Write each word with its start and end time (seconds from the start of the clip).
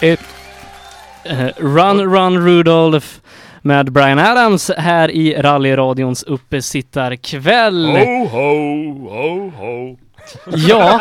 ett 0.00 0.20
eh, 1.24 1.46
Run 1.56 2.00
Run 2.14 2.44
Rudolph 2.46 3.06
med 3.62 3.92
Brian 3.92 4.18
Adams 4.18 4.70
här 4.78 5.10
i 5.10 5.34
rallyradions 5.42 6.22
uppesittarkväll. 6.22 7.86
Ho, 7.86 8.24
ho, 8.26 9.08
ho, 9.08 9.50
ho. 9.56 9.96
Ja, 10.46 11.00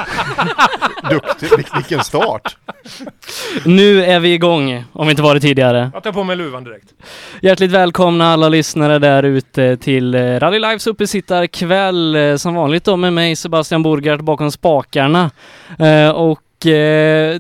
Duktig, 1.10 1.50
Vil- 1.50 1.76
vilken 1.76 2.04
start! 2.04 2.58
nu 3.66 4.04
är 4.06 4.20
vi 4.20 4.34
igång, 4.34 4.84
om 4.94 5.08
vi 5.08 5.12
inte 5.12 5.22
varit 5.24 5.42
tidigare. 5.42 5.92
Jag 5.94 6.04
tar 6.04 6.12
på 6.12 6.24
mig 6.24 6.36
luvan 6.36 6.64
direkt. 6.64 6.86
Hjärtligt 7.42 7.72
välkomna 7.72 8.34
alla 8.34 8.50
lyssnare 8.50 9.00
där 9.00 9.24
ute 9.24 9.78
till 9.78 10.16
eh, 10.16 10.20
Rally 10.40 10.60
Lives 10.60 10.88
uppesittarkväll. 10.88 12.16
eh, 12.16 12.36
Som 12.36 12.56
vanligt 12.56 12.84
då 12.84 12.96
med 12.98 13.14
mig 13.14 13.36
Sebastian 13.36 13.84
Borgart 13.84 14.22
bakom 14.22 14.52
spakarna. 14.52 15.32
Och 16.16 16.40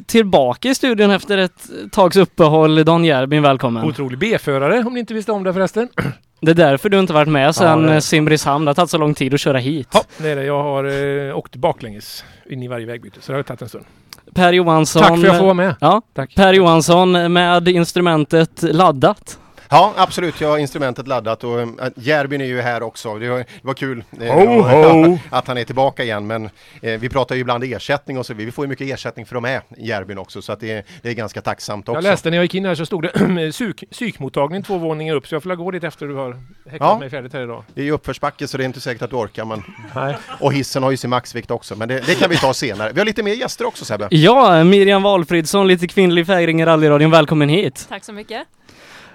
tillbaka 0.05 0.69
i 0.69 0.75
studion 0.75 1.11
efter 1.11 1.37
ett 1.37 1.69
tags 1.91 2.17
uppehåll, 2.17 2.85
Dan 2.85 3.05
Järbin, 3.05 3.43
välkommen. 3.43 3.85
Otrolig 3.85 4.19
B-förare 4.19 4.83
om 4.83 4.93
ni 4.93 4.99
inte 4.99 5.13
visste 5.13 5.31
om 5.31 5.43
det 5.43 5.53
förresten. 5.53 5.89
Det 6.41 6.51
är 6.51 6.55
därför 6.55 6.89
du 6.89 6.99
inte 6.99 7.13
varit 7.13 7.27
med 7.27 7.55
sedan 7.55 7.83
är 7.83 7.87
eh, 7.87 7.93
det. 7.93 8.01
Simrishamn. 8.01 8.65
Det 8.65 8.69
har 8.69 8.73
tagit 8.75 8.89
så 8.89 8.97
lång 8.97 9.13
tid 9.13 9.33
att 9.33 9.39
köra 9.39 9.57
hit. 9.57 9.87
Ja, 9.93 10.03
det 10.17 10.29
är 10.29 10.35
det. 10.35 10.43
Jag 10.43 10.63
har 10.63 10.83
eh, 11.29 11.37
åkt 11.37 11.55
baklänges 11.55 12.23
in 12.49 12.63
i 12.63 12.67
varje 12.67 12.85
vägbyte 12.85 13.21
så 13.21 13.31
det 13.31 13.37
har 13.37 13.43
tagit 13.43 13.61
en 13.61 13.69
stund. 13.69 13.85
Per 14.33 14.53
Johansson. 14.53 15.01
Tack 15.01 15.09
för 15.11 15.17
att 15.17 15.23
jag 15.23 15.37
får 15.37 15.43
vara 15.43 15.53
med. 15.53 15.75
Ja, 15.81 16.01
Tack. 16.13 16.35
Per 16.35 16.53
Johansson 16.53 17.33
med 17.33 17.67
instrumentet 17.67 18.63
laddat. 18.63 19.39
Ja, 19.69 19.93
absolut. 19.97 20.41
Jag 20.41 20.49
har 20.49 20.57
instrumentet 20.57 21.07
laddat 21.07 21.43
och 21.43 21.59
äh, 21.61 21.67
Järbyn 21.95 22.41
är 22.41 22.45
ju 22.45 22.61
här 22.61 22.83
också. 22.83 23.15
Det 23.19 23.29
var, 23.29 23.37
det 23.37 23.45
var 23.61 23.73
kul 23.73 24.03
eh, 24.21 24.33
Ho, 24.33 24.61
ho. 24.61 25.17
att 25.29 25.47
han 25.47 25.57
är 25.57 25.63
tillbaka 25.63 26.03
igen. 26.03 26.27
Men 26.27 26.45
eh, 26.81 26.99
vi 26.99 27.09
pratar 27.09 27.35
ju 27.35 27.41
ibland 27.41 27.63
ersättning 27.63 28.17
och 28.17 28.25
så. 28.25 28.33
Vi 28.33 28.51
får 28.51 28.65
ju 28.65 28.69
mycket 28.69 28.87
ersättning 28.87 29.25
för 29.25 29.35
de 29.35 29.45
är 29.45 29.61
Järbyn 29.77 30.17
också. 30.17 30.41
Så 30.41 30.51
att 30.51 30.59
det, 30.59 30.85
det 31.01 31.09
är 31.09 31.13
ganska 31.13 31.41
tacksamt 31.41 31.89
också. 31.89 31.97
Jag 31.97 32.03
läste 32.03 32.29
när 32.29 32.37
jag 32.37 32.43
gick 32.43 32.55
in 32.55 32.65
här 32.65 32.75
så 32.75 32.85
stod 32.85 33.03
det 33.03 33.51
psyk, 33.51 33.83
psykmottagning 33.91 34.63
två 34.63 34.77
våningar 34.77 35.15
upp 35.15 35.27
så 35.27 35.35
jag 35.35 35.43
får 35.43 35.55
gå 35.55 35.71
dit 35.71 35.83
efter 35.83 36.05
du 36.05 36.15
har 36.15 36.31
häcklat 36.65 36.89
Ja. 36.89 36.99
mig 36.99 37.09
färdigt 37.09 37.33
här 37.33 37.41
idag. 37.43 37.63
Det 37.73 37.81
är 37.81 37.85
ju 37.85 37.91
uppförsbacke 37.91 38.47
så 38.47 38.57
det 38.57 38.63
är 38.63 38.65
inte 38.65 38.79
säkert 38.81 39.01
att 39.01 39.09
du 39.09 39.15
orkar. 39.15 39.45
Men... 39.45 39.63
Nej. 39.95 40.17
Och 40.39 40.53
hissen 40.53 40.83
har 40.83 40.91
ju 40.91 40.97
sin 40.97 41.09
maxvikt 41.09 41.51
också. 41.51 41.75
Men 41.75 41.87
det, 41.87 41.99
det 42.05 42.15
kan 42.15 42.29
vi 42.29 42.37
ta 42.37 42.53
senare. 42.53 42.91
Vi 42.93 42.99
har 42.99 43.05
lite 43.05 43.23
mer 43.23 43.33
gäster 43.33 43.65
också 43.65 43.85
Sebbe. 43.85 44.07
Ja, 44.11 44.63
Miriam 44.63 45.03
Valfridsson, 45.03 45.67
lite 45.67 45.87
kvinnlig 45.87 46.27
fägring 46.27 46.61
i 46.61 46.65
rallyradion. 46.65 47.11
Välkommen 47.11 47.49
hit. 47.49 47.85
Tack 47.89 48.03
så 48.03 48.13
mycket. 48.13 48.47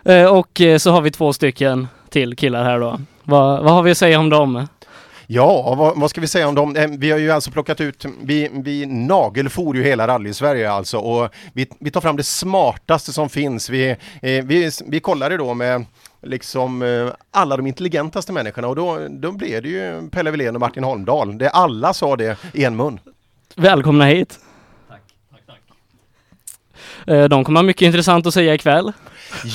Eh, 0.05 0.25
Och 0.27 0.61
eh, 0.61 0.79
så 0.79 0.91
har 0.91 1.01
vi 1.03 1.11
två 1.11 1.33
stycken 1.33 1.89
till 2.09 2.37
killar 2.37 2.65
här 2.65 2.81
då. 2.81 3.01
Vad, 3.25 3.65
vad 3.65 3.73
har 3.73 3.83
vi 3.83 3.91
att 3.91 3.99
säga 3.99 4.19
om 4.19 4.29
dem? 4.31 4.67
Ja, 5.27 5.75
vad, 5.79 5.99
vad 6.01 6.11
ska 6.11 6.21
vi 6.21 6.27
säga 6.27 6.49
om 6.49 6.55
dem? 6.55 6.77
Eh, 6.77 6.87
Vi 6.99 7.11
har 7.11 7.19
ju 7.19 7.31
alltså 7.31 7.51
plockat 7.51 7.81
ut, 7.81 8.05
vi, 8.23 8.51
vi 8.53 8.87
nagelfor 8.87 9.77
ju 9.77 9.83
hela 9.83 10.07
rally-Sverige 10.07 10.71
alltså 10.71 10.99
och 10.99 11.29
vi, 11.53 11.67
vi 11.79 11.91
tar 11.91 12.01
fram 12.01 12.17
det 12.17 12.23
smartaste 12.23 13.13
som 13.13 13.29
finns. 13.29 13.71
Vi, 13.71 13.91
eh, 14.23 14.45
vi, 14.45 14.71
vi 14.87 15.01
kollade 15.01 15.37
då 15.37 15.55
med 15.55 15.85
liksom 16.23 16.83
eh, 16.83 17.07
alla 17.31 17.57
de 17.57 17.67
intelligentaste 17.67 18.33
människorna 18.33 18.69
och 18.69 18.77
då, 18.77 18.99
då 19.11 19.33
blev 19.33 19.63
det 19.63 19.69
ju 19.69 20.09
Pelle 20.11 20.31
Wilén 20.31 20.55
och 20.55 20.61
Martin 20.61 20.85
Holmdahl. 20.85 21.39
Det, 21.39 21.51
alla 21.51 21.95
sa 21.95 22.17
det 22.17 22.37
i 22.55 22.65
en 22.65 22.77
mun. 22.77 23.01
Välkomna 23.57 24.05
hit. 24.07 24.39
Eh, 27.07 27.25
De 27.25 27.45
kommer 27.45 27.61
ha 27.61 27.63
mycket 27.63 27.87
intressant 27.87 28.27
att 28.27 28.35
säga 28.35 28.55
ikväll. 28.55 28.93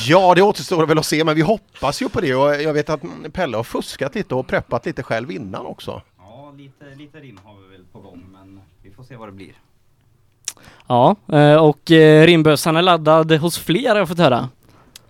Ja, 0.07 0.35
det 0.35 0.41
återstår 0.41 0.85
väl 0.85 0.99
att 0.99 1.05
se, 1.05 1.23
men 1.23 1.35
vi 1.35 1.41
hoppas 1.41 2.01
ju 2.01 2.09
på 2.09 2.21
det 2.21 2.35
och 2.35 2.61
jag 2.61 2.73
vet 2.73 2.89
att 2.89 3.01
Pelle 3.33 3.57
har 3.57 3.63
fuskat 3.63 4.15
lite 4.15 4.35
och 4.35 4.47
preppat 4.47 4.85
lite 4.85 5.03
själv 5.03 5.31
innan 5.31 5.65
också. 5.65 6.01
Ja, 6.17 6.53
lite, 6.57 6.85
lite 6.97 7.17
rim 7.17 7.39
har 7.43 7.55
vi 7.55 7.77
väl 7.77 7.85
på 7.91 7.99
gång, 7.99 8.25
men 8.33 8.61
vi 8.83 8.91
får 8.91 9.03
se 9.03 9.15
vad 9.15 9.27
det 9.27 9.31
blir. 9.31 9.53
Ja, 10.87 11.15
eh, 11.31 11.55
och 11.55 11.91
eh, 11.91 12.25
rimbössan 12.25 12.75
är 12.77 12.81
laddad 12.81 13.31
hos 13.31 13.57
fler 13.57 13.89
har 13.89 13.95
jag 13.97 14.07
fått 14.07 14.19
höra. 14.19 14.49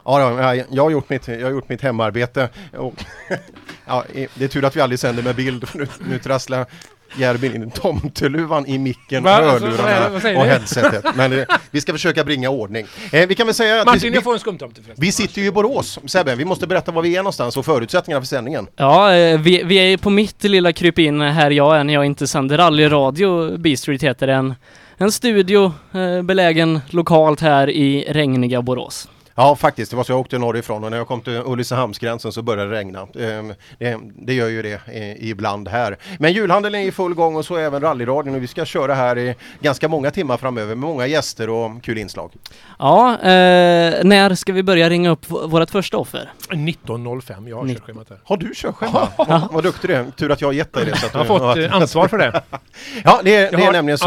Ja, 0.05 0.55
ja, 0.55 0.63
jag, 0.71 0.83
har 0.83 0.89
gjort 0.89 1.09
mitt, 1.09 1.27
jag 1.27 1.43
har 1.43 1.51
gjort 1.51 1.69
mitt 1.69 1.81
hemarbete. 1.81 2.49
Och, 2.77 2.93
ja, 3.85 4.03
det 4.35 4.43
är 4.43 4.47
tur 4.47 4.65
att 4.65 4.75
vi 4.75 4.81
aldrig 4.81 4.99
sänder 4.99 5.23
med 5.23 5.35
bild, 5.35 5.67
för 5.67 5.79
nu, 5.79 5.87
nu 6.09 6.19
trasslar 6.19 6.65
Järbin 7.17 7.55
in 7.55 7.71
tomteluvan 7.71 8.65
i 8.65 8.77
micken, 8.77 9.23
Va? 9.23 9.31
Alltså, 9.31 9.65
hörlurarna 9.65 10.19
säger 10.19 10.39
och 10.39 10.45
headsetet. 10.45 11.05
Men 11.15 11.39
eh, 11.39 11.45
vi 11.71 11.81
ska 11.81 11.91
försöka 11.91 12.23
bringa 12.23 12.49
ordning. 12.49 12.85
Eh, 13.11 13.27
vi 13.27 13.35
kan 13.35 13.47
väl 13.47 13.55
säga 13.55 13.79
att 13.79 13.85
Martin, 13.85 14.11
vi, 14.11 14.15
jag 14.15 14.23
får 14.23 14.33
en 14.33 14.39
skumtomte 14.39 14.81
förresten. 14.81 15.05
vi 15.05 15.11
sitter 15.11 15.41
ju 15.41 15.47
i 15.47 15.51
Borås, 15.51 15.99
Sebbe. 16.05 16.35
Vi 16.35 16.45
måste 16.45 16.67
berätta 16.67 16.91
var 16.91 17.01
vi 17.01 17.15
är 17.15 17.19
någonstans 17.19 17.57
och 17.57 17.65
förutsättningarna 17.65 18.21
för 18.21 18.27
sändningen. 18.27 18.67
Ja, 18.75 19.13
eh, 19.13 19.39
vi, 19.39 19.63
vi 19.63 19.93
är 19.93 19.97
på 19.97 20.09
mitt 20.09 20.43
lilla 20.43 20.73
krypin 20.73 21.21
här 21.21 21.51
jag 21.51 21.77
är 21.77 21.83
när 21.83 21.93
jag 21.93 22.05
inte 22.05 22.27
sänder 22.27 22.57
rallyradio. 22.57 23.57
B-Street 23.57 24.03
heter 24.03 24.27
den. 24.27 24.55
En 24.97 25.11
studio 25.11 25.73
eh, 25.93 26.21
belägen 26.23 26.79
lokalt 26.89 27.41
här 27.41 27.69
i 27.69 28.05
regniga 28.09 28.61
Borås. 28.61 29.09
Ja, 29.39 29.55
faktiskt. 29.55 29.91
Det 29.91 29.97
var 29.97 30.03
så 30.03 30.11
jag 30.11 30.19
åkte 30.19 30.37
norrifrån 30.37 30.83
och 30.83 30.91
när 30.91 30.97
jag 30.97 31.07
kom 31.07 31.21
till 31.21 31.41
Ulricehamnsgränsen 31.45 32.31
så 32.31 32.41
började 32.41 32.69
det 32.71 32.75
regna. 32.77 33.01
Eh, 33.01 33.43
det, 33.79 33.97
det 34.15 34.33
gör 34.33 34.47
ju 34.47 34.61
det 34.61 34.81
eh, 34.87 35.29
ibland 35.29 35.67
här. 35.67 35.97
Men 36.19 36.33
julhandeln 36.33 36.75
är 36.75 36.79
i 36.79 36.91
full 36.91 37.13
gång 37.13 37.35
och 37.35 37.45
så 37.45 37.57
även 37.57 37.81
rallyradion 37.81 38.35
och 38.35 38.43
vi 38.43 38.47
ska 38.47 38.65
köra 38.65 38.93
här 38.93 39.17
i 39.17 39.35
ganska 39.61 39.87
många 39.87 40.11
timmar 40.11 40.37
framöver 40.37 40.67
med 40.75 40.77
många 40.89 41.07
gäster 41.07 41.49
och 41.49 41.83
kul 41.83 41.97
inslag. 41.97 42.31
Ja, 42.79 43.13
eh, 43.13 44.03
när 44.03 44.35
ska 44.35 44.53
vi 44.53 44.63
börja 44.63 44.89
ringa 44.89 45.09
upp 45.09 45.29
vårt 45.29 45.69
första 45.69 45.97
offer? 45.97 46.31
19.05, 46.49 47.49
jag 47.49 47.57
har 47.57 47.67
körschemat 47.67 48.09
här. 48.09 48.19
Har 48.23 48.37
du 48.37 48.51
körschema? 48.55 49.07
Ja. 49.17 49.49
Vad 49.51 49.63
duktig 49.63 49.89
du 49.89 49.93
är. 49.93 50.05
Tur 50.17 50.31
att 50.31 50.41
jag 50.41 50.47
har 50.47 50.53
gett 50.53 50.73
dig 50.73 50.85
det. 50.85 50.97
Så 50.97 51.05
att 51.05 51.13
Jag 51.13 51.19
har 51.19 51.25
fått 51.25 51.57
eh, 51.57 51.73
ansvar 51.75 52.07
för 52.07 52.17
det. 52.17 52.41
Ja, 53.03 53.19
det, 53.23 53.35
är- 53.35 53.51
det 53.51 53.63
är 53.63 53.71
nämligen 53.71 53.97
så. 53.97 54.05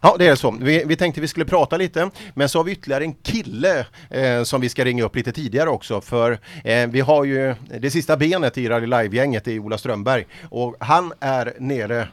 Ja, 0.00 0.16
det 0.18 0.26
är 0.28 0.34
så. 0.34 0.50
Vi, 0.60 0.82
vi 0.86 0.96
tänkte 0.96 1.20
vi 1.20 1.28
skulle 1.28 1.44
prata 1.44 1.76
lite, 1.76 2.10
men 2.34 2.48
så 2.48 2.58
har 2.58 2.64
vi 2.64 2.72
ytterligare 2.72 3.04
en 3.04 3.14
kille 3.14 3.86
eh, 4.10 4.37
Eh, 4.38 4.44
som 4.44 4.60
vi 4.60 4.68
ska 4.68 4.84
ringa 4.84 5.04
upp 5.04 5.16
lite 5.16 5.32
tidigare 5.32 5.70
också. 5.70 6.00
För 6.00 6.38
eh, 6.64 6.86
vi 6.88 7.00
har 7.00 7.24
ju 7.24 7.54
det 7.80 7.90
sista 7.90 8.16
benet 8.16 8.58
i 8.58 8.68
Rally 8.68 8.86
Live-gänget, 8.86 9.48
i 9.48 9.58
Ola 9.58 9.78
Strömberg. 9.78 10.26
Och 10.50 10.76
han 10.80 11.12
är 11.20 11.52
nere 11.58 12.08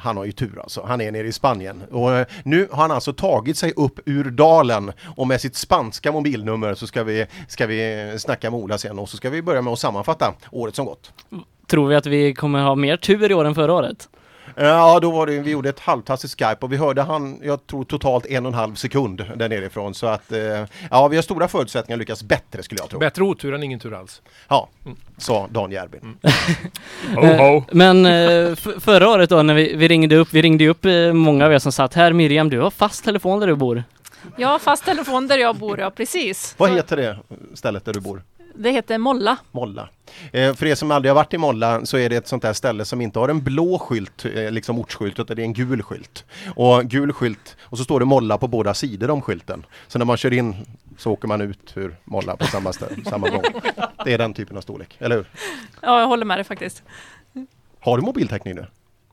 han 0.00 0.16
har 0.16 0.24
ju 0.24 0.32
tur 0.32 0.60
alltså. 0.62 0.84
Han 0.86 1.00
är 1.00 1.12
nere 1.12 1.26
i 1.26 1.32
Spanien. 1.32 1.82
Och 1.90 2.12
eh, 2.12 2.26
nu 2.44 2.68
har 2.70 2.82
han 2.82 2.90
alltså 2.90 3.12
tagit 3.12 3.56
sig 3.56 3.72
upp 3.76 4.00
ur 4.04 4.24
dalen 4.24 4.92
och 5.16 5.26
med 5.26 5.40
sitt 5.40 5.56
spanska 5.56 6.12
mobilnummer 6.12 6.74
så 6.74 6.86
ska 6.86 7.04
vi, 7.04 7.26
ska 7.48 7.66
vi 7.66 8.14
snacka 8.18 8.50
med 8.50 8.60
Ola 8.60 8.78
sen 8.78 8.98
och 8.98 9.08
så 9.08 9.16
ska 9.16 9.30
vi 9.30 9.42
börja 9.42 9.62
med 9.62 9.72
att 9.72 9.78
sammanfatta 9.78 10.34
året 10.50 10.74
som 10.74 10.86
gått. 10.86 11.12
Tror 11.66 11.88
vi 11.88 11.94
att 11.94 12.06
vi 12.06 12.34
kommer 12.34 12.62
ha 12.62 12.74
mer 12.74 12.96
tur 12.96 13.30
i 13.30 13.34
år 13.34 13.44
än 13.44 13.54
förra 13.54 13.72
året? 13.72 14.08
Ja, 14.60 15.00
då 15.00 15.10
var 15.10 15.26
det, 15.26 15.38
vi 15.38 15.50
gjorde 15.50 15.68
ett 15.68 15.80
halvtassigt 15.80 16.32
Skype 16.38 16.56
och 16.60 16.72
vi 16.72 16.76
hörde 16.76 17.02
han, 17.02 17.40
jag 17.42 17.66
tror 17.66 17.84
totalt 17.84 18.26
en 18.26 18.46
och 18.46 18.52
en 18.52 18.58
halv 18.58 18.74
sekund 18.74 19.24
där 19.36 19.48
nerifrån. 19.48 19.94
Så 19.94 20.06
att, 20.06 20.32
eh, 20.32 20.38
ja, 20.90 21.08
vi 21.08 21.16
har 21.16 21.22
stora 21.22 21.48
förutsättningar 21.48 21.96
att 21.96 21.98
lyckas 21.98 22.22
bättre 22.22 22.62
skulle 22.62 22.80
jag 22.80 22.90
tro. 22.90 22.98
Bättre 22.98 23.22
otur 23.22 23.54
än 23.54 23.62
ingen 23.62 23.80
tur 23.80 23.94
alls. 23.94 24.22
Ja, 24.48 24.68
sa 25.18 25.48
Dan 25.50 25.70
Järbin. 25.70 26.00
Mm. 26.02 26.18
Eh, 27.18 27.62
Men 27.72 28.06
eh, 28.06 28.54
förra 28.80 29.08
året 29.08 29.30
då 29.30 29.42
när 29.42 29.54
vi, 29.54 29.74
vi 29.76 29.88
ringde 29.88 30.16
upp, 30.16 30.28
vi 30.32 30.42
ringde 30.42 30.68
upp 30.68 30.84
eh, 30.84 31.12
många 31.12 31.46
av 31.46 31.52
er 31.52 31.58
som 31.58 31.72
satt 31.72 31.94
här. 31.94 32.12
Miriam, 32.12 32.50
du 32.50 32.60
har 32.60 32.70
fast 32.70 33.04
telefon 33.04 33.40
där 33.40 33.46
du 33.46 33.54
bor. 33.54 33.84
Jag 34.36 34.48
har 34.48 34.58
fast 34.58 34.84
telefon 34.84 35.26
där 35.26 35.38
jag 35.38 35.56
bor, 35.56 35.80
ja 35.80 35.90
precis. 35.90 36.54
Vad 36.58 36.70
heter 36.70 36.96
det 36.96 37.18
stället 37.54 37.84
där 37.84 37.92
du 37.92 38.00
bor? 38.00 38.22
Det 38.60 38.70
heter 38.70 38.98
Molla. 38.98 39.36
Molla. 39.50 39.88
Eh, 40.32 40.54
för 40.54 40.66
er 40.66 40.74
som 40.74 40.90
aldrig 40.90 41.10
har 41.10 41.14
varit 41.14 41.34
i 41.34 41.38
Molla 41.38 41.86
så 41.86 41.98
är 41.98 42.08
det 42.08 42.16
ett 42.16 42.28
sånt 42.28 42.42
där 42.42 42.52
ställe 42.52 42.84
som 42.84 43.00
inte 43.00 43.18
har 43.18 43.28
en 43.28 43.42
blå 43.44 43.78
skylt, 43.78 44.24
eh, 44.24 44.50
liksom 44.50 44.78
ortsskylt, 44.78 45.18
utan 45.18 45.36
det 45.36 45.42
är 45.42 45.44
en 45.44 45.52
gul 45.52 45.82
skylt. 45.82 46.24
Och 46.56 46.84
gul 46.84 47.12
skylt, 47.12 47.56
och 47.60 47.78
så 47.78 47.84
står 47.84 48.00
det 48.00 48.06
Molla 48.06 48.38
på 48.38 48.48
båda 48.48 48.74
sidor 48.74 49.10
om 49.10 49.22
skylten. 49.22 49.66
Så 49.88 49.98
när 49.98 50.06
man 50.06 50.16
kör 50.16 50.32
in 50.32 50.56
så 50.96 51.12
åker 51.12 51.28
man 51.28 51.40
ut 51.40 51.72
ur 51.76 51.96
Molla 52.04 52.36
på 52.36 52.44
samma, 52.44 52.72
ställe, 52.72 53.04
samma 53.04 53.28
gång. 53.28 53.42
Det 54.04 54.12
är 54.12 54.18
den 54.18 54.34
typen 54.34 54.56
av 54.56 54.60
storlek, 54.60 54.96
eller 54.98 55.16
hur? 55.16 55.26
Ja, 55.82 56.00
jag 56.00 56.06
håller 56.06 56.24
med 56.24 56.38
dig 56.38 56.44
faktiskt. 56.44 56.82
Har 57.80 57.96
du 57.96 58.02
mobiltäckning 58.02 58.54
nu? 58.54 58.66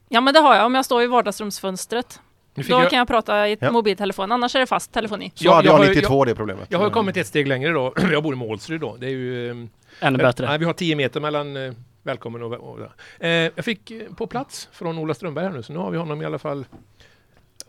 Ja, 0.10 0.22
men 0.22 0.34
det 0.34 0.40
har 0.40 0.56
jag 0.56 0.66
om 0.66 0.76
jag 0.76 0.86
står 0.86 1.04
i 1.04 1.08
vardagsrumsfönstret. 1.08 2.20
Då 2.56 2.64
jag, 2.70 2.90
kan 2.90 3.00
jag 3.00 3.08
prata 3.08 3.50
i 3.50 3.58
Ja. 3.60 3.72
mobiltelefon, 3.72 4.32
annars 4.32 4.56
är 4.56 4.60
det 4.60 4.66
fast 4.66 4.92
telefoni. 4.92 5.32
Så 5.36 5.46
Ja, 5.46 5.54
hade 5.56 5.68
jag 5.68 5.74
jag 5.74 5.78
har 5.78 5.86
ju- 5.86 5.90
92 5.96 6.26
det 6.26 6.36
problemet. 6.36 6.66
jag 6.70 6.80
har 6.80 6.86
ju 6.86 6.92
kommit 6.92 7.18
ett 7.18 7.28
steg 7.28 7.48
längre 7.48 7.72
då. 7.72 7.94
Jag 8.12 8.24
bor 8.24 8.34
i 8.34 8.38
Målsryd 8.38 8.82
då. 8.82 8.96
Det 9.00 9.06
är 9.06 9.10
ju... 9.10 9.52
ehm, 9.52 9.70
Ännu 10.00 10.18
bättre. 10.18 10.48
Nej, 10.48 10.58
vi 10.58 10.66
har 10.66 10.74
10 10.74 10.96
meter 10.96 11.20
mellan 11.20 11.58
eh, 11.58 11.74
välkommen 12.04 12.44
och... 12.44 12.54
och 12.54 12.80
eh, 13.26 13.52
jag 13.56 13.66
fick 13.66 13.92
eh, 13.92 14.02
på 14.18 14.28
plats 14.28 14.70
från 14.72 14.98
Ola 14.98 15.14
Strömberg 15.14 15.46
här 15.46 15.52
nu, 15.52 15.64
så 15.64 15.74
nu 15.74 15.80
har 15.80 15.92
vi 15.92 15.98
honom 15.98 16.22
i 16.22 16.26
alla 16.26 16.40
fall. 16.40 16.66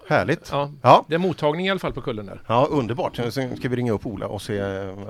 Härligt. 0.08 0.48
Ja, 0.52 0.70
Ja. 0.82 1.04
det 1.08 1.14
är 1.14 1.18
mottagning 1.18 1.66
i 1.66 1.70
alla 1.70 1.78
fall 1.80 1.92
på 1.92 2.00
kullen 2.00 2.26
där. 2.26 2.40
Ja, 2.46 2.68
underbart. 2.70 3.16
Sen 3.30 3.56
ska 3.56 3.68
vi 3.68 3.76
ringa 3.76 3.92
upp 3.92 4.06
Ola 4.06 4.26
och 4.26 4.42
se, 4.42 4.54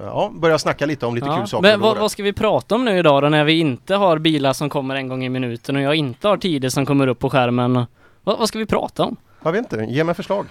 ja, 0.02 0.30
börja 0.34 0.58
snacka 0.58 0.86
lite 0.86 1.06
om 1.06 1.14
lite 1.14 1.26
Ja. 1.26 1.36
kul 1.38 1.46
saker. 1.48 1.62
Men 1.70 1.80
vad, 1.80 1.98
vad 1.98 2.10
ska 2.10 2.22
vi 2.22 2.32
prata 2.32 2.74
om 2.74 2.84
nu 2.84 2.98
idag 2.98 3.22
då 3.22 3.28
när 3.28 3.44
vi 3.44 3.60
inte 3.60 3.94
har 3.94 4.18
bilar 4.18 4.52
som 4.52 4.68
kommer 4.70 4.94
en 4.94 5.08
gång 5.08 5.24
i 5.24 5.28
minuten 5.28 5.76
och 5.76 5.82
jag 5.82 5.94
inte 5.94 6.28
har 6.28 6.36
tider 6.36 6.68
som 6.68 6.86
kommer 6.86 7.06
upp 7.06 7.18
på 7.18 7.30
skärmen? 7.30 7.86
Vad, 8.24 8.38
vad 8.38 8.48
ska 8.48 8.58
vi 8.58 8.66
prata 8.66 9.04
om? 9.04 9.16
Jag 9.46 9.52
vet 9.52 9.72
inte, 9.72 9.84
ge 9.88 10.04
mig 10.04 10.14
förslag. 10.14 10.46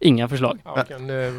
Inga 0.00 0.28
förslag. 0.28 0.58
Ja, 0.64 0.84
kan, 0.88 1.10
eh, 1.10 1.32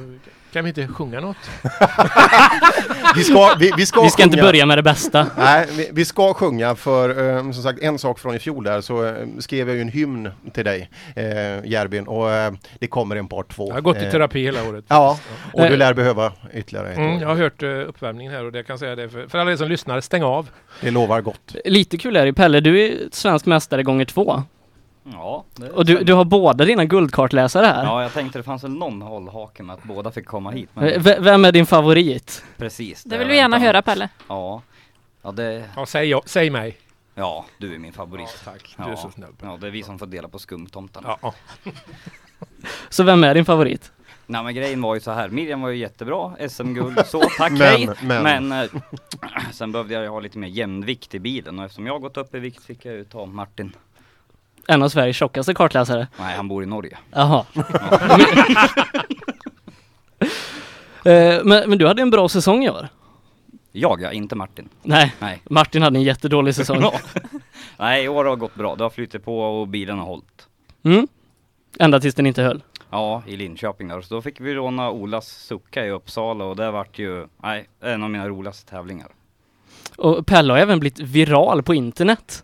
kan 0.54 0.64
vi 0.64 0.70
inte 0.70 0.88
sjunga 0.88 1.20
något? 1.20 1.38
Vi 3.16 3.24
ska, 3.24 3.56
vi, 3.60 3.72
vi 3.78 3.86
ska, 3.86 4.02
Vi 4.02 4.10
ska 4.10 4.24
inte 4.24 4.38
börja 4.42 4.66
med 4.66 4.78
det 4.78 4.82
bästa. 4.84 5.28
Nej, 5.38 5.68
vi, 5.72 5.90
vi 5.94 6.06
ska 6.06 6.34
sjunga 6.34 6.76
för 6.76 7.36
eh, 7.36 7.42
som 7.42 7.54
sagt 7.64 7.80
en 7.82 8.00
sak 8.00 8.20
från 8.20 8.36
i 8.36 8.40
fjol 8.40 8.64
där 8.64 8.82
så 8.82 9.06
eh, 9.06 9.14
skrev 9.40 9.68
jag 9.68 9.76
ju 9.76 9.82
en 9.82 9.90
hymn 9.90 10.30
till 10.54 10.66
dig 10.66 10.90
eh, 11.16 11.26
Järbin 11.66 12.08
och 12.08 12.28
det 12.80 12.88
kommer 12.88 13.16
en 13.16 13.28
part 13.28 13.56
två. 13.56 13.68
Jag 13.68 13.74
har 13.74 13.82
gått 13.82 13.98
i 13.98 14.12
terapi 14.12 14.44
hela 14.44 14.64
året. 14.70 14.86
Ja, 14.88 15.20
och 15.54 15.62
du 15.68 15.78
lär 15.78 15.94
behöva 15.94 16.32
ytterligare 16.54 16.92
ett 16.92 16.98
Mm, 16.98 17.16
år. 17.16 17.22
jag 17.22 17.28
har 17.28 17.36
hört 17.36 17.64
uh, 17.64 17.90
uppvärmningen 17.90 18.34
här 18.34 18.46
och 18.46 18.52
det 18.52 18.64
kan 18.64 18.80
säga 18.80 18.96
det 18.96 19.10
för, 19.10 19.28
för 19.28 19.38
alla 19.38 19.52
er 19.52 19.56
som 19.56 19.70
lyssnar, 19.70 20.02
stäng 20.02 20.24
av. 20.24 20.50
Det 20.82 20.92
lovar 20.92 21.22
gott. 21.22 21.56
Lite 21.66 21.98
kul 21.98 22.16
är 22.16 22.26
det 22.26 22.34
Pelle, 22.34 22.60
du 22.60 22.82
är 22.82 22.94
svensk 23.12 23.46
mästare 23.46 23.84
gånger 23.84 24.06
två. 24.06 24.44
Ja, 25.04 25.44
det 25.56 25.70
Och 25.70 25.86
du, 25.86 26.04
du 26.04 26.14
har 26.14 26.26
båda 26.26 26.66
dina 26.66 26.86
guldkartläsare 26.86 27.66
här. 27.66 27.84
Ja, 27.84 28.02
jag 28.02 28.14
tänkte 28.14 28.40
det 28.40 28.44
fanns 28.44 28.64
väl 28.64 28.72
någon 28.72 29.02
hållhake 29.02 29.64
med 29.64 29.74
att 29.74 29.84
båda 29.84 30.12
fick 30.12 30.26
komma 30.26 30.52
hit. 30.52 30.70
Men 30.74 31.02
v- 31.02 31.18
Vem 31.20 31.46
är 31.46 31.52
din 31.52 31.66
favorit? 31.66 32.44
precis. 32.58 33.04
Det 33.04 33.16
jag 33.16 33.20
vill 33.20 33.28
vi 33.28 33.36
gärna 33.36 33.60
höra 33.60 33.82
Pelle. 33.82 34.10
Ja. 34.28 34.62
Ja, 35.22 35.32
det... 35.32 35.64
Ja, 35.76 35.86
säg, 35.86 36.14
säg 36.26 36.50
mig. 36.50 36.78
Ja, 37.16 37.46
du 37.58 37.74
är 37.76 37.80
min 37.80 37.94
favorit. 37.94 38.42
tack. 38.46 38.76
Ja. 38.78 38.86
Du 38.86 38.92
är 38.92 38.96
så 38.96 39.12
snäll. 39.12 39.30
Ja, 39.42 39.58
det 39.62 39.68
är 39.68 39.72
vi 39.72 39.84
som 39.84 40.00
får 40.00 40.06
dela 40.06 40.28
på 40.28 40.40
skumtomtarna. 40.40 41.18
Ja. 41.22 41.34
Så 42.90 43.04
vem 43.04 43.24
är 43.24 43.34
din 43.34 43.46
favorit? 43.46 43.92
Nej 44.26 44.44
men 44.44 44.56
grejen 44.56 44.82
var 44.82 44.94
ju 44.96 45.00
så 45.02 45.12
här, 45.12 45.30
Miriam 45.30 45.62
var 45.62 45.70
ju 45.70 45.78
jättebra, 45.78 46.50
SM-guld, 46.50 47.00
så 47.06 47.22
tack 47.38 47.52
Men, 47.52 47.62
hej. 47.62 47.90
men. 48.04 48.24
Men 48.48 48.52
eh, 48.64 48.70
sen 49.52 49.72
behövde 49.72 49.94
jag 49.94 50.12
ha 50.12 50.20
lite 50.20 50.38
mer 50.38 50.48
jämnvikt 50.48 51.16
i 51.16 51.20
bilen 51.20 51.60
och 51.60 51.66
eftersom 51.66 51.86
jag 51.88 51.94
har 51.94 52.00
gått 52.00 52.18
upp 52.18 52.36
i 52.36 52.40
vikt 52.40 52.64
fick 52.64 52.86
jag 52.86 52.96
ju 52.96 53.04
ta 53.06 53.26
Martin. 53.26 53.76
En 54.68 54.84
av 54.84 54.90
Sveriges 54.90 55.16
tjockaste 55.16 55.54
kartläsare. 55.54 56.08
Nej, 56.20 56.36
han 56.36 56.48
bor 56.48 56.64
i 56.64 56.66
Norge. 56.66 56.98
Jaha. 57.12 57.46
Eh, 61.06 61.44
men, 61.44 61.70
men 61.70 61.78
du 61.78 61.88
hade 61.88 62.02
en 62.02 62.10
bra 62.10 62.30
säsong 62.30 62.64
i 62.64 62.70
år? 62.70 62.88
Jag 63.72 64.02
ja, 64.02 64.12
inte 64.12 64.36
Martin. 64.36 64.70
Nej, 64.82 65.16
Nej. 65.20 65.42
Martin 65.50 65.82
hade 65.82 65.98
en 65.98 66.04
jättedålig 66.04 66.56
säsong. 66.56 66.82
Ja. 66.82 66.94
Nej, 67.78 68.04
i 68.04 68.08
år 68.08 68.26
har 68.26 68.36
gått 68.36 68.56
bra. 68.56 68.76
Det 68.76 68.84
har 68.84 68.90
flutit 68.90 69.26
på 69.26 69.40
och 69.40 69.68
bilen 69.68 70.00
har 70.00 70.06
hållit. 70.06 70.48
Mm. 70.84 71.08
Ända 71.80 72.00
tills 72.00 72.16
den 72.16 72.26
inte 72.26 72.42
höll. 72.42 72.64
Ja, 72.90 73.24
i 73.28 73.36
Linköping 73.38 73.88
där. 73.88 74.02
Så 74.02 74.16
då 74.16 74.22
fick 74.22 74.40
vi 74.42 74.54
låna 74.54 74.92
Olas 74.92 75.28
Succa 75.28 75.86
i 75.86 75.90
Uppsala 75.90 76.46
och 76.46 76.56
det 76.56 76.72
vart 76.72 77.00
ju, 77.00 77.28
nej, 77.44 77.70
en 77.82 78.04
av 78.04 78.10
mina 78.10 78.28
roligaste 78.30 78.70
tävlingar. 78.70 79.08
Och 79.98 80.26
Pelle 80.26 80.54
har 80.54 80.60
även 80.60 80.80
blivit 80.80 81.00
viral 81.00 81.64
på 81.64 81.74
internet. 81.74 82.44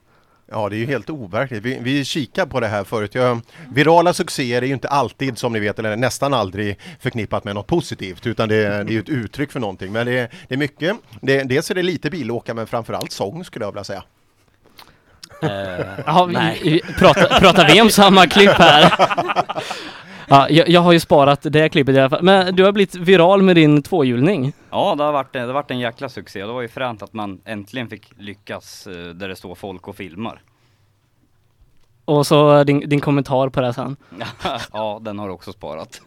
Ja, 0.51 0.69
det 0.69 0.75
är 0.75 0.77
ju 0.77 0.85
helt 0.85 1.09
overkligt. 1.09 1.63
Vi, 1.63 1.77
vi 1.81 2.05
kikar 2.05 2.45
på 2.45 2.59
det 2.59 2.67
här 2.67 2.83
förut. 2.83 3.15
Jag, 3.15 3.41
virala 3.73 4.13
succéer 4.13 4.61
är 4.61 4.65
ju 4.67 4.73
inte 4.73 4.87
alltid, 4.87 5.37
som 5.37 5.53
ni 5.53 5.59
vet, 5.59 5.79
eller 5.79 5.95
nästan 5.95 6.33
aldrig 6.33 6.77
förknippat 6.99 7.43
med 7.43 7.55
något 7.55 7.67
positivt, 7.67 8.27
utan 8.27 8.49
det, 8.49 8.55
är- 8.55 8.83
det 8.83 8.91
är 8.91 8.93
ju 8.93 8.99
ett 8.99 9.09
uttryck 9.09 9.51
för 9.51 9.59
någonting. 9.59 9.91
Men 9.91 10.05
det, 10.05 10.31
det 10.47 10.55
är 10.55 10.57
mycket. 10.57 10.97
Det, 11.21 11.43
dels 11.43 11.71
är 11.71 11.75
det 11.75 11.83
lite 11.83 12.09
bilåka, 12.09 12.53
men 12.53 12.67
framförallt 12.67 13.11
sång 13.11 13.45
skulle 13.45 13.65
jag 13.65 13.71
vilja 13.71 13.83
säga. 13.83 14.03
Nej. 16.31 16.59
vi, 16.63 16.69
vi, 16.69 16.93
pratar, 16.93 17.39
pratar 17.39 17.67
vi 17.73 17.81
om 17.81 17.89
samma 17.89 18.27
klipp 18.27 18.51
här? 18.51 18.93
Ja, 20.29 20.49
jag, 20.49 20.69
jag 20.69 20.81
har 20.81 20.91
ju 20.91 20.99
sparat 20.99 21.41
det 21.41 21.69
klippet 21.69 21.95
i 21.95 21.99
alla 21.99 22.09
fall. 22.09 22.23
Men 22.23 22.55
du 22.55 22.63
har 22.63 22.71
blivit 22.71 22.95
viral 22.95 23.41
med 23.41 23.55
din 23.55 23.81
tvåhjulning. 23.81 24.53
Ja, 24.69 24.95
det 24.97 25.03
har, 25.03 25.11
varit, 25.11 25.33
det 25.33 25.39
har 25.39 25.47
varit 25.47 25.71
en 25.71 25.79
jäkla 25.79 26.09
succé. 26.09 26.39
Det 26.45 26.53
var 26.53 26.61
ju 26.61 26.67
fränt 26.67 27.01
att 27.03 27.13
man 27.13 27.41
äntligen 27.45 27.87
fick 27.89 28.11
lyckas 28.17 28.87
eh, 28.87 28.93
där 28.93 29.27
det 29.27 29.35
står 29.35 29.55
folk 29.55 29.87
och 29.87 29.95
filmar. 29.95 30.41
Och 32.05 32.27
så 32.27 32.63
din, 32.63 32.79
din 32.89 33.01
kommentar 33.01 33.49
på 33.49 33.61
det 33.61 33.73
sen. 33.73 33.95
ja, 34.73 34.99
den 35.01 35.19
har 35.19 35.27
du 35.27 35.33
också 35.33 35.51
sparat. 35.53 36.01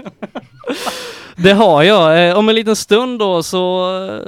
Det 1.36 1.52
har 1.52 1.82
jag. 1.82 2.28
Eh, 2.28 2.38
Om 2.38 2.48
en 2.48 2.54
liten 2.54 2.76
stund 2.76 3.18
då 3.18 3.42
så 3.42 3.96
eh, 4.06 4.26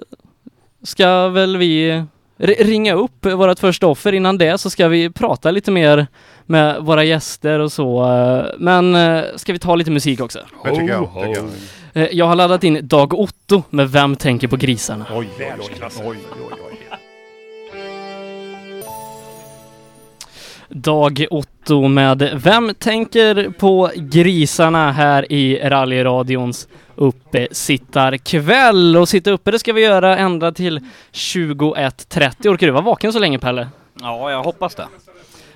ska 0.82 1.28
väl 1.28 1.56
vi 1.56 2.04
ringa 2.38 2.94
upp 2.94 3.26
vårt 3.26 3.58
första 3.58 3.86
offer. 3.86 4.12
Innan 4.12 4.38
det 4.38 4.58
så 4.58 4.70
ska 4.70 4.88
vi 4.88 5.10
prata 5.10 5.50
lite 5.50 5.70
mer 5.70 6.06
med 6.46 6.80
våra 6.80 7.04
gäster 7.04 7.58
och 7.58 7.72
så. 7.72 8.06
Men 8.58 8.94
eh, 8.94 9.22
ska 9.36 9.52
vi 9.52 9.58
ta 9.58 9.74
lite 9.76 9.90
musik 9.90 10.20
också? 10.20 10.38
Det 10.64 10.70
tycker 10.70 10.88
jag. 10.88 11.08
Tycker 11.14 11.28
jag. 11.92 12.02
Eh, 12.04 12.08
Jag 12.12 12.26
har 12.26 12.34
laddat 12.34 12.64
in 12.64 12.78
Dag 12.82 13.14
Otto 13.20 13.62
med 13.70 13.90
Vem 13.90 14.16
tänker 14.16 14.48
på 14.48 14.56
grisarna? 14.56 15.06
Oj, 15.14 15.28
oj, 15.38 15.46
oj, 15.60 15.90
oj, 16.06 16.16
oj, 16.70 16.73
Dag 20.76 21.26
Otto 21.30 21.88
med 21.88 22.40
Vem 22.44 22.74
tänker 22.74 23.50
på 23.50 23.90
grisarna 23.96 24.92
här 24.92 25.32
i 25.32 25.58
rallyradions 25.68 26.68
uppesittarkväll. 26.94 28.96
Och 28.96 29.08
sitta 29.08 29.30
uppe 29.30 29.50
det 29.50 29.58
ska 29.58 29.72
vi 29.72 29.82
göra 29.82 30.18
ända 30.18 30.52
till 30.52 30.80
21.30. 31.12 32.48
Orkar 32.48 32.66
du 32.66 32.72
vara 32.72 32.84
vaken 32.84 33.12
så 33.12 33.18
länge 33.18 33.38
Pelle? 33.38 33.68
ja, 34.00 34.30
jag 34.30 34.42
hoppas 34.42 34.74
det. 34.74 34.86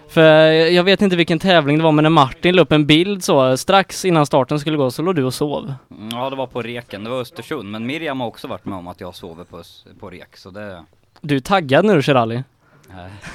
För 0.08 0.22
jag 0.50 0.84
vet 0.84 1.02
inte 1.02 1.16
vilken 1.16 1.38
tävling 1.38 1.78
det 1.78 1.84
var 1.84 1.92
men 1.92 2.02
när 2.02 2.10
Martin 2.10 2.56
la 2.56 2.62
upp 2.62 2.72
en 2.72 2.86
bild 2.86 3.24
så 3.24 3.56
strax 3.56 4.04
innan 4.04 4.26
starten 4.26 4.60
skulle 4.60 4.76
gå 4.76 4.90
så 4.90 5.02
låg 5.02 5.16
du 5.16 5.24
och 5.24 5.34
sov. 5.34 5.74
Mm, 5.90 6.08
Ja, 6.12 6.30
det 6.30 6.36
var 6.36 6.46
på 6.46 6.62
reken. 6.62 7.04
Det 7.04 7.10
var 7.10 7.20
Östersund. 7.20 7.70
Men 7.70 7.86
Miriam 7.86 8.20
har 8.20 8.26
också 8.26 8.48
varit 8.48 8.64
med 8.64 8.78
om 8.78 8.88
att 8.88 9.00
jag 9.00 9.14
sover 9.14 9.44
på, 9.44 9.62
på 10.00 10.10
rek. 10.10 10.36
Så 10.36 10.50
det... 10.50 10.84
Du 11.20 11.36
är 11.36 11.40
taggad 11.40 11.84
när 11.84 11.96
du 11.96 12.02
kör 12.02 12.14
rally. 12.14 12.34
Eh, 12.34 12.42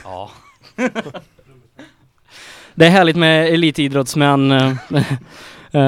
ja. 0.03 0.31
Det 2.75 2.85
är 2.85 2.89
härligt 2.89 3.15
med 3.15 3.53
elitidrottsmän. 3.53 4.51
eh, 4.51 4.73
eh, 5.71 5.81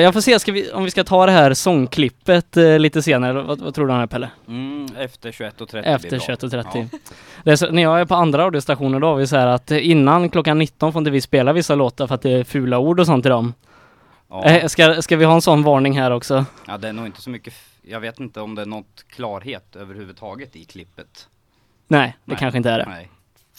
jag 0.00 0.12
får 0.12 0.20
se 0.20 0.52
vi, 0.52 0.72
om 0.72 0.84
vi 0.84 0.90
ska 0.90 1.04
ta 1.04 1.26
det 1.26 1.32
här 1.32 1.54
sångklippet 1.54 2.56
eh, 2.56 2.78
lite 2.78 3.02
senare. 3.02 3.32
Vad, 3.32 3.60
vad 3.60 3.74
tror 3.74 3.86
du 3.86 3.92
om 3.92 3.98
det 3.98 4.02
här 4.02 4.06
Pelle? 4.06 4.30
Mm, 4.48 4.88
efter 4.98 5.32
21.30 5.32 5.82
Efter 5.82 6.08
blir 6.08 6.62
bra. 6.62 6.62
21.30. 6.62 6.88
Det 7.44 7.50
är 7.50 7.56
så, 7.56 7.70
när 7.70 7.82
jag 7.82 8.00
är 8.00 8.04
på 8.04 8.14
andra 8.14 8.46
radiostationer 8.46 9.00
då 9.00 9.06
har 9.06 9.16
vi 9.16 9.26
så 9.26 9.36
här 9.36 9.46
att 9.46 9.70
innan 9.70 10.30
klockan 10.30 10.58
19 10.58 10.92
får 10.92 11.00
inte 11.00 11.10
vi 11.10 11.20
spela 11.20 11.52
vissa 11.52 11.74
låtar 11.74 12.06
för 12.06 12.14
att 12.14 12.22
det 12.22 12.30
är 12.30 12.44
fula 12.44 12.78
ord 12.78 13.00
och 13.00 13.06
sånt 13.06 13.26
i 13.26 13.28
dem. 13.28 13.54
Ja. 14.28 14.68
Ska, 14.68 15.02
ska 15.02 15.16
vi 15.16 15.24
ha 15.24 15.34
en 15.34 15.42
sån 15.42 15.62
varning 15.62 15.98
här 15.98 16.10
också? 16.10 16.44
ja, 16.66 16.78
det 16.78 16.88
är 16.88 16.92
nog 16.92 17.06
inte 17.06 17.22
så 17.22 17.30
mycket. 17.30 17.54
Jag 17.82 18.00
vet 18.00 18.20
inte 18.20 18.40
om 18.40 18.54
det 18.54 18.62
är 18.62 18.66
något 18.66 19.04
klarhet 19.08 19.76
överhuvudtaget 19.76 20.56
i 20.56 20.64
klippet. 20.64 21.28
Nej, 21.88 22.16
det 22.24 22.32
Nej. 22.32 22.38
kanske 22.40 22.56
inte 22.56 22.70
är 22.70 22.78
det. 22.78 22.84
Nej. 22.88 23.10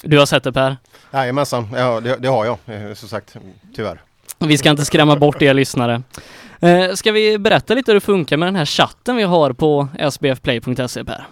Du 0.05 0.17
har 0.19 0.25
sett 0.25 0.43
det 0.43 0.53
Per? 0.53 0.77
Jajamensan, 1.13 1.67
ja, 1.73 1.99
det, 1.99 2.15
det 2.19 2.27
har 2.27 2.45
jag 2.45 2.57
eh, 2.65 2.93
som 2.93 3.09
sagt, 3.09 3.35
tyvärr. 3.75 4.01
Vi 4.39 4.57
ska 4.57 4.69
inte 4.69 4.85
skrämma 4.85 5.15
bort 5.15 5.41
er 5.41 5.53
lyssnare. 5.53 6.03
Eh, 6.59 6.93
ska 6.93 7.11
vi 7.11 7.37
berätta 7.37 7.73
lite 7.73 7.91
hur 7.91 7.95
det 7.95 8.01
funkar 8.01 8.37
med 8.37 8.47
den 8.47 8.55
här 8.55 8.65
chatten 8.65 9.15
vi 9.15 9.23
har 9.23 9.53
på 9.53 9.87
sbfplay.se 10.11 11.03
Per? 11.03 11.25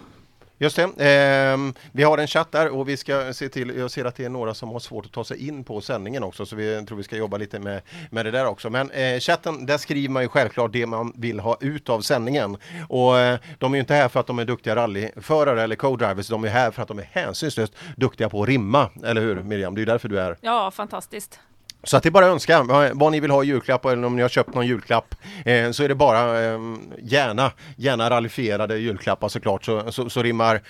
Just 0.64 0.76
det. 0.76 0.82
Eh, 0.82 1.58
vi 1.92 2.02
har 2.02 2.18
en 2.18 2.26
chatt 2.26 2.52
där 2.52 2.68
och 2.68 2.88
vi 2.88 2.96
ska 2.96 3.32
se 3.32 3.48
till, 3.48 3.76
jag 3.76 3.90
ser 3.90 4.04
att 4.04 4.16
det 4.16 4.24
är 4.24 4.28
några 4.28 4.54
som 4.54 4.68
har 4.68 4.78
svårt 4.78 5.06
att 5.06 5.12
ta 5.12 5.24
sig 5.24 5.48
in 5.48 5.64
på 5.64 5.80
sändningen 5.80 6.22
också 6.22 6.46
så 6.46 6.56
vi 6.56 6.86
tror 6.86 6.96
vi 6.98 7.02
ska 7.02 7.16
jobba 7.16 7.36
lite 7.36 7.58
med, 7.58 7.82
med 8.10 8.26
det 8.26 8.30
där 8.30 8.46
också. 8.46 8.70
Men 8.70 8.90
eh, 8.90 9.20
chatten, 9.20 9.66
där 9.66 9.78
skriver 9.78 10.08
man 10.12 10.22
ju 10.22 10.28
självklart 10.28 10.72
det 10.72 10.86
man 10.86 11.12
vill 11.16 11.40
ha 11.40 11.56
ut 11.60 11.88
av 11.88 12.00
sändningen. 12.00 12.56
Och 12.88 13.18
eh, 13.18 13.38
de 13.58 13.72
är 13.72 13.76
ju 13.76 13.80
inte 13.80 13.94
här 13.94 14.08
för 14.08 14.20
att 14.20 14.26
de 14.26 14.38
är 14.38 14.44
duktiga 14.44 14.76
rallyförare 14.76 15.62
eller 15.62 15.76
co-drivers, 15.76 16.30
de 16.30 16.44
är 16.44 16.48
här 16.48 16.70
för 16.70 16.82
att 16.82 16.88
de 16.88 16.98
är 16.98 17.08
hänsynslöst 17.12 17.72
duktiga 17.96 18.28
på 18.28 18.42
att 18.42 18.48
rimma. 18.48 18.90
Eller 19.04 19.20
hur 19.20 19.42
Miriam? 19.42 19.74
Det 19.74 19.82
är 19.82 19.86
därför 19.86 20.08
du 20.08 20.20
är 20.20 20.36
Ja, 20.40 20.70
fantastiskt. 20.70 21.40
Så 21.84 21.96
att 21.96 22.02
det 22.02 22.08
är 22.08 22.10
bara 22.10 22.26
att 22.26 22.32
önska 22.32 22.62
vad, 22.94 23.12
ni 23.12 23.20
vill 23.20 23.30
ha 23.30 23.44
i 23.44 23.46
julklapp 23.46 23.84
eller 23.84 24.04
om 24.04 24.16
ni 24.16 24.22
har 24.22 24.28
köpt 24.28 24.54
någon 24.54 24.66
julklapp 24.66 25.14
eh, 25.44 25.70
så 25.70 25.82
är 25.82 25.88
det 25.88 25.94
bara 25.94 26.44
eh, 26.44 26.58
gärna, 27.02 27.52
gärna 27.76 28.10
rallifierade 28.10 28.78
julklappar 28.78 29.28
såklart 29.28 29.64
så, 29.64 29.92
så, 29.92 30.10
så 30.10 30.22
rimmar 30.22 30.54
eh, 30.54 30.60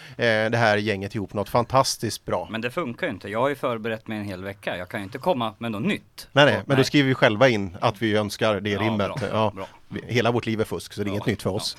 det 0.50 0.56
här 0.56 0.76
gänget 0.76 1.14
ihop 1.14 1.32
något 1.34 1.48
fantastiskt 1.48 2.24
bra. 2.24 2.48
Men 2.50 2.60
det 2.60 2.70
funkar 2.70 3.06
ju 3.06 3.12
inte. 3.12 3.28
Jag 3.28 3.40
har 3.40 3.48
ju 3.48 3.54
förberett 3.54 4.06
mig 4.08 4.18
en 4.18 4.24
hel 4.24 4.42
vecka. 4.44 4.76
Jag 4.76 4.88
kan 4.88 5.00
ju 5.00 5.04
inte 5.04 5.18
komma 5.18 5.54
med 5.58 5.70
något 5.72 5.82
nytt. 5.82 6.28
Nej, 6.32 6.44
nej, 6.44 6.54
Ja, 6.54 6.60
men 6.66 6.76
då 6.76 6.84
skriver 6.84 7.08
vi 7.08 7.14
själva 7.14 7.48
in 7.48 7.76
att 7.80 8.02
vi 8.02 8.16
önskar 8.16 8.60
det 8.60 8.70
Ja, 8.70 8.80
rimmet. 8.80 9.08
bra, 9.20 9.28
Ja, 9.32 9.52
bra. 9.56 9.66
Hela 10.06 10.30
vårt 10.30 10.46
liv 10.46 10.60
är 10.60 10.64
fusk 10.64 10.92
så 10.92 11.02
det 11.02 11.08
är 11.08 11.10
inget 11.10 11.26
nytt 11.26 11.42
för 11.42 11.50
oss. 11.50 11.76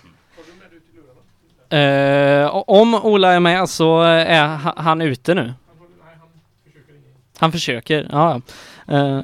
Eh, 1.69 2.55
om 2.69 2.95
Ola 2.95 3.33
är 3.33 3.39
med 3.39 3.69
så 3.69 4.01
är 4.01 4.47
ha- 4.47 4.73
han 4.77 5.01
ute 5.01 5.33
nu. 5.33 5.53
Han 7.37 7.51
försöker, 7.51 8.07
ja. 8.11 8.41
Eh, 8.87 9.19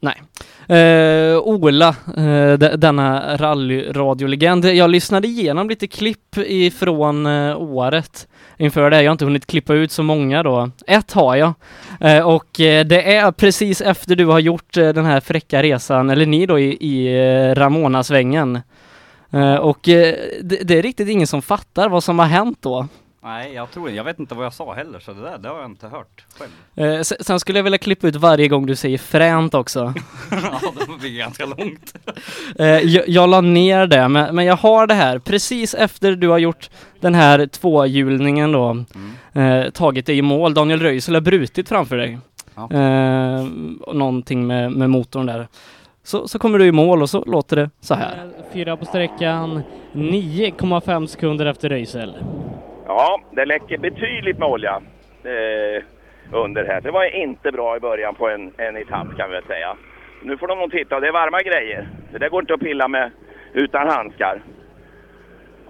nej. 0.00 0.22
Eh, 0.68 1.38
Ola, 1.38 1.88
eh, 2.16 2.52
denna 2.58 3.36
rallyradiolegend. 3.36 4.64
Jag 4.64 4.90
lyssnade 4.90 5.28
igenom 5.28 5.68
lite 5.68 5.86
klipp 5.86 6.36
ifrån 6.36 7.26
eh, 7.26 7.62
året 7.62 8.28
inför 8.58 8.90
det. 8.90 9.02
Jag 9.02 9.10
har 9.10 9.12
inte 9.12 9.24
hunnit 9.24 9.46
klippa 9.46 9.74
ut 9.74 9.92
så 9.92 10.02
många 10.02 10.42
då. 10.42 10.70
Ett 10.86 11.12
har 11.12 11.36
jag. 11.36 11.52
Eh, 12.00 12.28
och 12.28 12.60
eh, 12.60 12.84
det 12.86 13.16
är 13.16 13.32
precis 13.32 13.80
efter 13.80 14.16
du 14.16 14.26
har 14.26 14.38
gjort 14.38 14.76
eh, 14.76 14.88
den 14.88 15.04
här 15.04 15.20
fräcka 15.20 15.62
resan, 15.62 16.10
eller 16.10 16.26
ni 16.26 16.46
då, 16.46 16.58
i, 16.58 16.76
i 16.80 17.54
Ramona-svängen. 17.54 18.60
Och 19.60 19.78
det, 19.82 20.40
det 20.42 20.78
är 20.78 20.82
riktigt 20.82 21.08
ingen 21.08 21.26
som 21.26 21.42
fattar 21.42 21.88
vad 21.88 22.04
som 22.04 22.18
har 22.18 22.26
hänt 22.26 22.58
då. 22.60 22.88
Nej, 23.24 23.52
jag 23.54 23.70
tror 23.70 23.90
Jag 23.90 24.04
vet 24.04 24.18
inte 24.18 24.34
vad 24.34 24.44
jag 24.46 24.52
sa 24.52 24.74
heller, 24.74 24.98
så 24.98 25.12
det 25.12 25.20
där 25.22 25.38
det 25.38 25.48
har 25.48 25.56
jag 25.60 25.70
inte 25.70 25.88
hört 25.88 26.24
själv. 26.38 26.50
Eh, 26.94 27.02
se- 27.02 27.24
sen 27.24 27.40
skulle 27.40 27.58
jag 27.58 27.64
vilja 27.64 27.78
klippa 27.78 28.06
ut 28.06 28.16
varje 28.16 28.48
gång 28.48 28.66
du 28.66 28.76
säger 28.76 28.98
fränt 28.98 29.54
också. 29.54 29.94
ja, 30.30 30.60
det 30.86 30.98
blir 31.00 31.18
ganska 31.18 31.46
långt. 31.46 31.94
Eh, 32.58 32.66
jag, 32.66 33.08
jag 33.08 33.28
la 33.28 33.40
ner 33.40 33.86
det, 33.86 34.08
men, 34.08 34.34
men 34.34 34.44
jag 34.44 34.56
har 34.56 34.86
det 34.86 34.94
här 34.94 35.18
precis 35.18 35.74
efter 35.74 36.12
du 36.12 36.28
har 36.28 36.38
gjort 36.38 36.70
den 37.00 37.14
här 37.14 37.46
tvåhjulningen 37.46 38.52
då, 38.52 38.84
Mm. 39.34 39.62
eh, 39.64 39.70
tagit 39.70 40.06
dig 40.06 40.18
i 40.18 40.22
mål. 40.22 40.54
Daniel 40.54 40.80
Röisel 40.80 41.14
har 41.14 41.20
brutit 41.20 41.68
framför 41.68 41.96
dig. 41.96 42.18
Ja. 42.54 42.68
Eh, 42.72 43.44
någonting 43.94 44.46
med, 44.46 44.72
med 44.72 44.90
motorn 44.90 45.26
där. 45.26 45.48
Så, 46.04 46.28
så 46.28 46.38
kommer 46.38 46.58
du 46.58 46.66
i 46.66 46.72
mål 46.72 47.02
och 47.02 47.10
så 47.10 47.24
låter 47.24 47.56
det 47.56 47.70
så 47.80 47.94
här. 47.94 48.30
Fyra 48.52 48.76
på 48.76 48.84
sträckan, 48.84 49.62
9,5 49.92 51.06
sekunder 51.06 51.46
efter 51.46 51.68
Röisel. 51.68 52.14
Ja, 52.86 53.20
det 53.30 53.44
läcker 53.44 53.78
betydligt 53.78 54.38
med 54.38 54.48
olja 54.48 54.80
eh, 55.24 55.82
under 56.32 56.64
här. 56.64 56.80
Det 56.80 56.90
var 56.90 57.16
inte 57.16 57.52
bra 57.52 57.76
i 57.76 57.80
början 57.80 58.14
på 58.14 58.28
en, 58.28 58.52
en 58.56 58.76
etapp 58.76 59.16
kan 59.16 59.30
vi 59.30 59.34
väl 59.34 59.44
säga. 59.44 59.76
Nu 60.22 60.36
får 60.36 60.46
de 60.48 60.58
nog 60.58 60.70
titta, 60.70 61.00
det 61.00 61.08
är 61.08 61.12
varma 61.12 61.40
grejer. 61.42 61.88
Det 62.12 62.18
där 62.18 62.28
går 62.28 62.40
inte 62.40 62.54
att 62.54 62.60
pilla 62.60 62.88
med 62.88 63.10
utan 63.52 63.88
handskar. 63.88 64.42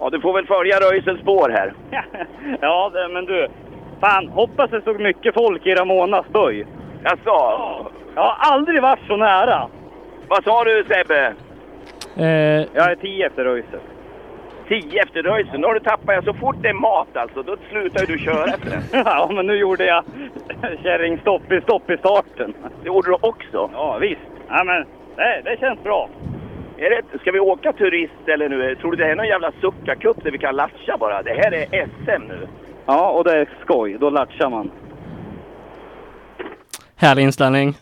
Ja, 0.00 0.11
du 0.11 0.21
får 0.21 0.33
väl 0.33 0.47
följa 0.47 0.76
Röisels 0.80 1.21
spår 1.21 1.49
här. 1.49 1.73
ja, 2.61 2.90
det, 2.94 3.09
men 3.09 3.25
du. 3.25 3.49
Fan, 4.00 4.28
hoppas 4.28 4.71
det 4.71 4.80
stod 4.80 5.00
mycket 5.00 5.35
folk 5.35 5.66
i 5.66 5.75
Ramonas 5.75 6.26
böj. 6.28 6.66
Jaså? 7.04 7.56
Jag 8.14 8.23
har 8.23 8.37
aldrig 8.54 8.83
varit 8.83 9.06
så 9.06 9.16
nära. 9.16 9.68
Vad 10.28 10.44
sa 10.44 10.64
du 10.64 10.85
Sebbe? 10.88 11.35
Eh, 12.16 12.66
Jag 12.75 12.90
är 12.90 12.97
tio 12.97 13.26
efter 13.26 13.44
Röisel. 13.44 13.80
10 14.68 15.00
efter 15.02 15.23
Röisel. 15.23 15.61
Nu 15.61 15.66
har 15.66 15.75
du 15.75 15.80
tappat, 15.80 16.14
ja, 16.14 16.23
så 16.23 16.35
fort 16.35 16.56
det 16.62 16.68
är 16.68 16.75
mat 16.75 17.16
alltså, 17.16 17.42
då 17.42 17.56
slutar 17.71 18.06
du 18.06 18.18
köra 18.18 18.44
efter 18.44 18.71
den. 18.71 18.83
ja, 19.04 19.30
men 19.35 19.47
nu 19.47 19.56
gjorde 19.56 19.85
jag 19.85 20.04
kärringstopp 20.83 21.52
i 21.52 21.61
stopp 21.61 21.90
i 21.90 21.97
starten. 21.97 22.54
Det 22.83 22.87
gjorde 22.87 23.11
du 23.11 23.16
också. 23.21 23.71
Ja, 23.73 23.99
visst. 24.00 24.21
Ja, 24.49 24.64
men 24.64 24.85
det, 25.16 25.42
det 25.44 25.56
känns 25.61 25.83
bra. 25.83 26.09
Är 26.76 26.90
det, 26.90 27.18
ska 27.18 27.33
vi 27.33 27.40
åka 27.40 27.73
turist 27.73 28.28
eller 28.28 28.49
nu? 28.49 28.75
Tror 28.75 28.90
du 28.90 28.97
det 28.97 29.11
är 29.11 29.16
någon 29.16 29.26
jävla 29.26 29.52
suckarcup 29.61 30.25
där 30.25 30.30
vi 30.30 30.38
kan 30.38 30.56
latcha 30.56 30.97
bara? 31.00 31.23
Det 31.23 31.35
här 31.35 31.52
är 31.54 31.87
SM 31.87 32.23
nu. 32.28 32.49
Ja, 32.87 33.11
och 33.11 33.25
det 33.25 33.38
är 33.38 33.49
skoj. 33.64 33.97
Då 34.00 34.11
latchar 34.11 34.50
man. 34.50 34.71
härlig 36.97 37.23
inställning. 37.23 37.75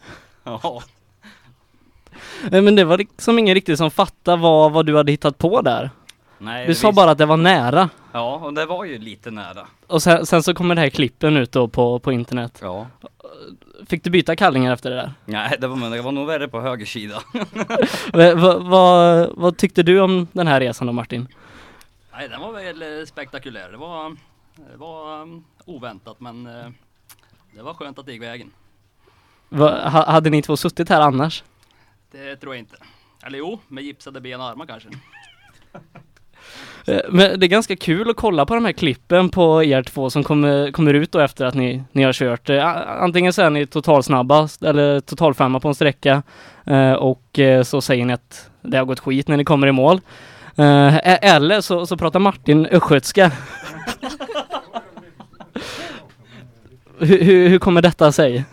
Ja. 0.44 0.82
Men 2.50 2.76
det 2.76 2.84
var 2.84 2.98
liksom 2.98 3.38
ingen 3.38 3.54
riktigt 3.54 3.78
som 3.78 3.90
fattade 3.90 4.42
vad, 4.42 4.72
vad 4.72 4.86
du 4.86 4.96
hade 4.96 5.12
hittat 5.12 5.38
på 5.38 5.60
där. 5.60 5.90
Nej, 6.42 6.66
Du 6.66 6.75
sa 6.75 6.88
visst. 6.88 6.96
bara 6.96 7.11
att 7.11 7.18
det 7.18 7.26
var 7.26 7.37
nära. 7.37 7.90
Ja, 8.12 8.34
och 8.34 8.54
det 8.54 8.66
var 8.66 8.84
ju 8.84 8.99
lite 8.99 9.30
nära. 9.30 9.66
Och 9.87 10.02
sen, 10.02 10.26
sen 10.26 10.42
så 10.42 10.54
kommer 10.54 10.75
det 10.75 10.80
här 10.80 10.88
klippen 10.90 11.37
ut 11.37 11.52
då 11.52 11.68
på, 11.68 11.99
på 11.99 12.12
internet. 12.12 12.58
Ja. 12.62 12.87
Fick 13.87 14.04
du 14.04 14.11
byta 14.11 14.37
kallingar 14.37 14.72
efter 14.72 14.90
det 14.90 14.96
där? 14.96 15.12
Nej, 15.25 15.56
det 15.61 15.66
var, 15.66 15.90
det 15.90 16.02
var 16.02 16.12
nog 16.12 16.26
värre 16.26 16.49
på 16.49 16.61
höger 16.61 16.87
sida. 16.87 17.22
Va- 18.12 18.34
va- 18.34 18.58
vad, 18.58 19.30
vad 19.37 19.56
tyckte 19.56 19.82
du 19.82 20.00
om 20.00 20.28
den 20.32 20.46
här 20.46 20.61
resan 20.61 20.87
då 20.87 20.92
Martin? 20.92 21.28
Nej, 22.12 22.28
den 22.28 22.40
var 22.40 22.52
väl 22.52 22.82
eh, 22.82 23.06
spektakulär. 23.06 23.68
Det 23.70 23.76
var, 23.76 24.16
det 24.72 24.76
var 24.76 25.22
um, 25.22 25.44
oväntat 25.64 26.20
men 26.20 26.46
eh, 26.46 26.68
det 27.56 27.62
var 27.62 27.75
skönt 27.75 27.99
att 27.99 28.06
det 28.06 28.12
gick 28.12 28.22
vägen. 28.22 28.50
Va, 29.49 29.88
ha, 29.88 30.11
hade 30.11 30.30
ni 30.30 30.42
två 30.42 30.56
suttit 30.56 30.88
här 30.88 31.00
annars? 31.00 31.44
Det 32.11 32.37
tror 32.37 32.54
jag 32.54 32.58
inte. 32.58 32.76
Eller 33.26 33.38
jo, 33.38 33.58
med 33.68 33.84
gipsade 33.84 34.20
ben 34.20 34.40
och 34.40 34.46
armar 34.46 34.66
kanske. 34.66 34.88
Eh, 36.86 37.00
men 37.08 37.40
det 37.40 37.46
är 37.46 37.48
ganska 37.48 37.76
kul 37.76 38.10
att 38.10 38.16
kolla 38.16 38.46
på 38.46 38.54
de 38.54 38.64
här 38.64 38.72
klippen 38.72 39.28
på 39.28 39.64
er 39.64 39.82
två 39.82 40.10
som 40.10 40.24
kommer, 40.24 40.72
kommer 40.72 40.94
ut 40.94 41.12
då 41.12 41.18
efter 41.18 41.44
att 41.44 41.54
ni, 41.54 41.82
ni 41.92 42.02
har 42.02 42.12
kört. 42.12 42.50
Eh, 42.50 42.66
antingen 43.02 43.32
så 43.32 43.42
är 43.42 43.50
ni 43.50 43.66
totalsnabbast 43.66 44.62
eller 44.62 45.00
totalfemma 45.00 45.60
på 45.60 45.68
en 45.68 45.74
sträcka 45.74 46.22
eh, 46.66 46.92
och 46.92 47.40
så 47.64 47.80
säger 47.80 48.04
ni 48.04 48.12
att 48.12 48.50
det 48.62 48.78
har 48.78 48.84
gått 48.84 49.00
skit 49.00 49.28
när 49.28 49.36
ni 49.36 49.44
kommer 49.44 49.66
i 49.66 49.72
mål. 49.72 50.00
Eller 50.56 51.60
så, 51.60 51.86
så 51.86 51.96
pratar 51.96 52.20
Martin 52.20 52.66
östgötska. 52.66 53.30
hur, 56.98 57.22
hur, 57.22 57.48
hur 57.48 57.58
kommer 57.58 57.82
detta 57.82 58.12
sig? 58.12 58.44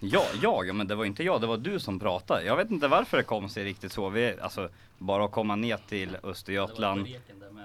Ja, 0.00 0.24
jag, 0.42 0.74
men 0.74 0.86
det 0.86 0.94
var 0.94 1.04
inte 1.04 1.22
jag, 1.24 1.40
det 1.40 1.46
var 1.46 1.56
du 1.56 1.80
som 1.80 1.98
pratade. 1.98 2.44
Jag 2.44 2.56
vet 2.56 2.70
inte 2.70 2.88
varför 2.88 3.16
det 3.16 3.22
kom 3.22 3.48
sig 3.48 3.64
riktigt 3.64 3.92
så. 3.92 4.08
Vi, 4.08 4.40
alltså, 4.40 4.68
bara 4.98 5.24
att 5.24 5.32
komma 5.32 5.56
ner 5.56 5.76
till 5.88 6.16
Östergötland. 6.22 7.06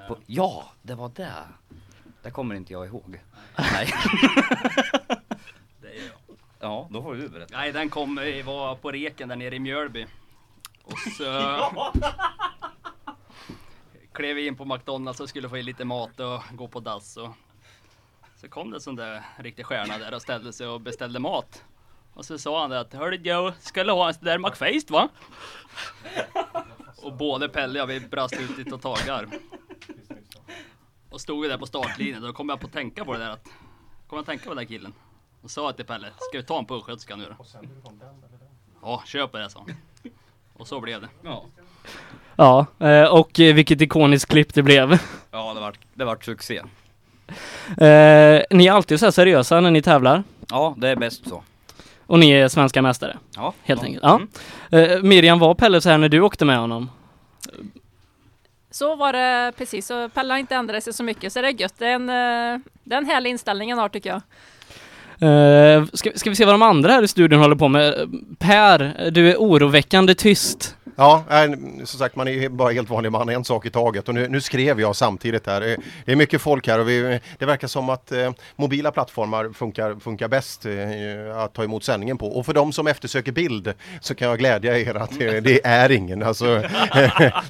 På, 0.07 0.17
ja, 0.25 0.71
det 0.81 0.95
var 0.95 1.11
det. 1.15 1.33
Det 2.23 2.31
kommer 2.31 2.55
inte 2.55 2.73
jag 2.73 2.85
ihåg. 2.85 3.21
Nej. 3.57 3.93
Det 5.81 5.87
är 5.87 6.05
jag. 6.05 6.37
Ja, 6.59 6.87
då 6.91 7.03
får 7.03 7.15
du 7.15 7.29
berätta. 7.29 7.57
Nej, 7.57 7.71
den 7.71 7.89
kom, 7.89 8.15
vi 8.15 8.41
var 8.41 8.75
på 8.75 8.91
reken 8.91 9.29
där 9.29 9.35
nere 9.35 9.55
i 9.55 9.59
Mjölby. 9.59 10.05
Och 10.83 10.97
så 11.17 11.23
klev 14.13 14.35
vi 14.35 14.47
in 14.47 14.55
på 14.55 14.65
McDonalds 14.65 15.19
och 15.19 15.29
skulle 15.29 15.49
få 15.49 15.57
i 15.57 15.63
lite 15.63 15.85
mat 15.85 16.19
och 16.19 16.41
gå 16.51 16.67
på 16.67 16.79
dass. 16.79 17.17
Och 17.17 17.29
så 18.35 18.49
kom 18.49 18.71
det 18.71 18.77
en 18.77 18.81
sån 18.81 18.95
där 18.95 19.23
riktig 19.37 19.65
stjärna 19.65 19.97
där 19.97 20.13
och 20.13 20.21
ställde 20.21 20.53
sig 20.53 20.67
och 20.67 20.81
beställde 20.81 21.19
mat. 21.19 21.63
Och 22.13 22.25
så 22.25 22.37
sa 22.37 22.61
han 22.61 22.69
det 22.69 22.79
att 22.79 22.93
Hörru 22.93 23.15
Joe, 23.15 23.51
ska 23.59 23.83
du 23.83 23.91
ha 23.91 24.07
en 24.07 24.13
sån 24.13 24.25
där 24.25 24.37
McFaced 24.37 24.89
va? 24.89 25.09
Och 26.97 27.13
både 27.13 27.49
Pelle 27.49 27.83
och 27.83 27.91
jag 27.91 27.99
vi 27.99 28.07
brast 28.07 28.39
ut 28.39 28.59
i 28.59 28.69
totalgarv. 28.69 29.31
Och 31.09 31.21
stod 31.21 31.41
vi 31.41 31.47
där 31.47 31.57
på 31.57 31.65
startlinjen, 31.65 32.21
då 32.21 32.33
kom 32.33 32.49
jag 32.49 32.59
på 32.59 32.67
att 32.67 32.73
tänka 32.73 33.05
på 33.05 33.13
det 33.13 33.19
där 33.19 33.29
att 33.29 33.45
Kom 34.07 34.17
jag 34.17 34.19
att 34.19 34.25
tänka 34.25 34.43
på 34.43 34.49
den 34.49 34.57
där 34.57 34.65
killen. 34.65 34.93
Och 35.41 35.51
sa 35.51 35.73
till 35.73 35.85
Pelle, 35.85 36.07
ska 36.17 36.37
vi 36.37 36.43
ta 36.43 36.59
en 36.59 36.65
på 36.65 36.75
östgötska 36.75 37.15
nu 37.15 37.25
då? 37.37 37.45
Ja, 38.81 39.03
köp 39.05 39.31
det 39.31 39.49
sa 39.49 39.59
han. 39.59 39.75
Och 40.53 40.67
så 40.67 40.79
blev 40.79 41.01
det. 41.01 41.07
Ja, 41.23 41.45
Ja, 42.35 42.65
eh, 42.79 43.13
och 43.13 43.29
vilket 43.35 43.81
ikoniskt 43.81 44.31
klipp 44.31 44.53
det 44.53 44.63
blev. 44.63 44.99
ja 45.31 45.53
det 45.53 45.59
vart 45.59 45.79
det 45.93 46.05
vart 46.05 46.25
succé. 46.25 46.61
Eh, 47.77 48.41
ni 48.49 48.67
är 48.67 48.71
alltid 48.71 48.99
så 48.99 49.05
här 49.05 49.11
seriösa 49.11 49.59
när 49.59 49.71
ni 49.71 49.81
tävlar. 49.81 50.23
Ja, 50.49 50.75
det 50.77 50.89
är 50.89 50.95
bäst 50.95 51.29
så. 51.29 51.43
Och 52.11 52.19
ni 52.19 52.31
är 52.31 52.47
svenska 52.47 52.81
mästare, 52.81 53.17
Ja, 53.35 53.53
helt 53.63 53.81
ja. 53.81 53.85
enkelt. 53.85 54.03
Ja. 54.03 54.21
Mm. 54.71 54.91
Eh, 54.91 55.03
Miriam, 55.03 55.39
var 55.39 55.53
Pelle 55.55 55.81
så 55.81 55.89
här 55.89 55.97
när 55.97 56.09
du 56.09 56.21
åkte 56.21 56.45
med 56.45 56.57
honom? 56.57 56.89
Så 58.71 58.95
var 58.95 59.13
det 59.13 59.51
precis, 59.57 59.87
så 59.87 60.09
Pelle 60.09 60.33
har 60.33 60.37
inte 60.39 60.55
ändrat 60.55 60.83
sig 60.83 60.93
så 60.93 61.03
mycket 61.03 61.33
så 61.33 61.41
det 61.41 61.47
är 61.47 61.61
gött. 61.61 61.73
Det 61.77 61.87
är 61.87 61.93
en, 61.95 62.09
eh, 62.09 62.59
det 62.83 62.95
är 62.95 62.97
en 62.97 63.05
härlig 63.05 63.29
inställning 63.29 63.69
han 63.69 63.79
har 63.79 63.89
tycker 63.89 64.09
jag. 64.09 64.21
Eh, 65.29 65.85
ska, 65.93 66.11
ska 66.15 66.29
vi 66.29 66.35
se 66.35 66.45
vad 66.45 66.53
de 66.53 66.61
andra 66.61 66.91
här 66.93 67.03
i 67.03 67.07
studion 67.07 67.39
håller 67.39 67.55
på 67.55 67.67
med? 67.67 67.93
Per, 68.39 69.09
du 69.11 69.31
är 69.31 69.35
oroväckande 69.35 70.15
tyst. 70.15 70.75
Ja, 70.95 71.23
som 71.85 71.99
sagt 71.99 72.15
man 72.15 72.27
är 72.27 72.31
ju 72.31 72.49
bara 72.49 72.71
helt 72.71 72.89
vanlig 72.89 73.11
man, 73.11 73.29
en 73.29 73.43
sak 73.43 73.65
i 73.65 73.69
taget 73.69 74.07
och 74.09 74.15
nu, 74.15 74.27
nu 74.27 74.41
skrev 74.41 74.81
jag 74.81 74.95
samtidigt 74.95 75.47
här. 75.47 75.61
Det 75.61 75.71
är- 75.73 75.77
Det 76.05 76.11
är 76.11 76.15
mycket 76.15 76.41
folk 76.41 76.67
här 76.67 76.79
och 76.79 76.89
vi, 76.89 77.19
det 77.39 77.45
verkar 77.45 77.67
som 77.67 77.89
att 77.89 78.11
eh, 78.11 78.31
mobila 78.55 78.91
plattformar 78.91 79.53
funkar, 79.53 79.95
funkar 79.99 80.27
bäst 80.27 80.65
eh, 80.65 81.37
att 81.37 81.53
ta 81.53 81.63
emot 81.63 81.83
sändningen 81.83 82.17
på. 82.17 82.27
Och 82.27 82.45
för 82.45 82.53
de 82.53 82.71
som 82.73 82.87
eftersöker 82.87 83.31
bild 83.31 83.73
så 84.01 84.15
kan 84.15 84.27
jag 84.27 84.39
glädja 84.39 84.79
er 84.79 84.95
att 84.95 85.19
det, 85.19 85.39
det 85.39 85.65
är 85.65 85.91
ingen. 85.91 86.23
Alltså, 86.23 86.63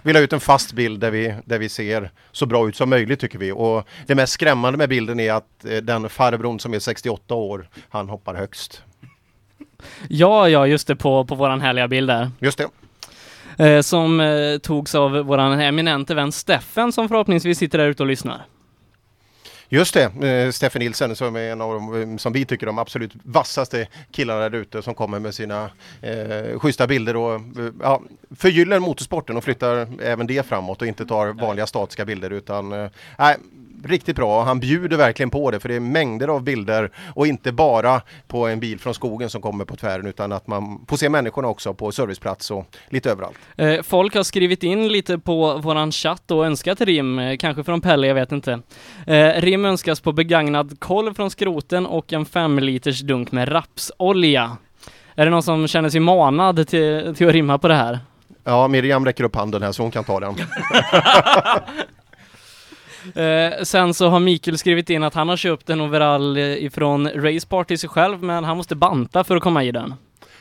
vi 0.04 0.14
la 0.14 0.20
ut 0.20 0.34
en 0.34 0.40
fast 0.40 0.74
bild 0.74 1.00
där 1.00 1.12
vi, 1.12 1.36
där 1.46 1.60
vi 1.60 1.70
ser 1.70 2.12
så 2.32 2.46
bra 2.46 2.68
ut 2.70 2.76
som 2.76 2.90
möjligt 2.90 3.20
tycker 3.20 3.38
vi. 3.40 3.52
Och 3.52 3.88
det 4.08 4.16
mest 4.16 4.34
skrämmande 4.34 4.78
med 4.78 4.90
bilden 4.90 5.20
är 5.20 5.34
att 5.34 5.66
eh, 5.66 5.78
den 5.78 6.10
farbrorn 6.10 6.60
som 6.60 6.74
är 6.74 6.80
68 6.80 7.36
år, 7.36 7.68
han 7.90 8.10
hoppar 8.10 8.36
högst. 8.36 8.84
Ja, 10.08 10.50
ja, 10.50 10.68
just 10.68 10.88
det, 10.88 10.96
på, 10.96 11.26
på 11.26 11.36
våran 11.36 11.62
härliga 11.62 11.88
bild 11.88 12.10
där. 12.10 12.32
Just 12.40 12.58
det. 12.58 12.68
Eh, 13.58 13.82
som 13.82 14.20
eh, 14.20 14.58
togs 14.58 14.96
av 14.96 15.12
våran 15.12 15.60
eminente 15.60 16.16
vän 16.16 16.32
Steffen 16.32 16.92
som 16.92 17.10
förhoppningsvis 17.10 17.58
sitter 17.58 17.78
där 17.78 17.88
ute 17.88 18.04
och 18.04 18.08
lyssnar. 18.08 18.46
Just 19.74 19.94
det, 19.94 20.28
eh, 20.28 20.52
Steffen 20.52 20.80
Nilsen 20.80 21.16
som 21.16 21.36
är 21.36 21.52
en 21.52 21.62
av 21.62 21.74
de, 21.74 22.02
eh, 22.02 22.18
som 22.18 22.34
vi 22.34 22.46
tycker, 22.46 22.66
de 22.66 22.80
absolut 22.80 23.12
vassaste 23.24 23.88
killarna 24.12 24.50
där 24.50 24.58
ute 24.58 24.82
som 24.82 24.96
kommer 24.96 25.20
med 25.20 25.36
sina 25.36 25.70
eh, 26.02 26.60
schyssta 26.60 26.88
bilder 26.88 27.16
och 27.16 27.42
ja, 27.82 28.02
förgyller 28.36 28.80
motorsporten 28.80 29.38
och 29.38 29.44
flyttar 29.44 29.88
även 30.02 30.28
det 30.28 30.46
framåt 30.46 30.82
och 30.82 30.88
inte 30.88 31.06
tar 31.06 31.28
vanliga 31.28 31.68
statiska 31.68 32.06
bilder 32.06 32.30
utan 32.30 32.74
eh, 32.74 32.90
riktigt 33.84 34.16
bra. 34.16 34.44
Han 34.44 34.60
bjuder 34.60 34.98
verkligen 34.98 35.30
på 35.30 35.52
det 35.52 35.60
för 35.60 35.70
det 35.70 35.76
är 35.76 35.80
mängder 35.80 36.28
av 36.28 36.44
bilder 36.44 36.92
och 37.16 37.28
inte 37.28 37.52
bara 37.52 38.02
på 38.28 38.48
en 38.48 38.60
bil 38.60 38.80
från 38.80 38.94
skogen 38.94 39.30
som 39.30 39.42
kommer 39.42 39.66
på 39.66 39.76
tvären 39.76 40.08
utan 40.08 40.32
att 40.32 40.48
man 40.48 40.86
får 40.88 40.98
se 40.98 41.10
människorna 41.10 41.48
också 41.48 41.74
på 41.74 41.92
serviceplats 41.92 42.52
och 42.52 42.66
lite 42.90 43.12
överallt. 43.12 43.38
Eh, 43.56 43.82
folk 43.82 44.16
har 44.16 44.24
skrivit 44.24 44.64
in 44.64 44.88
lite 44.88 45.20
på 45.20 45.58
våran 45.58 45.92
chatt 45.92 46.32
och 46.32 46.46
önskat 46.46 46.82
rim, 46.82 47.20
eh, 47.20 47.38
kanske 47.38 47.64
från 47.64 47.82
Pelle, 47.82 48.08
jag 48.08 48.16
vet 48.16 48.32
inte. 48.32 48.60
Eh, 49.08 49.42
rim 49.42 49.66
önskas 49.66 50.00
på 50.00 50.12
begagnad 50.12 50.80
kolv 50.80 51.14
från 51.14 51.30
skroten 51.30 51.86
och 51.86 52.14
en 52.14 52.26
fem 52.26 52.60
liters 52.60 53.02
dunk 53.02 53.32
med 53.32 53.52
rapsolja. 53.52 54.58
Är 55.16 55.26
det 55.26 55.32
någon 55.32 55.44
som 55.44 55.68
känner 55.68 55.90
sig 55.90 56.00
manad 56.00 56.68
till, 56.68 57.16
till 57.16 57.28
att 57.28 57.34
rimma 57.34 57.58
på 57.58 57.68
det 57.68 57.76
här? 57.76 58.00
Ja, 58.44 58.68
Miriam 58.68 59.06
räcker 59.06 59.24
upp 59.24 59.36
handen 59.36 59.64
här 59.64 59.72
så 59.72 59.84
hon 59.84 59.92
kan 59.92 60.04
ta 60.04 60.20
den. 60.20 60.36
Eh, 63.16 63.64
sen 63.64 63.94
så 63.94 64.10
har 64.10 64.20
Mikael 64.20 64.58
skrivit 64.58 64.90
in 64.90 65.04
att 65.04 65.14
han 65.14 65.30
har 65.30 65.38
köpt 65.38 65.70
en 65.70 65.82
overall 65.82 66.38
eh, 66.38 66.44
ifrån 66.44 67.10
Racepart 67.10 67.68
till 67.68 67.80
sig 67.80 67.90
själv, 67.90 68.24
men 68.24 68.44
han 68.44 68.58
måste 68.58 68.76
banta 68.76 69.24
för 69.24 69.36
att 69.36 69.44
komma 69.44 69.64
i 69.64 69.72
den. 69.72 69.94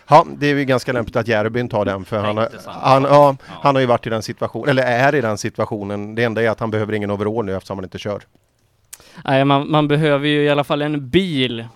Ja, 0.08 0.26
det 0.38 0.46
är 0.46 0.54
ju 0.54 0.64
ganska 0.64 0.92
lämpligt 0.92 1.16
att 1.16 1.28
Järbyn 1.28 1.68
tar 1.68 1.84
den 1.84 2.04
för 2.04 2.18
han 2.18 2.36
har, 2.36 2.48
han, 2.66 3.02
ja, 3.02 3.08
Ja. 3.10 3.36
han 3.62 3.74
har 3.74 3.80
ju 3.80 3.86
varit 3.86 4.06
i 4.06 4.10
den 4.10 4.22
situationen, 4.22 4.68
eller 4.68 4.82
är 4.82 5.14
i 5.14 5.20
den 5.20 5.38
situationen. 5.38 6.14
Det 6.14 6.24
enda 6.24 6.42
är 6.42 6.50
att 6.50 6.60
han 6.60 6.70
behöver 6.70 6.92
ingen 6.92 7.10
overall 7.10 7.44
nu 7.44 7.56
eftersom 7.56 7.78
han 7.78 7.84
inte 7.84 7.98
kör. 7.98 8.22
Nej, 9.24 9.44
man, 9.44 9.70
man 9.70 9.88
behöver 9.88 10.28
ju 10.28 10.42
i 10.44 10.48
alla 10.48 10.64
fall 10.64 10.82
en 10.82 11.08
bil 11.08 11.66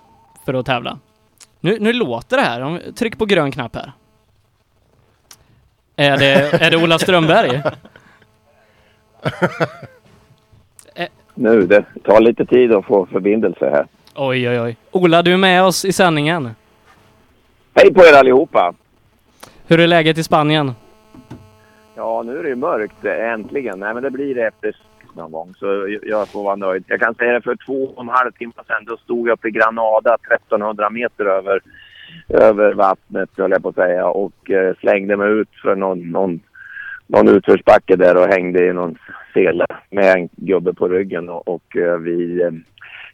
för 0.45 0.55
att 0.55 0.67
tävla. 0.67 0.99
Nu, 1.61 1.79
nu 1.81 1.93
låter 1.93 2.37
det 2.37 2.43
här. 2.43 2.81
Tryck 2.97 3.19
på 3.19 3.26
grön 3.26 3.53
knapp 3.53 3.76
här. 3.76 3.93
Är 5.97 6.17
det, 6.17 6.62
är 6.64 6.71
det 6.71 6.76
Ola 6.76 6.99
Strömberg? 6.99 7.62
Nu, 11.35 11.62
det 11.67 11.85
tar 12.05 12.21
lite 12.21 12.47
tid 12.47 12.73
att 12.73 12.85
få 12.85 13.07
förbindelse 13.07 13.71
här. 13.71 13.87
Oj, 14.14 14.49
oj, 14.49 14.61
oj. 14.61 14.76
Ola, 14.91 15.23
du 15.23 15.33
är 15.33 15.37
med 15.37 15.62
oss 15.64 15.85
i 15.85 15.93
sändningen. 15.93 16.49
Hej 17.75 17.95
på 17.95 18.00
er 18.05 18.19
allihopa! 18.19 18.75
Hur 19.67 19.81
är 19.81 19.87
läget 19.87 20.19
i 20.19 20.23
Spanien? 20.23 20.73
Ja, 21.97 22.23
nu 22.23 22.38
är 22.38 22.43
det 22.43 22.49
ju 22.49 22.55
mörkt 22.55 23.05
äntligen. 23.05 23.79
Nej, 23.81 23.95
men 23.95 24.03
det 24.03 24.11
blir 24.11 24.35
det 24.35 24.43
efter 24.47 24.76
någon 25.17 25.33
gång, 25.33 25.55
så 25.59 25.67
jag- 25.67 25.99
jag 26.09 26.29
får 26.29 26.45
vara 26.45 26.57
nöjd. 26.57 26.85
Jag 26.87 27.00
kan 27.00 27.14
säga 27.14 27.33
det 27.33 27.41
för 27.41 27.57
två 27.67 27.85
och 27.85 28.03
en 28.03 28.09
halv 28.09 28.33
timme 28.33 28.53
sedan, 28.67 28.85
då 28.87 28.97
stod 28.97 29.29
jag 29.29 29.33
uppe 29.33 29.49
i 29.49 29.50
Granada 29.50 30.17
1300 30.29 30.91
meter 30.91 31.25
över, 31.25 31.61
över 32.29 32.73
vattnet, 32.75 33.31
höll 33.37 33.50
jag 33.50 33.62
på 33.62 33.69
att 33.69 33.75
säga, 33.75 34.07
och 34.07 34.50
eh, 34.50 34.75
slängde 34.81 35.17
mig 35.17 35.31
ut 35.31 35.49
för 35.62 35.75
någon, 35.76 36.11
någon, 36.11 36.41
någon 37.06 37.28
utförsbacke 37.28 37.96
där 37.96 38.16
och 38.16 38.28
hängde 38.28 38.66
i 38.66 38.73
någon 38.73 38.99
sele 39.34 39.66
med 39.90 40.16
en 40.16 40.28
gubbe 40.37 40.75
på 40.75 40.88
ryggen 40.88 41.28
och, 41.28 41.49
och 41.49 41.76
eh, 41.76 41.99
vi 41.99 42.42
eh, 42.42 42.50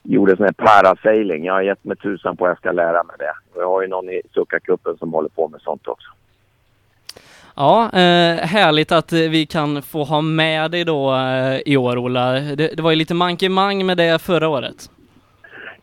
gjorde 0.02 0.37
sån 0.37 0.44
här 0.44 0.52
parasailing. 0.52 1.44
Jag 1.44 1.54
har 1.54 1.62
gett 1.62 1.85
mig 1.85 1.97
tusan 1.97 2.37
på 2.37 2.44
att 2.44 2.50
jag 2.50 2.59
ska 2.59 2.73
lära 2.73 3.04
mig 3.04 3.16
det. 3.18 3.32
Och 3.54 3.62
jag 3.62 3.68
har 3.68 3.82
ju 3.82 3.88
någon 3.88 4.11
i 4.11 4.23
Suckakuppen 4.35 4.97
som 4.99 5.12
håller 5.12 5.28
på 5.28 5.49
med 5.49 5.61
sånt 5.61 5.88
också. 5.88 6.09
Ja, 7.56 7.85
eh, 7.85 8.47
härligt 8.47 8.92
att 8.92 9.12
eh, 9.12 9.18
vi 9.18 9.47
kan 9.47 9.82
få 9.82 10.04
ha 10.04 10.20
med 10.20 10.70
dig 10.70 10.85
då 10.85 11.14
eh, 11.14 11.61
i 11.66 11.76
år, 11.76 11.99
Ola. 11.99 12.32
Det, 12.32 12.76
det 12.76 12.82
var 12.82 12.90
ju 12.90 12.97
lite 12.97 13.14
mankemang 13.14 13.87
med 13.87 13.97
det 13.97 14.23
förra 14.23 14.49
året. 14.49 14.90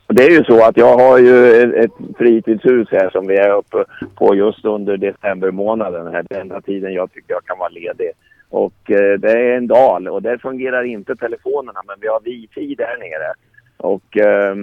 Det 0.08 0.24
är 0.24 0.30
ju 0.30 0.44
så 0.44 0.66
att 0.66 0.78
jag 0.78 0.98
har 0.98 1.18
ju 1.18 1.64
ett, 1.74 1.92
fritidshus 2.18 2.88
här 2.92 3.10
som 3.10 3.28
vi 3.28 3.38
är 3.38 3.56
uppe 3.56 3.86
på 4.16 4.36
just 4.36 4.66
under 4.66 4.98
december 4.98 5.52
månaden. 5.52 6.14
Här, 6.14 6.26
den 6.30 6.42
enda 6.42 6.62
tiden 6.62 6.94
jag 6.94 7.12
tycker 7.12 7.34
jag 7.34 7.46
kan 7.46 7.58
vara 7.58 7.70
ledig. 7.70 8.12
Och 8.50 8.92
eh, 8.92 9.20
det 9.20 9.32
är 9.32 9.58
en 9.58 9.68
dal 9.68 10.08
och 10.08 10.22
där 10.22 10.38
fungerar 10.38 10.84
inte 10.84 11.16
telefonerna 11.16 11.80
men 11.88 11.96
vi 12.02 12.08
har 12.08 12.20
wifi 12.20 12.76
där 12.76 12.98
nere. 13.00 13.34
Och 13.78 14.18
eh, 14.18 14.56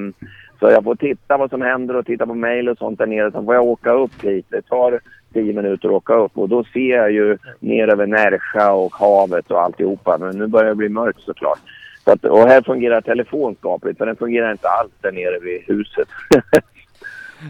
så 0.60 0.66
jag 0.70 0.84
får 0.84 0.94
titta 0.94 1.36
vad 1.36 1.50
som 1.50 1.62
händer 1.62 1.96
och 1.96 2.06
titta 2.06 2.26
på 2.26 2.34
mejl 2.34 2.68
och 2.68 2.78
sånt 2.78 2.98
där 2.98 3.06
nere. 3.06 3.32
Sen 3.32 3.44
får 3.44 3.54
jag 3.54 3.64
åka 3.64 3.92
upp 3.92 4.24
hit. 4.24 4.46
Det 4.48 4.62
tar 4.62 5.00
tio 5.32 5.52
minuter 5.52 5.88
att 5.88 5.94
åka 5.94 6.14
upp 6.14 6.38
och 6.38 6.48
då 6.48 6.64
ser 6.64 6.96
jag 6.96 7.12
ju 7.12 7.38
ner 7.60 7.88
över 7.88 8.06
Närsja 8.06 8.72
och 8.72 8.94
havet 8.94 9.50
och 9.50 9.62
alltihopa. 9.62 10.18
Men 10.18 10.38
nu 10.38 10.46
börjar 10.46 10.68
det 10.68 10.74
bli 10.74 10.88
mörkt 10.88 11.20
såklart. 11.20 11.60
Så 12.04 12.10
att, 12.12 12.24
och 12.24 12.48
här 12.48 12.62
fungerar 12.62 13.00
telefon 13.00 13.56
skapligt, 13.58 13.98
för 13.98 14.06
den 14.06 14.16
fungerar 14.16 14.52
inte 14.52 14.68
alls 14.68 14.92
där 15.00 15.12
nere 15.12 15.38
vid 15.38 15.62
huset. 15.66 16.08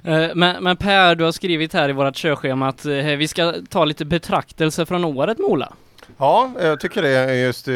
Eh, 0.04 0.30
Men, 0.34 0.64
men 0.64 0.76
Per, 0.76 1.14
du 1.14 1.25
har 1.25 1.32
skrivit 1.32 1.73
här 1.73 1.88
i 1.88 1.92
vårt 1.92 2.16
körschema 2.16 2.68
att 2.68 2.84
eh, 2.84 2.92
vi 2.92 3.28
ska 3.28 3.54
ta 3.70 3.84
lite 3.84 4.04
betraktelse 4.04 4.87
från 4.87 5.04
året 5.04 5.38
med 5.38 5.46
Ola. 5.46 5.73
Ja, 6.18 6.50
jag 6.61 6.80
tycker 6.80 7.02
det 7.02 7.08
är 7.08 7.34
just 7.34 7.68
eh, 7.68 7.75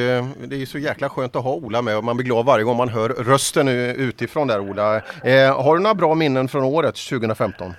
det 0.49 0.63
är 0.63 0.67
så 0.67 0.79
jäkla 0.79 1.09
skönt 1.09 1.37
att 1.37 1.43
ha 1.45 1.55
Ola 1.55 1.83
med 1.83 1.97
och 1.97 2.05
man 2.05 2.17
blir 2.17 2.27
glad 2.27 2.47
varje 2.47 2.65
gång 2.65 2.77
man 2.77 2.89
hör 2.89 3.09
rösten 3.09 3.69
utifrån 3.69 4.47
där 4.49 4.61
Ola. 4.61 4.97
Eh, 4.97 5.63
har 5.63 5.77
du 5.77 5.83
några 5.83 5.95
bra 5.95 6.15
minnen 6.15 6.49
från 6.49 6.65
året 6.65 6.95
2015? 6.95 7.75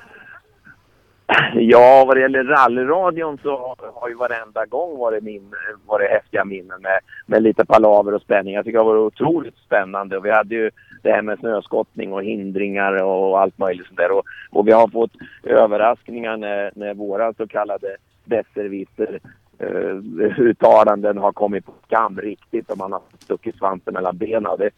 Ja, 1.53 2.03
vad 2.07 2.17
det 2.17 2.21
gäller 2.21 2.43
rallyradion 2.43 3.37
så 3.43 3.75
har 3.95 4.09
ju 4.09 4.15
varenda 4.15 4.65
gång 4.65 4.97
varit, 4.97 5.23
min, 5.23 5.51
varit 5.85 6.09
häftiga 6.09 6.45
minnen 6.45 6.81
med, 6.81 6.99
med 7.25 7.43
lite 7.43 7.65
palaver 7.65 8.13
och 8.13 8.21
spänning. 8.21 8.53
Jag 8.53 8.65
tycker 8.65 8.77
det 8.77 8.83
har 8.83 8.95
varit 8.95 9.13
otroligt 9.13 9.57
spännande. 9.57 10.17
Och 10.17 10.25
vi 10.25 10.31
hade 10.31 10.55
ju 10.55 10.71
det 11.03 11.11
här 11.11 11.21
med 11.21 11.39
snöskottning 11.39 12.13
och 12.13 12.23
hindringar 12.23 13.03
och 13.03 13.41
allt 13.41 13.57
möjligt 13.57 13.87
sånt 13.87 13.97
där. 13.97 14.11
Och, 14.11 14.23
och 14.51 14.67
vi 14.67 14.71
har 14.71 14.87
fått 14.87 15.11
överraskningar 15.43 16.37
när, 16.37 16.71
när 16.75 16.93
våra 16.93 17.33
så 17.33 17.47
kallade 17.47 17.97
besserwisser 18.25 19.19
eh, 19.59 19.95
uttalanden 20.39 21.17
har 21.17 21.31
kommit 21.31 21.65
på 21.65 21.73
skam 21.85 22.21
riktigt 22.21 22.71
och 22.71 22.77
man 22.77 22.91
har 22.91 23.01
stuckit 23.19 23.57
svansen 23.57 23.93
mellan 23.93 24.17
benen. 24.17 24.57
Det 24.57 24.69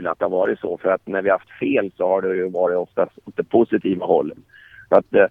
kul 0.00 0.06
att 0.06 0.18
det 0.18 0.24
har 0.24 0.30
varit 0.30 0.60
så. 0.60 0.78
För 0.78 0.88
att 0.88 1.06
när 1.06 1.22
vi 1.22 1.30
har 1.30 1.38
haft 1.38 1.58
fel 1.58 1.92
så 1.96 2.06
har 2.06 2.22
det 2.22 2.36
ju 2.36 2.48
varit 2.48 2.76
oftast 2.76 3.12
åt 3.24 3.36
det 3.36 3.44
positiva 3.44 4.06
hållet. 4.06 4.38
Så 4.90 4.96
att 4.96 5.14
eh, 5.14 5.26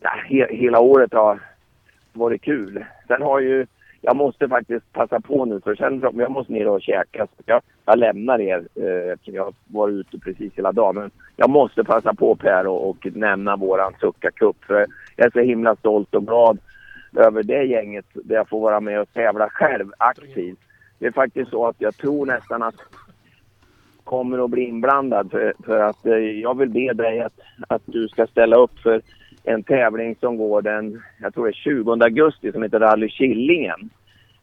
ja, 0.00 0.10
he, 0.28 0.46
hela 0.50 0.80
året 0.80 1.12
har 1.12 1.40
varit 2.12 2.42
kul. 2.42 2.84
Sen 3.06 3.22
har 3.22 3.40
ju, 3.40 3.66
jag 4.00 4.16
måste 4.16 4.48
faktiskt 4.48 4.92
passa 4.92 5.20
på 5.20 5.44
nu 5.44 5.60
för 5.60 5.74
sen, 5.74 6.00
jag 6.14 6.30
måste 6.30 6.52
ner 6.52 6.68
och 6.68 6.82
käka. 6.82 7.26
Så 7.26 7.42
jag, 7.46 7.62
jag 7.84 7.98
lämnar 7.98 8.40
er 8.40 8.68
eh, 8.74 9.12
eftersom 9.12 9.34
jag 9.34 9.44
har 9.44 9.54
varit 9.66 9.94
ute 9.94 10.18
precis 10.18 10.52
hela 10.54 10.72
dagen. 10.72 10.94
Men 10.94 11.10
jag 11.36 11.50
måste 11.50 11.84
passa 11.84 12.14
på 12.14 12.36
Per 12.36 12.66
och, 12.66 12.90
och 12.90 13.06
nämna 13.14 13.56
våran 13.56 13.94
Succa 14.00 14.30
Cup. 14.30 14.64
För 14.64 14.86
jag 15.16 15.26
är 15.26 15.30
så 15.30 15.40
himla 15.40 15.76
stolt 15.76 16.14
och 16.14 16.26
glad 16.26 16.58
över 17.16 17.42
det 17.42 17.64
gänget 17.64 18.06
där 18.14 18.34
jag 18.34 18.48
får 18.48 18.60
vara 18.60 18.80
med 18.80 19.00
och 19.00 19.12
tävla 19.12 19.48
själv 19.48 19.92
aktivt. 19.98 20.58
Det 20.98 21.06
är 21.06 21.12
faktiskt 21.12 21.50
så 21.50 21.66
att 21.66 21.76
jag 21.78 21.96
tror 21.96 22.26
nästan 22.26 22.62
att 22.62 22.74
kommer 24.06 24.44
att 24.44 24.50
bli 24.50 24.62
inblandad 24.62 25.30
för, 25.30 25.54
för 25.66 25.78
att 25.78 26.06
eh, 26.06 26.16
jag 26.16 26.58
vill 26.58 26.70
be 26.70 26.92
dig 26.92 27.20
att, 27.20 27.40
att 27.68 27.82
du 27.84 28.08
ska 28.08 28.26
ställa 28.26 28.56
upp 28.56 28.78
för 28.78 29.02
en 29.44 29.62
tävling 29.62 30.16
som 30.20 30.36
går 30.36 30.62
den, 30.62 31.02
jag 31.20 31.34
tror 31.34 31.44
det 31.44 31.50
är 31.50 31.52
20 31.52 31.92
augusti 31.92 32.52
som 32.52 32.62
heter 32.62 32.80
Rally 32.80 33.08
Killingen. 33.08 33.90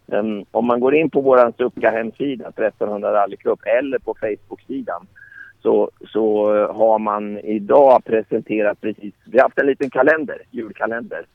Um, 0.05 0.45
om 0.51 0.65
man 0.65 0.79
går 0.79 0.95
in 0.95 1.09
på 1.09 1.21
vår 1.21 1.51
Stucka-hemsida, 1.51 2.47
1300 2.47 3.13
rallycup, 3.13 3.59
eller 3.65 3.99
på 3.99 4.15
Facebook-sidan 4.21 5.07
så, 5.63 5.91
så 6.07 6.55
eh, 6.55 6.75
har 6.75 6.99
man 6.99 7.39
idag 7.39 8.05
presenterat 8.05 8.81
precis, 8.81 9.13
vi 9.25 9.37
har 9.37 9.45
haft 9.45 9.57
en 9.57 9.65
liten 9.65 9.89
kalender, 9.89 10.37
julkalender. 10.51 11.25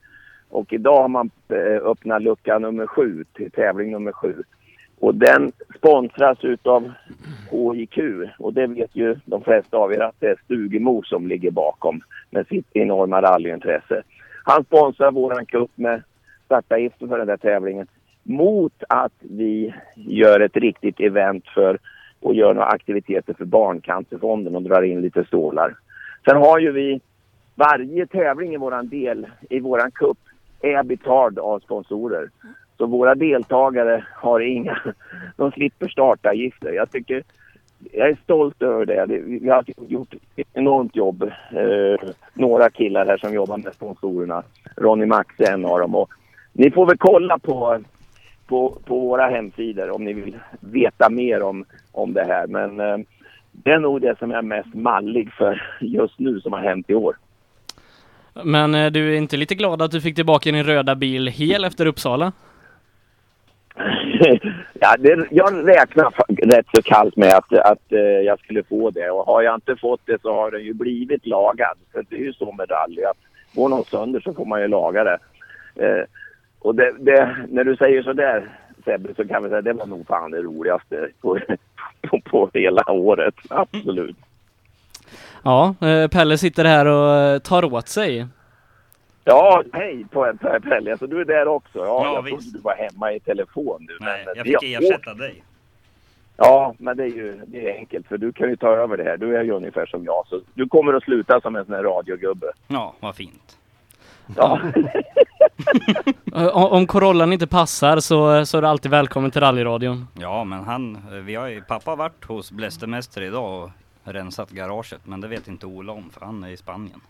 Och 0.49 0.73
idag 0.73 1.03
har 1.03 1.09
man 1.09 1.31
eh, 1.49 1.88
öppnat 1.91 2.23
lucka 2.23 2.59
nummer 2.59 2.87
sju 2.87 3.25
till 3.33 3.51
tävling 3.51 3.91
nummer 3.91 4.12
sju. 4.12 4.43
Och 5.01 5.15
den 5.15 5.53
sponsras 5.77 6.45
utav 6.45 6.93
HIQ 7.51 7.99
och 8.39 8.53
det 8.53 8.67
vet 8.67 8.97
ju 8.97 9.17
de 9.25 9.43
flesta 9.43 9.77
av 9.77 9.93
er 9.93 10.01
att 10.01 10.21
det 10.21 10.27
är 10.27 10.41
Stugemo 10.45 11.03
som 11.03 11.27
ligger 11.27 11.51
bakom 11.51 12.01
med 12.31 12.47
sitt 12.47 12.67
enorma 12.73 13.23
rallyintresse. 13.23 14.03
Han 14.45 14.65
sponsrar 14.65 15.11
våran 15.11 15.47
cup 15.47 15.71
med 15.75 16.03
startavgifter 16.45 17.07
för 17.07 17.19
den 17.19 17.27
där 17.27 17.37
tävlingen 17.37 17.87
mot 18.23 18.73
att 18.89 19.13
vi 19.19 19.75
gör 19.95 20.41
ett 20.41 20.57
riktigt 20.57 21.01
event 21.01 21.49
för 21.55 21.79
och 22.21 22.35
gör 22.35 22.55
några 22.55 22.69
aktiviteter 22.69 23.35
för 23.35 23.45
Barncancerfonden 23.45 24.57
och 24.57 24.63
drar 24.63 24.83
in 24.83 25.01
lite 25.01 25.25
stålar. 25.25 25.77
Sen 26.25 26.37
har 26.37 26.59
ju 26.59 26.73
vi 26.73 27.01
varje 27.55 28.07
tävling 28.07 28.55
i 28.55 28.57
våran 28.57 28.89
del, 28.89 29.27
i 29.51 29.61
våran 29.61 29.91
cup, 29.91 30.19
är 30.61 30.83
betald 30.83 31.39
av 31.39 31.61
sponsorer. 31.61 32.31
Så 32.79 32.87
våra 32.87 33.14
deltagare 33.14 34.05
har 34.14 34.41
inga, 34.41 34.79
de 35.37 35.51
slipper 35.53 35.88
startavgifter. 35.88 36.73
Jag 36.73 36.91
tycker, 36.91 37.23
jag 37.93 38.09
är 38.09 38.19
stolt 38.25 38.62
över 38.62 38.87
det. 38.87 39.07
Vi 39.25 39.49
har 39.49 39.64
gjort 39.88 40.14
ett 40.37 40.47
enormt 40.55 40.97
jobb. 40.97 41.23
Eh, 41.53 42.09
några 42.35 42.71
killar 42.71 43.07
här 43.07 43.17
som 43.17 43.35
jobbar 43.35 43.57
med 43.57 43.75
sponsorerna. 43.75 44.43
Ronny 44.77 45.07
Max 45.07 45.35
är 45.41 45.53
en 45.53 45.64
av 45.64 45.79
dem. 45.79 45.95
Och 45.95 46.11
ni 46.53 46.71
får 46.71 46.87
väl 46.87 46.99
kolla 46.99 47.38
på, 47.38 47.79
på, 48.47 48.79
på 48.85 49.01
våra 49.01 49.29
hemsidor 49.29 49.91
om 49.91 50.05
ni 50.05 50.12
vill 50.12 50.37
veta 50.61 51.11
mer 51.11 51.43
om, 51.43 51.64
om 51.93 52.12
det 52.12 52.25
här. 52.25 52.47
Men 52.47 52.81
eh, 52.81 52.99
det 53.53 53.71
är 53.71 53.79
nog 53.79 54.01
det 54.01 54.19
som 54.19 54.31
jag 54.31 54.38
är 54.38 54.43
mest 54.43 54.75
mallig 54.75 55.33
för 55.33 55.79
just 55.81 56.19
nu 56.19 56.41
som 56.41 56.53
har 56.53 56.61
hänt 56.61 56.91
i 56.91 56.95
år. 56.95 57.17
Men 58.45 58.75
eh, 58.75 58.91
du 58.91 59.12
är 59.12 59.17
inte 59.17 59.37
lite 59.37 59.55
glad 59.55 59.83
att 59.83 59.91
du 59.91 60.01
fick 60.01 60.14
tillbaka 60.14 60.53
din 60.53 60.64
röda 60.64 60.95
bil 60.95 61.27
hel 61.27 61.64
efter 61.64 61.87
Uppsala? 61.87 62.33
Ja, 64.81 64.97
det, 64.99 65.27
jag 65.31 65.69
räknar 65.69 66.12
rätt 66.57 66.67
så 66.75 66.83
kallt 66.83 67.17
med 67.17 67.35
att, 67.35 67.53
att 67.53 67.93
eh, 67.93 67.99
jag 68.01 68.38
skulle 68.38 68.62
få 68.62 68.91
det. 68.91 69.11
Och 69.11 69.27
har 69.27 69.43
jag 69.43 69.55
inte 69.55 69.77
fått 69.77 70.01
det 70.05 70.23
så 70.23 70.35
har 70.35 70.51
den 70.51 70.62
ju 70.62 70.73
blivit 70.73 71.27
lagad. 71.27 71.77
För 71.93 72.05
det 72.09 72.17
är 72.17 72.21
ju 72.21 72.33
så 72.33 72.53
med 72.53 72.71
rally 72.71 73.05
att 73.05 73.17
går 73.55 73.69
någon 73.69 73.85
sönder 73.85 74.21
så 74.21 74.35
får 74.35 74.45
man 74.45 74.61
ju 74.61 74.69
laga 74.69 75.05
det. 75.05 75.19
Eh, 75.77 76.05
och 76.59 76.75
det, 76.75 76.93
det, 76.99 77.37
när 77.49 77.64
du 77.64 77.77
säger 77.77 78.03
sådär 78.03 78.49
Sebbe 78.85 79.14
så 79.17 79.29
kan 79.29 79.43
vi 79.43 79.49
säga 79.49 79.59
att 79.59 79.64
det 79.64 79.73
var 79.73 79.87
nog 79.87 80.07
fan 80.07 80.31
det 80.31 80.43
roligaste 80.43 81.09
på, 81.21 81.38
på, 82.03 82.21
på 82.21 82.51
hela 82.55 82.91
året. 82.91 83.35
Absolut. 83.51 84.17
Ja, 85.43 85.75
eh, 85.81 86.09
Pelle 86.09 86.38
sitter 86.38 86.64
här 86.64 86.87
och 86.87 87.43
tar 87.43 87.75
åt 87.75 87.88
sig. 87.88 88.27
Ja, 89.29 89.62
hej 89.73 90.07
Pelle. 90.62 90.99
Så 90.99 91.07
du 91.07 91.21
är 91.21 91.25
där 91.25 91.49
också? 91.49 91.79
Ja, 91.79 91.85
Ja, 92.05 92.14
jag 92.14 92.23
visst. 92.23 92.37
trodde 92.43 92.59
du 92.59 92.62
var 92.62 92.75
hemma 92.75 93.12
i 93.12 93.21
telefon 93.21 93.87
nu. 93.88 93.97
Nej, 94.01 94.23
men, 94.27 94.35
jag 94.37 94.47
fick 94.47 94.62
ersätta 94.83 95.14
dig. 95.14 95.43
Ja, 96.37 96.75
men 96.79 96.97
det 96.97 97.03
är 97.03 97.09
ju 97.09 97.41
det 97.47 97.71
är 97.71 97.77
enkelt 97.79 98.07
för 98.07 98.19
du 98.19 98.33
kan 98.33 98.49
ju 98.49 98.57
ta 98.57 98.69
över 98.69 98.97
det 98.97 99.05
här. 99.05 99.17
Du 99.17 99.37
är 99.37 99.45
ju 99.45 99.51
ungefär 99.53 99.87
som 99.87 100.05
jag. 100.05 100.27
Så 100.27 100.41
du 100.55 100.69
kommer 100.69 100.93
att 100.95 101.03
sluta 101.03 101.41
som 101.41 101.57
en 101.57 101.64
sån 101.64 101.75
här 101.75 101.83
radiogubbe. 101.83 102.47
Ja, 102.67 102.95
vad 103.01 103.17
fint. 103.17 103.59
Ja. 104.37 104.61
Om 106.53 106.64
om 106.73 106.87
Corollan 106.87 107.33
inte 107.33 107.47
passar 107.47 108.01
så, 108.01 108.47
så 108.47 108.59
är 108.59 108.62
du 108.62 108.69
alltid 108.69 108.91
välkommen 108.91 109.31
till 109.31 109.41
rallyradion. 109.41 110.09
Ja, 110.19 110.45
men 110.45 110.64
han, 110.64 110.99
vi 111.25 111.35
har 111.35 111.49
ju, 111.49 111.62
pappa 111.62 111.91
har 111.91 111.97
varit 111.97 112.25
hos 112.25 112.53
Blästermästare 112.53 113.27
idag 113.27 113.62
och 113.64 113.71
rensat 114.05 114.51
garaget, 114.51 115.01
men 115.07 115.21
det 115.21 115.29
vet 115.29 115.49
inte 115.49 115.67
Ola 115.67 115.93
om 115.93 116.11
för 116.11 116.27
han 116.27 116.45
är 116.45 116.49
i 116.49 116.57
Spanien. 116.57 117.01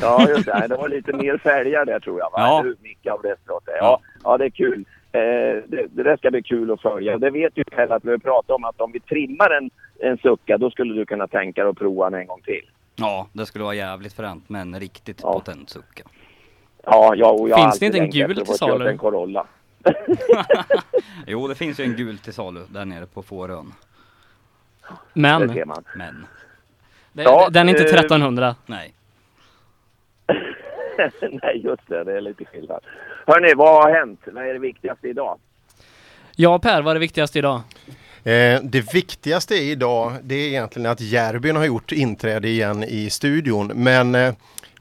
Ja, 0.00 0.28
just 0.28 0.46
det. 0.46 0.66
Det 0.68 0.76
var 0.76 0.88
lite 0.88 1.12
mer 1.12 1.38
fälgar 1.38 1.84
där 1.84 2.00
tror 2.00 2.18
jag. 2.18 2.30
Va? 2.30 2.38
Ja. 2.40 2.64
Micke 2.82 3.06
av 3.06 3.22
Västerås? 3.22 3.62
Ja, 3.66 4.00
ja, 4.24 4.38
det 4.38 4.44
är 4.44 4.50
kul. 4.50 4.84
Eh, 5.12 5.20
det, 5.68 5.86
det 5.90 6.02
där 6.02 6.16
ska 6.16 6.30
bli 6.30 6.42
kul 6.42 6.70
att 6.70 6.80
följa. 6.82 7.18
Det 7.18 7.30
vet 7.30 7.58
ju 7.58 7.64
Pelle 7.64 7.94
att 7.94 8.04
vi 8.04 8.18
pratat 8.18 8.50
om 8.50 8.64
att 8.64 8.80
om 8.80 8.92
vi 8.92 9.00
trimmar 9.00 9.50
en, 9.50 9.70
en 10.10 10.18
sucka 10.18 10.58
då 10.58 10.70
skulle 10.70 10.94
du 10.94 11.06
kunna 11.06 11.26
tänka 11.26 11.62
dig 11.62 11.70
att 11.70 11.78
prova 11.78 12.10
den 12.10 12.20
en 12.20 12.26
gång 12.26 12.40
till. 12.40 12.70
Ja, 12.96 13.26
det 13.32 13.46
skulle 13.46 13.64
vara 13.64 13.74
jävligt 13.74 14.12
fränt 14.12 14.48
med 14.48 14.60
en 14.60 14.80
riktigt 14.80 15.22
potent 15.22 15.70
sucka. 15.70 16.02
Ja, 16.84 17.14
ja 17.16 17.30
och 17.30 17.48
jag 17.48 17.58
Finns 17.62 17.78
det 17.78 17.86
inte 17.86 17.98
en 17.98 18.10
gul 18.10 18.36
till 18.36 18.54
salu? 18.54 18.88
En 18.88 18.98
Corolla. 18.98 19.46
Jo, 21.26 21.48
det 21.48 21.54
finns 21.54 21.80
ju 21.80 21.84
en 21.84 21.96
gul 21.96 22.18
till 22.18 22.32
salu 22.32 22.60
där 22.68 22.84
nere 22.84 23.06
på 23.06 23.22
Fårön. 23.22 23.72
Men, 25.12 25.48
Det. 25.48 25.64
Men, 25.96 26.26
det- 27.12 27.22
Ja, 27.22 27.48
den 27.50 27.68
är 27.68 27.72
inte 27.72 27.84
eh, 27.84 27.94
1300. 27.94 28.54
nej. 28.66 28.94
Nej, 31.42 31.60
just 31.64 31.88
det. 31.88 32.04
Det 32.04 32.16
är 32.16 32.20
lite 32.20 32.44
skillnad. 32.44 32.80
Hörni, 33.26 33.54
vad 33.54 33.82
har 33.82 33.92
hänt? 33.92 34.20
Vad 34.26 34.48
är 34.48 34.52
det 34.52 34.58
viktigaste 34.58 35.08
idag? 35.08 35.38
Ja 36.36 36.58
Per, 36.58 36.82
vad 36.82 36.90
är 36.90 36.94
det 36.94 37.00
viktigaste 37.00 37.38
idag? 37.38 37.60
Eh, 38.24 38.60
det 38.62 38.94
viktigaste 38.94 39.54
idag 39.54 40.12
det 40.22 40.34
är 40.34 40.48
egentligen 40.48 40.90
att 40.90 41.00
Järbyn 41.00 41.56
har 41.56 41.64
gjort 41.64 41.92
inträde 41.92 42.48
igen 42.48 42.84
i 42.84 43.10
studion. 43.10 43.66
Men 43.74 44.14
eh, 44.14 44.34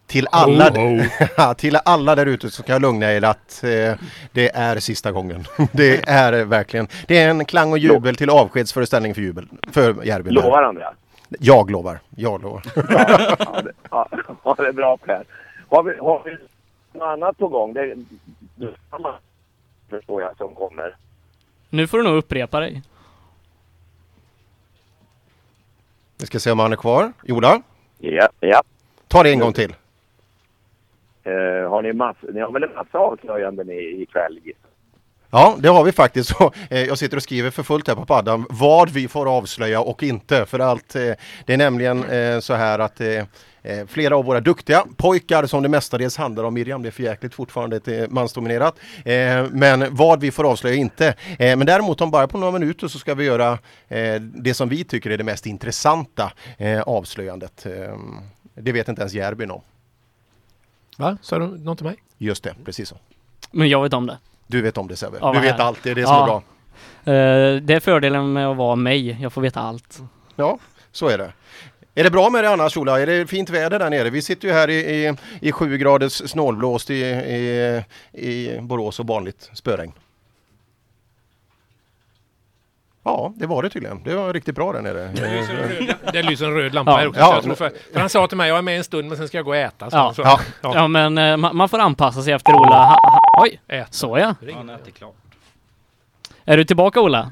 till 0.08 0.28
alla, 0.32 1.54
till 1.58 1.78
alla 1.86 2.16
där 2.16 2.26
ute 2.26 2.50
så 2.50 2.64
kan 2.64 2.74
jag 2.74 2.82
lugna 2.82 3.14
er 3.14 3.24
att 3.24 3.64
eh, 3.64 3.94
det 4.32 4.56
är 4.56 4.80
sista 4.80 5.12
gången. 5.12 5.46
det 5.72 6.10
är 6.10 6.46
verkligen. 6.46 6.88
Det 7.08 7.18
är 7.18 7.30
en 7.30 7.46
klang 7.46 7.72
och 7.72 7.78
jubel 7.78 8.16
till 8.16 8.30
avskedsföreställning 8.30 9.14
för 9.14 9.22
jubel 9.22 9.48
för 9.72 10.06
Järbyn. 10.06 10.34
Lovar 10.34 10.64
Andrea? 10.64 10.94
Jag 11.40 11.72
lovar. 11.72 12.00
Jag 12.16 12.44
lovar. 12.44 12.62
Ja, 12.76 13.62
det, 13.64 13.72
ja, 13.92 14.10
ja, 14.44 14.56
det 14.58 14.68
är 14.68 14.72
bra 14.72 14.98
Per. 14.98 15.24
Har 15.70 15.84
vi, 15.84 15.98
har 16.00 16.22
vi 16.26 16.38
något 17.00 17.06
annat 17.08 17.38
på 17.38 17.48
gång? 17.48 17.74
Det, 17.74 17.96
det 18.56 18.74
förstår 19.90 20.22
jag 20.22 20.38
som 20.38 20.56
kommer. 20.56 20.96
Nu 21.70 21.88
får 21.88 21.98
du 21.98 22.04
nog 22.04 22.16
upprepa 22.18 22.60
dig. 22.60 22.82
Vi 26.18 26.26
ska 26.26 26.40
se 26.40 26.52
om 26.52 26.60
han 26.60 26.72
är 26.72 26.76
kvar. 26.76 27.14
Ola, 27.28 27.62
Ja, 27.98 28.30
ja. 28.40 28.62
ta 29.08 29.24
det 29.24 29.32
en 29.32 29.40
gång 29.40 29.54
till. 29.54 29.76
Eh, 31.24 31.70
har 31.70 31.82
ni 31.82 31.94
mass, 31.94 32.18
ni 32.34 32.40
har 32.42 32.52
väl 32.52 32.64
en 32.64 32.76
massa 32.76 32.98
avslöjanden 32.98 33.70
i- 33.70 34.02
ikväll? 34.02 34.40
Ja, 35.32 35.56
det 35.60 35.68
har 35.68 35.84
vi 35.84 35.92
faktiskt. 35.92 36.32
Eh, 36.70 36.84
Jag 36.84 36.98
sitter 36.98 37.18
och 37.18 37.24
skriver 37.24 37.50
för 37.52 37.64
fullt 37.64 37.88
här 37.88 37.96
på 37.96 38.06
paddan 38.06 38.46
vad 38.50 38.90
vi 38.90 39.08
får 39.08 39.38
avslöja 39.38 39.82
och 39.82 40.04
inte. 40.04 40.46
För 40.46 40.60
allt, 40.60 40.96
eh, 40.96 41.12
det 41.46 41.54
är 41.54 41.58
nämligen 41.58 42.04
så 42.42 42.54
här 42.54 42.80
att 42.80 43.02
eh, 43.66 43.86
flera 43.88 44.18
av 44.18 44.26
våra 44.26 44.40
duktiga 44.42 44.86
pojkar 44.98 45.46
som 45.46 45.64
det 45.64 45.70
mestadels 45.70 46.18
handlar 46.18 46.44
om, 46.44 46.54
Miriam, 46.54 46.82
det 46.82 46.90
är 46.90 46.92
för 46.92 47.04
jäkligt 47.04 47.34
fortfarande 47.34 47.76
ett 47.76 47.88
eh, 47.88 48.04
mansdominerat. 48.10 48.76
Eh, 49.06 49.46
Men 49.52 49.96
vad 49.96 50.20
vi 50.22 50.32
får 50.32 50.52
avslöja 50.52 50.76
inte. 50.76 51.08
Eh, 51.40 51.56
Men 51.58 51.66
däremot 51.68 52.02
om 52.02 52.12
bara 52.12 52.28
på 52.28 52.38
några 52.38 52.52
minuter 52.60 52.88
så 52.88 53.00
ska 53.00 53.14
vi 53.14 53.24
göra 53.26 53.52
eh, 53.88 54.22
det 54.22 54.54
som 54.54 54.70
vi 54.70 54.84
tycker 54.84 55.10
är 55.10 55.18
det 55.18 55.24
mest 55.24 55.46
intressanta 55.46 56.32
eh, 56.58 56.82
avslöjandet. 56.82 57.66
Eh, 57.66 57.72
Det 58.54 58.72
vet 58.72 58.88
inte 58.88 59.02
ens 59.02 59.14
Järbyn 59.14 59.52
om. 59.52 59.62
Va? 60.98 61.18
Sa 61.22 61.40
du 61.40 61.48
något 61.48 61.78
till 61.78 61.88
mig? 61.88 61.96
Just 62.18 62.44
det, 62.44 62.56
precis 62.66 62.90
så. 62.90 62.96
Men 63.52 63.70
jag 63.70 63.84
vet 63.84 63.94
om 63.94 64.08
det. 64.08 64.18
Du 64.48 64.62
vet 64.62 64.78
om 64.78 64.88
det 64.88 64.96
Sebbe. 64.96 65.18
Ja, 65.22 65.34
du 65.34 65.40
vet 65.40 65.60
allt, 65.60 65.80
det 65.84 65.92
är 65.92 65.96
det 65.96 66.04
som 66.04 66.14
Ja. 66.14 66.22
är 66.24 66.26
bra. 66.28 66.42
Det 67.60 67.74
är 67.74 67.80
fördelen 67.80 68.34
med 68.34 68.48
att 68.48 68.58
vara 68.58 68.76
mig. 68.76 69.18
Jag 69.22 69.34
får 69.34 69.42
veta 69.42 69.60
allt. 69.60 70.00
Ja, 70.36 70.58
så 70.92 71.08
är 71.08 71.18
det. 71.18 71.32
Är 71.96 72.04
det 72.04 72.12
bra 72.12 72.30
med 72.30 72.44
det 72.44 72.50
annars 72.50 72.78
Ola? 72.78 73.02
Är 73.02 73.06
det 73.06 73.28
fint 73.28 73.50
väder 73.50 73.80
där 73.80 73.90
nere? 73.90 74.10
Vi 74.10 74.22
sitter 74.22 74.48
ju 74.48 74.54
här 74.54 74.70
i, 74.70 74.74
i, 74.76 75.14
i 75.42 75.52
sju 75.52 75.78
graders 75.78 76.12
snålblåst 76.14 76.90
i, 76.90 76.94
i, 77.04 77.84
i 78.14 78.60
Borås 78.62 79.00
och 79.00 79.08
vanligt 79.08 79.50
spöregn. 79.54 79.92
Ja, 83.04 83.34
det 83.36 83.46
var 83.48 83.64
det 83.64 83.70
tydligen. 83.70 84.04
Det 84.04 84.16
var 84.16 84.34
riktigt 84.34 84.56
bra 84.56 84.74
där 84.74 84.82
nere. 84.82 85.08
Det 86.14 86.22
lyser 86.24 86.46
en 86.46 86.54
röd, 86.54 86.74
lampa 86.74 86.92
Ja. 86.92 86.98
här 86.98 87.08
också. 87.08 87.20
Ja. 87.20 87.28
så 87.28 87.34
Jag 87.36 87.44
tror 87.44 87.56
för, 87.56 87.72
för 87.94 88.00
han 88.00 88.10
sa 88.10 88.28
till 88.28 88.38
mig, 88.38 88.50
jag 88.50 88.58
är 88.58 88.62
med 88.62 88.78
en 88.78 88.84
stund 88.84 89.08
men 89.08 89.18
sen 89.18 89.28
ska 89.28 89.38
jag 89.38 89.46
gå 89.46 89.52
och 89.52 89.58
äta. 89.58 89.90
Så, 89.92 89.98
Ja. 89.98 90.14
så, 90.14 90.22
Ja. 90.22 90.40
Ja, 90.62 90.88
men 90.88 91.18
eh, 91.18 91.22
ma- 91.22 91.54
man 91.54 91.70
får 91.70 91.80
anpassa 91.80 92.22
sig 92.22 92.34
efter 92.34 92.54
Ola. 92.54 92.76
Ha, 92.76 93.00
ha, 93.02 93.44
oj, 93.44 93.60
Ät. 93.68 93.94
så 93.94 94.18
ja. 94.20 94.36
Han 94.54 94.70
äter 94.70 94.92
klart. 94.92 95.16
Är 96.46 96.58
du 96.58 96.66
tillbaka 96.66 97.02
Ola? 97.02 97.32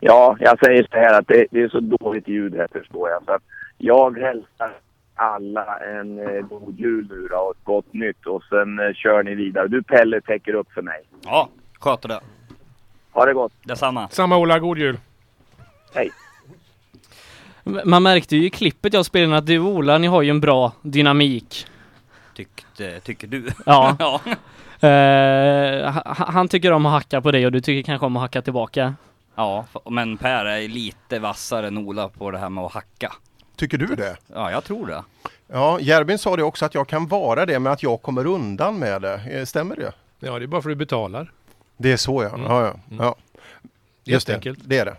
Ja, 0.00 0.36
jag 0.40 0.58
säger 0.58 0.86
så 0.90 0.96
här 0.98 1.18
att 1.18 1.28
det, 1.28 1.46
det 1.50 1.60
är 1.62 1.68
så 1.68 1.80
dåligt 1.80 2.28
ljud 2.28 2.54
här 2.56 2.68
förstår 2.72 3.10
jag. 3.10 3.24
Så 3.24 3.32
att 3.32 3.42
jag 3.82 4.18
hälsar 4.18 4.72
alla 5.14 5.78
en 5.78 6.18
eh, 6.18 6.40
god 6.46 6.78
jul 6.80 7.06
nu 7.10 7.28
då 7.30 7.36
och 7.36 7.50
ett 7.56 7.64
gott 7.64 7.92
nytt 7.92 8.26
och 8.26 8.42
sen 8.44 8.78
eh, 8.78 8.92
kör 8.94 9.22
ni 9.22 9.34
vidare. 9.34 9.68
Du 9.68 9.82
Pelle 9.82 10.20
täcker 10.20 10.54
upp 10.54 10.72
för 10.72 10.82
mig. 10.82 11.02
Ja, 11.24 11.48
sköter 11.80 12.08
det. 12.08 12.20
Ha 13.12 13.26
det 13.26 13.34
gott. 13.34 13.52
Detsamma. 13.64 14.08
Samma 14.08 14.36
Ola, 14.38 14.58
god 14.58 14.78
jul. 14.78 14.98
Hej. 15.94 16.10
Man 17.84 18.02
märkte 18.02 18.36
ju 18.36 18.46
i 18.46 18.50
klippet 18.50 18.92
jag 18.94 19.06
spelade 19.06 19.36
att 19.38 19.46
du 19.46 19.58
och 19.58 19.66
Ola, 19.68 19.98
ni 19.98 20.06
har 20.06 20.22
ju 20.22 20.30
en 20.30 20.40
bra 20.40 20.72
dynamik. 20.82 21.66
Tyckte, 22.34 23.00
tycker 23.00 23.26
du? 23.26 23.46
Ja. 23.66 23.96
ja. 23.98 24.20
Eh, 24.88 25.92
ha- 25.92 26.14
han 26.28 26.48
tycker 26.48 26.72
om 26.72 26.86
att 26.86 26.92
hacka 26.92 27.20
på 27.20 27.30
dig 27.30 27.46
och 27.46 27.52
du 27.52 27.60
tycker 27.60 27.86
kanske 27.86 28.06
om 28.06 28.16
att 28.16 28.22
hacka 28.22 28.42
tillbaka. 28.42 28.94
Ja, 29.34 29.64
men 29.90 30.16
Per 30.16 30.44
är 30.44 30.68
lite 30.68 31.18
vassare 31.18 31.66
än 31.66 31.78
Ola 31.78 32.08
på 32.08 32.30
det 32.30 32.38
här 32.38 32.48
med 32.48 32.64
att 32.64 32.72
hacka. 32.72 33.12
Tycker 33.60 33.78
du 33.78 33.86
det? 33.86 34.16
Ja, 34.34 34.50
jag 34.50 34.64
tror 34.64 34.86
det. 34.86 35.04
Ja, 35.46 35.80
Järbyn 35.80 36.18
sa 36.18 36.36
det 36.36 36.42
också 36.42 36.64
att 36.64 36.74
jag 36.74 36.88
kan 36.88 37.06
vara 37.06 37.46
det 37.46 37.58
men 37.58 37.72
att 37.72 37.82
jag 37.82 38.02
kommer 38.02 38.26
undan 38.26 38.78
med 38.78 39.02
det. 39.02 39.14
Eh, 39.14 39.44
Stämmer 39.44 39.76
det? 39.76 39.92
Ja, 40.20 40.38
det 40.38 40.44
är 40.44 40.46
bara 40.46 40.62
för 40.62 40.70
att 40.70 40.74
du 40.74 40.78
betalar. 40.78 41.32
Det 41.76 41.92
är 41.92 41.96
så 41.96 42.22
ja. 42.22 42.30
ja, 42.48 42.66
ja. 42.66 42.74
ja. 42.98 43.16
Just 44.04 44.26
det, 44.26 44.54
det 44.64 44.78
är 44.78 44.84
det. 44.84 44.96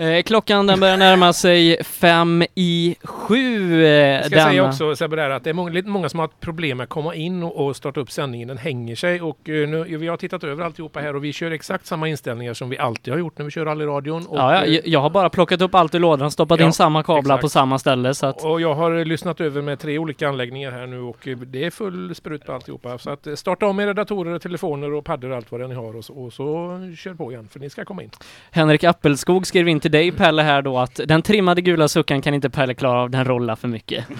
Eh, 0.00 0.22
klockan 0.22 0.66
den 0.66 0.80
börjar 0.80 0.96
närma 0.96 1.32
sig 1.32 1.84
fem 1.84 2.44
i 2.54 2.96
sju. 3.02 3.84
Eh, 3.84 3.88
Jag 3.90 4.24
ska 4.26 4.34
säga 4.36 4.48
denna- 4.52 4.68
också 4.68 4.96
Sebbe 4.96 5.16
där 5.16 5.30
att 5.30 5.44
det 5.44 5.50
är 5.50 5.54
många, 5.54 5.82
många 5.86 6.08
som 6.08 6.18
har 6.20 6.26
haft 6.26 6.40
problem 6.40 6.76
med 6.76 6.84
att 6.84 6.90
komma 6.90 7.14
in 7.14 7.42
och, 7.42 7.66
och 7.66 7.76
starta 7.76 8.00
upp 8.00 8.10
sändningen. 8.10 8.48
Den 8.48 8.58
hänger 8.58 8.96
sig 8.96 9.20
och 9.22 9.48
eh, 9.48 9.68
nu, 9.68 9.96
vi 9.96 10.08
har 10.08 10.16
tittat 10.16 10.44
över 10.44 10.64
alltihopa 10.64 11.00
här 11.00 11.16
och 11.16 11.24
vi 11.24 11.32
kör 11.32 11.50
exakt 11.50 11.86
samma 11.86 12.08
inställningar 12.08 12.54
som 12.54 12.68
vi 12.70 12.78
alltid 12.78 13.12
har 13.12 13.18
gjort 13.18 13.38
när 13.38 13.44
vi 13.44 13.50
kör 13.50 13.64
rallyradion. 13.64 14.26
Och, 14.26 14.38
Ja, 14.38 14.64
eh, 14.64 14.72
jag- 14.74 14.86
jag 14.88 15.00
har 15.00 15.10
bara 15.10 15.30
plockat 15.30 15.60
upp 15.60 15.74
allt 15.74 15.94
ur 15.94 15.98
lådan 15.98 16.30
stoppat 16.30 16.60
Ja, 16.60 16.66
in 16.66 16.72
samma 16.72 17.02
kablar 17.02 17.34
exakt. 17.34 17.42
på 17.42 17.48
samma 17.48 17.78
ställe 17.78 18.14
så 18.14 18.26
att 18.26 18.44
Och 18.44 18.60
jag 18.60 18.74
har 18.74 19.04
lyssnat 19.04 19.40
över 19.40 19.62
med 19.62 19.78
tre 19.78 19.98
olika 19.98 20.28
anläggningar 20.28 20.70
här 20.72 20.86
nu 20.86 21.00
och 21.00 21.28
eh, 21.28 21.36
det 21.36 21.64
är 21.64 21.70
full 21.70 22.14
sprut 22.14 22.44
på 22.46 22.52
alltihopa. 22.52 22.98
Så 22.98 23.10
att 23.10 23.26
eh, 23.26 23.34
starta 23.34 23.66
om 23.66 23.80
era 23.80 23.94
datorer, 23.94 24.38
telefoner 24.38 24.92
och 24.92 25.04
paddor 25.04 25.30
och 25.30 25.36
allt 25.36 25.52
vad 25.52 25.68
ni 25.68 25.74
har 25.74 25.96
och 25.96 26.04
så, 26.04 26.12
och 26.14 26.32
så 26.32 26.78
kör 26.98 27.14
på 27.14 27.32
igen 27.32 27.48
för 27.52 27.60
ni 27.60 27.70
ska 27.70 27.84
komma 27.84 28.02
in. 28.02 28.10
Henrik 28.50 28.84
Appelskog 28.84 29.46
skrev 29.46 29.68
in 29.68 29.80
till 29.80 29.89
dig 29.90 30.12
Pelle 30.12 30.42
här 30.42 30.62
då 30.62 30.78
att 30.78 31.00
den 31.06 31.22
trimmade 31.22 31.60
gula 31.60 31.88
suckan 31.88 32.22
kan 32.22 32.34
inte 32.34 32.50
Pelle 32.50 32.74
klara 32.74 33.00
av, 33.00 33.10
den 33.10 33.24
rollar 33.24 33.56
för 33.56 33.68
mycket. 33.68 34.04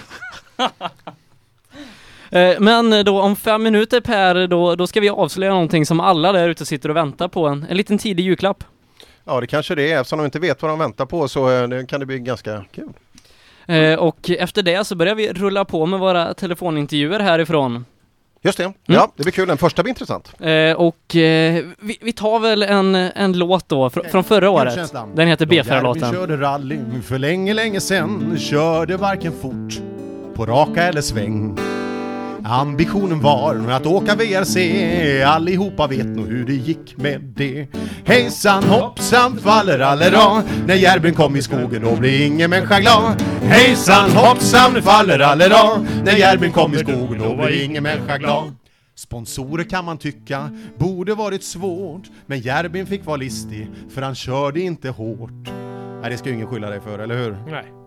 Eh, 2.33 2.55
Men 2.59 3.05
då 3.05 3.21
om 3.21 3.35
fem 3.35 3.63
minuter 3.63 4.01
Per, 4.01 4.47
då, 4.47 4.75
då 4.75 4.87
ska 4.87 4.99
vi 4.99 5.09
avslöja 5.09 5.51
någonting 5.51 5.85
som 5.85 5.99
alla 5.99 6.31
där 6.31 6.49
ute 6.49 6.65
sitter 6.65 6.89
och 6.89 6.95
väntar 6.95 7.27
på, 7.27 7.47
en, 7.47 7.65
en 7.69 7.77
liten 7.77 7.97
tidig 7.97 8.23
julklapp. 8.23 8.63
Ja, 9.23 9.41
det 9.41 9.47
kanske 9.47 9.75
det 9.75 9.91
är. 9.91 9.99
Eftersom 10.01 10.19
de 10.19 10.25
inte 10.25 10.39
vet 10.39 10.61
vad 10.61 10.71
de 10.71 10.79
väntar 10.79 11.05
på 11.05 11.27
så 11.27 11.49
eh, 11.51 11.85
kan 11.85 11.99
det 11.99 12.05
bli 12.05 12.19
ganska 12.19 12.65
kul. 12.71 12.89
Eh, 13.65 13.99
Och 13.99 14.29
efter 14.29 14.63
det 14.63 14.83
så 14.87 14.95
börjar 14.95 15.15
vi 15.15 15.33
rulla 15.33 15.65
på 15.65 15.85
med 15.85 15.99
våra 15.99 16.33
telefonintervjuer 16.33 17.19
härifrån. 17.19 17.85
Just 18.43 18.57
det. 18.57 18.73
Ja, 18.85 19.11
det 19.15 19.23
blir 19.23 19.31
kul. 19.33 19.47
Den 19.47 19.57
första 19.57 19.83
blir 19.83 19.89
intressant. 19.89 20.33
Eh, 20.39 20.71
Och 20.75 21.15
eh, 21.15 21.63
vi, 21.79 21.97
vi 22.01 22.13
tar 22.13 22.39
väl 22.39 22.63
en, 22.63 22.95
en 22.95 23.33
låt 23.37 23.69
då 23.69 23.89
fr- 23.89 24.09
från 24.09 24.23
förra 24.23 24.49
året. 24.49 24.93
Den 25.15 25.27
heter 25.27 25.45
Då 25.45 25.55
Järvin 25.55 25.73
B4-låten. 25.73 26.11
körde 26.11 26.37
rally 26.37 26.79
för 27.05 27.17
länge, 27.19 27.53
länge 27.53 27.81
sen. 27.81 28.37
Körde 28.39 28.97
varken 28.97 29.33
fort 29.41 29.81
på 30.35 30.45
raka 30.45 30.83
eller 30.83 31.01
sväng. 31.01 31.57
Ambitionen 32.45 33.19
var 33.19 33.69
att 33.69 33.85
åka 33.85 34.15
VRC, 34.15 34.57
allihopa 35.23 35.87
vet 35.87 36.07
nog 36.07 36.27
hur 36.27 36.45
det 36.45 36.53
gick 36.53 36.97
med 36.97 37.21
det. 37.21 37.67
Hejsan 38.05 38.63
hoppsan 38.63 39.37
fallerallera, 39.37 40.43
när 40.67 40.75
Järvin 40.75 41.13
kom 41.13 41.35
i 41.35 41.41
skogen 41.41 41.81
då 41.81 41.95
blev 41.95 42.21
ingen 42.21 42.49
människa 42.49 42.79
glad. 42.79 43.21
Hejsan 43.41 44.11
hoppsan 44.11 44.81
fallerallera, 44.81 45.85
när 46.05 46.17
Järvin 46.17 46.51
kom 46.51 46.73
i 46.73 46.77
skogen 46.77 47.19
då 47.19 47.35
blev 47.35 47.63
ingen 47.63 47.83
människa 47.83 48.17
glad. 48.17 48.55
Sponsorer 48.95 49.63
kan 49.63 49.85
man 49.85 49.97
tycka 49.97 50.49
borde 50.77 51.15
varit 51.15 51.43
svårt, 51.43 52.03
men 52.25 52.39
Järbin 52.39 52.85
fick 52.85 53.05
vara 53.05 53.17
listig 53.17 53.67
för 53.89 54.01
han 54.01 54.15
körde 54.15 54.61
inte 54.61 54.89
hårt. 54.89 55.49
Nej, 56.01 56.11
det 56.11 56.17
ska 56.17 56.29
ju 56.29 56.35
ingen 56.35 56.47
skylla 56.47 56.69
dig 56.69 56.81
för, 56.81 56.99
eller 56.99 57.17
hur? 57.17 57.37
Nej. 57.47 57.80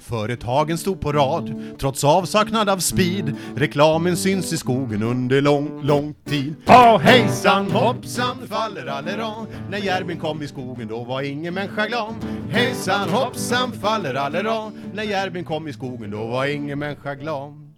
Företagen 0.00 0.78
stod 0.78 1.00
på 1.00 1.12
rad, 1.12 1.62
trots 1.78 2.04
avsaknad 2.04 2.68
av 2.68 2.78
speed. 2.78 3.36
Reklamen 3.56 4.16
syns 4.16 4.52
i 4.52 4.56
skogen 4.56 5.02
under 5.02 5.40
lång, 5.40 5.82
lång 5.82 6.14
tid. 6.24 6.54
Oh, 6.66 6.98
hejsan 6.98 7.70
hoppsan 7.70 8.36
fallerallera. 8.48 9.32
När 9.70 9.78
Järvin 9.78 10.18
kom 10.18 10.42
i 10.42 10.48
skogen 10.48 10.88
då 10.88 11.04
var 11.04 11.22
ingen 11.22 11.54
människa 11.54 11.86
glad. 11.86 12.14
Hejsan 12.50 13.08
hoppsan 13.08 13.72
fallerallera. 13.72 14.72
När 14.92 15.02
Järvin 15.02 15.44
kom 15.44 15.68
i 15.68 15.72
skogen 15.72 16.10
då 16.10 16.26
var 16.26 16.46
ingen 16.46 16.78
människa 16.78 17.14
glad. 17.14 17.70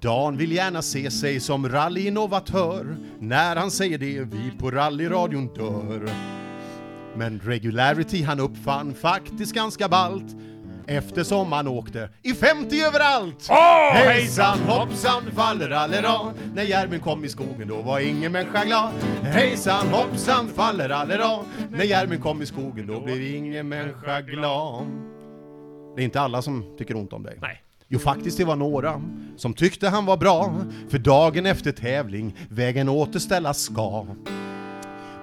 Dan 0.00 0.36
vill 0.36 0.52
gärna 0.52 0.82
se 0.82 1.10
sig 1.10 1.40
som 1.40 1.68
rallyinnovatör. 1.68 2.96
När 3.18 3.56
han 3.56 3.70
säger 3.70 3.98
det, 3.98 4.20
vi 4.20 4.52
på 4.58 4.70
rallyradion 4.70 5.54
dör. 5.54 6.10
Men 7.16 7.40
regularity 7.44 8.22
han 8.22 8.40
uppfann 8.40 8.94
faktiskt 8.94 9.54
ganska 9.54 9.88
ballt 9.88 10.36
Eftersom 10.90 11.52
han 11.52 11.68
åkte 11.68 12.08
i 12.22 12.34
50 12.34 12.80
överallt! 12.80 13.46
Åh, 13.50 13.92
hejsan 13.92 14.58
hoppsan 14.58 15.22
fallerallera. 15.36 16.34
När 16.54 16.62
Järvin 16.62 17.00
kom 17.00 17.24
i 17.24 17.28
skogen 17.28 17.68
då 17.68 17.82
var 17.82 18.00
ingen 18.00 18.32
människa 18.32 18.64
glad. 18.64 18.92
Hejsan 19.22 19.88
hoppsan 19.88 20.48
fallerallera. 20.48 21.38
När 21.70 21.84
Järvin 21.84 22.20
kom 22.20 22.42
i 22.42 22.46
skogen 22.46 22.86
då 22.86 23.00
blev 23.00 23.22
ingen 23.22 23.68
människa 23.68 24.20
glad. 24.20 24.86
Det 25.96 26.02
är 26.02 26.04
inte 26.04 26.20
alla 26.20 26.42
som 26.42 26.76
tycker 26.78 26.96
ont 26.96 27.12
om 27.12 27.22
dig. 27.22 27.38
Nej. 27.40 27.62
Jo, 27.88 27.98
faktiskt 27.98 28.38
det 28.38 28.44
var 28.44 28.56
några 28.56 29.02
som 29.36 29.54
tyckte 29.54 29.88
han 29.88 30.06
var 30.06 30.16
bra. 30.16 30.54
För 30.88 30.98
dagen 30.98 31.46
efter 31.46 31.72
tävling 31.72 32.36
vägen 32.50 32.88
återställas 32.88 33.62
ska 33.62 34.06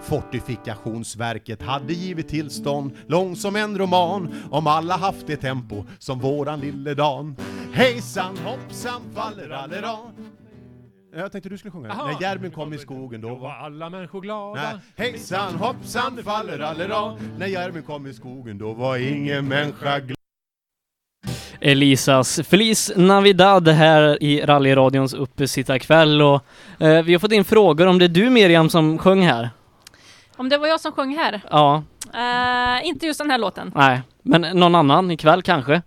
Fortifikationsverket 0.05 1.61
hade 1.61 1.93
givit 1.93 2.27
tillstånd, 2.27 2.91
lång 3.07 3.35
som 3.35 3.55
en 3.55 3.77
roman, 3.77 4.35
om 4.51 4.67
alla 4.67 4.97
haft 4.97 5.27
det 5.27 5.37
tempo 5.37 5.83
som 5.99 6.19
våran 6.19 6.59
lille 6.59 6.93
Dan. 6.93 7.35
Hejsan 7.73 8.37
hoppsan 8.37 9.01
fallerallera. 9.15 9.97
Jag 11.15 11.31
tänkte 11.31 11.49
du 11.49 11.57
skulle 11.57 11.71
sjunga. 11.71 11.91
Aha. 11.91 12.11
När 12.11 12.21
Järvin 12.21 12.51
kom 12.51 12.73
i 12.73 12.77
skogen 12.77 13.21
då 13.21 13.35
var 13.35 13.51
alla 13.51 13.89
människor 13.89 14.21
glada. 14.21 14.61
Nej. 14.61 15.07
Hejsan 15.07 15.55
hoppsan 15.55 16.23
fallerallera. 16.23 17.17
När 17.37 17.47
Järvin 17.47 17.83
kom 17.83 18.07
i 18.07 18.13
skogen 18.13 18.57
då 18.57 18.73
var 18.73 18.97
ingen 18.97 19.47
människa 19.47 19.99
glad. 19.99 20.15
Elisas 21.61 22.39
Feliz 22.47 22.91
Navidad 22.95 23.67
här 23.67 24.23
i 24.23 24.41
rallyradions 24.41 25.13
uppesittarkväll 25.13 26.21
och 26.21 26.43
eh, 26.79 27.03
vi 27.03 27.13
har 27.13 27.19
fått 27.19 27.31
in 27.31 27.45
frågor 27.45 27.87
om 27.87 27.99
det 27.99 28.05
är 28.05 28.09
du 28.09 28.29
Miriam 28.29 28.69
som 28.69 28.97
sjöng 28.97 29.21
här? 29.21 29.49
Om 30.37 30.49
det 30.49 30.57
var 30.57 30.67
jag 30.67 30.79
som 30.79 30.91
sjöng 30.91 31.15
här? 31.17 31.41
Ja, 31.51 31.83
Eh, 32.13 32.87
inte 32.87 33.05
just 33.05 33.19
den 33.19 33.31
här 33.31 33.37
låten. 33.37 33.71
nej, 33.75 34.01
men 34.21 34.41
någon 34.41 34.75
annan 34.75 35.11
ikväll 35.11 35.41
kanske? 35.41 35.81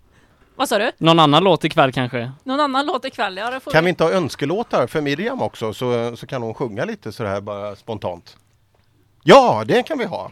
Vad 0.56 0.68
sa 0.68 0.78
du? 0.78 0.90
Någon 0.98 1.20
annan 1.20 1.44
låt 1.44 1.64
ikväll 1.64 1.92
kanske? 1.92 2.32
Någon 2.44 2.60
annan 2.60 2.86
låt 2.86 3.04
ikväll? 3.04 3.36
Ja, 3.36 3.50
det 3.50 3.60
får 3.60 3.70
Kan 3.70 3.84
vi 3.84 3.90
inte 3.90 4.04
ha 4.04 4.10
önskelåtar 4.12 4.86
för 4.86 5.00
Miriam 5.00 5.42
också 5.42 5.74
så, 5.74 6.16
så 6.16 6.26
kan 6.26 6.42
hon 6.42 6.54
sjunga 6.54 6.84
lite 6.84 7.12
sådär 7.12 7.40
bara 7.40 7.76
spontant? 7.76 8.36
Ja, 9.22 9.64
det 9.66 9.82
kan 9.82 9.98
vi 9.98 10.04
ha! 10.04 10.30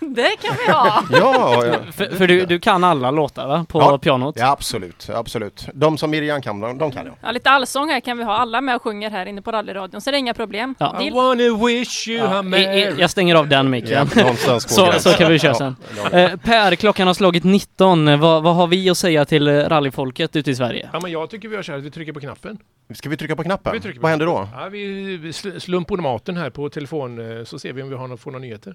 Det 0.14 0.36
kan 0.42 0.56
vi 0.66 0.72
ha! 0.72 1.02
Ja, 1.10 1.66
ja. 1.66 1.74
För, 1.92 2.16
för 2.16 2.26
du, 2.26 2.46
du 2.46 2.58
kan 2.60 2.84
alla 2.84 3.10
låtar 3.10 3.46
va? 3.48 3.66
På 3.68 3.80
Ja. 3.80 3.98
pianot? 3.98 4.36
ja 4.38 4.50
absolut, 4.50 5.10
absolut. 5.14 5.66
De 5.74 5.98
som 5.98 6.10
Miriam 6.10 6.42
kan, 6.42 6.60
de, 6.60 6.78
de 6.78 6.90
kan 6.90 7.06
jag. 7.06 7.14
Ja, 7.22 7.30
lite 7.30 7.50
allsång 7.50 7.88
här 7.90 8.00
kan 8.00 8.18
vi 8.18 8.24
ha. 8.24 8.36
Alla 8.36 8.60
med 8.60 8.76
och 8.76 8.82
sjunger 8.82 9.10
här 9.10 9.26
inne 9.26 9.42
på 9.42 9.52
rallyradion, 9.52 10.00
så 10.00 10.10
det 10.10 10.16
är 10.16 10.18
inga 10.18 10.34
problem. 10.34 10.74
Ja. 10.78 11.02
I 11.02 11.10
wanna 11.10 11.66
wish 11.66 12.08
you 12.08 12.18
Ja, 12.18 12.38
a 12.54 12.58
i, 12.58 12.94
jag 13.00 13.10
stänger 13.10 13.34
av 13.34 13.48
den 13.48 13.70
micken. 13.70 14.08
Ja, 14.16 14.34
så, 14.60 14.92
så 15.00 15.10
kan 15.12 15.32
vi 15.32 15.38
köra 15.38 15.54
sen. 15.54 15.76
Ja, 16.12 16.18
Eh, 16.18 16.36
per, 16.36 16.74
klockan 16.74 17.06
har 17.06 17.14
slagit 17.14 17.44
19. 17.44 18.08
Eh, 18.08 18.18
Vad, 18.20 18.42
vad 18.42 18.54
har 18.54 18.66
vi 18.66 18.90
att 18.90 18.98
säga 18.98 19.24
till 19.24 19.48
eh, 19.48 19.52
rallyfolket 19.54 20.36
ute 20.36 20.50
i 20.50 20.54
Sverige? 20.54 20.88
Ja 20.92 21.00
men 21.02 21.10
jag 21.10 21.30
tycker 21.30 21.48
vi 21.48 21.54
gör 21.54 21.62
så 21.62 21.72
här 21.72 21.78
att 21.78 21.84
vi 21.84 21.90
trycker 21.90 22.12
på 22.12 22.20
knappen. 22.20 22.58
Ska 22.94 23.08
vi 23.08 23.16
trycka 23.16 23.36
på 23.36 23.42
knappen? 23.42 23.72
Vi 23.72 23.80
trycker 23.80 23.98
på 24.00 24.02
Vad 24.02 24.10
händer 24.10 24.26
då? 24.26 24.48
Ja, 24.54 24.68
vi 24.68 25.16
vi 25.16 25.30
sl- 25.30 25.58
slumponomaten 25.58 26.36
här 26.36 26.50
på 26.50 26.68
telefon 26.68 27.38
eh, 27.38 27.44
så 27.44 27.58
ser 27.58 27.72
vi 27.72 27.82
om 27.82 27.88
vi 27.88 27.94
har 27.94 28.02
några, 28.08 28.16
får 28.16 28.30
några 28.30 28.40
nyheter. 28.42 28.74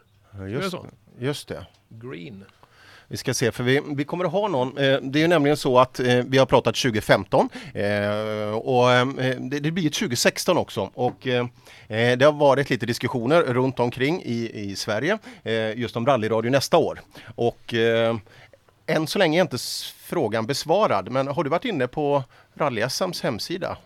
Just, 0.50 0.72
så. 0.72 0.86
just 1.19 1.48
det. 1.48 1.65
Green. 1.89 2.46
Vi 3.08 3.17
ska 3.17 3.34
se, 3.34 3.52
för 3.52 3.63
vi, 3.63 3.82
vi 3.96 4.04
kommer 4.04 4.26
att 4.26 4.32
ha 4.32 4.48
någon. 4.48 4.78
Eh, 4.78 5.00
det 5.02 5.19
är 5.19 5.22
ju 5.22 5.28
nämligen 5.28 5.58
så 5.58 5.80
att 5.80 6.00
eh, 6.00 6.24
vi 6.26 6.38
har 6.38 6.46
pratat 6.46 6.76
2015 6.76 7.50
eh, 7.74 7.84
och 8.52 8.88
det, 9.39 9.60
det 9.60 9.72
blir 9.72 9.89
2016 9.89 10.58
också. 10.58 10.89
Och 10.93 11.28
det 11.88 12.26
har 12.26 12.32
varit 12.32 12.69
lite 12.69 12.86
diskussioner 12.86 13.41
runt 13.41 13.80
omkring 13.80 14.22
i, 14.26 14.52
i 14.54 14.76
Sverige 14.76 15.17
just 15.76 15.96
om 15.96 16.06
rallyradio 16.06 16.52
nästa 16.52 16.78
år. 16.78 17.02
Och 17.36 17.74
än 18.88 19.08
så 19.08 19.19
länge 19.19 19.39
är 19.39 19.41
inte 19.41 19.58
frågan 19.98 20.46
besvarad. 20.46 21.12
Men 21.12 21.28
har 21.28 21.43
du 21.43 21.50
varit 21.50 21.65
inne 21.65 21.88
på 21.88 22.24
Rally-SMs 22.54 23.24
hemsida? 23.24 23.78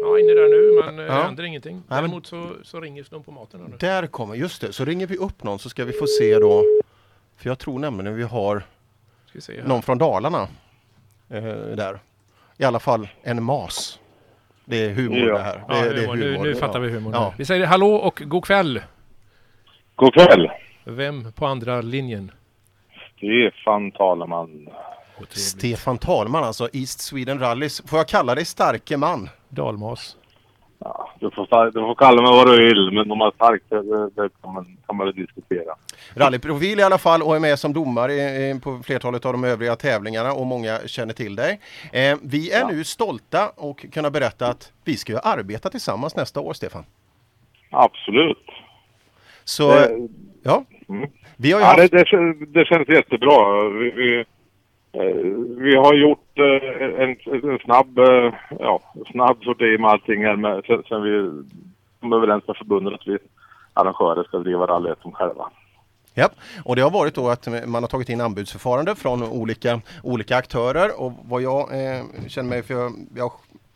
Ja, 0.00 0.18
inne 0.18 0.32
där 0.34 0.48
nu 0.48 0.82
men 0.92 0.98
eh, 0.98 1.04
Ja. 1.16 1.22
händer 1.22 1.44
ingenting. 1.44 1.82
Däremot 1.88 2.26
så, 2.26 2.50
så 2.62 2.80
ringer 2.80 3.02
slumpomaten 3.04 3.60
här 3.60 3.68
nu. 3.68 3.76
Där 3.80 4.06
kommer, 4.06 4.34
just 4.34 4.60
det, 4.60 4.72
så 4.72 4.84
ringer 4.84 5.06
vi 5.06 5.16
upp 5.16 5.42
någon 5.42 5.58
så 5.58 5.68
ska 5.68 5.84
vi 5.84 5.92
få 5.92 6.06
se 6.06 6.38
då. 6.38 6.64
För 7.36 7.48
jag 7.50 7.58
tror 7.58 7.78
nämligen 7.78 8.16
vi 8.16 8.22
har 8.22 8.62
Ska 9.38 9.52
vi 9.52 9.62
någon 9.62 9.82
från 9.82 9.98
Dalarna 9.98 10.48
eh, 11.30 11.42
där. 11.76 11.98
I 12.58 12.64
alla 12.64 12.80
fall 12.80 13.08
en 13.22 13.42
mas. 13.42 13.98
Det 14.64 14.84
är 14.84 14.90
humor 14.90 15.18
Ja. 15.18 15.34
det 15.34 15.42
här. 15.42 15.54
Det, 15.56 15.64
Ja, 15.68 15.74
det 15.84 15.88
är 15.88 15.94
humor. 16.00 16.16
Nu, 16.16 16.32
humor. 16.32 16.44
nu 16.44 16.54
fattar 16.54 16.80
vi 16.80 16.90
humorn. 16.90 17.12
Ja. 17.14 17.34
Vi 17.38 17.44
säger 17.44 17.66
hallå 17.66 17.94
och 17.94 18.22
god 18.26 18.44
kväll. 18.44 18.80
God 19.96 20.14
kväll! 20.14 20.50
Vem 20.84 21.32
på 21.32 21.46
andra 21.46 21.80
linjen? 21.80 22.30
Stefan 23.16 23.90
Taleman. 23.90 24.68
Stefan 25.30 25.98
Talman 25.98 26.44
alltså, 26.44 26.68
East 26.72 27.00
Sweden 27.00 27.38
Rallys. 27.38 27.82
Får 27.86 27.98
jag 27.98 28.08
kalla 28.08 28.34
dig 28.34 28.44
starke 28.44 28.96
man? 28.96 29.28
Dalmas. 29.56 30.16
Ja, 30.78 31.10
du, 31.20 31.30
får, 31.30 31.64
du 31.70 31.80
får 31.80 31.94
kalla 31.94 32.22
mig 32.22 32.30
vad 32.30 32.46
du 32.46 32.64
vill, 32.68 32.90
men 32.92 33.10
om 33.10 33.18
man 33.18 33.28
är 33.28 33.32
stark 33.32 33.62
det, 33.68 33.82
det, 33.82 34.22
det 34.22 34.28
kan, 34.42 34.54
man, 34.54 34.76
kan 34.86 34.96
man 34.96 35.06
väl 35.06 35.14
diskutera. 35.16 35.74
Rallyprofil 36.14 36.80
i 36.80 36.82
alla 36.82 36.98
fall 36.98 37.22
och 37.22 37.36
är 37.36 37.40
med 37.40 37.58
som 37.58 37.72
domare 37.72 38.12
på 38.62 38.80
flertalet 38.84 39.26
av 39.26 39.32
de 39.32 39.44
övriga 39.44 39.76
tävlingarna 39.76 40.32
och 40.32 40.46
många 40.46 40.78
känner 40.86 41.14
till 41.14 41.36
dig. 41.36 41.60
Eh, 41.92 42.18
vi 42.22 42.50
är 42.50 42.60
Ja. 42.60 42.68
nu 42.68 42.84
stolta 42.84 43.48
och 43.56 43.86
kunna 43.92 44.10
berätta 44.10 44.46
att 44.46 44.72
vi 44.84 44.96
ska 44.96 45.18
arbeta 45.18 45.70
tillsammans 45.70 46.16
nästa 46.16 46.40
år 46.40 46.52
Stefan. 46.52 46.84
Absolut. 47.70 48.46
Så, 49.44 49.68
Det- 49.70 50.08
ja. 50.42 50.64
Mm. 50.88 51.10
Vi 51.36 51.52
har 51.52 51.60
ju 51.60 51.66
Ja, 51.66 51.74
det, 51.76 51.82
haft... 51.82 51.92
det, 51.92 52.60
det 52.60 52.64
känns 52.64 52.88
jättebra. 52.88 53.68
Vi, 53.68 53.90
vi, 53.90 54.24
Eh, 54.92 55.24
vi 55.58 55.76
har 55.76 55.94
gjort 55.94 56.38
eh, 56.38 57.02
en, 57.02 57.16
en 57.50 57.58
snabb, 57.58 57.98
eh, 57.98 58.34
ja, 58.58 58.80
snabb 59.10 59.44
sortering 59.44 59.80
med 59.80 59.90
allting 59.90 60.24
här 60.24 60.36
med, 60.36 60.64
sen, 60.66 60.82
sen 60.88 61.02
vi 61.02 61.42
kom 62.00 62.12
överens 62.12 62.46
med 62.46 62.56
förbundet 62.56 62.94
att 62.94 63.06
vi 63.06 63.18
arrangörer 63.72 64.24
ska 64.24 64.38
driva 64.38 64.66
rallyet 64.66 64.98
som 65.02 65.12
själva. 65.12 65.50
Ja, 66.14 66.28
och 66.64 66.76
det 66.76 66.82
har 66.82 66.90
varit 66.90 67.14
då 67.14 67.28
att 67.28 67.48
man 67.66 67.82
har 67.82 67.88
tagit 67.88 68.08
in 68.08 68.20
anbudsförfarande 68.20 68.94
från 68.94 69.22
olika, 69.22 69.80
olika 70.02 70.36
aktörer 70.36 71.00
och 71.00 71.12
vad 71.24 71.42
jag 71.42 71.60
eh, 71.60 72.02
känner 72.28 72.48
mig 72.48 72.62
för, 72.62 72.74
jag, 72.74 72.92
jag, 73.16 73.32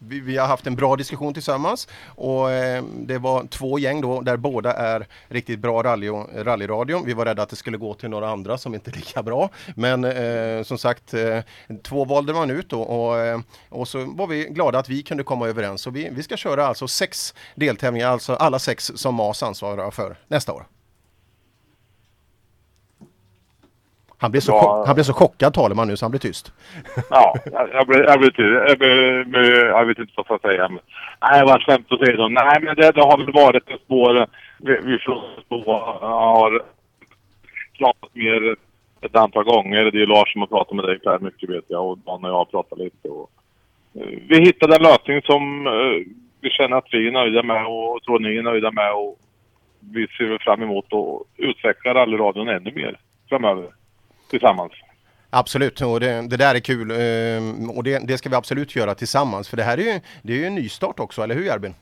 vi, 0.08 0.20
vi 0.20 0.36
har 0.36 0.46
haft 0.46 0.66
en 0.66 0.76
bra 0.76 0.96
diskussion 0.96 1.34
tillsammans 1.34 1.88
och 2.06 2.50
eh, 2.50 2.84
det 2.84 3.18
var 3.18 3.46
två 3.46 3.78
gäng 3.78 4.00
då 4.00 4.20
där 4.20 4.36
båda 4.36 4.72
är 4.72 5.06
riktigt 5.28 5.58
bra 5.58 5.82
rally, 5.82 6.08
rallyradio. 6.34 7.02
Vi 7.04 7.12
var 7.12 7.24
rädda 7.24 7.42
att 7.42 7.48
det 7.48 7.56
skulle 7.56 7.76
gå 7.76 7.94
till 7.94 8.10
några 8.10 8.30
andra 8.30 8.58
som 8.58 8.74
inte 8.74 8.90
är 8.90 8.96
lika 8.96 9.22
bra. 9.22 9.50
Men 9.74 10.04
eh, 10.04 10.62
som 10.62 10.78
sagt, 10.78 11.14
eh, 11.14 11.40
två 11.82 12.04
valde 12.04 12.32
man 12.32 12.50
ut 12.50 12.70
då 12.70 12.82
och, 12.82 13.18
eh, 13.18 13.40
och 13.68 13.88
så 13.88 14.04
var 14.04 14.26
vi 14.26 14.44
glada 14.44 14.78
att 14.78 14.88
vi 14.88 15.02
kunde 15.02 15.22
komma 15.22 15.48
överens. 15.48 15.82
Så 15.82 15.90
vi, 15.90 16.08
vi 16.12 16.22
ska 16.22 16.36
köra 16.36 16.66
alltså 16.66 16.88
sex 16.88 17.34
deltävlingar, 17.54 18.08
alltså 18.08 18.34
alla 18.34 18.58
sex 18.58 18.92
som 18.94 19.14
MAS 19.14 19.42
ansvarar 19.42 19.90
för 19.90 20.16
nästa 20.28 20.52
år. 20.52 20.66
Han 24.18 24.30
blev 24.30 24.40
så, 24.40 24.52
Ja. 24.52 24.84
han 24.86 24.94
blev 24.94 25.04
så 25.04 25.12
chockad 25.12 25.54
Taleman 25.54 25.88
nu 25.88 25.96
så 25.96 26.04
han 26.04 26.10
blev 26.10 26.18
tyst. 26.18 26.52
Ja, 27.10 27.34
jag, 27.72 27.86
blir, 27.86 28.02
jag 28.04 28.34
till, 28.34 28.52
jag, 28.52 28.82
jag 29.68 29.86
vet 29.86 29.98
inte 29.98 30.12
vad 30.16 30.26
jag 30.28 30.38
ska 30.40 30.48
säga. 30.48 30.68
Men, 30.68 30.78
nej, 31.30 31.42
vad 31.46 31.62
skämt 31.62 31.92
att 31.92 32.06
säga. 32.06 32.28
Nej, 32.28 32.58
men 32.62 32.76
det, 32.76 32.90
det 32.92 33.00
har 33.02 33.18
väl 33.18 33.32
varit 33.32 33.70
ett 33.70 33.80
spår. 33.80 34.26
Vi, 34.58 34.78
vi 34.84 34.98
från 34.98 35.22
har 36.00 36.62
pratat 37.78 38.14
mer 38.14 38.56
ett 39.00 39.16
antal 39.16 39.44
gånger. 39.44 39.90
Det 39.90 40.02
är 40.02 40.06
Lars 40.06 40.32
som 40.32 40.40
har 40.40 40.48
pratat 40.48 40.76
med 40.76 40.84
dig 40.84 40.96
ikväll 40.96 41.20
mycket 41.20 41.50
vet 41.50 41.64
jag 41.68 41.86
och 41.86 41.98
Dan 41.98 42.24
och 42.24 42.30
jag 42.30 42.34
har 42.34 42.44
pratat 42.44 42.78
lite. 42.78 43.08
Och, 43.08 43.30
vi 44.28 44.40
hittade 44.40 44.76
en 44.76 44.82
lösning 44.82 45.22
som 45.22 45.66
eh, 45.66 46.06
vi 46.40 46.50
känner 46.50 46.76
att 46.76 46.88
vi 46.92 47.06
är 47.08 47.12
nöjda 47.12 47.42
med 47.42 47.66
och 47.66 48.02
tror 48.02 48.18
ni 48.18 48.36
är 48.36 48.42
nöjda 48.42 48.70
med. 48.70 48.92
Och 48.92 49.18
vi 49.92 50.06
ser 50.06 50.24
väl 50.24 50.38
fram 50.38 50.62
emot 50.62 50.92
att 50.92 51.22
utveckla 51.36 51.94
rallyradion 51.94 52.48
ännu 52.48 52.72
mer 52.72 52.98
framöver 53.28 53.66
tillsammans. 54.30 54.72
Absolut, 55.30 55.80
och 55.80 56.00
det, 56.00 56.28
det 56.28 56.36
där 56.36 56.54
är 56.54 56.60
kul 56.60 56.90
ehm, 56.90 57.70
och 57.70 57.84
det, 57.84 57.98
det 57.98 58.18
ska 58.18 58.28
vi 58.28 58.34
absolut 58.36 58.76
göra 58.76 58.94
tillsammans 58.94 59.48
för 59.48 59.56
det 59.56 59.62
här 59.62 59.78
är 59.78 59.82
ju, 59.82 60.00
det 60.22 60.32
är 60.32 60.36
ju 60.36 60.46
en 60.46 60.54
nystart 60.54 61.00
också, 61.00 61.22
eller 61.22 61.34
hur 61.34 61.44
Jarbin? 61.44 61.74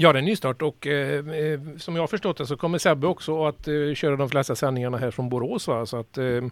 Ja, 0.00 0.12
det 0.12 0.16
är 0.16 0.18
en 0.18 0.24
nystart 0.24 0.62
och 0.62 0.86
eh, 0.86 1.28
eh, 1.28 1.60
som 1.76 1.94
jag 1.94 2.02
har 2.02 2.06
förstått 2.06 2.36
det 2.36 2.46
så 2.46 2.56
kommer 2.56 2.78
Sebbe 2.78 3.06
också 3.06 3.46
att 3.46 3.68
eh, 3.68 3.94
köra 3.94 4.16
de 4.16 4.28
flesta 4.28 4.56
sändningarna 4.56 4.98
här 4.98 5.10
från 5.10 5.28
Borås. 5.28 5.68
Va? 5.68 5.86
Så 5.86 5.96
att, 5.96 6.18
eh, 6.18 6.42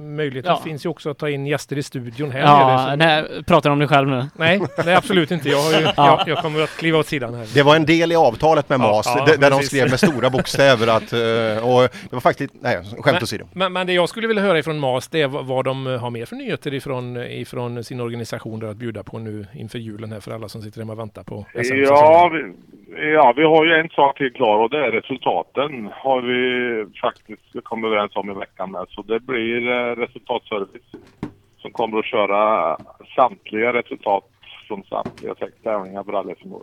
möjligheten 0.00 0.52
Ja. 0.52 0.60
finns 0.64 0.84
ju 0.86 0.88
också 0.90 1.10
att 1.10 1.18
ta 1.18 1.28
in 1.30 1.46
gäster 1.46 1.78
i 1.78 1.82
studion 1.82 2.30
här 2.30 2.40
Ja, 2.40 2.96
nere. 2.96 3.22
nej, 3.22 3.44
pratar 3.44 3.70
du 3.70 3.72
om 3.72 3.78
dig 3.78 3.88
själv 3.88 4.08
nu? 4.08 4.24
Nej, 4.38 4.60
nej 4.84 4.94
absolut 4.94 5.30
inte. 5.30 5.48
Jag, 5.48 5.58
har 5.58 5.80
ju, 5.80 5.86
Ja. 5.96 6.18
jag, 6.26 6.28
jag 6.28 6.38
kommer 6.38 6.62
att 6.62 6.76
kliva 6.76 6.98
åt 6.98 7.06
sidan 7.06 7.34
här. 7.34 7.46
Det 7.54 7.62
var 7.62 7.76
en 7.76 7.86
del 7.86 8.12
i 8.12 8.16
avtalet 8.16 8.68
med 8.68 8.80
MAS 8.80 9.06
ja, 9.06 9.24
där, 9.24 9.36
där 9.36 9.50
de 9.50 9.56
precis. 9.56 9.70
skrev 9.70 9.90
med 9.90 10.00
stora 10.00 10.30
bokstäver 10.30 10.86
att, 10.86 11.12
eh, 11.12 11.68
och 11.68 11.82
det 11.82 12.12
var 12.12 12.20
faktiskt, 12.20 12.54
nej 12.60 12.78
skämt 12.98 13.22
åsido. 13.22 13.44
Men, 13.52 13.72
men 13.72 13.86
det 13.86 13.92
jag 13.92 14.08
skulle 14.08 14.28
vilja 14.28 14.42
höra 14.42 14.58
ifrån 14.58 14.78
MAS 14.78 15.08
det 15.08 15.22
är 15.22 15.28
vad, 15.28 15.64
de 15.64 15.86
eh, 15.86 16.00
har 16.00 16.10
mer 16.10 16.26
för 16.26 16.36
nyheter 16.36 16.74
ifrån, 16.74 17.16
ifrån 17.16 17.84
sin 17.84 18.00
organisation 18.00 18.60
där 18.60 18.68
att 18.70 18.76
bjuda 18.76 19.02
på 19.02 19.18
nu 19.18 19.46
inför 19.54 19.78
julen 19.78 20.12
här 20.12 20.20
för 20.20 20.30
alla 20.32 20.48
som 20.48 20.62
sitter 20.62 20.80
hemma 20.80 20.92
och 20.92 20.98
väntar 20.98 21.22
på 21.22 21.46
SM-säsongen. 21.54 21.84
Ja 21.88 22.30
vi, 22.32 23.12
ja, 23.12 23.32
vi 23.36 23.42
har 23.44 23.64
ju 23.66 23.72
en 23.72 23.88
sak 23.88 24.18
till 24.18 24.32
klar 24.32 24.58
och 24.58 24.70
det 24.70 24.78
är 24.86 24.90
resultaten. 24.90 25.90
Har 25.92 26.20
vi 26.20 26.40
faktiskt 27.00 27.64
kommit 27.64 27.86
överens 27.86 28.16
om 28.16 28.30
i 28.30 28.34
veckan 28.34 28.70
med. 28.70 28.86
Så 28.88 29.02
det 29.02 29.20
blir 29.20 29.68
eh, 29.70 29.89
resultatservice 29.96 30.90
som 31.58 31.72
kommer 31.72 31.98
att 31.98 32.04
köra 32.04 32.76
samtliga 33.16 33.72
resultat 33.72 34.24
från 34.68 34.84
samtliga 34.84 35.34
sex 35.34 35.52
tävlingar 35.62 36.02
på 36.02 36.12
rally 36.12 36.34
som 36.40 36.50
går. 36.50 36.62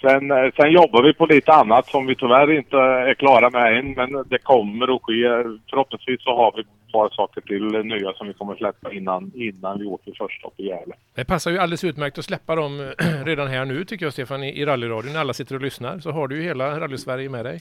Sen, 0.00 0.30
eh, 0.30 0.52
sen 0.56 0.72
jobbar 0.72 1.02
vi 1.02 1.14
på 1.14 1.26
lite 1.26 1.52
annat 1.52 1.86
som 1.86 2.06
vi 2.06 2.14
tyvärr 2.14 2.52
inte 2.52 2.76
är 2.76 3.14
klara 3.14 3.50
med 3.50 3.78
än. 3.78 3.92
Men 3.92 4.24
det 4.28 4.38
kommer 4.38 4.94
att 4.94 5.02
ske. 5.02 5.22
Förhoppningsvis 5.70 6.22
så 6.22 6.36
har 6.36 6.52
vi 6.56 6.60
ett 6.60 6.92
par 6.92 7.08
saker 7.08 7.40
till 7.40 7.64
nya 7.84 8.12
som 8.12 8.26
vi 8.26 8.34
kommer 8.34 8.52
att 8.52 8.58
släppa 8.58 8.92
innan, 8.92 9.32
innan 9.34 9.78
vi 9.78 9.86
åker 9.86 10.12
första 10.18 10.46
upp 10.46 10.60
i 10.60 10.66
Gävle. 10.66 10.94
Det 11.14 11.24
passar 11.24 11.50
ju 11.50 11.58
alldeles 11.58 11.84
utmärkt 11.84 12.18
att 12.18 12.24
släppa 12.24 12.54
dem 12.54 12.80
eh, 12.80 13.24
redan 13.24 13.48
här 13.48 13.64
nu 13.64 13.84
tycker 13.84 14.06
jag 14.06 14.12
Stefan 14.12 14.42
i, 14.42 14.60
i 14.60 14.64
rallyradion 14.64 15.12
när 15.12 15.20
alla 15.20 15.32
sitter 15.32 15.54
och 15.54 15.60
lyssnar 15.60 15.98
så 15.98 16.10
har 16.10 16.28
du 16.28 16.36
ju 16.36 16.42
hela 16.42 16.80
rally-Sverige 16.80 17.28
med 17.28 17.44
dig. 17.44 17.60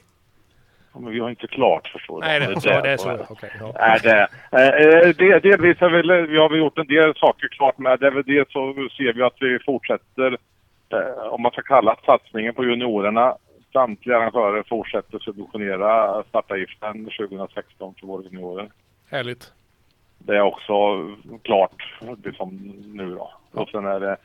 Ja, 0.93 0.99
men 0.99 1.13
vi 1.13 1.19
har 1.19 1.29
inte 1.29 1.47
klart 1.47 1.87
förstår 1.87 2.21
du. 2.21 2.27
Nej, 2.27 2.39
det, 2.39 2.45
är 2.45 2.55
så, 2.55 2.69
det 2.69 2.89
är 2.89 2.97
så. 2.97 3.25
Okej, 3.29 3.51
ja. 3.59 3.73
Nej, 3.79 3.99
det, 4.03 4.21
eh, 4.51 5.15
det, 5.17 5.39
delvis 5.39 5.79
har 5.79 5.89
vi, 5.89 6.27
vi 6.27 6.37
har 6.37 6.55
gjort 6.55 6.77
en 6.77 6.87
del 6.87 7.15
saker 7.15 7.47
klart 7.47 7.77
med. 7.77 7.99
Det 7.99 8.23
det 8.23 8.51
så 8.51 8.73
ser 8.97 9.13
vi 9.13 9.23
att 9.23 9.35
vi 9.39 9.59
fortsätter, 9.65 10.37
eh, 10.93 11.23
om 11.23 11.41
man 11.41 11.51
ska 11.51 11.61
kalla 11.61 11.95
satsningen 12.05 12.53
på 12.53 12.65
juniorerna. 12.65 13.35
Samtliga 13.73 14.17
arrangörer 14.17 14.63
fortsätter 14.69 15.19
subventionera 15.19 16.23
startavgiften 16.23 17.05
2016 17.05 17.93
för 17.99 18.07
våra 18.07 18.23
juniorer. 18.23 18.69
Härligt. 19.09 19.53
Det 20.17 20.35
är 20.35 20.41
också 20.41 20.73
klart 21.43 21.93
liksom 22.23 22.73
nu 22.85 23.15
då. 23.15 23.33
Och 23.51 23.69
sen 23.69 23.85
är 23.85 23.99
det 23.99 24.17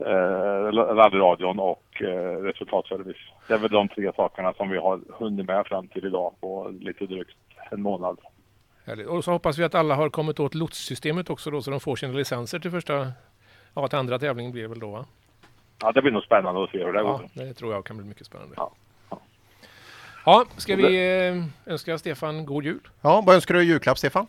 eh, 0.00 0.94
rallyradion 0.94 1.58
och 1.58 2.02
eh, 2.02 2.36
resultatservice. 2.42 3.16
Det 3.48 3.54
är 3.54 3.58
väl 3.58 3.70
de 3.70 3.88
tre 3.88 4.12
sakerna 4.16 4.52
som 4.52 4.70
vi 4.70 4.78
har 4.78 5.00
hunnit 5.08 5.46
med 5.46 5.66
fram 5.66 5.88
till 5.88 6.06
idag 6.06 6.34
på 6.40 6.72
lite 6.80 7.06
drygt 7.06 7.36
en 7.70 7.82
månad. 7.82 8.18
Härligt. 8.86 9.06
Och 9.06 9.24
så 9.24 9.30
hoppas 9.32 9.58
vi 9.58 9.64
att 9.64 9.74
alla 9.74 9.94
har 9.94 10.08
kommit 10.08 10.40
åt 10.40 10.54
lotssystemet 10.54 11.30
också 11.30 11.50
då 11.50 11.62
så 11.62 11.70
de 11.70 11.80
får 11.80 11.96
sina 11.96 12.12
licenser 12.12 12.58
till 12.58 12.70
första, 12.70 13.12
ja 13.74 13.88
till 13.88 13.98
andra 13.98 14.18
tävlingen 14.18 14.52
blir 14.52 14.62
det 14.62 14.68
väl 14.68 14.78
då 14.78 14.90
va? 14.90 15.04
Ja, 15.82 15.92
det 15.92 16.02
blir 16.02 16.12
nog 16.12 16.22
spännande 16.22 16.64
att 16.64 16.70
se 16.70 16.84
hur 16.84 16.92
det 16.92 16.98
Ja, 16.98 17.04
går. 17.34 17.44
det 17.44 17.54
tror 17.54 17.72
jag 17.72 17.84
kan 17.84 17.96
bli 17.96 18.06
mycket 18.06 18.26
spännande. 18.26 18.54
Ja, 20.24 20.44
ska 20.56 20.76
vi 20.76 21.18
eh, 21.28 21.72
önska 21.72 21.98
Stefan 21.98 22.46
god 22.46 22.64
jul? 22.64 22.80
Ja, 23.00 23.22
vad 23.26 23.34
önskar 23.34 23.54
du 23.54 23.62
i 23.62 23.66
julklapp 23.66 23.98
Stefan? 23.98 24.26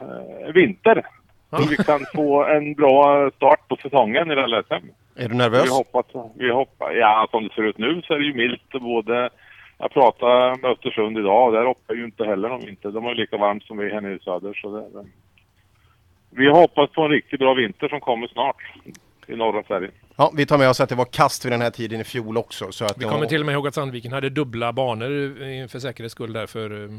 Eh, 0.00 0.52
vinter. 0.54 1.06
Så 1.50 1.62
vi 1.70 1.76
kan 1.76 2.00
få 2.14 2.44
en 2.44 2.74
bra 2.74 3.30
start 3.36 3.68
på 3.68 3.76
säsongen 3.82 4.30
i 4.30 4.34
rally-SM. 4.34 4.84
Är 5.16 5.28
du 5.28 5.34
nervös? 5.34 5.64
Vi 5.64 5.70
hoppas, 5.70 6.06
vi 6.34 6.50
hoppas, 6.52 6.88
ja 6.94 7.28
som 7.30 7.44
det 7.44 7.54
ser 7.54 7.62
ut 7.62 7.78
nu 7.78 8.02
så 8.02 8.14
är 8.14 8.18
det 8.18 8.24
ju 8.24 8.34
milt 8.34 8.70
både 8.72 9.30
jag 9.78 9.90
pratade 9.90 10.56
med 10.62 10.70
Östersund 10.70 11.18
idag 11.18 11.46
och 11.46 11.52
där 11.52 11.70
uppe 11.70 11.92
är 11.92 11.96
ju 11.96 12.04
inte 12.04 12.24
heller 12.24 12.48
någon 12.48 12.66
vinter. 12.66 12.90
De 12.90 13.04
har 13.04 13.10
ju 13.14 13.20
lika 13.20 13.36
varmt 13.36 13.64
som 13.64 13.78
vi 13.78 13.92
här 13.92 14.00
nere 14.00 14.14
i 14.14 14.18
söder. 14.18 14.54
Så 14.54 14.76
det, 14.76 14.98
det. 14.98 15.06
Vi 16.30 16.50
hoppas 16.50 16.90
på 16.90 17.02
en 17.02 17.10
riktigt 17.10 17.40
bra 17.40 17.54
vinter 17.54 17.88
som 17.88 18.00
kommer 18.00 18.26
snart 18.26 18.56
i 19.26 19.36
norra 19.36 19.62
Sverige. 19.62 19.90
Ja, 20.16 20.32
vi 20.36 20.46
tar 20.46 20.58
med 20.58 20.68
oss 20.68 20.80
att 20.80 20.88
det 20.88 20.94
var 20.94 21.04
kast 21.04 21.44
vid 21.44 21.52
den 21.52 21.60
här 21.60 21.70
tiden 21.70 22.00
i 22.00 22.04
fjol 22.04 22.36
också. 22.36 22.72
Så 22.72 22.84
att 22.84 22.98
Vi 22.98 23.04
kommer 23.04 23.26
till 23.26 23.40
och 23.40 23.46
med 23.46 23.52
ihåg 23.52 23.68
att 23.68 23.74
Sandviken 23.74 24.12
hade 24.12 24.30
dubbla 24.30 24.72
banor 24.72 25.42
eh, 25.42 25.68
för 25.68 25.78
säkerhets 25.78 26.12
skull 26.12 26.32
där 26.32 26.46
för 26.46 26.84
eh, 26.84 26.90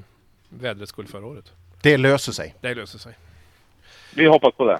vädrets 0.49 0.89
skull 0.89 1.07
förra 1.07 1.25
året. 1.25 1.51
Det 1.83 1.97
löser 1.97 2.31
sig. 2.31 2.55
Det 2.61 2.73
löser 2.73 2.99
sig. 2.99 3.13
Vi 4.17 4.27
hoppas 4.27 4.53
på 4.53 4.65
det. 4.65 4.79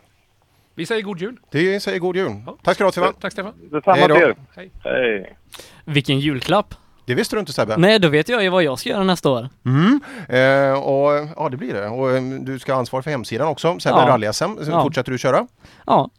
Vi 0.75 0.85
säger 0.85 1.01
god 1.01 1.21
jul. 1.21 1.37
Det 1.51 1.79
säger 1.79 1.99
god 1.99 2.15
jul. 2.15 2.31
Tack 2.63 2.75
ska 2.75 2.83
du 2.83 2.87
ha 2.87 2.91
Stefan. 2.91 3.13
Tack 3.21 3.31
Stefan. 3.33 3.53
Detsamma 3.71 3.95
till 4.05 4.15
er. 4.15 4.35
Hej. 4.55 4.71
Hej. 4.83 5.37
Vilken 5.85 6.19
julklapp! 6.19 6.75
Det 7.05 7.15
visste 7.15 7.35
du 7.35 7.39
inte 7.39 7.53
Sebbe? 7.53 7.77
Nej, 7.77 7.99
då 7.99 8.07
vet 8.07 8.29
jag 8.29 8.43
ju 8.43 8.49
vad 8.49 8.63
jag 8.63 8.79
ska 8.79 8.89
göra 8.89 9.03
nästa 9.03 9.29
år. 9.29 9.49
Mm. 9.65 9.99
Eh, 10.29 10.79
och, 10.83 11.27
ja, 11.35 11.49
det 11.51 11.57
blir 11.57 11.73
det. 11.73 11.87
Och 11.87 12.11
eh, 12.11 12.21
du 12.21 12.59
ska 12.59 12.73
ha 12.73 12.79
ansvar 12.79 13.01
för 13.01 13.11
hemsidan 13.11 13.47
också. 13.47 13.79
Sebbe 13.79 13.95
Ja. 13.97 14.07
Rally-SM 14.07 14.69
Ja. 14.71 14.83
fortsätter 14.83 15.11
du 15.11 15.17
köra. 15.17 15.47
Ja, 15.85 16.09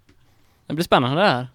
det 0.66 0.74
blir 0.74 0.84
spännande 0.84 1.22
det 1.22 1.28
här. 1.28 1.46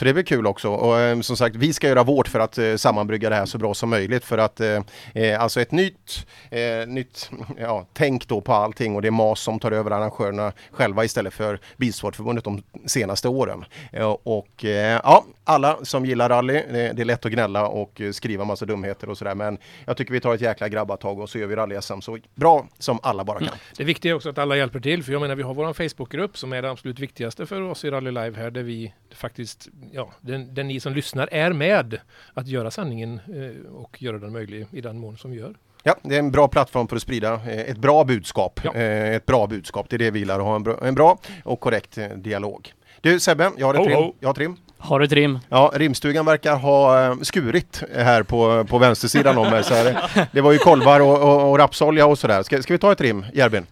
Så 0.00 0.04
det 0.04 0.14
blir 0.14 0.24
kul 0.24 0.46
också. 0.46 0.68
Och 0.68 1.00
eh, 1.00 1.20
som 1.20 1.36
sagt, 1.36 1.56
vi 1.56 1.72
ska 1.72 1.88
göra 1.88 2.04
vårt 2.04 2.28
för 2.28 2.40
att 2.40 2.58
eh, 2.58 2.76
sammanbrygga 2.76 3.30
det 3.30 3.36
här 3.36 3.46
så 3.46 3.58
bra 3.58 3.74
som 3.74 3.90
möjligt. 3.90 4.24
För 4.24 4.38
att 4.38 4.60
eh, 4.60 4.82
eh, 5.14 5.42
alltså 5.42 5.60
ett 5.60 5.72
nytt, 5.72 6.26
eh, 6.50 6.86
nytt 6.86 7.30
ja, 7.58 7.86
tänk 7.92 8.28
då 8.28 8.40
på 8.40 8.52
allting 8.52 8.94
och 8.94 9.02
det 9.02 9.08
är 9.08 9.12
MAS 9.12 9.40
som 9.40 9.60
tar 9.60 9.72
över 9.72 9.90
arrangörerna 9.90 10.52
själva 10.70 11.04
istället 11.04 11.34
för 11.34 11.58
Bilsportförbundet 11.76 12.44
de 12.44 12.62
senaste 12.86 13.28
åren. 13.28 13.64
Eh, 13.92 14.16
och 14.22 14.64
eh, 14.64 15.00
ja, 15.04 15.24
alla 15.44 15.78
som 15.82 16.06
gillar 16.06 16.28
rally, 16.28 16.56
eh, 16.56 16.64
det, 16.72 17.00
är 17.00 17.04
lätt 17.04 17.26
att 17.26 17.32
gnälla 17.32 17.68
och 17.68 18.00
skriva 18.12 18.44
massa 18.44 18.66
dumheter 18.66 19.08
och 19.08 19.18
sådär. 19.18 19.34
Men 19.34 19.58
jag 19.84 19.96
tycker 19.96 20.12
vi 20.12 20.20
tar 20.20 20.34
ett 20.34 20.40
jäkla 20.40 20.68
grabbatag 20.68 21.18
och 21.18 21.30
så 21.30 21.38
gör 21.38 21.46
vi 21.46 21.56
rally-SM 21.56 22.00
så 22.00 22.18
bra 22.34 22.66
som 22.78 22.98
alla 23.02 23.24
bara 23.24 23.38
kan. 23.38 23.48
Mm. 23.48 23.58
Det 23.76 23.84
viktiga 23.84 24.12
är 24.12 24.16
också 24.16 24.28
att 24.28 24.38
alla 24.38 24.56
hjälper 24.56 24.80
till 24.80 25.04
för 25.04 25.12
jag 25.12 25.20
menar 25.20 25.34
vi 25.34 25.42
har 25.42 25.54
vår 25.54 25.72
Facebookgrupp 25.72 26.38
som 26.38 26.52
är 26.52 26.62
det 26.62 26.70
absolut 26.70 26.98
viktigaste 26.98 27.46
för 27.46 27.62
oss 27.62 27.84
i 27.84 27.90
Rally 27.90 28.10
Live 28.10 28.38
här 28.38 28.50
där 28.50 28.62
vi 28.62 28.92
faktiskt, 29.14 29.68
ja, 29.92 30.10
den, 30.20 30.54
där 30.54 30.64
ni 30.64 30.80
som 30.80 30.92
lyssnar 30.92 31.28
är 31.32 31.52
med 31.52 31.98
att 32.34 32.46
göra 32.46 32.70
sanningen 32.70 33.20
eh, 33.26 33.72
och 33.72 34.02
göra 34.02 34.18
den 34.18 34.32
möjlig 34.32 34.66
i 34.72 34.80
den 34.80 34.98
mån 34.98 35.16
som 35.18 35.34
gör. 35.34 35.54
Ja, 35.82 35.94
det 36.02 36.14
är 36.14 36.18
en 36.18 36.30
bra 36.30 36.48
plattform 36.48 36.88
för 36.88 36.96
att 36.96 37.02
sprida 37.02 37.34
eh, 37.34 37.60
ett 37.60 37.78
bra 37.78 38.04
budskap. 38.04 38.60
Eh, 38.74 39.14
Ett 39.14 39.26
bra 39.26 39.46
budskap, 39.46 39.86
det 39.88 39.96
är 39.96 39.98
det 39.98 40.10
vi 40.10 40.18
gillar, 40.18 40.38
att 40.38 40.44
ha 40.44 40.56
en 40.56 40.62
bra, 40.62 40.78
en 40.82 40.94
bra 40.94 41.18
och 41.44 41.60
korrekt 41.60 41.98
eh, 41.98 42.08
dialog. 42.08 42.72
Du 43.00 43.20
Sebbe, 43.20 43.50
jag 43.56 43.66
har 43.66 43.74
ett 43.74 43.80
Ho, 43.80 43.86
rim. 43.88 43.96
ho. 43.96 44.12
Jag 44.20 44.28
har 44.28 44.32
ett 44.34 44.38
rim. 44.38 44.56
Har 44.78 44.98
du 44.98 45.04
ett 45.04 45.12
rim? 45.12 45.38
Ja, 45.48 45.72
rimstugan 45.74 46.26
verkar 46.26 46.56
ha 46.56 47.16
skurit 47.22 47.82
här 47.96 48.22
på, 48.22 48.64
på 48.64 48.78
vänstersidan 48.78 49.38
om 49.38 49.50
mig. 49.50 49.64
Så 49.64 49.74
här, 49.74 50.10
det 50.32 50.40
var 50.40 50.52
ju 50.52 50.58
kolvar 50.58 51.00
och, 51.00 51.22
och, 51.22 51.50
och 51.50 51.58
rapsolja 51.58 52.06
och 52.06 52.18
sådär. 52.18 52.42
Ska, 52.42 52.62
ska 52.62 52.74
vi 52.74 52.78
ta 52.78 52.92
ett 52.92 53.00
rim, 53.00 53.24
Järbin? 53.34 53.66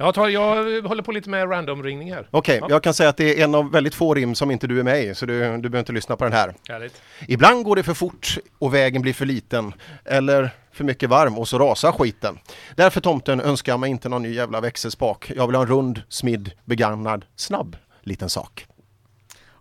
Jag, 0.00 0.14
tar, 0.14 0.28
jag 0.28 0.82
håller 0.82 1.02
på 1.02 1.12
lite 1.12 1.30
med 1.30 1.50
random-ringning 1.50 2.12
här. 2.14 2.26
Okej, 2.30 2.58
Ja. 2.60 2.66
jag 2.70 2.82
kan 2.82 2.94
säga 2.94 3.08
att 3.08 3.16
det 3.16 3.40
är 3.40 3.44
en 3.44 3.54
av 3.54 3.70
väldigt 3.72 3.94
få 3.94 4.14
rim 4.14 4.34
som 4.34 4.50
inte 4.50 4.66
du 4.66 4.78
är 4.78 4.82
med 4.82 5.04
i, 5.04 5.14
så 5.14 5.26
du, 5.26 5.32
du 5.38 5.40
behöver 5.68 5.78
inte 5.78 5.92
lyssna 5.92 6.16
på 6.16 6.24
den 6.24 6.32
här. 6.32 6.54
Härligt. 6.68 7.02
Ibland 7.28 7.64
går 7.64 7.76
det 7.76 7.82
för 7.82 7.94
fort 7.94 8.38
och 8.58 8.74
vägen 8.74 9.02
blir 9.02 9.12
för 9.12 9.26
liten. 9.26 9.72
Eller 10.04 10.50
för 10.72 10.84
mycket 10.84 11.08
varm 11.10 11.38
och 11.38 11.48
så 11.48 11.58
rasar 11.58 11.92
skiten. 11.92 12.38
Därför 12.76 13.00
tomten 13.00 13.40
önskar 13.40 13.72
jag 13.72 13.80
mig 13.80 13.90
inte 13.90 14.08
någon 14.08 14.22
ny 14.22 14.34
jävla 14.34 14.60
växelspak. 14.60 15.32
Jag 15.36 15.46
vill 15.46 15.56
ha 15.56 15.62
en 15.62 15.68
rund, 15.68 16.02
smidd, 16.08 16.50
begagnad, 16.64 17.24
snabb 17.36 17.76
liten 18.02 18.28
sak. 18.28 18.66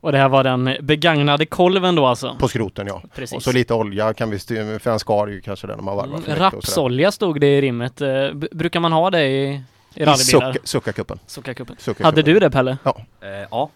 Och 0.01 0.11
det 0.11 0.17
här 0.17 0.29
var 0.29 0.43
den 0.43 0.75
begagnade 0.81 1.45
kolven 1.45 1.95
då 1.95 2.05
alltså? 2.05 2.35
På 2.39 2.47
skroten 2.47 2.87
ja. 2.87 3.01
Precis. 3.15 3.35
Och 3.35 3.43
så 3.43 3.51
lite 3.51 3.73
olja 3.73 4.13
kan 4.13 4.29
vi 4.29 4.39
styra, 4.39 4.79
för 4.79 4.89
han 4.89 4.99
skar 4.99 5.27
ju 5.27 5.41
kanske 5.41 5.67
den 5.67 5.79
om 5.79 5.85
man 5.85 5.95
varvar 5.97 6.17
sådär. 6.17 6.35
Rapsolja 6.35 7.11
stod 7.11 7.41
det 7.41 7.47
i 7.57 7.61
rimmet. 7.61 8.01
Eh, 8.01 8.31
brukar 8.51 8.79
man 8.79 8.91
ha 8.91 9.09
det 9.09 9.23
i, 9.27 9.61
i 9.95 10.05
rallybilar? 10.05 10.53
sucka- 10.53 10.59
Suckakuppen. 10.63 11.19
Suckakuppen. 11.27 11.75
Suckakuppen. 11.79 12.05
Hade 12.05 12.21
du 12.21 12.39
det 12.39 12.51
Pelle? 12.51 12.77
Ja. 12.83 12.97
Eh, 13.21 13.27
ja. 13.51 13.69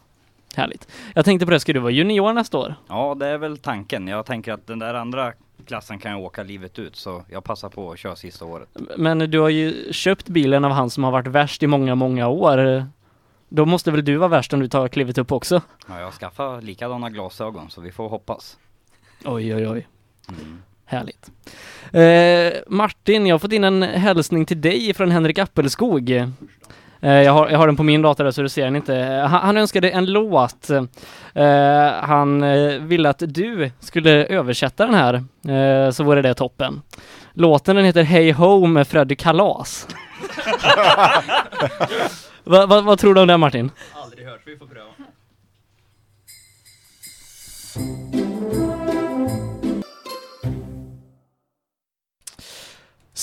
Härligt. 0.55 0.87
Jag 1.15 1.25
tänkte 1.25 1.45
på 1.45 1.51
det, 1.51 1.59
ska 1.59 1.73
du 1.73 1.79
vara 1.79 1.91
junior 1.91 2.33
nästa 2.33 2.57
år? 2.57 2.75
Ja, 2.87 3.15
det 3.19 3.27
är 3.27 3.37
väl 3.37 3.57
tanken. 3.57 4.07
Jag 4.07 4.25
tänker 4.25 4.53
att 4.53 4.67
den 4.67 4.79
där 4.79 4.93
andra 4.93 5.33
klassen 5.65 5.99
kan 5.99 6.11
jag 6.11 6.21
åka 6.21 6.43
livet 6.43 6.79
ut 6.79 6.95
så 6.95 7.23
jag 7.29 7.43
passar 7.43 7.69
på 7.69 7.91
att 7.91 7.99
köra 7.99 8.15
sista 8.15 8.45
året. 8.45 8.69
Men 8.97 9.19
du 9.19 9.39
har 9.39 9.49
ju 9.49 9.93
köpt 9.93 10.27
bilen 10.29 10.65
av 10.65 10.71
han 10.71 10.89
som 10.89 11.03
har 11.03 11.11
varit 11.11 11.27
värst 11.27 11.63
i 11.63 11.67
många, 11.67 11.95
många 11.95 12.27
år. 12.27 12.85
Då 13.49 13.65
måste 13.65 13.91
väl 13.91 14.05
du 14.05 14.15
vara 14.17 14.29
värst 14.29 14.53
om 14.53 14.59
du 14.59 14.67
tar 14.67 14.87
klivet 14.87 15.17
upp 15.17 15.31
också? 15.31 15.61
Ja, 15.87 15.99
jag 15.99 16.13
skaffar 16.13 16.61
likadana 16.61 17.09
glasögon 17.09 17.69
så 17.69 17.81
vi 17.81 17.91
får 17.91 18.09
hoppas. 18.09 18.57
Oj, 19.25 19.55
oj, 19.55 19.67
oj. 19.67 19.87
Härligt. 20.93 21.31
Eh, 21.93 22.61
Martin, 22.67 23.27
jag 23.27 23.33
har 23.33 23.39
fått 23.39 23.51
in 23.51 23.63
en 23.63 23.83
hälsning 23.83 24.45
till 24.45 24.61
dig 24.61 24.93
från 24.93 25.11
Henrik 25.11 25.37
Appelskog. 25.37 26.09
Eh, 26.09 26.29
jag, 27.01 27.33
har, 27.33 27.49
jag 27.49 27.57
har 27.57 27.67
den 27.67 27.75
på 27.75 27.83
min 27.83 28.01
dator 28.01 28.31
så 28.31 28.41
du 28.41 28.49
ser 28.49 28.63
den 28.65 28.75
inte. 28.75 28.95
Eh, 28.95 29.25
Han, 29.25 29.41
han 29.41 29.57
önskade 29.57 29.89
en 29.89 30.05
låt. 30.05 30.69
Eh, 30.69 30.85
han 32.01 32.43
eh, 32.43 32.79
ville 32.79 33.09
att 33.09 33.23
du 33.25 33.71
skulle 33.79 34.25
översätta 34.25 34.85
den 34.85 34.95
här, 34.95 35.91
så 35.91 36.03
vore 36.03 36.21
det 36.21 36.33
toppen. 36.33 36.81
Låten 37.33 37.75
den 37.75 37.85
heter 37.85 38.03
Hey 38.03 38.31
Ho 38.31 38.65
med 38.65 38.87
Freddy 38.87 39.15
Kalas. 39.15 39.87
Va, 42.45 42.65
va, 42.65 42.81
vad 42.81 42.99
tror 42.99 43.13
du 43.13 43.21
om 43.21 43.27
det 43.27 43.37
Martin? 43.37 43.71
Aldrig 43.93 44.27
hört, 44.27 44.41
vi 44.45 44.57
får 44.57 44.65
pröva. 44.65 44.89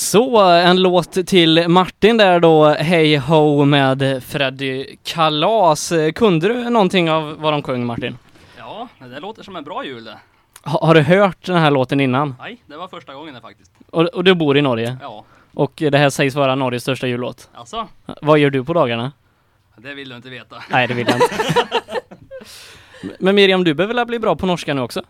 Så, 0.01 0.41
en 0.41 0.83
låt 0.83 1.27
till 1.27 1.69
Martin 1.69 2.17
där 2.17 2.41
då, 2.41 2.69
Hey 2.69 3.17
Ho 3.19 3.65
med 3.65 4.23
Freddy 4.25 4.97
Kalas. 5.05 5.93
Kunde 6.15 6.49
du 6.49 6.71
någonting 6.71 7.11
av 7.11 7.37
vad 7.39 7.53
de 7.53 7.63
sjöng 7.63 7.87
Martin? 7.87 8.19
Ja, 8.59 8.89
det 8.99 9.21
låter 9.21 9.43
som 9.43 9.57
en 9.57 9.65
bra 9.65 9.85
jul 9.85 10.05
det. 10.05 10.19
Ha, 10.65 10.87
har 10.87 10.95
du 10.95 11.01
hört 11.01 11.47
den 11.47 11.57
här 11.57 11.71
låten 11.71 12.01
innan? 12.01 12.35
Nej, 12.39 12.63
det 12.67 12.77
var 12.77 12.89
första 12.89 13.15
gången 13.15 13.35
det 13.35 13.41
faktiskt. 13.41 13.73
Och, 13.91 14.03
och 14.03 14.25
du 14.25 14.35
bor 14.35 14.57
i 14.57 14.63
Norge? 14.63 14.97
Ja. 15.03 15.25
Och 15.55 15.73
det 15.77 15.99
här 15.99 16.11
sägs 16.11 16.35
vara 16.35 16.55
Norges 16.55 16.83
största 16.83 17.07
jullåt? 17.07 17.51
Alltså, 17.55 17.89
Vad 18.23 18.39
gör 18.39 18.51
du 18.51 18.65
på 18.65 18.73
dagarna? 18.73 19.13
det 19.77 19.95
vill 19.95 20.09
du 20.09 20.17
inte 20.17 20.31
veta. 20.31 20.57
Nej, 20.71 20.87
det 20.89 20.95
vill 20.95 21.07
jag 21.09 21.17
inte. 21.17 21.35
Men 23.19 23.35
Miriam, 23.35 23.65
du 23.65 23.75
behöver 23.75 23.95
väl 23.95 24.07
bli 24.07 24.19
bra 24.19 24.37
på 24.37 24.47
norska 24.47 24.75
nu 24.75 24.81
också? 24.81 25.03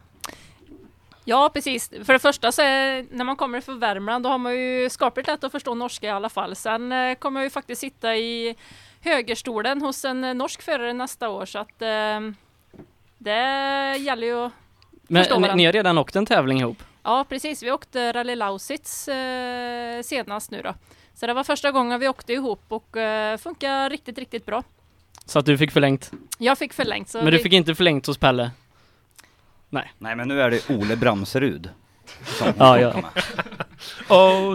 Ja, 1.24 1.50
precis. 1.54 1.88
För 2.04 2.12
det 2.12 2.18
första 2.18 2.52
så 2.52 2.62
är, 2.62 3.06
när 3.10 3.24
man 3.24 3.36
kommer 3.36 3.60
från 3.60 3.78
Värmland, 3.78 4.24
då 4.24 4.30
har 4.30 4.38
man 4.38 4.54
ju 4.60 4.90
skapligt 4.90 5.28
lätt 5.28 5.44
att 5.44 5.52
förstå 5.52 5.74
norska 5.74 6.06
i 6.06 6.10
alla 6.10 6.28
fall. 6.28 6.56
Sen 6.56 6.92
eh, 6.92 7.14
kommer 7.14 7.40
jag 7.40 7.44
ju 7.46 7.50
faktiskt 7.50 7.80
sitta 7.80 8.16
i 8.16 8.56
högerstolen 9.00 9.82
hos 9.82 10.04
en 10.04 10.24
eh, 10.24 10.34
norsk 10.34 10.62
förare 10.62 10.92
nästa 10.92 11.28
år, 11.28 11.46
så 11.46 11.58
att 11.58 11.82
eh, 11.82 12.20
det 13.18 13.96
gäller 13.98 14.26
ju 14.26 14.44
att 14.46 14.52
Men 15.02 15.22
förstå 15.22 15.34
varandra. 15.34 15.54
ni 15.54 15.64
har 15.64 15.72
redan 15.72 15.98
åkt 15.98 16.16
en 16.16 16.26
tävling 16.26 16.60
ihop? 16.60 16.82
Ja, 17.02 17.24
precis. 17.28 17.62
Vi 17.62 17.70
åkte 17.72 18.12
Rally 18.12 18.34
Lausitz 18.34 19.08
eh, 19.08 20.02
senast 20.02 20.50
nu 20.50 20.62
då. 20.62 20.74
Så 21.14 21.26
det 21.26 21.34
var 21.34 21.44
första 21.44 21.70
gången 21.72 22.00
vi 22.00 22.08
åkte 22.08 22.32
ihop 22.32 22.62
och 22.68 22.96
eh, 22.96 23.36
funkar 23.36 23.90
riktigt, 23.90 24.18
riktigt 24.18 24.46
bra. 24.46 24.62
Så 25.26 25.38
att 25.38 25.46
du 25.46 25.58
fick 25.58 25.70
förlängt? 25.72 26.10
Jag 26.38 26.58
fick 26.58 26.72
förlängt. 26.72 27.08
Så 27.08 27.18
Men 27.18 27.26
du 27.26 27.36
vi- 27.36 27.42
fick 27.42 27.52
inte 27.52 27.74
förlängt 27.74 28.06
hos 28.06 28.18
Pelle? 28.18 28.50
Nej. 29.70 29.92
Nej 29.98 30.16
men 30.16 30.28
nu 30.28 30.42
är 30.42 30.50
det 30.50 30.70
Ole 30.70 30.96
Bramserud. 30.96 31.68
som 32.24 32.52
Ja, 32.58 32.78
ja. 32.80 32.92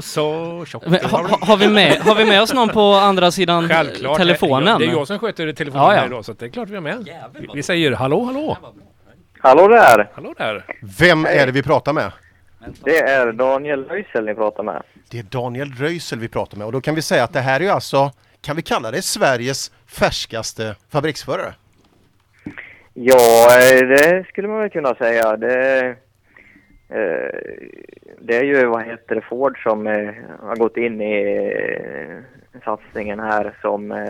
så 0.01 0.65
tjockt. 0.67 0.87
Men, 0.87 1.05
ha, 1.05 1.27
ha, 1.27 1.37
har, 1.41 1.57
vi 1.57 1.67
med, 1.67 1.97
har 2.01 2.15
vi 2.15 2.25
med 2.25 2.41
oss 2.41 2.53
någon 2.53 2.69
på 2.69 2.81
andra 2.93 3.31
sidan 3.31 3.67
Självklart. 3.69 4.17
telefonen? 4.17 4.79
Det 4.79 4.85
är 4.85 4.91
jag 4.91 5.07
som 5.07 5.19
sköter 5.19 5.53
telefonen 5.53 5.83
Ja, 5.85 5.93
ja. 5.93 5.99
här 5.99 6.07
idag, 6.07 6.25
så 6.25 6.33
det 6.33 6.45
är 6.45 6.49
klart 6.49 6.69
vi 6.69 6.75
är 6.75 6.81
med. 6.81 7.09
Vi, 7.39 7.47
vi 7.53 7.63
säger 7.63 7.91
hallå, 7.91 8.23
hallå. 8.25 8.57
Hallå 9.39 9.67
där! 9.67 10.09
Hallå 10.13 10.33
där. 10.37 10.65
Vem 10.99 11.25
är 11.25 11.45
det 11.45 11.51
vi 11.51 11.63
pratar 11.63 11.93
med? 11.93 12.11
Det 12.83 12.99
är 12.99 13.31
Daniel 13.31 13.85
Röisel 13.85 14.25
ni 14.25 14.33
pratar 14.35 14.63
med. 14.63 14.83
Det 15.09 15.19
är 15.19 15.23
Daniel 15.23 15.73
Röisel 15.73 16.19
vi 16.19 16.27
pratar 16.27 16.57
med 16.57 16.65
och 16.65 16.71
då 16.73 16.81
kan 16.81 16.95
vi 16.95 17.01
säga 17.01 17.23
att 17.23 17.33
det 17.33 17.39
här 17.41 17.59
är 17.59 17.63
ju 17.63 17.69
alltså, 17.69 18.11
kan 18.41 18.55
vi 18.55 18.61
kalla 18.61 18.91
det 18.91 19.01
Sveriges 19.01 19.71
färskaste 19.87 20.75
fabriksförare? 20.91 21.53
Ja, 22.97 23.47
eh, 23.59 23.87
det 23.87 24.25
skulle 24.27 24.47
man 24.47 24.59
väl 24.59 24.69
kunna 24.69 24.95
säga. 24.95 25.37
Det, 25.37 25.87
eh, 26.89 27.39
det 28.19 28.37
är 28.37 28.43
ju, 28.43 28.65
vad 28.65 28.83
heter 28.83 29.15
det, 29.15 29.21
Ford 29.21 29.63
som 29.63 29.87
eh, 29.87 30.13
har 30.39 30.55
gått 30.55 30.77
in 30.77 31.01
i 31.01 32.21
satsningen 32.63 33.19
här 33.19 33.57
som 33.61 34.09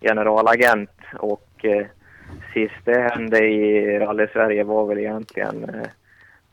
generalagent 0.00 0.90
och 1.18 1.64
sist 2.54 2.84
det 2.84 3.00
hände 3.00 3.38
i 3.38 3.98
Rally 3.98 4.26
Sverige 4.32 4.64
var 4.64 4.86
väl 4.86 4.98
egentligen 4.98 5.70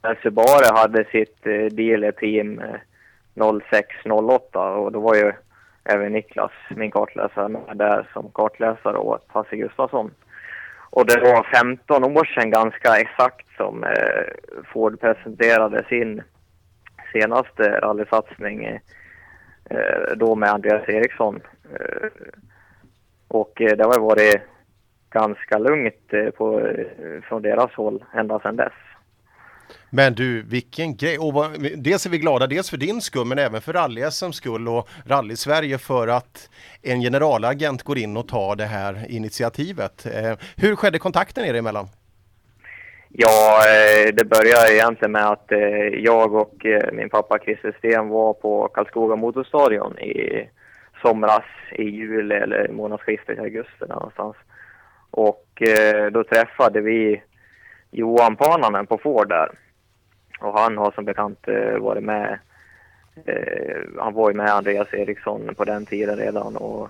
när 0.01 0.19
Subaru 0.23 0.75
hade 0.75 1.05
sitt 1.05 1.47
eh, 1.47 1.65
dealer-team 1.65 2.59
eh, 2.59 3.59
0608 4.03 4.71
och 4.71 4.91
då 4.91 4.99
var 4.99 5.15
ju 5.15 5.31
även 5.83 6.13
Niklas, 6.13 6.51
min 6.75 6.91
kartläsare, 6.91 7.47
med 7.47 7.77
där 7.77 8.09
som 8.13 8.31
kartläsare 8.31 8.97
åt 8.97 9.25
Hasse 9.27 9.55
Gustafsson. 9.55 10.11
Och 10.89 11.05
det 11.05 11.19
var 11.19 11.47
15 11.53 12.03
år 12.03 12.25
sedan 12.25 12.51
ganska 12.51 12.99
exakt 12.99 13.47
som 13.57 13.83
eh, 13.83 14.23
Ford 14.73 14.99
presenterade 14.99 15.85
sin 15.89 16.21
senaste 17.13 17.79
rallysatsning 17.79 18.65
eh, 18.65 20.15
då 20.15 20.35
med 20.35 20.49
Andreas 20.49 20.89
Eriksson. 20.89 21.41
Eh, 21.73 22.09
och 23.27 23.61
eh, 23.61 23.77
det 23.77 23.83
har 23.83 23.99
varit 23.99 24.41
ganska 25.09 25.57
lugnt 25.57 26.13
eh, 26.13 26.29
på, 26.29 26.59
eh, 26.59 27.21
från 27.21 27.41
deras 27.41 27.73
håll 27.73 28.05
ända 28.13 28.39
sedan 28.39 28.55
dess. 28.55 28.73
Men 29.89 30.13
du, 30.13 30.41
vilken 30.41 30.95
grej! 30.95 31.17
Och 31.17 31.33
vad, 31.33 31.51
dels 31.77 32.05
är 32.05 32.09
vi 32.09 32.17
glada, 32.17 32.47
dels 32.47 32.69
för 32.69 32.77
din 32.77 33.01
skull, 33.01 33.25
men 33.25 33.39
även 33.39 33.61
för 33.61 33.73
rally-SMs 33.73 34.31
skull 34.31 34.67
och 34.67 34.89
Rally-Sverige 35.05 35.77
för 35.77 36.07
att 36.07 36.49
en 36.81 37.01
generalagent 37.01 37.83
går 37.83 37.97
in 37.97 38.17
och 38.17 38.27
tar 38.27 38.55
det 38.55 38.65
här 38.65 39.05
initiativet. 39.09 40.05
Eh, 40.05 40.37
hur 40.57 40.75
skedde 40.75 40.99
kontakten 40.99 41.45
er 41.45 41.53
emellan? 41.53 41.87
Ja, 43.09 43.61
eh, 43.67 44.13
det 44.13 44.25
började 44.25 44.73
egentligen 44.73 45.11
med 45.11 45.29
att 45.29 45.51
eh, 45.51 45.87
jag 45.99 46.33
och 46.33 46.65
eh, 46.65 46.91
min 46.93 47.09
pappa 47.09 47.39
Christer 47.39 47.75
Sten 47.77 48.09
var 48.09 48.33
på 48.33 48.67
Karlskoga 48.67 49.15
motorstadion 49.15 49.99
i 49.99 50.49
somras, 51.01 51.45
i 51.71 51.83
juli 51.83 52.35
eller 52.35 52.69
månadsskiftet 52.71 53.37
i 53.37 53.41
augusti 53.41 53.85
någonstans. 53.89 54.35
Och 55.11 55.61
eh, 55.61 56.11
då 56.11 56.23
träffade 56.23 56.81
vi 56.81 57.21
Johan 57.91 58.35
Pananen 58.35 58.87
på 58.87 58.97
Ford 58.97 59.29
där. 59.29 59.49
Och 60.39 60.59
han 60.59 60.77
har 60.77 60.91
som 60.91 61.05
bekant 61.05 61.47
eh, 61.47 61.77
varit 61.77 62.03
med, 62.03 62.39
eh, 63.25 63.77
han 63.97 64.13
var 64.13 64.29
ju 64.29 64.37
med 64.37 64.49
Andreas 64.49 64.93
Eriksson 64.93 65.55
på 65.55 65.65
den 65.65 65.85
tiden 65.85 66.17
redan 66.17 66.55
och 66.55 66.89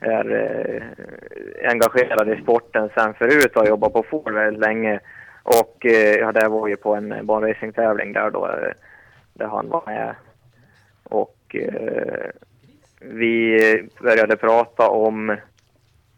är 0.00 0.32
eh, 0.32 1.70
engagerad 1.70 2.28
i 2.32 2.42
sporten 2.42 2.90
sen 2.94 3.14
förut 3.14 3.56
och 3.56 3.62
har 3.62 3.68
jobbat 3.68 3.92
på 3.92 4.02
Ford 4.02 4.32
väldigt 4.32 4.60
länge. 4.60 5.00
Och 5.42 5.86
eh, 5.86 6.14
ja, 6.14 6.32
det 6.32 6.48
var 6.48 6.68
ju 6.68 6.76
på 6.76 6.94
en 6.94 7.26
banracingtävling 7.26 8.12
där 8.12 8.30
då, 8.30 8.46
eh, 8.46 8.72
där 9.34 9.46
han 9.46 9.68
var 9.68 9.82
med. 9.86 10.14
Och 11.04 11.56
eh, 11.56 12.30
vi 13.00 13.58
började 14.00 14.36
prata 14.36 14.88
om 14.88 15.36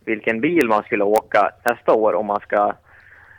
vilken 0.05 0.41
bil 0.41 0.68
man 0.68 0.82
skulle 0.82 1.05
åka 1.05 1.51
nästa 1.64 1.93
år 1.93 2.14
om 2.14 2.26
man 2.26 2.41
ska 2.41 2.72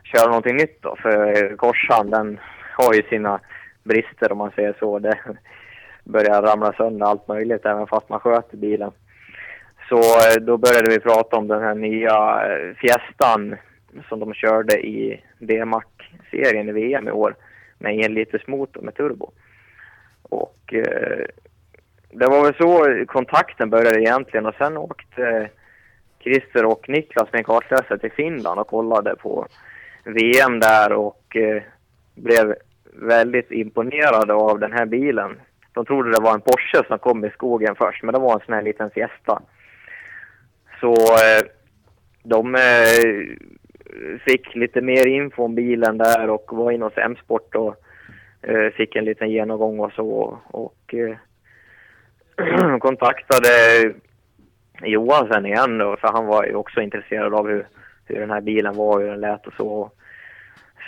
köra 0.04 0.28
någonting 0.28 0.56
nytt 0.56 0.82
då. 0.82 0.96
För 0.96 1.56
Korsan 1.56 2.10
den 2.10 2.40
har 2.78 2.94
ju 2.94 3.04
sina 3.04 3.40
brister 3.84 4.32
om 4.32 4.38
man 4.38 4.52
säger 4.52 4.76
så. 4.80 5.00
Det 5.00 5.20
börjar 6.04 6.42
ramla 6.42 6.74
sönder 6.74 7.06
allt 7.06 7.28
möjligt 7.28 7.66
även 7.66 7.88
fast 7.88 8.10
man 8.10 8.20
sköter 8.20 8.58
bilen. 8.58 8.92
Så 9.90 9.98
eh, 9.98 10.42
då 10.42 10.58
började 10.58 10.90
vi 10.90 11.00
prata 11.00 11.38
om 11.38 11.48
den 11.48 11.62
här 11.62 11.76
nya 11.76 12.44
eh, 12.46 12.76
Fiestan 12.76 13.56
som 14.10 14.20
de 14.20 14.34
körde 14.34 14.88
i 14.88 15.24
D-Mac-serien 15.40 16.70
i 16.70 16.72
VM 16.72 17.08
i 17.08 17.12
år 17.12 17.36
med 17.78 18.06
en 18.06 18.14
liters 18.14 18.48
motor 18.48 18.82
med 18.82 18.96
turbo. 18.96 19.32
Och 20.24 20.74
eh, 20.74 21.26
det 22.12 22.28
var 22.28 22.44
väl 22.44 22.54
så 22.54 23.06
kontakten 23.06 23.70
började 23.70 24.02
egentligen 24.02 24.46
och 24.46 24.56
sen 24.56 24.78
åkte 24.78 25.28
eh, 25.28 25.48
Christer 26.20 26.66
och 26.66 26.90
Niklas 26.90 27.32
med 27.32 27.40
en 27.40 27.44
kartläsare 27.44 28.00
till 28.00 28.12
Finland 28.12 28.60
och 28.60 28.68
kollade 28.68 29.16
på 29.16 29.48
VM 30.04 30.60
där 30.60 30.94
och 30.94 31.36
eh, 31.36 31.64
blev 32.16 32.56
väldigt 32.94 33.52
imponerade 33.52 34.34
av 34.34 34.60
den 34.60 34.72
här 34.72 34.86
bilen. 34.86 35.40
De 35.74 35.86
trodde 35.86 36.12
det 36.12 36.22
var 36.22 36.34
en 36.34 36.42
Porsche 36.42 36.84
som 36.88 37.00
kom 37.00 37.26
i 37.26 37.30
skogen 37.30 37.76
först, 37.76 38.04
men 38.04 38.14
det 38.14 38.20
var 38.20 38.34
en 38.34 38.46
sån 38.46 38.54
här 38.54 38.62
liten 38.62 38.92
Fiesta. 38.92 39.42
Så 40.80 40.94
eh, 40.94 41.46
de 42.24 42.56
eh, 42.56 43.38
fick 44.26 44.56
lite 44.56 44.82
mer 44.82 45.08
info 45.08 45.44
om 45.44 45.56
bilen 45.56 45.98
där 45.98 46.30
och 46.30 46.46
var 46.54 46.72
inne 46.72 46.86
hos 46.86 46.98
M-sport 46.98 47.56
och 47.56 47.76
eh, 48.42 48.72
fick 48.72 48.96
en 48.96 49.06
liten 49.06 49.30
genomgång 49.30 49.80
och 49.80 49.94
så. 49.94 50.40
Och 50.48 50.94
eh, 50.94 51.18
kontaktade 52.80 53.50
Johan 54.84 55.28
sen 55.28 55.46
igen 55.46 55.78
då, 55.78 55.98
för 55.98 56.08
han 56.08 56.26
var 56.26 56.46
ju 56.46 56.56
också 56.56 56.82
intresserad 56.82 57.34
av 57.34 57.48
hur, 57.48 57.68
hur 58.14 58.20
den 58.20 58.32
här 58.32 58.42
bilen 58.42 58.76
var, 58.76 59.00
hur 59.00 59.08
den 59.08 59.20
lät 59.20 59.48
och 59.48 59.54
så. 59.54 59.92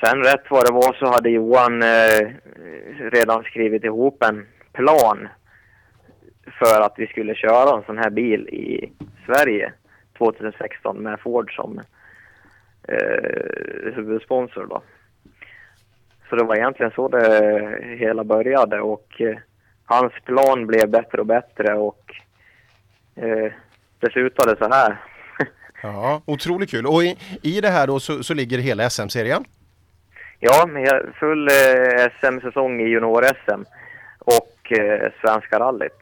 Sen 0.03 0.23
rätt 0.23 0.43
vad 0.49 0.65
det 0.65 0.73
var 0.73 0.93
så 0.93 1.05
hade 1.05 1.29
Johan 1.29 1.83
eh, 1.83 2.31
redan 3.11 3.43
skrivit 3.43 3.83
ihop 3.83 4.23
en 4.23 4.47
plan 4.73 5.27
för 6.59 6.81
att 6.81 6.93
vi 6.97 7.07
skulle 7.07 7.35
köra 7.35 7.77
en 7.77 7.83
sån 7.83 7.97
här 7.97 8.09
bil 8.09 8.49
i 8.49 8.91
Sverige 9.25 9.73
2016 10.17 10.97
med 10.97 11.19
Ford 11.19 11.55
som 11.55 11.79
eh, 12.87 13.93
huvudsponsor 13.95 14.67
då. 14.69 14.81
Så 16.29 16.35
det 16.35 16.43
var 16.43 16.55
egentligen 16.55 16.91
så 16.91 17.07
det 17.07 17.97
hela 17.99 18.23
började 18.23 18.81
och 18.81 19.21
eh, 19.21 19.37
hans 19.85 20.13
plan 20.25 20.67
blev 20.67 20.89
bättre 20.89 21.21
och 21.21 21.27
bättre 21.27 21.73
och 21.73 22.15
eh, 23.15 23.51
det 23.99 24.11
slutade 24.11 24.55
så 24.57 24.69
här. 24.69 24.97
Ja, 25.83 26.21
otroligt 26.25 26.71
kul. 26.71 26.85
Och 26.85 27.03
i, 27.03 27.17
i 27.41 27.61
det 27.61 27.69
här 27.69 27.87
då 27.87 27.99
så, 27.99 28.23
så 28.23 28.33
ligger 28.33 28.57
hela 28.57 28.89
SM-serien. 28.89 29.45
Ja, 30.39 30.69
full 31.19 31.47
eh, 31.47 32.11
SM-säsong 32.21 32.81
i 32.81 32.83
junior-SM 32.83 33.65
och 34.19 34.71
eh, 34.71 35.11
Svenska 35.21 35.59
rallyt. 35.59 35.99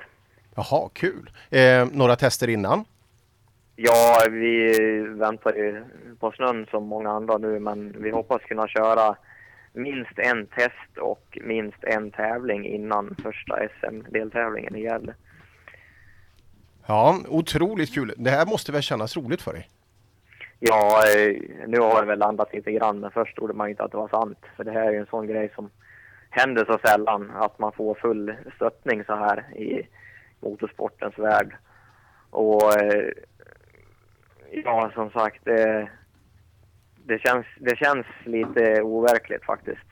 Jaha, 0.56 0.90
kul. 0.94 1.30
Eh, 1.50 1.88
några 1.92 2.16
tester 2.16 2.48
innan? 2.48 2.86
Ja, 3.76 4.24
vi 4.30 4.74
väntar 5.08 5.54
ju 5.54 5.84
på 6.20 6.32
snön 6.32 6.66
som 6.72 6.88
många 6.88 7.10
andra 7.12 7.38
nu, 7.38 7.60
men 7.60 7.96
vi 7.98 8.12
hoppas 8.12 8.42
kunna 8.42 8.68
köra 8.68 9.16
minst 9.74 10.20
en 10.20 10.46
test 10.46 10.98
och 10.98 11.38
minst 11.42 11.84
en 11.84 12.12
tävling 12.12 12.66
innan 12.66 13.16
första 13.24 13.60
SM-deltävlingen 13.80 14.76
i 14.76 14.84
Gävle. 14.84 15.14
Ja, 16.86 17.20
otroligt 17.28 17.94
kul. 17.94 18.14
Det 18.18 18.30
här 18.30 18.46
måste 18.46 18.72
väl 18.72 18.82
kännas 18.82 19.18
roligt 19.18 19.42
för 19.42 19.54
dig? 19.54 19.70
Ja, 20.60 21.04
eh, 21.16 21.42
nu 21.68 21.80
har 21.80 22.02
det 22.02 22.08
väl 22.08 22.20
landat 22.20 22.54
lite 22.54 22.72
grann, 22.72 23.00
men 23.00 23.12
först 23.12 23.36
trodde 23.36 23.54
man 23.54 23.70
inte 23.70 23.84
att 23.84 23.92
det 23.92 23.98
var 23.98 24.08
sant. 24.08 24.38
För 24.56 24.64
det 24.64 24.72
här 24.72 24.88
är 24.88 24.92
ju 24.92 24.98
en 24.98 25.06
sån 25.06 25.28
grej 25.28 25.52
som 25.56 25.70
händer 26.30 26.66
så 26.66 26.80
sällan, 26.88 27.32
att 27.36 27.60
man 27.60 27.72
får 27.72 27.96
full 27.96 28.36
stöttning 28.56 29.04
så 29.04 29.16
här 29.16 29.58
i 29.58 29.88
motorsportens 30.40 31.20
värld. 31.20 31.56
Och 32.30 32.82
eh, 32.82 33.12
ja, 34.52 34.92
som 34.94 35.10
sagt, 35.10 35.46
det, 35.46 35.90
det, 37.06 37.20
känns, 37.20 37.46
det 37.60 37.76
känns 37.76 38.06
lite 38.26 38.82
overkligt 38.82 39.46
faktiskt. 39.46 39.88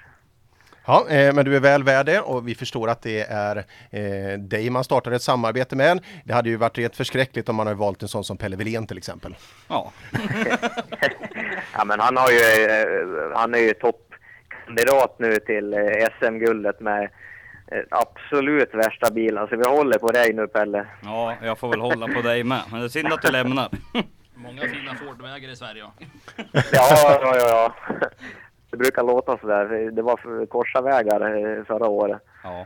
Ja, 0.86 1.06
eh, 1.10 1.34
men 1.34 1.46
du 1.46 1.56
är 1.56 1.60
väl 1.60 1.84
värd 1.84 2.06
det 2.06 2.20
och 2.20 2.48
vi 2.48 2.56
förstår 2.56 2.88
att 2.90 3.02
det 3.02 3.22
är 3.22 3.58
eh, 3.92 4.40
dig 4.40 4.70
man 4.70 4.84
startar 4.84 5.12
ett 5.12 5.22
samarbete 5.22 5.76
med. 5.76 6.00
Det 6.24 6.34
hade 6.34 6.50
ju 6.50 6.56
varit 6.56 6.78
rätt 6.78 6.96
förskräckligt 6.96 7.50
om 7.50 7.56
man 7.56 7.68
hade 7.68 7.80
valt 7.80 8.02
en 8.02 8.08
sån 8.08 8.24
som 8.24 8.38
Pelle 8.38 8.56
Wilén 8.56 8.88
till 8.88 8.98
exempel. 8.98 9.36
Ja. 9.68 9.92
Ja, 11.74 11.86
men 11.86 12.00
han 12.00 12.18
har 12.18 12.30
ju, 12.30 12.66
eh, 12.66 13.38
han 13.38 13.54
är 13.56 13.60
ju 13.60 13.74
toppkandidat 13.74 15.16
nu 15.20 15.36
till 15.36 15.74
eh, 15.74 15.80
SM-guldet 16.20 16.80
med 16.80 17.10
absolut 17.90 18.74
värsta 18.74 19.12
bilen. 19.12 19.48
Så 19.48 19.56
vi 19.58 19.70
håller 19.70 19.98
på 20.00 20.12
dig 20.12 20.34
nu 20.34 20.48
Pelle. 20.48 20.86
Ja, 21.04 21.36
jag 21.44 21.58
får 21.60 21.70
väl 21.70 21.82
hålla 21.82 22.08
på 22.08 22.22
dig 22.22 22.44
med. 22.44 22.62
Men 22.72 22.80
det 22.80 22.86
är 22.86 22.90
synd 22.90 23.14
att 23.14 23.22
du 23.22 23.32
lämnar. 23.32 23.70
Många 24.36 24.62
fina 24.62 24.96
Fordvägar 24.96 25.50
i 25.50 25.56
Sverige. 25.56 25.84
ja. 25.84 25.94
Ja, 26.72 27.20
ja, 27.22 27.36
ja, 27.38 27.48
ja. 27.50 27.74
Det 28.72 28.78
brukar 28.78 29.04
låta 29.04 29.38
sådär. 29.38 29.92
Det 29.92 30.02
var 30.02 30.46
korsa 30.46 30.82
vägar 30.82 31.22
eh, 31.22 31.64
förra 31.64 31.88
året. 31.88 32.22
Ja. 32.44 32.66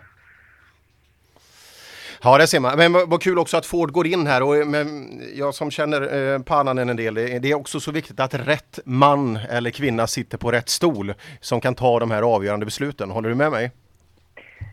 Ja, 2.24 2.38
det 2.38 2.47
ser 2.47 2.60
man. 2.60 2.78
Men 2.78 2.93
vad 2.93 3.22
kul 3.22 3.39
också 3.39 3.58
att 3.58 3.66
Ford 3.66 3.91
går 3.91 4.08
in 4.08 4.28
här 4.28 4.43
och 4.43 4.68
men 4.68 5.22
jag 5.34 5.54
som 5.54 5.72
känner 5.72 6.34
eh, 6.34 6.39
Pannanen 6.39 6.89
en 6.89 6.95
del, 6.95 7.14
det 7.14 7.39
det 7.39 7.51
är 7.51 7.56
också 7.56 7.80
så 7.80 7.91
viktigt 7.91 8.20
att 8.20 8.34
rätt 8.34 8.80
man 8.86 9.39
eller 9.49 9.70
kvinna 9.70 10.08
sitter 10.08 10.38
på 10.38 10.51
rätt 10.51 10.70
stol 10.70 11.14
som 11.39 11.62
kan 11.62 11.76
ta 11.76 11.99
de 11.99 12.12
här 12.12 12.22
avgörande 12.22 12.66
besluten. 12.66 13.12
Håller 13.12 13.30
du 13.30 13.36
med 13.36 13.51
mig? 13.51 13.72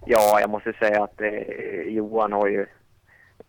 Ja, 0.07 0.41
jag 0.41 0.51
måste 0.51 0.73
säga 0.73 1.03
att 1.03 1.21
eh, 1.21 1.29
Johan 1.89 2.33
har 2.33 2.47
ju, 2.47 2.67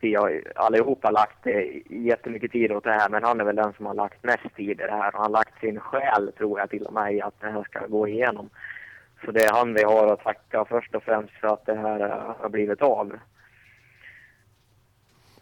vi 0.01 0.15
har 0.15 0.41
allihopa 0.55 1.11
lagt 1.11 1.47
eh, 1.47 1.63
jättemycket 1.89 2.51
tid 2.51 2.71
åt 2.71 2.83
det 2.83 2.91
här, 2.91 3.09
men 3.09 3.23
han 3.23 3.39
är 3.41 3.45
väl 3.45 3.55
den 3.55 3.73
som 3.73 3.85
har 3.85 3.93
lagt 3.93 4.23
mest 4.23 4.55
tid 4.55 4.69
i 4.69 4.73
det 4.73 4.91
här. 4.91 5.11
Han 5.13 5.21
har 5.21 5.29
lagt 5.29 5.59
sin 5.59 5.79
själ, 5.79 6.31
tror 6.37 6.59
jag, 6.59 6.69
till 6.69 6.85
och 6.85 6.93
med 6.93 7.13
i 7.13 7.21
att 7.21 7.41
det 7.41 7.47
här 7.47 7.63
ska 7.63 7.87
gå 7.87 8.07
igenom. 8.07 8.49
Så 9.25 9.31
det 9.31 9.43
är 9.43 9.53
han 9.53 9.73
vi 9.73 9.83
har 9.83 10.13
att 10.13 10.23
tacka 10.23 10.65
först 10.65 10.95
och 10.95 11.03
främst 11.03 11.33
för 11.33 11.47
att 11.47 11.65
det 11.65 11.75
här 11.75 11.99
eh, 11.99 12.35
har 12.39 12.49
blivit 12.49 12.81
av. 12.81 13.13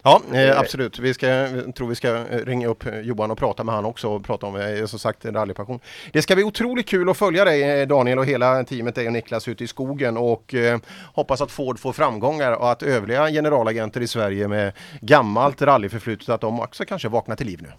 Ja, 0.09 0.21
eh, 0.33 0.59
absolut. 0.59 0.99
Vi 0.99 1.13
ska, 1.13 1.27
jag 1.27 1.75
tror 1.75 1.87
vi 1.87 1.95
ska 1.95 2.07
eh, 2.07 2.45
ringa 2.45 2.67
upp 2.67 2.85
eh, 2.85 2.99
Johan 2.99 3.31
och 3.31 3.37
prata 3.37 3.63
med 3.63 3.75
han 3.75 3.85
också 3.85 4.09
och 4.09 4.25
prata 4.25 4.45
om, 4.45 4.55
eh, 4.55 4.85
som 4.85 4.99
sagt, 4.99 5.25
rallypassion. 5.25 5.79
Det 6.13 6.21
ska 6.21 6.35
bli 6.35 6.43
otroligt 6.43 6.87
kul 6.87 7.09
att 7.09 7.17
följa 7.17 7.45
dig 7.45 7.81
eh, 7.81 7.87
Daniel 7.87 8.19
och 8.19 8.25
hela 8.25 8.63
teamet, 8.63 8.95
dig 8.95 9.07
och 9.07 9.13
Niklas 9.13 9.47
ute 9.47 9.63
i 9.63 9.67
skogen 9.67 10.17
och 10.17 10.53
eh, 10.53 10.79
hoppas 11.13 11.41
att 11.41 11.51
Ford 11.51 11.79
får 11.79 11.93
framgångar 11.93 12.51
och 12.51 12.71
att 12.71 12.83
övriga 12.83 13.29
generalagenter 13.29 14.01
i 14.01 14.07
Sverige 14.07 14.47
med 14.47 14.73
gammalt 15.01 15.61
rallyförflutet, 15.61 16.29
att 16.29 16.41
de 16.41 16.59
också 16.59 16.85
kanske 16.85 17.09
vaknar 17.09 17.35
till 17.35 17.47
liv 17.47 17.59
nu. 17.61 17.69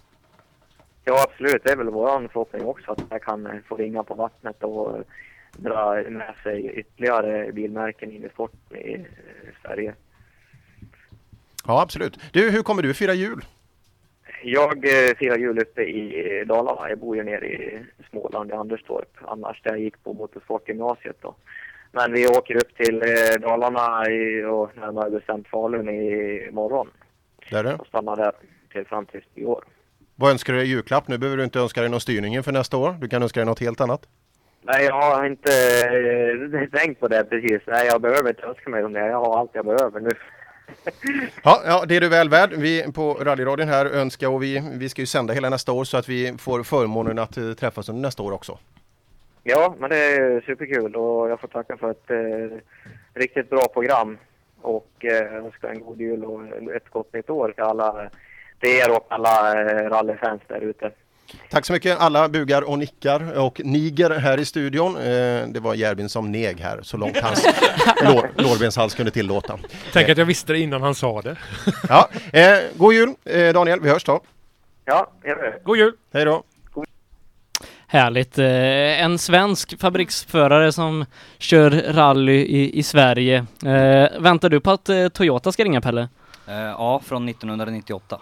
Ja, 1.03 1.23
absolut. 1.29 1.63
Det 1.63 1.71
är 1.71 1.75
väl 1.77 1.89
vår 1.89 2.27
förhoppning 2.27 2.65
också 2.65 2.91
att 2.91 3.03
jag 3.09 3.21
kan 3.21 3.45
eh, 3.45 3.53
få 3.67 3.75
ringa 3.75 4.03
på 4.03 4.13
vattnet 4.13 4.63
och 4.63 4.95
eh, 4.95 5.01
dra 5.57 6.03
med 6.09 6.35
sig 6.43 6.71
ytterligare 6.75 7.51
bilmärken 7.51 8.11
in 8.11 8.25
i 8.25 8.29
sporten 8.29 8.77
i 8.77 8.93
eh, 8.93 9.01
Sverige. 9.61 9.93
Ja, 11.67 11.81
absolut. 11.81 12.19
Du, 12.31 12.49
hur 12.49 12.63
kommer 12.63 12.81
du 12.83 12.93
fira 12.93 13.13
jul? 13.13 13.45
Jag 14.43 14.85
eh, 14.85 15.15
firar 15.17 15.37
jul 15.37 15.59
uppe 15.59 15.81
i 15.81 16.39
eh, 16.39 16.47
Dalarna. 16.47 16.89
Jag 16.89 16.99
bor 16.99 17.15
ju 17.15 17.23
nere 17.23 17.47
i 17.47 17.85
Småland, 18.09 18.49
i 18.49 18.53
Anderstorp. 18.53 19.17
Annars 19.21 19.61
där 19.63 19.71
jag 19.71 19.79
gick 19.79 20.03
på 20.03 20.13
motorsportgymnasiet 20.13 21.17
då. 21.21 21.35
Men 21.91 22.13
vi 22.13 22.27
åker 22.27 22.55
upp 22.55 22.77
till 22.77 23.01
eh, 23.01 23.41
Dalarna 23.41 24.11
i, 24.11 24.43
och 24.43 24.77
närmare 24.77 25.09
bestämt 25.09 25.47
Falun 25.47 25.89
i 25.89 26.49
morgon. 26.51 26.89
Där 27.49 27.63
är. 27.63 27.81
Och 27.81 27.87
stannar 27.87 28.15
där 28.15 28.31
till 28.71 28.85
fram 28.85 29.05
tills 29.05 29.25
i 29.35 29.45
år. 29.45 29.63
Vad 30.15 30.31
önskar 30.31 30.53
du 30.53 30.59
dig 30.59 30.67
i 30.67 30.71
julklapp? 30.71 31.07
Nu 31.07 31.17
behöver 31.17 31.37
du 31.37 31.43
inte 31.43 31.59
önska 31.59 31.81
dig 31.81 31.89
någon 31.89 32.01
styrning 32.01 32.35
inför 32.35 32.51
nästa 32.51 32.77
år. 32.77 32.95
Du 33.01 33.07
kan 33.07 33.23
önska 33.23 33.39
dig 33.39 33.45
något 33.45 33.59
helt 33.59 33.81
annat. 33.81 34.07
Nej, 34.61 34.85
jag 34.85 35.01
har 35.01 35.25
inte 35.25 35.51
eh, 36.61 36.79
tänkt 36.79 36.99
på 36.99 37.07
det 37.07 37.23
precis. 37.23 37.61
Nej, 37.67 37.87
jag 37.87 38.01
behöver 38.01 38.29
inte 38.29 38.43
önska 38.43 38.69
mig 38.69 38.83
om 38.83 38.93
det. 38.93 39.07
Jag 39.07 39.19
har 39.19 39.39
allt 39.39 39.51
jag 39.53 39.65
behöver 39.65 39.99
nu. 39.99 40.09
Ja, 41.43 41.61
ja, 41.65 41.85
det 41.87 41.95
är 41.95 42.01
du 42.01 42.09
väl 42.09 42.29
värd. 42.29 42.53
Vi 42.53 42.91
på 42.93 43.13
rallyradion 43.13 43.67
här 43.67 43.85
önskar 43.85 44.27
och 44.27 44.43
vi, 44.43 44.63
vi 44.73 44.89
ska 44.89 45.01
ju 45.01 45.05
sända 45.05 45.33
hela 45.33 45.49
nästa 45.49 45.71
år 45.71 45.83
så 45.83 45.97
att 45.97 46.09
vi 46.09 46.33
får 46.37 46.63
förmånen 46.63 47.19
att 47.19 47.37
eh, 47.37 47.53
träffas 47.53 47.89
under 47.89 48.01
nästa 48.01 48.23
år 48.23 48.31
också. 48.31 48.57
Ja, 49.43 49.75
men 49.79 49.89
det 49.89 49.97
är 49.97 50.41
superkul 50.41 50.95
och 50.95 51.29
jag 51.29 51.39
får 51.39 51.47
tacka 51.47 51.77
för 51.77 51.91
ett 51.91 52.11
eh, 52.11 52.57
riktigt 53.13 53.49
bra 53.49 53.67
program. 53.73 54.17
Och 54.61 55.05
eh, 55.05 55.35
önska 55.35 55.69
en 55.69 55.79
god 55.79 56.01
jul 56.01 56.25
och 56.25 56.45
ett 56.75 56.89
gott 56.89 57.13
nytt 57.13 57.29
år 57.29 57.51
till 57.51 57.63
alla, 57.63 58.09
eh, 58.61 58.69
er 58.69 58.91
och 58.91 59.05
alla 59.09 59.61
eh, 59.61 59.89
rallyfans 59.89 60.41
där 60.47 60.61
ute. 60.61 60.91
Tack 61.49 61.65
så 61.65 61.73
mycket 61.73 61.99
alla 61.99 62.29
bugar 62.29 62.61
och 62.61 62.79
nickar 62.79 63.37
och 63.39 63.61
niger 63.63 64.09
här 64.09 64.37
i 64.39 64.45
studion. 64.45 64.97
Eh, 64.97 65.01
det 65.47 65.59
var 65.61 65.73
Järbin 65.75 66.09
som 66.09 66.31
neg 66.31 66.59
här 66.59 66.79
så 66.83 66.97
långt 66.97 67.17
hans 67.17 67.45
lår, 68.03 68.31
lårbenshals 68.37 68.93
kunde 68.95 69.11
tillåta. 69.11 69.59
Tänk 69.93 70.09
att 70.09 70.17
jag 70.17 70.25
visste 70.25 70.53
det 70.53 70.59
innan 70.59 70.81
han 70.81 70.95
sa 70.95 71.21
det. 71.21 71.35
Ja, 71.89 72.09
eh, 72.33 72.57
god 72.75 72.93
jul 72.93 73.13
eh, 73.25 73.53
Daniel, 73.53 73.79
vi 73.81 73.89
hörs 73.89 74.03
då. 74.03 74.21
Ja, 74.85 75.11
jag 75.23 75.35
vet. 75.35 75.63
God 75.63 75.77
jul! 75.77 75.93
Hej 76.13 76.25
då! 76.25 76.43
Härligt. 77.87 78.37
Eh, 78.37 78.45
En 79.03 79.17
svensk 79.17 79.79
fabriksförare 79.79 80.71
som 80.71 81.05
kör 81.37 81.71
rally 81.93 82.41
i, 82.41 82.79
i 82.79 82.83
Sverige. 82.83 83.45
Eh, 83.65 84.19
väntar 84.21 84.49
du 84.49 84.59
på 84.59 84.71
att 84.71 84.89
eh, 84.89 85.07
Toyota 85.07 85.51
ska 85.51 85.63
ringa 85.63 85.81
Pelle? 85.81 86.09
Eh, 86.47 86.55
ja, 86.55 87.01
från 87.05 87.29
1998. 87.29 88.19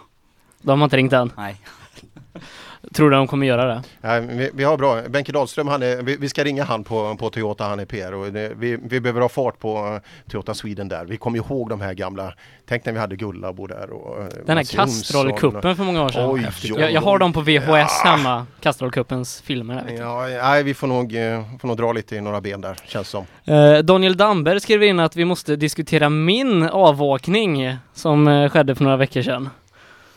De 0.62 0.80
har 0.80 0.86
inte 0.86 0.96
ringt 0.96 1.12
än? 1.12 1.32
Nej. 1.36 1.56
Tror 2.94 3.10
du 3.10 3.16
de 3.16 3.26
kommer 3.26 3.46
göra 3.46 3.66
det? 3.66 3.82
Ja, 4.00 4.20
vi, 4.20 4.50
vi 4.54 4.64
har 4.64 4.76
bra, 4.76 5.02
Benke 5.08 5.32
Dahlström, 5.32 5.68
han 5.68 5.82
är, 5.82 6.02
vi, 6.02 6.16
vi 6.16 6.28
ska 6.28 6.44
ringa 6.44 6.64
han 6.64 6.84
på, 6.84 7.16
på 7.16 7.30
Toyota, 7.30 7.64
han 7.64 7.80
är 7.80 7.84
PR 7.84 8.14
och 8.14 8.32
det, 8.32 8.52
vi, 8.56 8.78
vi 8.82 9.00
behöver 9.00 9.20
ha 9.20 9.28
fart 9.28 9.58
på 9.58 10.00
eh, 10.04 10.30
Toyota 10.30 10.54
Sweden 10.54 10.88
där. 10.88 11.04
Vi 11.04 11.16
kommer 11.16 11.38
ihåg 11.38 11.68
de 11.68 11.80
här 11.80 11.94
gamla, 11.94 12.34
tänk 12.68 12.84
när 12.84 12.92
vi 12.92 12.98
hade 12.98 13.16
Gullabo 13.16 13.66
där 13.66 13.90
och 13.90 14.22
eh, 14.22 14.28
Den 14.46 14.56
här 14.56 14.64
Castrol-cupen 14.64 15.74
för 15.74 15.84
många 15.84 16.02
år 16.04 16.08
sedan. 16.08 16.30
Oj, 16.30 16.46
jag, 16.62 16.92
jag 16.92 17.00
har 17.00 17.18
dem 17.18 17.32
på 17.32 17.40
VHS 17.40 18.00
hemma, 18.04 18.46
Castrol-cupens 18.62 19.42
filmer. 19.42 19.84
Ja, 19.98 20.26
nej, 20.42 20.62
vi 20.62 20.74
får 20.74 20.86
nog, 20.86 21.16
eh, 21.16 21.42
får 21.60 21.68
nog 21.68 21.76
dra 21.76 21.92
lite 21.92 22.16
i 22.16 22.20
några 22.20 22.40
ben 22.40 22.60
där, 22.60 22.76
känns 22.84 23.08
som. 23.08 23.24
Eh, 23.44 23.78
Daniel 23.78 24.16
Damberg 24.16 24.60
skrev 24.60 24.82
in 24.82 25.00
att 25.00 25.16
vi 25.16 25.24
måste 25.24 25.56
diskutera 25.56 26.08
min 26.08 26.62
avåkning 26.62 27.76
som 27.92 28.48
skedde 28.52 28.74
för 28.74 28.84
några 28.84 28.96
veckor 28.96 29.22
sedan. 29.22 29.48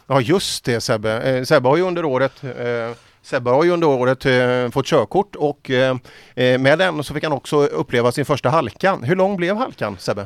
Ja 0.08 0.22
just 0.22 0.66
det 0.66 0.82
Sebbe. 0.82 1.22
Eh, 1.22 1.44
Sebbe 1.44 1.70
har 1.70 1.78
ju 1.78 1.84
under 1.84 2.06
året 2.06 2.44
eh, 2.44 2.96
Sebbe 3.22 3.50
har 3.50 3.64
ju 3.64 3.72
under 3.72 3.88
året 3.88 4.26
eh, 4.26 4.70
fått 4.72 4.86
körkort 4.86 5.36
och 5.36 5.70
eh, 5.70 5.96
eh, 6.36 6.60
med 6.60 6.80
den 6.80 7.04
så 7.04 7.14
fick 7.14 7.24
han 7.24 7.34
också 7.34 7.66
uppleva 7.66 8.12
sin 8.12 8.26
första 8.26 8.50
halka. 8.50 8.96
Hur 9.04 9.16
lång 9.16 9.38
blev 9.38 9.56
halkan 9.58 9.98
Sebbe? 10.00 10.26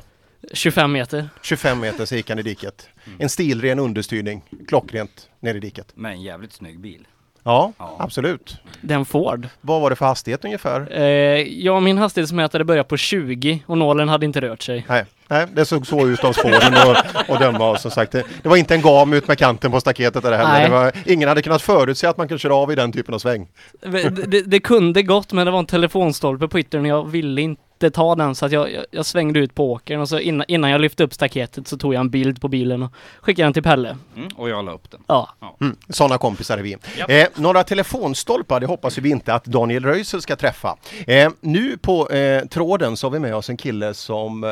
25 0.53 0.91
meter. 0.91 1.29
25 1.41 1.79
meter 1.79 2.05
så 2.05 2.15
gick 2.15 2.29
han 2.29 2.39
i 2.39 2.41
diket. 2.41 2.89
En 3.19 3.29
stilren 3.29 3.79
understyrning, 3.79 4.41
klockrent 4.67 5.29
ner 5.39 5.55
i 5.55 5.59
diket. 5.59 5.87
Med 5.95 6.11
en 6.11 6.21
jävligt 6.21 6.53
snygg 6.53 6.79
bil. 6.79 7.07
Ja, 7.43 7.73
Ja. 7.77 7.95
absolut. 7.99 8.57
Den 8.81 9.05
Ford. 9.05 9.47
Vad 9.61 9.81
var 9.81 9.89
det 9.89 9.95
för 9.95 10.05
hastighet 10.05 10.45
ungefär? 10.45 10.87
Eh, 11.01 11.05
ja, 11.41 11.79
min 11.79 11.97
hastighetsmätare 11.97 12.63
började 12.63 12.89
på 12.89 12.97
20 12.97 13.63
och 13.65 13.77
nålen 13.77 14.09
hade 14.09 14.25
inte 14.25 14.41
rört 14.41 14.61
sig. 14.61 14.85
Nej, 14.89 15.05
nej 15.29 15.45
det 15.53 15.65
såg 15.65 15.87
så 15.87 16.07
ut 16.07 16.23
av 16.23 16.33
spåren 16.33 16.73
och, 16.73 17.29
och 17.29 17.39
döma 17.39 17.69
och 17.69 17.79
som 17.79 17.91
sagt 17.91 18.11
det, 18.11 18.23
det 18.43 18.49
var 18.49 18.57
inte 18.57 18.75
en 18.75 18.81
gam 18.81 19.13
ut 19.13 19.27
med 19.27 19.37
kanten 19.37 19.71
på 19.71 19.79
staketet 19.79 20.23
där 20.23 20.31
heller. 20.31 20.63
Det 20.63 20.69
var, 20.69 20.91
ingen 21.05 21.29
hade 21.29 21.41
kunnat 21.41 21.61
förutse 21.61 22.07
att 22.07 22.17
man 22.17 22.27
kunde 22.27 22.39
köra 22.39 22.55
av 22.55 22.71
i 22.71 22.75
den 22.75 22.91
typen 22.91 23.13
av 23.13 23.19
sväng. 23.19 23.47
Det, 23.81 24.09
det, 24.09 24.41
det 24.41 24.59
kunde 24.59 25.03
gått 25.03 25.33
men 25.33 25.45
det 25.45 25.51
var 25.51 25.59
en 25.59 25.65
telefonstolpe 25.65 26.47
på 26.47 26.59
yttern 26.59 26.81
och 26.81 26.87
jag 26.87 27.07
ville 27.07 27.41
inte 27.41 27.89
ta 27.91 28.15
den 28.15 28.35
så 28.35 28.45
att 28.45 28.51
jag, 28.51 28.73
jag, 28.73 28.85
jag 28.91 29.05
svängde 29.05 29.39
ut 29.39 29.55
på 29.55 29.71
åkern 29.71 30.01
och 30.01 30.09
så 30.09 30.19
innan, 30.19 30.45
innan 30.47 30.69
jag 30.69 30.81
lyfte 30.81 31.03
upp 31.03 31.13
staketet 31.13 31.67
så 31.67 31.77
tog 31.77 31.93
jag 31.93 31.99
en 31.99 32.09
bild 32.09 32.41
på 32.41 32.47
bilen 32.47 32.83
och 32.83 32.93
skickade 33.21 33.45
den 33.45 33.53
till 33.53 33.63
Pelle. 33.63 33.97
Mm, 34.15 34.29
och 34.35 34.49
jag 34.49 34.65
la 34.65 34.71
upp 34.71 34.91
den. 34.91 35.01
Ja. 35.07 35.29
Mm, 35.61 35.75
sådana 35.89 36.17
kompisar 36.17 36.57
är 36.57 36.61
vi. 36.61 36.77
Japp. 36.97 37.09
Eh, 37.09 37.25
några 37.35 37.63
telefonstolpar, 37.63 38.59
det 38.59 38.65
hoppas 38.65 38.97
vi 38.97 39.09
inte 39.09 39.33
att 39.33 39.45
Daniel 39.45 39.85
Röisel 39.85 40.21
ska 40.21 40.35
träffa. 40.35 40.77
Eh, 41.07 41.31
nu 41.41 41.77
på 41.77 42.09
eh, 42.09 42.45
tråden 42.45 42.97
så 42.97 43.07
har 43.07 43.11
vi 43.11 43.19
med 43.19 43.35
oss 43.35 43.49
en 43.49 43.57
kille 43.57 43.93
som 43.93 44.43
eh, 44.43 44.49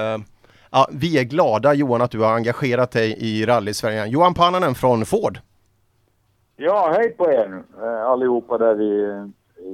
ja, 0.76 0.88
vi 0.92 1.20
är 1.20 1.24
glada 1.24 1.74
Johan 1.74 2.02
att 2.02 2.12
du 2.12 2.20
har 2.20 2.34
engagerat 2.34 2.92
dig 2.92 3.16
i 3.20 3.46
rally-Sverige. 3.46 4.06
Johan 4.08 4.34
Pannanen 4.34 4.76
från 4.76 5.06
Ford. 5.06 5.38
Ja, 6.56 6.94
hej 6.98 7.10
på 7.18 7.32
er 7.32 7.64
eh, 7.84 8.02
allihopa 8.06 8.58
där 8.58 8.82
i, 8.82 8.94
i 9.58 9.74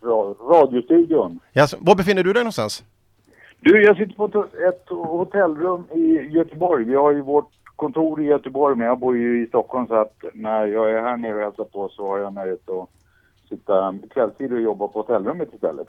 ra- 0.00 0.34
radiostudion. 0.50 1.40
Jaså, 1.52 1.76
var 1.80 1.94
befinner 1.94 2.22
du 2.22 2.32
dig 2.32 2.42
någonstans? 2.42 2.84
Du, 3.60 3.84
jag 3.84 3.96
sitter 3.96 4.14
på 4.14 4.24
ett, 4.24 4.34
ett 4.68 4.84
hotellrum 4.88 5.84
i 5.94 6.28
Göteborg. 6.36 6.84
Vi 6.84 6.94
har 6.94 7.12
ju 7.12 7.20
vårt 7.20 7.50
kontor 7.76 8.22
i 8.22 8.24
Göteborg, 8.24 8.76
men 8.76 8.86
jag 8.86 8.98
bor 8.98 9.16
ju 9.16 9.44
i 9.44 9.46
Stockholm 9.46 9.86
så 9.86 9.94
att 9.94 10.24
när 10.34 10.66
jag 10.66 10.90
är 10.90 11.02
här 11.02 11.16
nere 11.16 11.34
och 11.34 11.40
hälsar 11.42 11.64
på 11.64 11.88
så 11.88 12.08
har 12.08 12.18
jag 12.18 12.34
nöjet 12.34 12.70
att 12.70 12.88
sitta 13.48 13.94
kvällstid 14.10 14.52
och 14.52 14.60
jobba 14.60 14.88
på 14.88 14.98
hotellrummet 14.98 15.54
istället. 15.54 15.86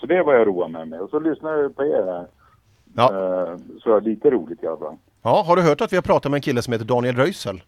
Så 0.00 0.06
det 0.06 0.16
är 0.16 0.22
vad 0.24 0.34
jag 0.40 0.46
roar 0.46 0.68
mig 0.68 0.86
med. 0.86 1.00
Och 1.00 1.10
så 1.10 1.18
lyssnar 1.20 1.52
jag 1.52 1.76
på 1.76 1.84
er 1.84 2.04
här. 2.06 2.26
Eh, 2.98 3.56
så 3.82 4.00
lite 4.00 4.30
roligt 4.30 4.62
i 4.62 4.66
alla 4.66 4.76
fall. 4.76 4.96
Ja, 5.22 5.42
har 5.46 5.56
du 5.56 5.62
hört 5.62 5.80
att 5.80 5.92
vi 5.92 5.96
har 5.96 6.02
pratat 6.02 6.30
med 6.30 6.38
en 6.38 6.42
kille 6.42 6.62
som 6.62 6.72
heter 6.72 6.86
Daniel 6.86 7.16
Röisel? 7.16 7.62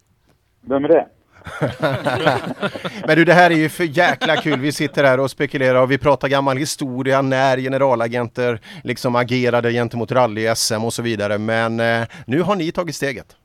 Vem 0.61 0.85
är 0.85 0.89
det? 0.89 1.07
Men 3.07 3.15
du, 3.15 3.25
det 3.25 3.33
här 3.33 3.51
är 3.51 3.55
ju 3.55 3.69
för 3.69 3.83
jäkla 3.83 4.35
kul. 4.35 4.59
Vi 4.59 4.71
sitter 4.71 5.03
här 5.03 5.19
och 5.19 5.31
spekulerar 5.31 5.81
och 5.81 5.91
vi 5.91 5.97
pratar 5.97 6.27
gammal 6.27 6.57
historia 6.57 7.21
när 7.21 7.57
generalagenter 7.57 8.59
liksom 8.83 9.15
agerade 9.15 9.71
gentemot 9.71 10.11
rally-SM 10.11 10.85
och 10.85 10.93
så 10.93 11.01
vidare. 11.01 11.37
Men 11.37 11.79
eh, 11.79 12.07
nu 12.27 12.41
har 12.41 12.55
ni 12.55 12.71
tagit 12.71 12.95
steget. 12.95 13.35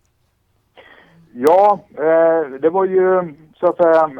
Ja, 1.32 1.80
eh, 1.94 2.50
det 2.60 2.70
var 2.70 2.84
ju 2.84 3.34
så 3.60 3.66
att 3.66 3.76
säga, 3.76 4.10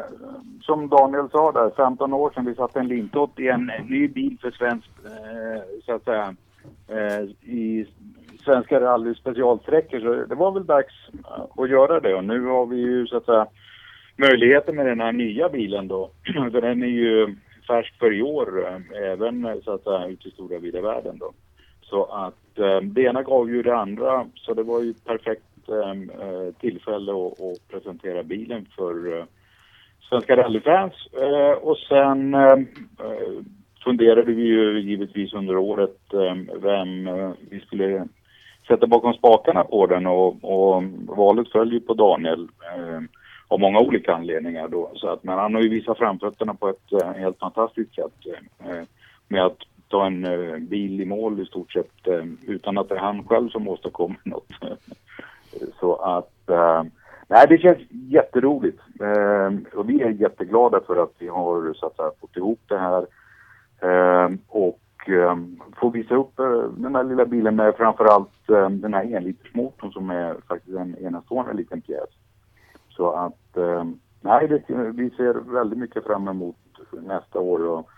som 0.61 0.89
Daniel 0.89 1.29
sa 1.29 1.51
där, 1.51 1.71
15 1.75 2.13
år 2.13 2.31
sedan 2.31 2.45
vi 2.45 2.55
satte 2.55 2.79
en 2.79 2.87
lintott 2.87 3.39
i 3.39 3.47
en 3.47 3.71
ny 3.89 4.07
bil 4.07 4.37
för 4.41 4.51
svensk, 4.51 4.89
eh, 5.05 5.61
så 5.85 5.93
att 5.95 6.03
säga, 6.03 6.35
Eh, 6.87 7.23
i 7.53 7.85
svenska 8.45 8.79
rally 8.79 9.15
specialsträckor. 9.15 9.99
Så 9.99 10.25
det 10.25 10.35
var 10.35 10.51
väl 10.51 10.65
dags 10.65 10.93
att 11.57 11.69
göra 11.69 11.99
det 11.99 12.15
och 12.15 12.23
nu 12.23 12.45
har 12.45 12.65
vi 12.65 12.77
ju 12.77 13.07
så 13.07 13.17
att 13.17 13.25
säga 13.25 13.47
möjligheten 14.15 14.75
med 14.75 14.85
den 14.85 14.99
här 14.99 15.11
nya 15.11 15.49
bilen 15.49 15.87
då. 15.87 16.11
den 16.51 16.83
är 16.83 16.87
ju 16.87 17.35
färsk 17.67 17.99
för 17.99 18.13
i 18.13 18.21
år, 18.21 18.67
eh, 18.67 19.11
även 19.11 19.61
så 19.63 19.71
att 19.71 19.83
säga 19.83 20.07
ute 20.07 20.27
i 20.27 20.31
stora 20.31 20.59
vida 20.59 20.81
världen 20.81 21.17
då. 21.17 21.31
Så 21.81 22.03
att 22.03 22.59
eh, 22.59 22.81
det 22.81 23.01
ena 23.01 23.23
gav 23.23 23.49
ju 23.49 23.63
det 23.63 23.75
andra, 23.75 24.27
så 24.35 24.53
det 24.53 24.63
var 24.63 24.81
ju 24.81 24.89
ett 24.89 25.05
perfekt 25.05 25.69
eh, 25.69 25.91
eh 25.91 26.53
tillfälle 26.59 27.11
att, 27.11 27.41
att 27.41 27.67
presentera 27.67 28.23
bilen 28.23 28.67
för 28.75 29.17
eh, 29.17 29.25
svenska 30.09 30.37
rallyfans. 30.37 30.93
Eh, 31.13 31.51
och 31.51 31.77
sen 31.77 32.33
eh, 32.33 32.57
funderade 33.83 34.31
vi 34.31 34.43
ju 34.43 34.79
givetvis 34.79 35.33
under 35.33 35.57
året 35.57 36.13
ehm, 36.13 36.49
vem 36.61 37.07
eh, 37.07 37.31
vi 37.49 37.59
skulle 37.59 38.07
sätta 38.67 38.87
bakom 38.87 39.13
spakarna 39.13 39.63
på 39.63 39.87
den 39.87 40.07
och, 40.07 40.43
och 40.43 40.83
valet 41.07 41.51
föll 41.51 41.73
ju 41.73 41.79
på 41.79 41.93
Daniel 41.93 42.47
eh, 42.75 43.01
av 43.47 43.59
många 43.59 43.79
olika 43.79 44.13
anledningar 44.13 44.67
då. 44.67 44.91
Så 44.95 45.07
att, 45.07 45.23
men 45.23 45.37
han 45.37 45.55
har 45.55 45.61
ju 45.61 45.69
visat 45.69 45.97
framfötterna 45.97 46.53
på 46.53 46.69
ett 46.69 46.93
eh, 47.01 47.13
helt 47.13 47.39
fantastiskt 47.39 47.95
sätt 47.95 48.13
eh, 48.59 48.83
med 49.27 49.45
att 49.45 49.57
ta 49.87 50.05
en 50.05 50.25
eh, 50.25 50.57
bil 50.57 51.01
i 51.01 51.05
mål 51.05 51.41
i 51.41 51.45
stort 51.45 51.71
sett 51.71 52.07
eh, 52.07 52.25
utan 52.47 52.77
att 52.77 52.89
det 52.89 52.95
är 52.95 52.99
han 52.99 53.27
själv 53.27 53.49
som 53.49 53.67
åstadkommer 53.67 54.17
något. 54.23 54.49
Så 55.79 55.95
att 55.95 56.49
eh, 56.49 56.83
nej, 57.27 57.45
det 57.49 57.57
känns 57.57 57.79
jätteroligt. 57.89 58.79
Eh, 59.01 59.77
och 59.79 59.89
vi 59.89 60.01
är 60.01 60.09
jätteglada 60.09 60.79
för 60.87 61.03
att 61.03 61.13
vi 61.19 61.27
har 61.27 61.73
så 61.73 61.85
att 61.85 61.95
säga, 61.95 62.11
fått 62.21 62.37
ihop 62.37 62.59
det 62.67 62.77
här. 62.77 63.05
Eh, 63.81 64.29
och 64.47 65.09
eh, 65.09 65.37
få 65.79 65.89
visa 65.89 66.15
upp 66.15 66.39
eh, 66.39 66.63
den 66.77 66.95
här 66.95 67.03
lilla 67.03 67.25
bilen 67.25 67.55
med 67.55 67.75
framförallt 67.75 68.49
eh, 68.49 68.69
den 68.69 68.93
här 68.93 69.15
enlitersmotorn 69.15 69.91
som 69.91 70.09
är 70.09 70.35
faktiskt 70.47 70.77
en 70.77 70.97
enastående 70.97 71.53
liten 71.53 71.81
pjäs. 71.81 72.09
Så 72.89 73.11
att 73.11 73.57
eh, 73.57 73.83
nej, 74.21 74.47
det, 74.47 74.63
vi 74.91 75.09
ser 75.09 75.33
väldigt 75.33 75.79
mycket 75.79 76.05
fram 76.05 76.27
emot 76.27 76.55
nästa 76.91 77.39
år 77.39 77.67
och 77.67 77.89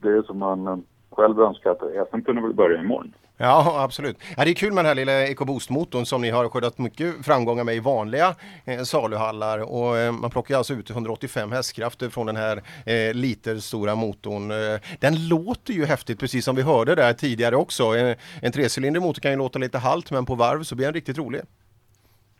det 0.00 0.08
är 0.08 0.22
som 0.22 0.38
man 0.38 0.66
eh, 0.66 0.78
själv 1.10 1.40
önskar 1.40 1.70
att 1.70 2.08
SM 2.08 2.20
kunde 2.20 2.42
väl 2.42 2.54
börja 2.54 2.80
imorgon. 2.80 3.12
Ja, 3.38 3.84
absolut. 3.84 4.16
Ja, 4.36 4.44
det 4.44 4.50
är 4.50 4.54
kul 4.54 4.72
med 4.72 4.84
den 4.84 4.86
här 4.86 4.94
lilla 4.94 5.26
EcoBoost-motorn 5.26 6.04
som 6.04 6.22
ni 6.22 6.30
har 6.30 6.48
skördat 6.48 6.78
mycket 6.78 7.26
framgångar 7.26 7.64
med 7.64 7.76
i 7.76 7.80
vanliga 7.80 8.34
eh, 8.64 8.78
saluhallar. 8.78 9.72
Och, 9.72 9.98
eh, 9.98 10.12
man 10.12 10.30
plockar 10.30 10.56
alltså 10.56 10.74
ut 10.74 10.90
185 10.90 11.52
hästkrafter 11.52 12.08
från 12.08 12.26
den 12.26 12.36
här 12.36 12.56
eh, 12.86 13.14
literstora 13.14 13.94
motorn. 13.94 14.50
Eh, 14.50 14.80
den 15.00 15.28
låter 15.28 15.72
ju 15.72 15.84
häftigt, 15.84 16.20
precis 16.20 16.44
som 16.44 16.56
vi 16.56 16.62
hörde 16.62 16.94
där 16.94 17.12
tidigare 17.12 17.56
också. 17.56 17.84
En, 17.84 18.14
en 18.42 18.52
trecylindrig 18.52 19.02
motor 19.02 19.20
kan 19.20 19.30
ju 19.30 19.38
låta 19.38 19.58
lite 19.58 19.78
halt, 19.78 20.10
men 20.10 20.26
på 20.26 20.34
varv 20.34 20.62
så 20.62 20.74
blir 20.74 20.86
den 20.86 20.94
riktigt 20.94 21.18
rolig. 21.18 21.40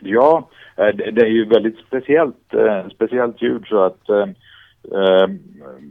Ja, 0.01 0.49
eh, 0.77 0.87
det 0.87 1.11
det 1.11 1.21
är 1.21 1.31
ju 1.31 1.45
väldigt 1.45 1.79
speciellt, 1.79 2.55
eh, 2.55 2.89
speciellt 2.95 3.43
ljud 3.43 3.67
så 3.67 3.85
att 3.85 4.09
eh, 4.09 4.27
eh, 4.93 5.29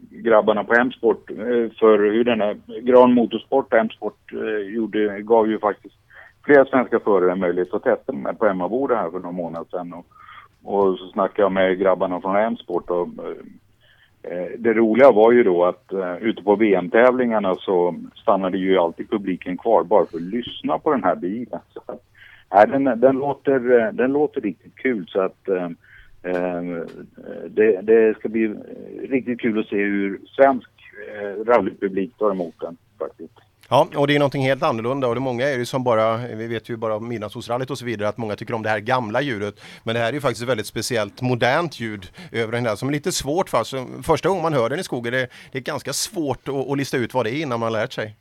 grabbarna 0.09 0.63
på 0.63 0.73
M-sport, 0.73 1.29
eh, 1.29 1.71
för 1.79 2.11
hur 2.11 2.23
den 2.23 2.41
här 2.41 2.57
Gran 2.81 3.13
Motorsport 3.13 3.73
och 3.73 3.79
M-sport 3.79 4.33
eh, 4.33 4.73
gjorde, 4.73 5.21
gav 5.21 5.49
ju 5.49 5.59
faktiskt 5.59 5.95
flera 6.45 6.65
svenska 6.65 6.99
förare 6.99 7.35
möjlighet 7.35 7.73
att 7.73 7.83
testa 7.83 8.13
med 8.13 8.39
på 8.39 8.45
hemmabordet 8.45 8.97
här 8.97 9.09
för 9.09 9.19
några 9.19 9.31
månader 9.31 9.67
sedan. 9.71 9.93
Och, 9.93 10.05
och 10.63 10.97
så 10.97 11.07
snackade 11.07 11.41
jag 11.41 11.51
med 11.51 11.79
grabbarna 11.79 12.21
från 12.21 12.35
M-sport 12.35 12.89
och 12.89 13.07
eh, 13.07 14.31
eh 14.31 14.49
det 14.57 14.73
roliga 14.73 15.11
var 15.11 15.31
ju 15.31 15.43
då 15.43 15.65
att 15.65 15.93
eh, 15.93 16.15
ute 16.15 16.43
på 16.43 16.55
VM-tävlingarna 16.55 17.55
så 17.55 17.95
stannade 18.15 18.57
ju 18.57 18.77
alltid 18.77 19.09
publiken 19.09 19.57
kvar 19.57 19.83
bara 19.83 20.05
för 20.05 20.17
att 20.17 20.23
lyssna 20.23 20.79
på 20.79 20.91
den 20.91 21.03
här 21.03 21.15
bilen. 21.15 21.59
Så 21.73 21.81
att, 21.85 22.71
den, 22.71 22.83
den, 22.83 23.15
låter, 23.15 23.79
eh, 23.79 23.93
den 23.93 24.11
låter 24.11 24.41
riktigt 24.41 24.75
kul 24.75 25.05
så 25.07 25.21
att 25.21 25.49
eh, 25.49 25.69
det, 27.49 27.81
det 27.81 28.17
ska 28.17 28.29
bli 28.29 28.55
riktigt 29.09 29.41
kul 29.41 29.59
att 29.59 29.67
se 29.67 29.75
hur 29.75 30.19
svensk 30.27 30.69
eh, 31.15 31.45
rallypublik 31.45 32.17
tar 32.17 32.31
emot 32.31 32.55
den 32.59 32.77
faktiskt. 32.99 33.39
Ja, 33.69 33.87
och 33.97 34.07
det 34.07 34.15
är 34.15 34.19
någonting 34.19 34.41
helt 34.41 34.63
annorlunda 34.63 35.07
och 35.07 35.15
det 35.15 35.21
många 35.21 35.45
är 35.45 35.57
ju 35.57 35.65
som 35.65 35.83
bara, 35.83 36.17
vi 36.17 36.47
vet 36.47 36.69
ju 36.69 36.77
bara 36.77 36.95
om 36.95 37.07
midnattssolsrallyt 37.07 37.69
och 37.71 37.77
så 37.77 37.85
vidare 37.85 38.09
att 38.09 38.17
många 38.17 38.35
tycker 38.35 38.53
om 38.53 38.63
det 38.63 38.69
här 38.69 38.79
gamla 38.79 39.21
ljudet. 39.21 39.55
Men 39.83 39.95
det 39.95 40.01
här 40.01 40.09
är 40.09 40.13
ju 40.13 40.21
faktiskt 40.21 40.43
ett 40.43 40.49
väldigt 40.49 40.65
speciellt 40.65 41.21
modernt 41.21 41.79
ljud 41.79 42.05
över 42.31 42.51
den 42.51 42.65
här 42.65 42.75
som 42.75 42.87
är 42.87 42.93
lite 42.93 43.11
svårt 43.11 43.49
för 43.49 43.57
alltså, 43.57 43.85
Första 44.03 44.29
gången 44.29 44.43
man 44.43 44.53
hör 44.53 44.69
den 44.69 44.79
i 44.79 44.83
skogen, 44.83 45.13
det, 45.13 45.27
det 45.51 45.57
är 45.57 45.61
ganska 45.61 45.93
svårt 45.93 46.47
att, 46.47 46.69
att 46.69 46.77
lista 46.77 46.97
ut 46.97 47.13
vad 47.13 47.25
det 47.25 47.31
är 47.31 47.41
innan 47.41 47.59
man 47.59 47.71
lärt 47.71 47.93
sig. 47.93 48.15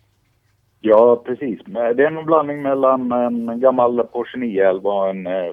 Ja, 0.80 1.22
precis. 1.26 1.60
Det 1.66 1.80
är 1.80 2.00
en 2.00 2.26
blandning 2.26 2.62
mellan 2.62 3.12
en 3.12 3.60
gammal 3.60 4.04
Porsche 4.04 4.38
911 4.38 4.90
och 4.90 5.10
en, 5.10 5.26
eh, 5.26 5.52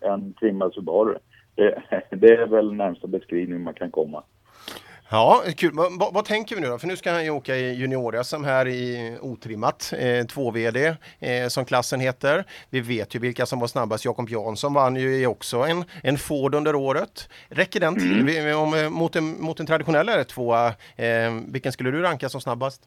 en 0.00 0.32
trimmad 0.32 0.72
Subaru. 0.72 1.14
Det, 1.54 1.82
det 2.10 2.34
är 2.34 2.46
väl 2.46 2.74
närmsta 2.74 3.06
beskrivning 3.06 3.62
man 3.62 3.74
kan 3.74 3.90
komma. 3.90 4.22
Ja, 5.10 5.42
kul. 5.56 5.70
Vad, 5.74 6.14
vad, 6.14 6.24
tänker 6.24 6.54
vi 6.56 6.60
nu 6.62 6.68
då? 6.68 6.78
För 6.78 6.86
nu 6.86 6.96
ska 6.96 7.12
han 7.12 7.24
ju 7.24 7.30
åka 7.30 7.56
i 7.56 7.74
junior-SM 7.74 8.44
här 8.44 8.68
i 8.68 9.16
otrimmat, 9.22 9.92
eh, 9.98 10.24
2VD 10.24 10.96
eh, 11.20 11.48
som 11.48 11.64
klassen 11.64 12.00
heter. 12.00 12.44
Vi 12.70 12.80
vet 12.80 13.14
ju 13.14 13.18
vilka 13.18 13.46
som 13.46 13.60
var 13.60 13.66
snabbast. 13.66 14.04
Jakob 14.04 14.28
Jansson 14.28 14.74
vann 14.74 14.96
ju 14.96 15.26
också 15.26 15.56
en, 15.58 15.84
en 16.02 16.16
Ford 16.18 16.54
under 16.54 16.74
året. 16.74 17.28
Räcker 17.48 17.80
den 17.80 17.94
till? 17.94 18.24
Vi- 18.24 18.52
Om, 18.52 18.74
eh, 18.74 18.90
mot, 18.90 19.16
en, 19.16 19.24
mot 19.40 19.60
en 19.60 19.66
traditionell 19.66 20.08
R2, 20.08 20.66
eh, 20.96 21.52
vilken 21.52 21.72
skulle 21.72 21.90
du 21.90 22.02
ranka 22.02 22.28
som 22.28 22.40
snabbast? 22.40 22.82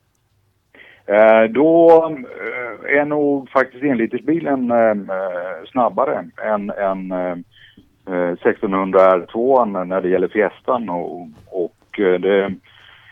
Eh, 1.05 1.43
då 1.43 1.89
eh, 2.09 2.99
är 2.99 3.05
nog 3.05 3.49
faktiskt 3.49 3.83
enlitersbilen 3.83 4.71
eh, 4.71 4.77
eh, 4.77 5.65
snabbare 5.71 6.25
än, 6.45 6.69
än 6.69 7.11
Eh, 8.07 8.31
1600 8.31 8.99
R2 8.99 9.65
när 9.85 10.01
det 10.01 10.09
gäller 10.09 10.27
Fiestan 10.27 10.89
och, 10.89 11.27
och 11.45 11.99
eh, 11.99 12.19
det, 12.19 12.53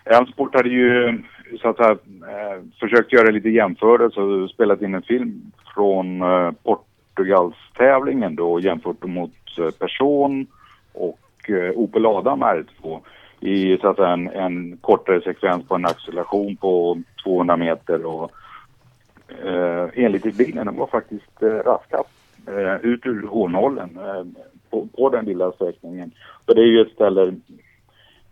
Elmsport 0.06 0.56
hade 0.56 0.70
ju 0.70 1.20
så 1.62 1.70
att 1.70 1.78
säga, 1.78 1.92
eh, 1.92 2.62
försökt 2.80 3.14
göra 3.14 3.32
lite 3.32 3.50
jämförelse 3.50 4.22
och 4.22 4.50
spelat 4.50 4.82
in 4.82 4.96
en 4.96 5.02
film 5.02 5.52
från 5.76 6.24
Portugals 6.64 7.56
tävlingen 7.78 8.36
då 8.36 8.60
jämfört 8.60 9.04
mot 9.04 9.32
Person 9.80 10.48
och 10.94 11.20
Opel 11.76 12.06
Adam 12.06 12.44
R2 12.44 13.00
i 13.40 13.78
så 13.78 13.88
att 13.88 13.96
säga, 13.96 14.10
en, 14.10 14.28
en 14.28 14.78
kortare 14.78 15.22
sekvens 15.22 15.68
på 15.68 15.76
en 15.76 15.86
acceleration 15.86 16.56
på 16.56 17.02
200 17.24 17.58
meter 17.58 18.06
och 18.06 18.32
eh, 19.46 20.32
bilen 20.38 20.66
den 20.66 20.76
var 20.76 20.88
faktiskt 20.88 21.44
eh, 21.44 21.48
raskast 21.48 22.10
eh, 22.48 22.76
ut 22.76 23.06
ur 23.06 23.28
hårnålen 23.28 23.98
eh, 23.98 24.26
på, 24.70 24.88
på 24.88 25.10
den 25.10 25.26
lilla 25.26 25.52
sträckningen. 25.52 26.12
Så 26.46 26.54
det 26.54 26.62
är 26.62 26.66
ju 26.66 26.82
ett 26.82 26.94
ställe 26.94 27.36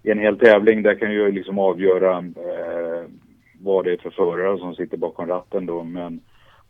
i 0.04 0.12
en 0.12 0.20
hel 0.20 0.40
tävling 0.40 0.84
där 0.84 0.96
kan 0.96 1.12
ju 1.12 1.32
liksom 1.32 1.60
avgöra 1.60 2.18
eh, 2.18 3.10
vad 3.62 3.86
det 3.86 3.94
är 3.94 3.98
för 3.98 4.10
förare 4.10 4.58
som 4.58 4.76
sitter 4.76 4.98
bakom 4.98 5.28
ratten 5.28 5.66
då 5.66 5.84
men 5.84 6.20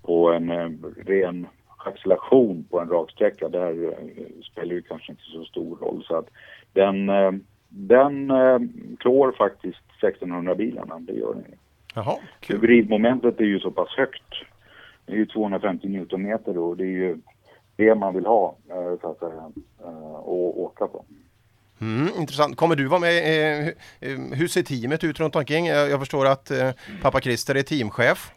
på 0.01 0.31
en 0.31 0.49
eh, 0.49 0.69
ren 1.05 1.47
acceleration 1.77 2.65
på 2.69 2.79
en 2.79 2.89
raksträcka 2.89 3.49
där 3.49 3.83
eh, 3.83 4.41
spelar 4.51 4.73
ju 4.73 4.81
kanske 4.81 5.11
inte 5.11 5.23
så 5.23 5.45
stor 5.45 5.75
roll 5.75 6.03
så 6.07 6.15
att 6.15 6.29
den 6.73 7.09
eh, 7.09 7.31
den 7.75 8.31
eh, 8.31 8.59
klår 8.99 9.31
faktiskt 9.31 9.83
1600-bilarna, 10.01 10.99
det 10.99 11.13
gör 11.13 11.33
den. 11.33 11.43
Jaha, 11.95 12.17
Vridmomentet 12.47 13.39
är 13.39 13.45
ju 13.45 13.59
så 13.59 13.71
pass 13.71 13.89
högt. 13.97 14.33
Det 15.05 15.13
är 15.13 15.17
ju 15.17 15.25
250 15.25 15.87
newtonmeter 15.87 16.57
och 16.57 16.77
det 16.77 16.83
är 16.83 16.87
ju 16.87 17.17
det 17.75 17.95
man 17.95 18.13
vill 18.13 18.25
ha 18.25 18.55
eh, 18.69 18.99
så 19.01 19.11
att 19.11 19.19
säga, 19.19 19.51
eh, 19.85 20.15
och 20.15 20.61
åka 20.61 20.87
på. 20.87 21.05
Mm, 21.81 22.07
intressant. 22.19 22.57
Kommer 22.57 22.75
du 22.75 22.87
vara 22.87 22.99
med? 22.99 23.17
Eh, 23.17 23.67
hu- 24.01 24.33
hur 24.35 24.47
ser 24.47 24.61
teamet 24.61 25.03
ut 25.03 25.19
runt 25.19 25.35
omkring? 25.35 25.65
Jag, 25.65 25.99
förstår 25.99 26.25
att 26.25 26.51
eh, 26.51 26.69
pappa 27.01 27.19
Christer 27.19 27.55
är 27.55 27.61
teamchef. 27.61 28.31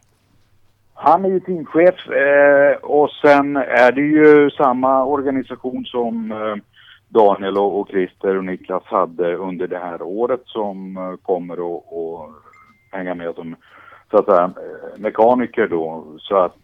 Han 0.95 1.25
är 1.25 1.29
ju 1.29 1.41
teamchef 1.41 2.09
eh, 2.09 2.77
och 2.83 3.11
sen 3.11 3.57
är 3.57 3.93
det 3.93 4.01
ju 4.01 4.51
samma 4.51 5.05
organisation 5.05 5.85
som 5.85 6.35
Daniel 7.09 7.59
och, 7.59 7.81
och 7.81 7.89
Christer 7.89 8.37
och 8.37 8.45
Niklas 8.45 8.83
hade 8.85 9.35
under 9.37 9.67
det 9.67 9.79
här 9.79 10.03
året 10.03 10.43
som 10.45 11.19
kommer 11.23 11.77
att 11.77 12.31
hänga 12.93 13.15
med 13.15 13.35
som 13.35 13.57
så 14.11 14.17
att 14.17 14.25
säga, 14.27 14.53
mekaniker 14.97 15.67
då. 15.69 16.05
Så 16.19 16.37
att 16.37 16.57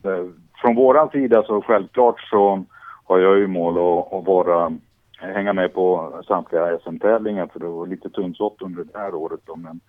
från 0.62 0.74
våran 0.74 1.10
sida 1.10 1.42
så 1.42 1.62
självklart 1.62 2.20
så 2.20 2.64
har 3.04 3.18
jag 3.18 3.38
ju 3.38 3.46
mål 3.46 3.74
att, 3.78 4.12
att 4.12 4.26
vara 4.26 4.72
hänga 5.18 5.52
med 5.52 5.74
på 5.74 6.12
samtliga 6.26 6.78
SM-tävlingar 6.78 7.46
för 7.46 7.60
det 7.60 7.66
var 7.66 7.86
lite 7.86 8.10
tunnsått 8.10 8.62
under 8.62 8.84
det 8.84 8.98
här 8.98 9.14
året 9.14 9.40
då, 9.44 9.56
men 9.56 9.80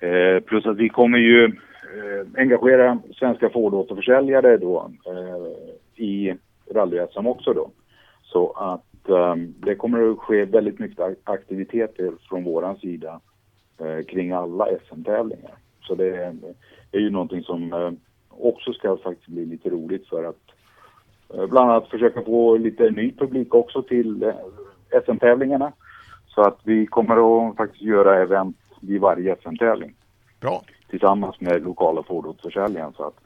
Eh, 0.00 0.40
plus 0.40 0.66
att 0.66 0.76
vi 0.76 0.88
kommer 0.88 1.18
ju 1.18 1.44
eh, 1.44 2.26
engagera 2.36 2.98
svenska 3.18 3.50
fordonsförsäljare 3.50 4.56
då 4.56 4.90
eh, 5.06 6.04
i 6.04 6.34
rally-SM 6.70 7.26
också 7.26 7.52
då. 7.52 7.70
Så 8.22 8.50
att 8.50 9.08
eh, 9.08 9.34
det 9.36 9.74
kommer 9.74 10.12
att 10.12 10.18
ske 10.18 10.44
väldigt 10.44 10.78
mycket 10.78 11.18
aktiviteter 11.24 12.12
från 12.28 12.44
våran 12.44 12.76
sida 12.76 13.20
eh, 13.80 14.04
kring 14.04 14.32
alla 14.32 14.66
SM-tävlingar. 14.88 15.54
Så 15.82 15.94
det 15.94 16.16
är, 16.16 16.34
är 16.92 16.98
ju 16.98 17.10
någonting 17.10 17.42
som 17.42 17.72
eh, 17.72 17.90
också 18.40 18.72
ska 18.72 18.96
faktiskt 18.96 19.28
bli 19.28 19.46
lite 19.46 19.70
roligt 19.70 20.08
för 20.08 20.24
att 20.24 20.42
eh, 21.34 21.46
bland 21.46 21.70
annat 21.70 21.88
försöka 21.88 22.22
få 22.22 22.56
lite 22.56 22.90
ny 22.90 23.12
publik 23.12 23.54
också 23.54 23.82
till 23.82 24.22
eh, 24.22 25.00
SM-tävlingarna. 25.06 25.72
Så 26.28 26.40
att 26.40 26.58
vi 26.62 26.86
kommer 26.86 27.48
att 27.48 27.56
faktiskt 27.56 27.82
göra 27.82 28.22
event 28.22 28.56
vid 28.80 29.00
varje 29.00 29.36
SM-tävling. 29.42 29.94
Bra. 30.40 30.62
Tillsammans 30.90 31.40
med 31.40 31.62
lokala 31.62 32.02
fordonsförsäljaren. 32.02 32.92
Så 32.96 33.04
att 33.04 33.20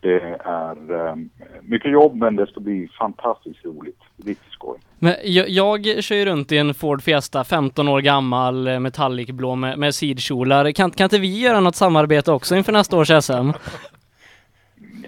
det 0.00 0.38
är 0.44 1.06
eh, 1.06 1.14
mycket 1.62 1.92
jobb 1.92 2.14
men 2.16 2.36
det 2.36 2.46
ska 2.46 2.60
bli 2.60 2.88
fantastiskt 2.98 3.64
roligt. 3.64 4.00
Riktigt 4.24 4.52
skoj. 4.52 4.78
Men 4.98 5.14
jag, 5.24 5.48
jag 5.48 6.04
kör 6.04 6.16
ju 6.16 6.24
runt 6.24 6.52
i 6.52 6.58
en 6.58 6.74
Ford 6.74 7.02
Fiesta, 7.02 7.44
15 7.44 7.88
år 7.88 8.00
gammal, 8.00 8.80
metallicblå 8.80 9.54
med, 9.54 9.78
med 9.78 9.94
sidkjolar. 9.94 10.72
Kan, 10.72 10.90
kan 10.90 11.04
inte 11.04 11.18
vi 11.18 11.40
göra 11.40 11.60
något 11.60 11.76
samarbete 11.76 12.32
också 12.32 12.56
inför 12.56 12.72
nästa 12.72 12.96
års 12.96 13.24
SM? 13.24 13.50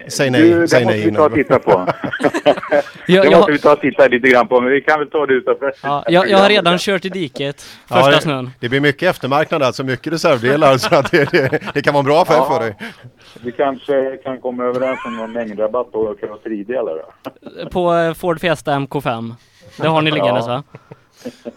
Säg 0.07 0.29
Du, 0.29 0.31
nej, 0.31 0.49
det 0.49 0.67
säg 0.67 0.83
måste 0.85 0.97
nej 0.97 1.05
vi 1.09 1.15
ta 1.15 1.25
och 1.25 1.33
titta 1.33 1.59
på. 1.59 1.71
Jag- 3.07 3.23
det 3.25 3.29
jag- 3.31 3.31
måste 3.37 3.51
vi 3.51 3.59
ta 3.59 3.73
och 3.73 3.79
titta 3.81 4.07
lite 4.07 4.27
grann 4.27 4.47
på 4.47 4.61
men 4.61 4.71
vi 4.71 4.81
kan 4.81 4.99
väl 4.99 5.09
ta 5.09 5.25
det 5.25 5.33
utanför. 5.33 5.73
Ja, 5.83 6.03
jag, 6.07 6.29
jag 6.29 6.37
har 6.37 6.49
redan 6.49 6.77
kört 6.77 7.05
i 7.05 7.09
diket, 7.09 7.61
första 7.87 8.11
det, 8.11 8.21
snön. 8.21 8.49
det 8.59 8.69
blir 8.69 8.79
mycket 8.81 9.09
eftermarknad 9.09 9.63
alltså, 9.63 9.83
mycket 9.83 10.13
reservdelar 10.13 10.77
så 10.77 10.95
att 10.95 11.11
det, 11.11 11.31
det, 11.31 11.59
det 11.73 11.81
kan 11.81 11.93
vara 11.93 11.99
en 11.99 12.05
bra 12.05 12.21
affär 12.21 12.33
Ja. 12.35 12.49
för 12.51 12.59
dig. 12.59 12.75
Vi 13.41 13.51
kanske 13.51 14.17
kan 14.23 14.41
komma 14.41 14.63
överens 14.63 14.99
om 15.05 15.17
någon 15.17 15.31
mängdrabatt 15.31 15.91
på 15.91 16.15
karosseridelar 16.19 16.93
då. 17.63 17.69
På 17.69 17.93
eh, 17.95 18.13
Ford 18.13 18.39
Fiesta 18.41 18.71
MK5. 18.71 19.33
Det 19.77 19.87
har 19.87 20.01
ni 20.01 20.11
liggandes 20.11 20.45
Ja. 20.47 20.53
va? 20.53 20.63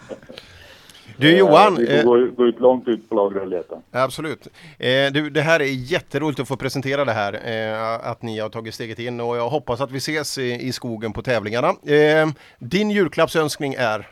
Du 1.20 1.38
Johan, 1.38 1.76
Vi 1.76 1.98
eh, 1.98 2.02
får 2.02 2.18
gå, 2.18 2.30
gå 2.36 2.46
ut 2.46 2.60
långt 2.60 2.88
ut 2.88 3.08
på 3.08 3.14
lager 3.14 3.40
och 3.40 3.46
leta. 3.46 3.76
Absolut. 3.90 4.46
Eh, 4.78 5.12
du, 5.12 5.30
det 5.30 5.40
här 5.40 5.60
är 5.60 5.92
jätteroligt 5.92 6.40
att 6.40 6.48
få 6.48 6.56
presentera 6.56 7.04
det 7.04 7.12
här, 7.12 7.32
eh, 7.32 8.10
att 8.10 8.22
ni 8.22 8.38
har 8.38 8.48
tagit 8.48 8.74
steget 8.74 8.98
in 8.98 9.20
och 9.20 9.36
jag 9.36 9.48
hoppas 9.48 9.80
att 9.80 9.90
vi 9.90 9.96
ses 9.96 10.38
i, 10.38 10.72
skogen 10.72 11.12
på 11.12 11.22
tävlingarna. 11.22 11.68
Eh, 11.68 12.28
din 12.58 12.90
julklappsönskning 12.90 13.74
är? 13.78 14.06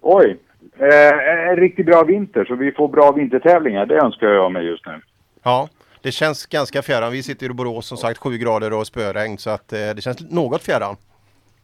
Oj, 0.00 0.36
eh, 0.78 1.48
en 1.50 1.56
riktigt 1.56 1.86
bra 1.86 2.04
vinter 2.04 2.44
så 2.44 2.54
vi 2.54 2.72
får 2.72 2.88
bra 2.88 3.12
vintertävlingar. 3.12 3.86
Det 3.86 3.94
önskar 3.94 4.26
jag 4.26 4.52
mig 4.52 4.66
just 4.66 4.86
nu. 4.86 5.00
Ja, 5.42 5.68
det 6.02 6.12
känns 6.12 6.46
ganska 6.46 6.82
fjärran. 6.82 7.12
Vi 7.12 7.22
sitter 7.22 7.46
i 7.46 7.48
Borås 7.48 7.86
som 7.86 7.98
sagt, 7.98 8.18
sju 8.18 8.38
grader 8.38 8.72
och 8.72 8.86
spöregn 8.86 9.38
så 9.38 9.50
att 9.50 9.72
eh, 9.72 9.78
det 9.78 10.02
känns 10.02 10.30
något 10.30 10.62
fjärran. 10.62 10.96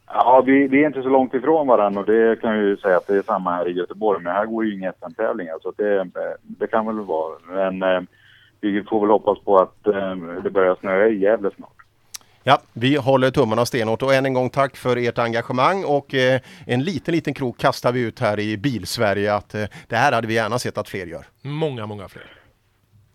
Ja, 0.08 0.42
vi, 0.46 0.68
vi 0.68 0.82
är 0.82 0.86
inte 0.86 1.02
så 1.02 1.08
långt 1.08 1.34
ifrån 1.34 1.66
varandra 1.66 2.00
och 2.00 2.06
det 2.06 2.40
kan 2.40 2.56
jag 2.56 2.64
ju 2.64 2.76
säga 2.76 2.96
att 2.96 3.06
det 3.06 3.16
är 3.16 3.22
samma 3.22 3.50
här 3.50 3.68
i 3.68 3.72
Göteborg. 3.72 4.22
Men 4.22 4.32
här 4.32 4.46
går 4.46 4.64
ju 4.64 4.74
inga 4.74 4.92
SM-tävlingar 4.92 5.54
så 5.62 5.68
att 5.68 5.76
det, 5.76 6.00
eh, 6.00 6.06
det 6.42 6.66
kan 6.66 6.86
väl 6.86 7.00
vara. 7.00 7.38
Men 7.48 7.82
eh, 7.82 8.00
vi 8.60 8.82
får 8.82 9.00
väl 9.00 9.10
hoppas 9.10 9.38
på 9.38 9.58
att 9.58 9.86
eh, 9.86 10.16
det 10.42 10.50
börjar 10.50 10.76
snöa 10.80 11.08
i 11.08 11.18
Gävle 11.18 11.50
snart. 11.56 11.76
Ja, 12.48 12.58
vi 12.72 12.96
håller 12.96 13.30
tummarna 13.30 13.66
stenhårt 13.66 14.02
och 14.02 14.14
än 14.14 14.26
en 14.26 14.34
gång 14.34 14.50
tack 14.50 14.76
för 14.76 14.96
ert 14.96 15.18
engagemang 15.18 15.84
och 15.84 16.14
eh, 16.14 16.40
en 16.66 16.84
liten, 16.84 17.14
liten 17.14 17.34
krok 17.34 17.58
kastar 17.58 17.92
vi 17.92 18.00
ut 18.00 18.20
här 18.20 18.40
i 18.40 18.56
Bilsverige 18.56 19.34
att 19.34 19.54
eh, 19.54 19.64
det 19.88 19.96
här 19.96 20.12
hade 20.12 20.26
vi 20.26 20.34
gärna 20.34 20.58
sett 20.58 20.78
att 20.78 20.88
fler 20.88 21.06
gör. 21.06 21.24
Många, 21.42 21.86
många 21.86 22.08
fler. 22.08 22.26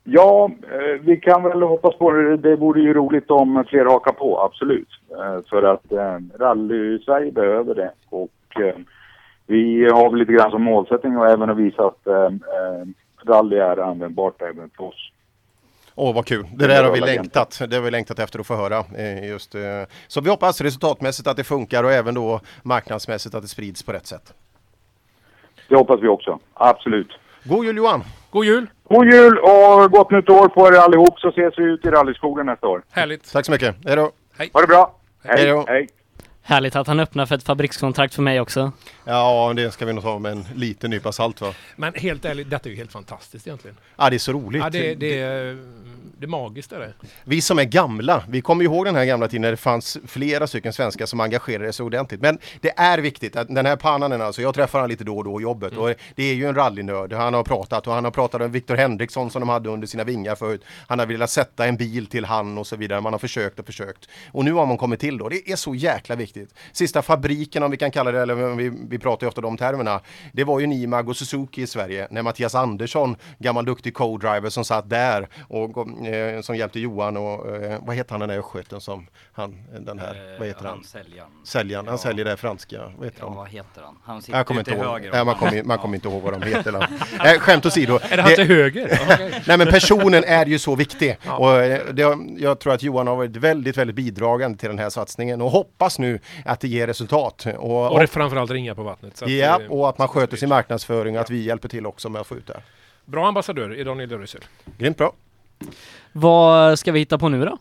Ja, 0.03 0.51
eh, 0.63 1.01
vi 1.01 1.17
kan 1.17 1.43
väl 1.43 1.61
hoppas 1.61 1.95
på 1.95 2.11
det. 2.11 2.37
Det 2.37 2.55
vore 2.55 2.81
ju 2.81 2.93
roligt 2.93 3.31
om 3.31 3.65
fler 3.69 3.85
hakar 3.85 4.11
på, 4.11 4.39
absolut. 4.41 4.89
Eh, 5.11 5.49
För 5.49 5.63
att 5.63 5.91
eh, 5.91 6.17
rally-Sverige 6.39 7.31
behöver 7.31 7.75
det. 7.75 7.91
Och 8.09 8.29
vi 9.47 9.89
har 9.91 10.09
väl 10.09 10.19
lite 10.19 10.33
grann 10.33 10.51
som 10.51 10.63
målsättning 10.63 11.17
och 11.17 11.29
även 11.29 11.49
att 11.49 11.57
visa 11.57 11.85
att 11.85 12.07
rally 13.25 13.57
är 13.57 13.77
användbart 13.77 14.41
även 14.41 14.69
för 14.77 14.83
oss. 14.83 15.11
Åh 15.95 16.15
vad 16.15 16.25
kul, 16.25 16.45
det 16.55 16.67
där 16.67 16.79
är 16.79 16.83
har 16.83 16.91
vi 16.91 16.99
längtat. 16.99 17.61
Det 17.69 17.75
har 17.75 17.83
vi 17.83 17.91
längtat 17.91 18.19
efter 18.19 18.39
att 18.39 18.47
få 18.47 18.55
höra. 18.55 18.83
Just, 19.23 19.55
så 20.07 20.21
vi 20.21 20.29
hoppas 20.29 20.61
resultatmässigt 20.61 21.27
att 21.27 21.37
det 21.37 21.43
funkar 21.43 21.83
och 21.83 21.91
även 21.91 22.13
då 22.13 22.39
marknadsmässigt 22.63 23.35
att 23.35 23.41
det 23.41 23.47
sprids 23.47 23.83
på 23.83 23.91
rätt 23.91 24.07
sätt. 24.07 24.33
Det 25.69 25.75
hoppas 25.75 25.99
vi 26.01 26.07
också, 26.07 26.39
absolut. 26.53 27.11
God 27.43 27.65
jul 27.65 27.77
Johan! 27.77 28.03
God 28.31 28.45
jul! 28.45 28.69
God 28.89 29.13
jul 29.13 29.37
och 29.37 29.91
gott 29.91 30.11
nytt 30.11 30.29
år 30.29 30.47
på 30.47 30.67
er 30.67 30.71
allihop 30.71 31.19
så 31.19 31.29
ses 31.29 31.53
vi 31.57 31.63
ut 31.63 31.85
i 31.85 31.89
rallyskogen 31.89 32.45
nästa 32.45 32.67
år. 32.67 32.81
Härligt! 32.91 33.31
Tack 33.31 33.45
så 33.45 33.51
mycket, 33.51 33.75
hej 33.85 33.95
då! 33.95 34.11
Ha 34.53 34.61
det 34.61 34.67
bra! 34.67 34.95
Hej 35.23 35.47
då. 35.47 35.65
hej. 35.67 35.87
Härligt 36.43 36.75
att 36.75 36.87
han 36.87 36.99
öppnar 36.99 37.25
för 37.25 37.35
ett 37.35 37.43
fabrikskontrakt 37.43 38.15
för 38.15 38.21
mig 38.21 38.41
också. 38.41 38.71
Ja, 39.03 39.53
det 39.55 39.71
ska 39.71 39.85
vi 39.85 39.93
nog 39.93 40.03
ta 40.03 40.19
med 40.19 40.31
en 40.31 40.45
liten 40.55 40.89
nypa 40.89 41.11
salt 41.11 41.41
va? 41.41 41.53
Men 41.75 41.93
helt 41.93 42.25
ärligt, 42.25 42.49
detta 42.49 42.69
är 42.69 42.71
ju 42.71 42.77
helt 42.77 42.91
fantastiskt 42.91 43.47
egentligen. 43.47 43.77
Ja, 43.97 44.09
det 44.09 44.15
är 44.15 44.19
så 44.19 44.31
roligt. 44.31 44.61
Ja, 44.61 44.69
det, 44.69 44.95
det, 44.95 45.19
är, 45.21 45.57
det 46.17 46.25
är 46.25 46.27
magiskt 46.27 46.71
är 46.71 46.79
det. 46.79 46.93
Vi 47.23 47.41
som 47.41 47.59
är 47.59 47.63
gamla, 47.63 48.23
vi 48.29 48.41
kommer 48.41 48.63
ju 48.63 48.69
ihåg 48.69 48.85
den 48.85 48.95
här 48.95 49.05
gamla 49.05 49.27
tiden 49.27 49.41
när 49.41 49.51
det 49.51 49.57
fanns 49.57 49.97
flera 50.07 50.47
stycken 50.47 50.73
svenskar 50.73 51.05
som 51.05 51.19
engagerade 51.19 51.73
sig 51.73 51.83
ordentligt. 51.83 52.21
Men 52.21 52.37
det 52.61 52.79
är 52.79 52.97
viktigt 52.97 53.35
att 53.35 53.47
den 53.47 53.65
här 53.65 53.75
pannan, 53.75 54.21
alltså 54.21 54.41
jag 54.41 54.55
träffar 54.55 54.79
honom 54.79 54.89
lite 54.89 55.03
då 55.03 55.17
och 55.17 55.23
då 55.23 55.39
i 55.39 55.43
jobbet 55.43 55.77
och 55.77 55.93
det 56.15 56.23
är 56.23 56.33
ju 56.33 56.45
en 56.45 56.55
rallynörd. 56.55 57.13
Han 57.13 57.33
har 57.33 57.43
pratat 57.43 57.87
och 57.87 57.93
han 57.93 58.03
har 58.03 58.11
pratat 58.11 58.41
om 58.41 58.51
Victor 58.51 58.75
Henriksson 58.75 59.31
som 59.31 59.39
de 59.39 59.49
hade 59.49 59.69
under 59.69 59.87
sina 59.87 60.03
vingar 60.03 60.35
förut. 60.35 60.63
Han 60.87 60.99
har 60.99 61.05
velat 61.05 61.29
sätta 61.29 61.65
en 61.65 61.77
bil 61.77 62.07
till 62.07 62.25
han 62.25 62.57
och 62.57 62.67
så 62.67 62.75
vidare. 62.75 63.01
Man 63.01 63.13
har 63.13 63.19
försökt 63.19 63.59
och 63.59 63.65
försökt. 63.65 64.09
Och 64.31 64.45
nu 64.45 64.51
har 64.51 64.65
man 64.65 64.77
kommit 64.77 64.99
till 64.99 65.17
då. 65.17 65.29
Det 65.29 65.51
är 65.51 65.55
så 65.55 65.75
jäkla 65.75 66.15
viktigt. 66.15 66.30
Sista 66.71 67.01
fabriken 67.01 67.63
om 67.63 67.71
vi 67.71 67.77
kan 67.77 67.91
kalla 67.91 68.11
det, 68.11 68.21
eller 68.21 68.35
vi, 68.55 68.71
vi 68.89 68.99
pratar 68.99 69.25
ju 69.25 69.27
ofta 69.27 69.41
de 69.41 69.57
termerna. 69.57 69.99
Det 70.33 70.43
var 70.43 70.59
ju 70.59 70.67
Nimag 70.67 71.09
och 71.09 71.17
Suzuki 71.17 71.61
i 71.61 71.67
Sverige 71.67 72.07
när 72.11 72.21
Mattias 72.21 72.55
Andersson, 72.55 73.15
gammal 73.39 73.65
duktig 73.65 73.93
co-driver 73.93 74.49
som 74.49 74.65
satt 74.65 74.89
där 74.89 75.27
och 75.47 76.05
eh, 76.07 76.41
som 76.41 76.55
hjälpte 76.55 76.79
Johan 76.79 77.17
och 77.17 77.55
eh, 77.55 77.79
vad 77.85 77.95
heter 77.95 78.11
han 78.11 78.19
den 78.19 78.29
där 78.29 78.37
östgöten 78.39 78.81
som 78.81 79.07
han, 79.33 79.55
den 79.79 79.99
här, 79.99 80.35
vad 80.39 80.47
heter 80.47 80.63
han? 80.65 80.69
han 80.75 80.83
säljaren. 80.83 81.29
Säljaren, 81.45 81.85
han 81.87 81.93
Ja. 81.93 81.97
säljer 81.97 82.25
det 82.25 82.37
franska, 82.37 82.77
vad 82.97 83.05
heter 83.05 83.19
Ja, 83.21 83.27
han? 83.27 83.35
vad 83.37 83.49
heter 83.49 83.81
han? 83.81 83.97
Han 84.03 84.21
sitter 84.21 84.37
Jag 84.37 84.47
kommer 84.47 84.61
ute 84.61 84.71
inte 84.71 84.81
till 84.81 84.89
höger. 84.91 85.11
Nej, 85.11 85.25
man 85.25 85.35
kommer, 85.35 85.63
man 85.63 85.77
kommer 85.77 85.95
inte 85.95 86.07
ihåg 86.07 86.21
vad 86.21 86.33
de 86.33 86.41
heter. 86.41 86.87
Nej, 87.23 87.39
skämt 87.39 87.65
åsido. 87.65 87.99
Är 88.09 88.17
det 88.17 88.23
han 88.23 88.35
till 88.35 88.47
höger? 88.47 88.99
Nej 89.47 89.57
men 89.57 89.67
personen 89.67 90.23
är 90.23 90.45
ju 90.45 90.59
så 90.59 90.75
viktig. 90.75 91.17
Ja. 91.25 91.37
Och 91.37 91.55
eh, 91.63 91.93
det, 91.93 92.17
jag 92.37 92.59
tror 92.59 92.73
att 92.73 92.83
Johan 92.83 93.07
har 93.07 93.15
varit 93.15 93.35
väldigt, 93.35 93.77
väldigt 93.77 93.95
bidragande 93.95 94.57
till 94.57 94.69
den 94.69 94.79
här 94.79 94.89
satsningen 94.89 95.41
och 95.41 95.51
hoppas 95.51 95.99
nu 95.99 96.19
att 96.45 96.59
det 96.59 96.67
ger 96.67 96.87
resultat. 96.87 97.45
Och, 97.57 97.91
Och 97.91 97.97
det 97.99 98.03
är 98.05 98.07
framförallt 98.07 98.51
ringa 98.51 98.75
på 98.75 98.83
vattnet. 98.83 99.17
Så 99.17 99.25
att, 99.25 99.31
ja, 99.31 99.61
eh, 99.61 99.67
och 99.71 99.89
att 99.89 99.97
man 99.97 100.07
sköter 100.07 100.37
sin 100.37 100.49
marknadsföring 100.49 101.15
och 101.15 101.21
att 101.21 101.29
vi 101.29 101.41
hjälper 101.43 101.69
till 101.69 101.85
också 101.85 102.09
med 102.09 102.21
att 102.21 102.27
få 102.27 102.35
ut 102.35 102.47
det. 102.47 102.61
Bra 103.05 103.27
ambassadör 103.27 103.75
i 103.79 103.83
Daniel 103.83 104.09
Dörrysel. 104.09 104.41
Grymt 104.77 104.97
bra. 104.97 105.13
Vad 106.11 106.79
ska 106.79 106.91
vi 106.91 106.99
hitta 106.99 107.17
på 107.17 107.29
nu 107.29 107.45
då? 107.45 107.57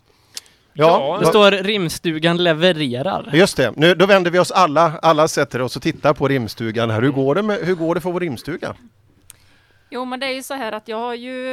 Ja, 0.72 1.16
Det 1.20 1.26
står 1.26 1.50
rimstugan 1.50 2.36
levererar. 2.44 3.30
Just 3.32 3.56
det, 3.56 3.72
nu, 3.76 3.94
då 3.94 4.06
vänder 4.06 4.30
vi 4.30 4.38
oss 4.38 4.50
alla, 4.50 4.98
alla 5.02 5.28
sätter 5.28 5.62
oss 5.62 5.76
och 5.76 5.82
tittar 5.82 6.14
på 6.14 6.28
rimstugan 6.28 6.90
här. 6.90 7.02
Hur 7.02 7.10
går 7.10 7.34
det, 7.34 7.42
med, 7.42 7.58
hur 7.58 7.74
går 7.74 7.94
det 7.94 8.00
för 8.00 8.10
vår 8.10 8.20
rimstuga? 8.20 8.74
Jo 9.90 10.04
men 10.04 10.20
det 10.20 10.26
är 10.26 10.32
ju 10.32 10.42
så 10.42 10.54
här 10.54 10.72
att 10.72 10.88
jag 10.88 10.96
har 10.96 11.14
ju 11.14 11.48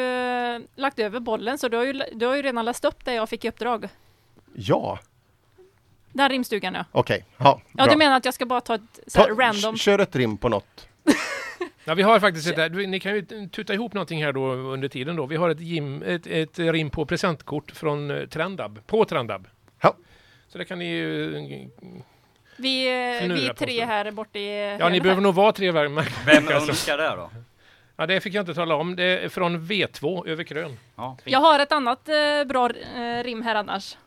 eh, 0.55 0.60
lagt 0.76 0.99
över 0.99 1.20
bollen 1.20 1.58
så 1.58 1.68
du 1.68 1.78
har 1.78 1.86
ju, 1.86 2.01
du 2.14 2.26
har 2.26 2.36
ju 2.36 2.41
redan 2.41 2.66
läst 2.66 2.86
upp 2.86 3.05
det 3.05 3.14
jag 3.14 3.30
fick 3.30 3.45
i 3.45 3.49
uppdrag. 3.49 3.88
Ja, 4.55 4.99
Den 6.14 6.30
rimstugan 6.30 6.74
ja. 6.74 6.86
okej. 6.91 7.26
Ja, 7.38 7.62
Ja 7.72 7.84
bra. 7.84 7.93
du 7.93 7.97
menar 7.97 8.18
att 8.18 8.26
jag 8.26 8.34
ska 8.34 8.45
bara 8.45 8.62
ta 8.62 8.76
ett 8.76 8.99
så 9.08 9.20
här 9.20 9.28
Ta- 9.28 9.41
random... 9.41 9.74
k- 9.74 9.78
Kör 9.78 9.99
ett 9.99 10.16
rim 10.16 10.38
på 10.38 10.49
något. 10.49 10.88
Ja, 11.84 11.93
vi 11.93 12.03
har 12.03 12.20
faktiskt 12.20 12.47
ett, 12.58 12.74
du, 12.74 12.88
ni 12.88 12.99
kan 12.99 13.16
ju 13.16 13.22
tuta 13.51 13.74
ihop 13.74 13.93
någonting 13.93 14.24
här 14.24 14.32
då 14.34 14.45
under 14.51 14.88
tiden 14.88 15.16
då. 15.16 15.26
Vi 15.26 15.36
har 15.36 15.49
ett, 15.49 15.60
gym, 15.60 16.03
ett, 16.03 16.28
ett 16.28 16.60
rim 16.60 16.89
på 16.89 17.05
presentkort 17.05 17.72
från 17.72 18.12
eh, 18.12 18.26
Trendab, 18.28 18.88
på 18.88 19.05
Trendab. 19.05 19.47
Ja. 19.82 19.93
Så 20.47 20.58
det 20.58 20.66
kan 20.66 20.80
ni 20.80 20.86
ju... 20.86 21.30
Vi, 21.32 21.70
vi 22.58 23.18
Fnurra 23.22 23.39
är 23.39 23.49
på 23.49 23.53
tre 23.66 23.86
här 23.86 24.12
borta 24.12 24.39
i 24.39 24.70
Ja, 24.70 24.76
ni 24.76 24.84
hörnet 24.84 25.03
behöver 25.03 25.22
här. 25.22 25.24
nog 25.24 25.36
vara 25.36 25.51
tre 25.51 25.72
värme. 25.72 26.03
Vem 26.26 26.47
önskar 26.47 26.97
det 26.97 27.10
då? 27.16 27.30
Ja, 27.95 28.05
det 28.05 28.22
fick 28.22 28.34
jag 28.34 28.41
inte 28.41 28.53
tala 28.53 28.76
om. 28.76 28.95
Det 28.95 29.03
är 29.03 29.30
från 29.30 29.60
V2 29.62 30.28
över 30.28 30.43
Krön. 30.43 30.78
Ja, 30.95 31.18
Jag 31.24 31.39
har 31.39 31.60
ett 31.60 31.72
annat 31.72 32.10
eh, 32.10 32.16
bra 32.45 32.70
eh, 32.70 33.24
rim 33.24 33.41
här 33.41 33.55
annars. 33.55 33.97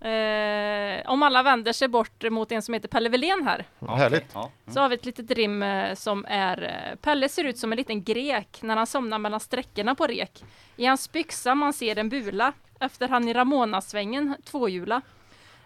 Eh, 0.00 1.10
om 1.10 1.22
alla 1.22 1.42
vänder 1.42 1.72
sig 1.72 1.88
bort 1.88 2.30
mot 2.30 2.52
en 2.52 2.62
som 2.62 2.74
heter 2.74 2.88
Pelle 2.88 3.08
Wilén 3.08 3.42
här. 3.44 3.64
Ja, 3.78 3.94
härligt. 3.94 4.32
Så 4.66 4.80
har 4.80 4.88
vi 4.88 4.94
ett 4.94 5.04
litet 5.04 5.30
rim 5.30 5.62
eh, 5.62 5.94
som 5.94 6.24
är 6.28 6.62
eh, 6.62 6.96
Pelle 6.96 7.28
ser 7.28 7.44
ut 7.44 7.58
som 7.58 7.72
en 7.72 7.76
liten 7.78 8.02
grek 8.02 8.62
när 8.62 8.76
han 8.76 8.86
somnar 8.86 9.18
mellan 9.18 9.40
sträckorna 9.40 9.94
på 9.94 10.06
rek. 10.06 10.44
I 10.76 10.86
hans 10.86 11.12
byxa 11.12 11.54
man 11.54 11.72
ser 11.72 11.98
en 11.98 12.08
bula 12.08 12.52
efter 12.80 13.08
han 13.08 13.28
i 13.28 13.32
Ramona-svängen 13.34 14.36
tvåhjula. 14.44 15.00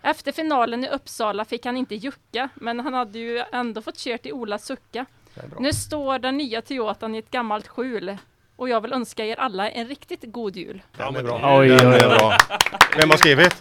Efter 0.03 0.33
finalen 0.33 0.85
i 0.85 0.89
Uppsala 0.89 1.45
fick 1.45 1.67
han 1.67 1.77
inte 1.77 1.95
jucka 1.95 2.49
men 2.55 2.81
han 2.81 2.95
hade 2.95 3.19
ju 3.19 3.45
ändå 3.53 3.83
fått 3.83 3.99
kört 3.99 4.27
i 4.27 4.33
Ola 4.33 4.59
Sucka. 4.59 5.07
Nu 5.59 5.73
står 5.73 6.19
den 6.19 6.37
nya 6.37 6.63
Toyotan 6.63 7.15
i 7.15 7.19
ett 7.19 7.31
gammalt 7.31 7.69
skjul 7.69 8.17
och 8.57 8.69
jag 8.69 8.81
vill 8.81 8.93
önska 8.93 9.25
er 9.25 9.41
alla 9.41 9.71
en 9.71 9.89
riktigt 9.89 10.23
god 10.23 10.57
jul. 10.57 10.83
Den 10.97 11.17
är 11.17 11.23
bra. 11.23 11.59
Oj, 11.59 11.73
oj, 11.73 11.79
är 11.79 11.93
oj. 11.93 12.17
bra. 12.19 12.37
Vem 12.97 13.11
har 13.11 13.17
skrivit? 13.17 13.55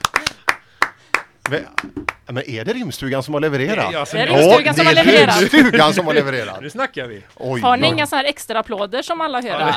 Ja, 2.26 2.32
Men 2.34 2.50
är 2.50 2.66
det 2.66 2.74
rimstugan 2.74 3.24
som 3.24 3.34
har 3.34 3.42
levererat? 3.42 3.76
Det 3.76 3.82
är 3.96 4.00
jag 4.00 4.08
som- 4.08 4.18
Det 4.20 4.24
är 4.26 4.28
Rimstugan 4.28 4.74
som 4.76 4.86
har 4.86 4.94
levererat. 4.94 5.42
rimstugan 5.54 5.94
som 5.94 6.06
har 6.08 6.14
levererat. 6.14 6.62
Nu 6.62 6.70
snackar 6.70 7.08
vi. 7.08 7.22
Oj, 7.36 7.62
Har 7.62 7.78
ni 7.78 7.88
inga 7.88 8.08
sådana 8.08 8.22
här 8.24 8.30
extra 8.30 8.60
applåder 8.60 9.02
som 9.02 9.22
alla 9.22 9.42
hör? 9.42 9.74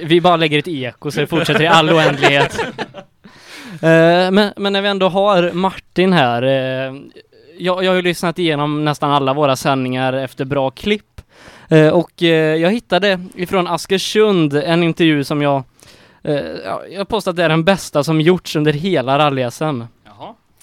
Vi 0.00 0.20
bara 0.20 0.36
lägger 0.36 0.58
ett 0.58 0.68
eko 0.68 1.10
så 1.10 1.20
det 1.20 1.26
fortsätter 1.26 1.62
i 1.62 1.66
all 1.66 1.90
oändlighet. 1.90 2.60
Eh, 3.82 4.30
men, 4.30 4.52
men 4.56 4.72
när 4.72 4.82
vi 4.82 4.88
ändå 4.88 5.08
har 5.08 5.52
Martin 5.52 6.12
här. 6.12 6.42
eh, 6.42 6.94
jag, 7.58 7.84
jag 7.84 7.90
har 7.90 7.96
ju 7.96 8.02
lyssnat 8.02 8.38
igenom 8.38 8.84
nästan 8.84 9.10
alla 9.10 9.32
våra 9.34 9.56
sändningar 9.56 10.12
efter 10.12 10.44
bra 10.44 10.70
klipp. 10.70 11.20
Eh, 11.68 11.88
och 11.88 12.22
jag 12.22 12.70
hittade 12.70 13.20
ifrån 13.34 13.66
Askersund 13.66 14.54
en 14.54 14.82
intervju 14.82 15.24
som 15.24 15.42
jag 15.42 15.62
ja, 16.64 16.82
jag 16.90 17.08
påstår 17.08 17.30
att 17.30 17.36
det 17.36 17.44
är 17.44 17.48
den 17.48 17.64
bästa 17.64 18.04
som 18.04 18.20
gjorts 18.20 18.56
under 18.56 18.72
hela 18.72 19.18
rally-SM. 19.18 19.86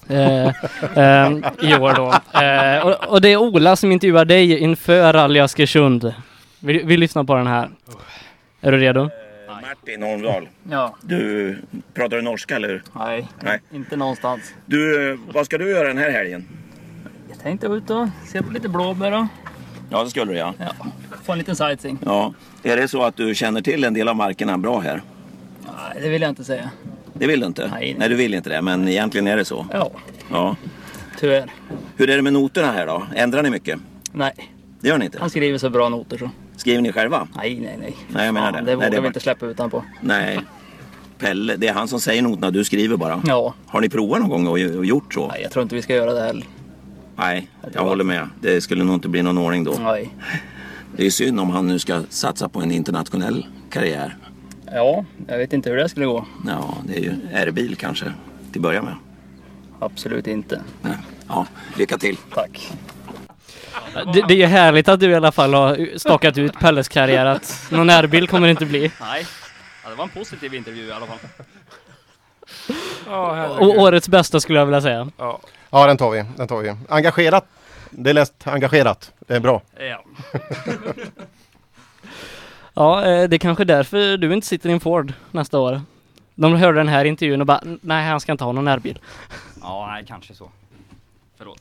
Eh, 0.08 0.48
eh, 0.48 1.32
I 1.62 1.76
år 1.76 1.94
då. 1.96 2.40
Eh, 2.42 2.86
och, 2.88 3.08
och 3.14 3.22
det 3.22 3.30
är 3.30 3.38
Ola 3.38 3.76
som 3.76 3.92
intervjuar 3.92 4.26
dig 4.26 4.58
inför 4.60 5.14
Rally 5.14 5.40
Askersund. 5.40 6.14
Vi, 6.60 6.84
vi 6.84 6.98
lyssnar 6.98 7.24
på 7.24 7.36
den 7.36 7.48
här. 7.48 7.70
Är 8.62 8.72
du 8.72 8.78
redo? 8.78 9.10
Martin 9.62 10.04
Holmdahl. 10.04 10.48
Ja. 10.72 10.96
Du, 11.02 11.58
pratar 11.94 12.18
du 12.18 12.22
norska 12.24 12.56
eller? 12.56 12.82
Nej, 12.96 13.28
Nej. 13.40 13.60
inte 13.74 13.96
någonstans. 13.96 14.54
Du, 14.66 15.12
eh, 15.12 15.20
vad 15.34 15.46
ska 15.46 15.58
du 15.58 15.70
göra 15.70 15.88
den 15.88 15.98
här 15.98 16.12
helgen? 16.12 16.48
Jag 17.30 17.40
tänkte 17.40 17.68
ut 17.68 17.90
och 17.90 18.08
se 18.28 18.42
på 18.42 18.52
lite 18.54 18.70
blåbär 18.70 19.12
och 19.12 19.26
Ja, 19.90 20.04
det 20.04 20.10
skulle 20.10 20.32
du 20.32 20.38
ja. 20.38 20.54
ja, 20.60 20.88
få 21.24 21.32
en 21.32 21.38
liten 21.38 21.56
sightseeing. 21.56 21.98
ja. 22.06 22.34
Är 22.64 22.78
det 22.78 22.88
så 22.88 23.04
att 23.04 23.16
du 23.16 23.36
känner 23.36 23.62
till 23.62 23.84
en 23.84 23.94
del 23.94 24.08
av 24.08 24.16
markerna 24.16 24.58
bra 24.58 24.80
här? 24.80 25.02
Nej, 25.66 26.02
det 26.04 26.10
vill 26.10 26.22
jag 26.22 26.30
inte 26.32 26.44
säga. 26.44 26.70
Det 27.20 27.28
vill 27.28 27.40
du 27.40 27.46
inte? 27.46 27.68
Nej. 27.74 27.96
Nej, 28.00 28.10
du 28.10 28.16
vill 28.16 28.34
inte 28.34 28.50
det, 28.50 28.62
men 28.62 28.88
egentligen 28.88 29.28
är 29.28 29.38
det 29.38 29.46
så. 29.46 29.66
Ja, 29.74 29.92
Ja. 30.32 30.56
tyvärr. 31.20 31.52
Hur 31.98 32.10
är 32.10 32.16
det 32.16 32.22
med 32.22 32.34
noterna 32.34 32.72
här 32.72 32.88
då? 32.88 33.04
Ändrar 33.16 33.44
ni 33.44 33.50
mycket? 33.50 33.80
Nej, 34.12 34.34
Det 34.80 34.88
gör 34.88 34.98
ni 34.98 35.06
inte? 35.06 35.18
han 35.20 35.30
skriver 35.30 35.58
så 35.58 35.70
bra 35.70 35.90
noter 35.90 36.18
så. 36.18 36.30
Skriver 36.58 36.82
ni 36.82 36.92
själva? 36.92 37.28
Nej, 37.36 37.60
nej, 37.60 37.78
nej. 37.82 37.96
Nej, 38.10 38.26
jag 38.26 38.34
menar 38.34 38.52
det. 38.52 38.58
Det 38.60 38.66
Nej, 38.66 38.76
vågar 38.76 38.90
det 38.90 38.98
är 38.98 39.02
vi 39.02 39.08
inte 39.08 39.20
släppa 39.20 39.46
utanpå. 39.46 39.84
Nej. 40.02 40.40
Pelle, 41.20 41.56
det 41.56 41.68
är 41.68 41.74
han 41.74 41.88
som 41.88 42.00
säger 42.00 42.22
noterna, 42.22 42.52
du 42.52 42.64
skriver 42.64 42.98
bara? 42.98 43.22
Ja. 43.28 43.54
Har 43.68 43.82
ni 43.82 43.90
provat 43.90 44.20
någon 44.20 44.30
gång 44.30 44.48
och, 44.48 44.78
och 44.78 44.86
gjort 44.86 45.14
så? 45.14 45.28
Nej, 45.28 45.42
jag 45.42 45.52
tror 45.52 45.64
inte 45.64 45.76
vi 45.76 45.82
ska 45.82 45.96
göra 45.96 46.14
det 46.14 46.22
heller. 46.22 46.46
Nej, 47.16 47.50
jag 47.74 47.84
håller 47.84 48.04
med. 48.04 48.30
Det 48.42 48.62
skulle 48.62 48.84
nog 48.84 48.96
inte 48.96 49.08
bli 49.10 49.22
någon 49.24 49.38
ordning 49.38 49.64
då. 49.64 49.76
Nej. 49.80 50.10
Det 50.98 51.06
är 51.06 51.10
synd 51.10 51.40
om 51.40 51.50
han 51.50 51.68
nu 51.68 51.80
ska 51.80 52.02
satsa 52.10 52.50
på 52.50 52.60
en 52.62 52.72
internationell 52.72 53.46
karriär. 53.70 54.18
Ja, 54.76 55.06
jag 55.28 55.38
vet 55.38 55.54
inte 55.54 55.70
hur 55.70 55.78
det 55.78 55.90
skulle 55.90 56.06
gå. 56.06 56.26
Ja, 56.48 56.78
det 56.84 56.98
är 56.98 57.02
ju 57.02 57.14
R-bil 57.34 57.76
kanske 57.76 58.06
till 58.52 58.60
att 58.60 58.64
börja 58.64 58.82
med. 58.82 58.96
Absolut 59.80 60.28
inte. 60.28 60.62
Nej. 60.82 60.98
Ja, 61.28 61.48
lycka 61.78 61.98
till. 61.98 62.18
Tack. 62.34 62.72
Det, 64.14 64.22
det 64.28 64.34
är 64.34 64.38
ju 64.38 64.46
härligt 64.46 64.90
att 64.90 65.00
du 65.00 65.10
i 65.12 65.16
alla 65.16 65.32
fall 65.32 65.54
har 65.54 65.98
stakat 65.98 66.38
ut 66.38 66.60
Pelles 66.60 66.88
karriär 66.88 67.26
att 67.26 67.68
någon 67.72 67.88
närbild 67.88 68.30
kommer 68.30 68.48
det 68.48 68.52
inte 68.52 68.66
bli. 68.66 68.92
Nej. 69.02 69.26
Ja, 69.84 69.90
det 69.90 69.96
var 69.96 70.04
en 70.04 70.10
positiv 70.10 70.54
intervju 70.54 70.88
i 70.88 70.92
alla 70.92 71.06
fall. 71.06 71.20
Och 73.60 73.80
årets 73.80 74.10
bästa 74.10 74.40
skulle 74.40 74.60
jag 74.60 74.66
vilja 74.66 74.82
säga. 74.82 75.10
Ja. 75.18 75.40
Ja, 75.70 75.88
den 75.88 75.98
tar 75.98 76.12
vi. 76.12 76.26
Den 76.38 76.48
tar 76.48 76.62
vi. 76.62 76.76
Engagerat. 76.90 77.46
Det 77.90 78.10
är 78.10 78.14
lätt 78.14 78.48
engagerat. 78.48 79.12
Det 79.20 79.36
är 79.36 79.40
bra. 79.40 79.62
Ja. 79.78 80.04
Ja, 82.76 83.06
eh, 83.06 83.30
det 83.30 83.36
är 83.36 83.38
kanske 83.38 83.66
därför 83.66 84.18
du 84.18 84.34
inte 84.34 84.48
sitter 84.48 84.70
i 84.70 84.72
en 84.72 84.80
Ford 84.80 85.14
nästa 85.32 85.60
år. 85.60 85.82
De 86.36 86.56
hörde 86.56 86.78
den 86.78 86.88
här 86.88 87.06
intervjun 87.06 87.42
och 87.42 87.48
bara, 87.48 87.62
nej 87.82 88.08
han 88.08 88.20
ska 88.20 88.32
inte 88.32 88.44
ha 88.44 88.52
någon 88.52 88.66
närbil. 88.66 89.00
Ja, 89.62 89.88
nej, 89.92 90.06
kanske 90.08 90.34
så. 90.34 90.50
Förlåt. 91.38 91.60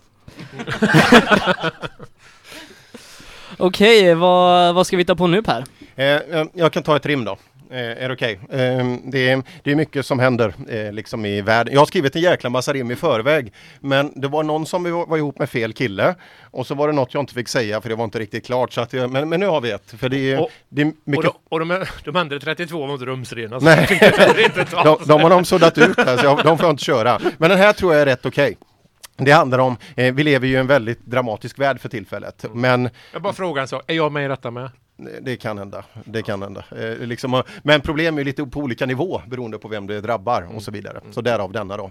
Okej, 3.58 4.14
vad, 4.14 4.74
vad 4.74 4.86
ska 4.86 4.96
vi 4.96 5.04
ta 5.04 5.14
på 5.14 5.26
nu 5.26 5.42
Per? 5.42 5.64
Eh, 5.96 6.06
eh, 6.06 6.46
jag 6.54 6.72
kan 6.72 6.82
ta 6.82 6.96
ett 6.96 7.06
rim 7.06 7.24
då. 7.24 7.36
Eh, 7.70 7.78
är 8.04 8.12
okej? 8.12 8.38
Eh, 8.50 8.96
det, 9.04 9.30
är, 9.30 9.42
det 9.62 9.70
är 9.70 9.74
mycket 9.74 10.06
som 10.06 10.18
händer 10.18 10.54
eh, 10.68 10.92
liksom 10.92 11.24
i 11.26 11.40
världen. 11.40 11.74
Jag 11.74 11.80
har 11.80 11.86
skrivit 11.86 12.16
en 12.16 12.22
jäkla 12.22 12.50
massa 12.50 12.72
rim 12.72 12.90
i 12.90 12.96
förväg. 12.96 13.52
Men 13.80 14.20
det 14.20 14.28
var 14.28 14.42
någon 14.42 14.66
som 14.66 14.82
var 15.08 15.16
ihop 15.16 15.38
med 15.38 15.50
fel 15.50 15.72
kille. 15.72 16.14
Och 16.50 16.66
så 16.66 16.74
var 16.74 16.86
det 16.88 16.94
något 16.94 17.14
jag 17.14 17.22
inte 17.22 17.34
fick 17.34 17.48
säga 17.48 17.80
för 17.80 17.88
det 17.88 17.94
var 17.94 18.04
inte 18.04 18.18
riktigt 18.18 18.46
klart. 18.46 18.72
Så 18.72 18.80
att 18.80 18.92
jag, 18.92 19.10
men, 19.10 19.28
men 19.28 19.40
nu 19.40 19.46
har 19.46 19.60
vi 19.60 19.70
ett. 19.70 19.94
För 19.98 20.08
det 20.08 20.32
är, 20.32 20.40
Och- 20.42 20.50
det 20.68 20.82
är 20.82 20.86
Och, 20.88 20.94
mycket... 21.04 21.24
de, 21.24 21.32
och 21.48 21.60
de, 21.66 21.84
de 22.04 22.16
andra 22.16 22.38
32 22.38 22.86
var 22.86 22.92
inte 22.94 23.06
rumsrena. 23.06 23.60
så 23.60 23.66
Nej, 23.66 24.00
inte 24.44 24.66
de, 24.84 24.98
de 25.06 25.20
har 25.20 25.30
de 25.30 25.44
suddat 25.44 25.78
ut 25.78 25.96
här, 25.98 26.16
så 26.16 26.24
jag, 26.26 26.36
de 26.44 26.58
får 26.58 26.66
jag 26.66 26.72
inte 26.72 26.84
köra. 26.84 27.18
Men 27.38 27.50
den 27.50 27.58
här 27.58 27.72
tror 27.72 27.92
jag 27.92 28.02
är 28.02 28.06
rätt 28.06 28.26
okej. 28.26 28.56
Det 29.16 29.30
handlar 29.32 29.58
om, 29.58 29.76
eh, 29.96 30.14
vi 30.14 30.22
lever 30.22 30.46
ju 30.46 30.54
i 30.54 30.56
en 30.56 30.66
väldigt 30.66 31.06
dramatisk 31.06 31.58
värld 31.58 31.80
för 31.80 31.88
tillfället. 31.88 32.44
Men 32.52 32.88
Jag 33.12 33.22
bara 33.22 33.32
frågar 33.32 33.62
en 33.62 33.68
sak, 33.68 33.82
är 33.86 33.94
jag 33.94 34.12
med 34.12 34.24
i 34.24 34.28
detta 34.28 34.50
med? 34.50 34.70
Det 34.96 35.36
kan 35.36 35.58
hända. 35.58 35.84
Det 36.04 36.22
kan 36.22 36.42
hända. 36.42 36.64
Eh, 36.76 36.98
liksom, 36.98 37.42
men 37.62 37.80
problem 37.80 38.18
är 38.18 38.24
lite 38.24 38.46
på 38.46 38.60
olika 38.60 38.86
nivå 38.86 39.22
beroende 39.26 39.58
på 39.58 39.68
vem 39.68 39.86
det 39.86 40.00
drabbar 40.00 40.56
och 40.56 40.62
så 40.62 40.70
vidare. 40.70 41.00
Så 41.10 41.20
därav 41.20 41.52
denna 41.52 41.76
då. 41.76 41.90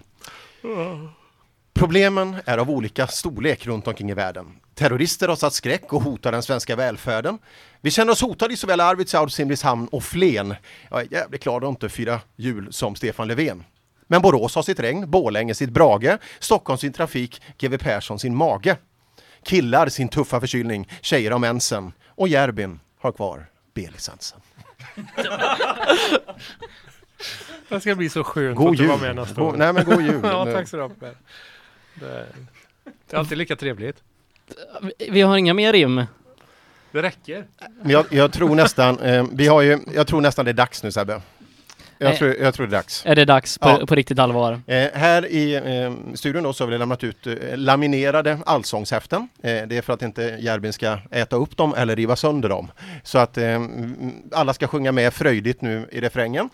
Problemen 1.74 2.36
är 2.46 2.58
av 2.58 2.72
olika 2.72 3.08
storlek 3.08 3.66
runt 3.66 3.88
omkring 3.88 4.10
i 4.10 4.14
världen. 4.14 4.46
Terrorister 4.76 5.28
har 5.28 5.36
satt 5.36 5.54
skräck 5.54 5.94
och 5.94 6.02
hotar 6.02 6.32
den 6.32 6.44
svenska 6.44 6.76
välfärden. 6.76 7.40
Vi 7.82 7.92
känner 7.92 8.12
oss 8.12 8.22
hotade 8.22 8.54
i 8.54 8.58
såväl 8.58 8.80
Arvidsjaur, 8.80 9.28
Simrishamn 9.28 9.88
och 9.88 10.04
Flen. 10.04 10.56
Jag 10.90 11.02
är 11.02 11.08
jävligt 11.12 11.44
glad 11.44 11.64
att 11.64 11.70
inte 11.70 11.90
fira 11.90 12.20
jul 12.36 12.68
som 12.74 12.96
Stefan 12.96 13.28
Löfven. 13.28 13.64
Men 14.08 14.22
Borås 14.22 14.56
har 14.56 14.64
sitt 14.64 14.80
regn, 14.80 15.12
Borlänge 15.12 15.56
sitt 15.56 15.70
Brage, 15.70 16.18
Stockholm 16.40 16.78
sin 16.78 16.94
trafik, 16.94 17.42
GW 17.58 17.78
Persson 17.78 18.20
sin 18.20 18.36
mage. 18.36 18.78
Killar 19.46 19.88
sin 19.88 20.10
tuffa 20.10 20.40
förkylning, 20.40 20.90
tjejer 21.02 21.32
har 21.32 21.40
mensen 21.40 21.92
och 22.08 22.28
Järbin 22.28 22.80
har 23.04 23.12
kvar 23.12 23.46
B-licensen. 23.74 24.40
Det 27.70 27.82
ska 27.82 27.96
bli 27.96 28.10
så 28.10 28.24
skönt 28.24 28.58
God 28.58 28.72
att 28.72 28.78
du 28.78 28.88
var 28.88 28.96
jul. 28.96 29.02
med 29.04 29.16
nästa 29.16 29.42
God- 29.42 29.54
år. 29.54 29.58
nej, 29.58 29.74
men 29.74 29.86
god 29.86 30.02
jul. 30.02 30.20
ja, 30.24 30.46
tack 30.46 30.68
så. 30.68 30.90
Per. 30.90 31.16
Det, 31.96 32.26
det 33.10 33.16
är 33.16 33.18
alltid 33.20 33.38
lika 33.38 33.56
trevligt. 33.56 34.04
Vi- 35.10 35.22
har 35.22 35.38
inga 35.38 35.54
mer 35.54 35.74
rim. 35.74 36.06
Det 36.92 37.02
räcker. 37.02 37.46
Jag, 37.86 38.06
jag 38.10 38.34
tror 38.34 38.56
nästan, 38.56 39.00
eh, 39.00 39.26
vi 39.32 39.48
har 39.48 39.62
ju, 39.62 39.80
jag 39.94 40.08
tror 40.08 40.22
nästan 40.22 40.46
det 40.46 40.52
är 40.52 40.54
dags 40.54 40.84
nu 40.84 40.92
Sebbe. 40.92 41.22
Jag, 42.04 42.12
Eh, 42.14 42.18
tror, 42.18 42.36
jag 42.42 42.54
tror 42.54 42.68
det 42.68 42.70
är 42.70 42.78
dags. 42.78 43.04
Är 43.06 43.16
det 43.16 43.26
dags 43.26 43.58
på, 43.58 43.70
Ja. 43.70 43.86
på 43.86 43.96
riktigt 43.96 44.20
allvar? 44.20 44.62
Eh, 44.68 44.88
här 44.94 45.26
i 45.26 45.56
eh, 45.56 46.16
studion 46.16 46.44
då 46.44 46.54
så 46.54 46.64
har 46.64 46.72
vi 46.72 46.78
lämnat 46.78 47.04
ut 47.04 47.28
eh, 47.28 47.34
laminerade 47.56 48.40
allsångshäften. 48.46 49.28
Eh, 49.44 49.62
det 49.68 49.78
är 49.78 49.82
för 49.82 49.94
att 49.94 50.02
inte 50.02 50.38
Järbin 50.40 50.74
ska 50.74 50.98
äta 51.12 51.36
upp 51.36 51.58
dem 51.58 51.74
eller 51.78 51.96
riva 51.96 52.16
sönder 52.16 52.50
dem. 52.50 52.72
Så 53.04 53.18
att 53.18 53.38
eh, 53.38 53.44
mm, 53.56 54.14
alla 54.32 54.54
ska 54.54 54.68
sjunga 54.68 54.92
med 54.92 55.14
fröjdigt 55.14 55.62
nu 55.62 55.88
i 55.92 56.02
refrängen. 56.02 56.50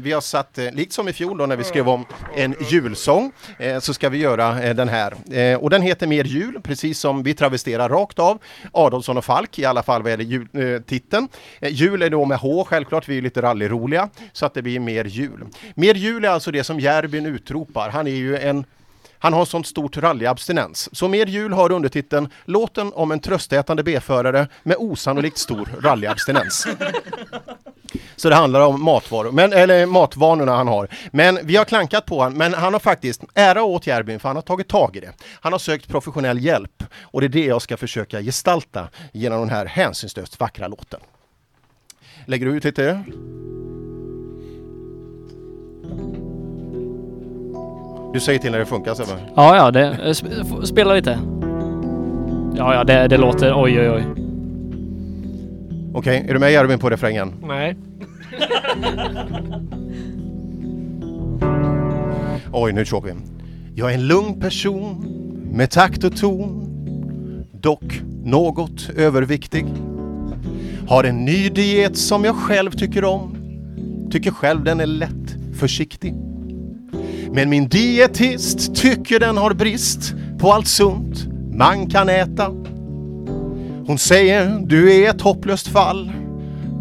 Vi 0.00 0.12
har 0.12 0.20
satt, 0.20 0.58
likt 0.72 0.92
som 0.92 1.08
i 1.08 1.12
fjol 1.12 1.38
då 1.38 1.46
när 1.46 1.56
vi 1.56 1.64
skrev 1.64 1.88
om 1.88 2.04
en 2.36 2.54
julsång, 2.70 3.32
så 3.80 3.94
ska 3.94 4.08
vi 4.08 4.18
göra 4.18 4.74
den 4.74 4.88
här. 4.88 5.14
Och 5.58 5.70
den 5.70 5.82
heter 5.82 6.06
Mer 6.06 6.24
jul, 6.24 6.60
precis 6.62 6.98
som 6.98 7.22
vi 7.22 7.34
travesterar 7.34 7.88
rakt 7.88 8.18
av 8.18 8.38
Adolfsson 8.72 9.16
och 9.18 9.24
Falk, 9.24 9.58
i 9.58 9.64
alla 9.64 9.82
fall 9.82 10.02
vad 10.02 10.10
gäller 10.10 10.24
jul, 10.24 10.82
titeln. 10.86 11.28
Jul 11.60 12.02
är 12.02 12.10
då 12.10 12.24
med 12.24 12.38
H 12.38 12.64
självklart, 12.68 13.08
vi 13.08 13.18
är 13.18 13.22
lite 13.22 13.42
rallyroliga, 13.42 14.08
så 14.32 14.46
att 14.46 14.54
det 14.54 14.62
blir 14.62 14.80
mer 14.84 15.04
jul. 15.04 15.44
Mer 15.74 15.94
jul 15.94 16.24
är 16.24 16.28
alltså 16.28 16.50
det 16.50 16.64
som 16.64 16.80
Järbyn 16.80 17.26
utropar. 17.26 17.90
Han 17.90 18.06
är 18.06 18.14
ju 18.14 18.36
en 18.36 18.64
Han 19.18 19.32
har 19.32 19.44
sånt 19.44 19.66
stort 19.66 19.96
rallyabstinens. 19.96 20.88
Så 20.92 21.08
Mer 21.08 21.26
jul 21.26 21.52
har 21.52 21.72
undertiteln 21.72 22.28
Låten 22.44 22.92
om 22.92 23.12
en 23.12 23.20
tröstätande 23.20 23.82
B-förare 23.82 24.48
med 24.62 24.76
osannolikt 24.78 25.38
stor 25.38 25.68
rallyabstinens. 25.80 26.66
Så 28.16 28.28
det 28.28 28.34
handlar 28.34 28.60
om 28.60 28.82
matvaror, 28.82 29.32
men, 29.32 29.52
eller 29.52 29.86
matvanorna 29.86 30.56
han 30.56 30.68
har. 30.68 30.88
Men 31.10 31.38
vi 31.42 31.56
har 31.56 31.64
klankat 31.64 32.06
på 32.06 32.18
honom, 32.18 32.38
men 32.38 32.54
han 32.54 32.72
har 32.72 32.80
faktiskt, 32.80 33.22
ära 33.34 33.62
åt 33.62 33.86
Järbyn 33.86 34.20
för 34.20 34.28
han 34.28 34.36
har 34.36 34.42
tagit 34.42 34.68
tag 34.68 34.96
i 34.96 35.00
det. 35.00 35.12
Han 35.40 35.52
har 35.52 35.58
sökt 35.58 35.88
professionell 35.88 36.44
hjälp 36.44 36.84
och 37.00 37.20
det 37.20 37.26
är 37.26 37.28
det 37.28 37.44
jag 37.44 37.62
ska 37.62 37.76
försöka 37.76 38.20
gestalta 38.20 38.88
genom 39.12 39.40
den 39.40 39.50
här 39.50 39.66
hänsynslöst 39.66 40.40
vackra 40.40 40.68
låten. 40.68 41.00
Lägger 42.26 42.46
du 42.46 42.52
ut 42.52 42.64
lite? 42.64 43.04
Du 48.12 48.20
säger 48.20 48.38
till 48.38 48.50
när 48.52 48.58
det 48.58 48.66
funkar 48.66 48.94
Sebbe. 48.94 49.20
Ja, 49.36 49.56
ja, 49.56 49.70
det, 49.70 49.98
eh, 50.06 50.12
sp 50.18 50.26
spela 50.64 50.94
lite. 50.94 51.18
Ja, 52.56 52.74
ja, 52.74 52.84
det, 52.84 53.08
det 53.08 53.16
låter 53.16 53.62
oj, 53.62 53.80
oj, 53.80 53.90
oj. 53.90 54.04
Okej, 55.94 56.26
är 56.28 56.32
du 56.32 56.38
med 56.38 56.52
Jervin 56.52 56.78
på 56.78 56.90
refrängen? 56.90 57.32
Nej. 57.42 57.76
Oj, 62.52 62.72
nu 62.72 62.84
kör 62.84 63.00
vi. 63.00 63.12
Jag 63.74 63.90
är 63.90 63.94
en 63.94 64.06
lugn 64.06 64.40
person 64.40 65.06
med 65.52 65.70
takt 65.70 66.04
och 66.04 66.16
ton. 66.16 66.68
Dock 67.52 68.00
något 68.24 68.90
överviktig. 68.96 69.66
Har 70.88 71.04
en 71.04 71.24
ny 71.24 71.48
diet 71.48 71.96
som 71.96 72.24
jag 72.24 72.36
själv 72.36 72.70
tycker 72.70 73.04
om. 73.04 73.36
Tycker 74.10 74.30
själv 74.30 74.64
den 74.64 74.80
är 74.80 74.86
lätt 74.86 75.36
försiktig. 75.58 76.14
Men 77.34 77.50
min 77.50 77.68
dietist 77.68 78.74
tycker 78.74 79.20
den 79.20 79.36
har 79.36 79.54
brist 79.54 80.14
på 80.40 80.52
allt 80.52 80.68
sunt 80.68 81.26
man 81.52 81.90
kan 81.90 82.08
äta. 82.08 82.46
Hon 83.86 83.98
säger 83.98 84.58
du 84.66 84.92
är 84.94 85.10
ett 85.10 85.20
hopplöst 85.20 85.68
fall 85.68 86.12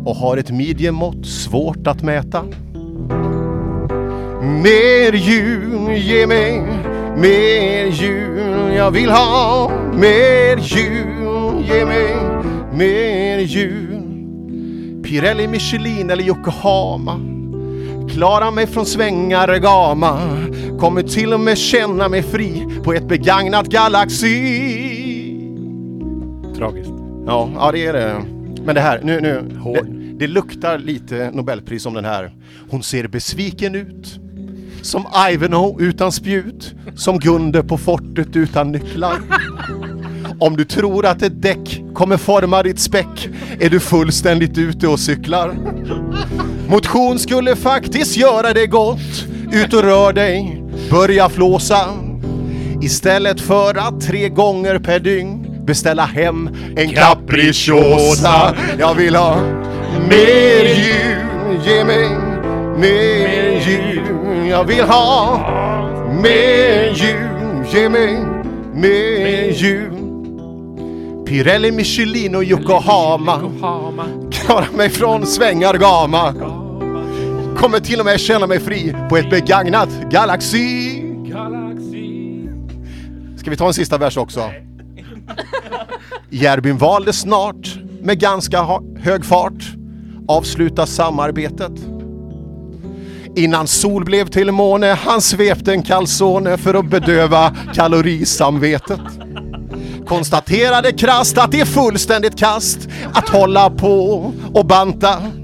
och 0.06 0.16
har 0.16 0.38
ett 0.38 0.52
midjemått 0.52 1.26
svårt 1.26 1.88
att 1.88 2.04
mäta. 2.04 2.44
Mer 4.64 5.14
jul, 5.14 5.98
ge 5.98 6.28
mig 6.28 6.62
mer 7.18 7.86
jul. 7.86 8.74
Jag 8.76 8.92
vill 8.92 9.10
ha 9.10 9.72
mer 9.94 10.58
jul, 10.58 11.66
ge 11.70 11.86
mig 11.86 12.16
mer 12.74 13.40
jul. 13.40 14.02
Pirelli, 15.04 15.48
Michelin 15.48 16.10
eller 16.10 16.24
Yokohama. 16.24 17.41
Klara 18.12 18.52
mig 18.52 18.68
från 18.68 18.86
svängar 18.86 19.58
gama. 19.58 20.20
Kommer 20.80 21.04
till 21.04 21.34
och 21.34 21.40
med 21.40 21.58
känna 21.58 22.10
mig 22.10 22.24
fri 22.24 22.68
på 22.84 22.94
ett 22.94 23.08
begagnat 23.08 23.68
Galaxy. 23.68 24.38
Tragiskt. 26.56 26.92
Ja, 27.26 27.50
ja 27.56 27.72
det 27.72 27.86
är 27.86 27.94
det. 27.94 28.16
Men 28.66 28.76
det 28.76 28.82
här, 28.82 29.02
nu, 29.04 29.22
nu. 29.22 29.42
Det, 29.64 29.86
det 30.20 30.28
luktar 30.28 30.78
lite 30.78 31.32
Nobelpris 31.34 31.86
om 31.86 31.94
den 31.94 32.06
här. 32.06 32.32
Hon 32.70 32.84
ser 32.84 33.08
besviken 33.08 33.76
ut. 33.76 34.20
Som 34.82 35.06
Ivanhoe 35.32 35.84
utan 35.84 36.12
spjut. 36.12 36.76
Som 36.96 37.20
Gunde 37.20 37.64
på 37.64 37.78
fortet 37.78 38.36
utan 38.36 38.72
nycklar. 38.72 39.14
Om 40.40 40.58
du 40.58 40.66
tror 40.66 41.06
att 41.06 41.22
ett 41.22 41.42
däck 41.42 41.84
kommer 41.94 42.18
forma 42.18 42.64
ditt 42.64 42.80
späck 42.80 43.30
är 43.60 43.70
du 43.70 43.80
fullständigt 43.80 44.58
ute 44.58 44.88
och 44.88 45.00
cyklar. 45.00 45.56
Motion 46.68 47.20
skulle 47.20 47.56
faktiskt 47.56 48.18
göra 48.18 48.54
det 48.54 48.68
gott. 48.68 49.26
Ut 49.52 49.74
och 49.74 49.84
rör 49.84 50.14
dig, 50.14 50.64
börja 50.92 51.30
flåsa. 51.30 51.86
Istället 52.82 53.42
för 53.42 53.78
att 53.78 54.02
tre 54.02 54.30
gånger 54.30 54.80
per 54.80 55.00
dygn 55.00 55.48
beställa 55.66 56.06
hem 56.06 56.50
en 56.76 56.90
capricciosa. 56.90 58.56
Jag 58.80 58.96
vill 58.96 59.16
ha 59.16 59.36
mer 60.10 60.66
jul, 60.66 61.60
ge 61.66 61.84
mig 61.84 62.10
mer 62.78 63.62
jul. 63.68 64.48
Jag 64.50 64.64
vill 64.64 64.84
ha 64.84 65.40
mer 66.22 66.94
jul, 66.96 67.66
ge 67.74 67.90
mig 67.90 68.18
mer 68.74 69.52
jul. 69.52 69.92
Pirelli, 71.28 71.72
Michelin 71.72 72.36
och 72.36 72.44
Yokohama. 72.44 73.40
Klara 74.32 74.66
mig 74.76 74.90
från 74.90 75.26
svängar 75.26 75.74
gama. 75.74 76.34
Kommer 77.62 77.80
till 77.80 78.00
och 78.00 78.06
med 78.06 78.20
känna 78.20 78.48
mig 78.48 78.60
fri 78.60 78.96
på 79.10 79.18
ett 79.18 79.30
begagnat 79.30 79.90
Galaxy. 80.10 81.02
Ska 83.38 83.50
vi 83.50 83.58
ta 83.58 83.68
en 83.68 83.74
sista 83.74 83.98
vers 83.98 84.18
också? 84.18 84.52
Järbyn 86.30 86.78
valde 86.78 87.14
snart 87.14 87.80
med 88.02 88.20
ganska 88.20 88.82
hög 89.00 89.26
fart 89.26 89.64
avsluta 90.28 90.86
samarbetet. 90.86 91.72
Innan 93.36 93.68
sol 93.68 94.06
blev 94.06 94.28
till 94.28 94.52
måne 94.52 94.88
han 94.88 95.22
svepte 95.22 95.72
en 95.72 95.84
calzone 95.84 96.58
för 96.58 96.74
att 96.74 96.86
bedöva 96.86 97.56
kalorisamvetet. 97.74 99.02
Konstaterade 100.08 100.92
krasst 100.92 101.38
att 101.38 101.52
det 101.52 101.62
är 101.62 101.66
fullständigt 101.66 102.38
kast 102.38 102.80
att 103.14 103.30
hålla 103.30 103.70
på 103.70 104.32
och 104.54 104.66
banta. 104.66 105.41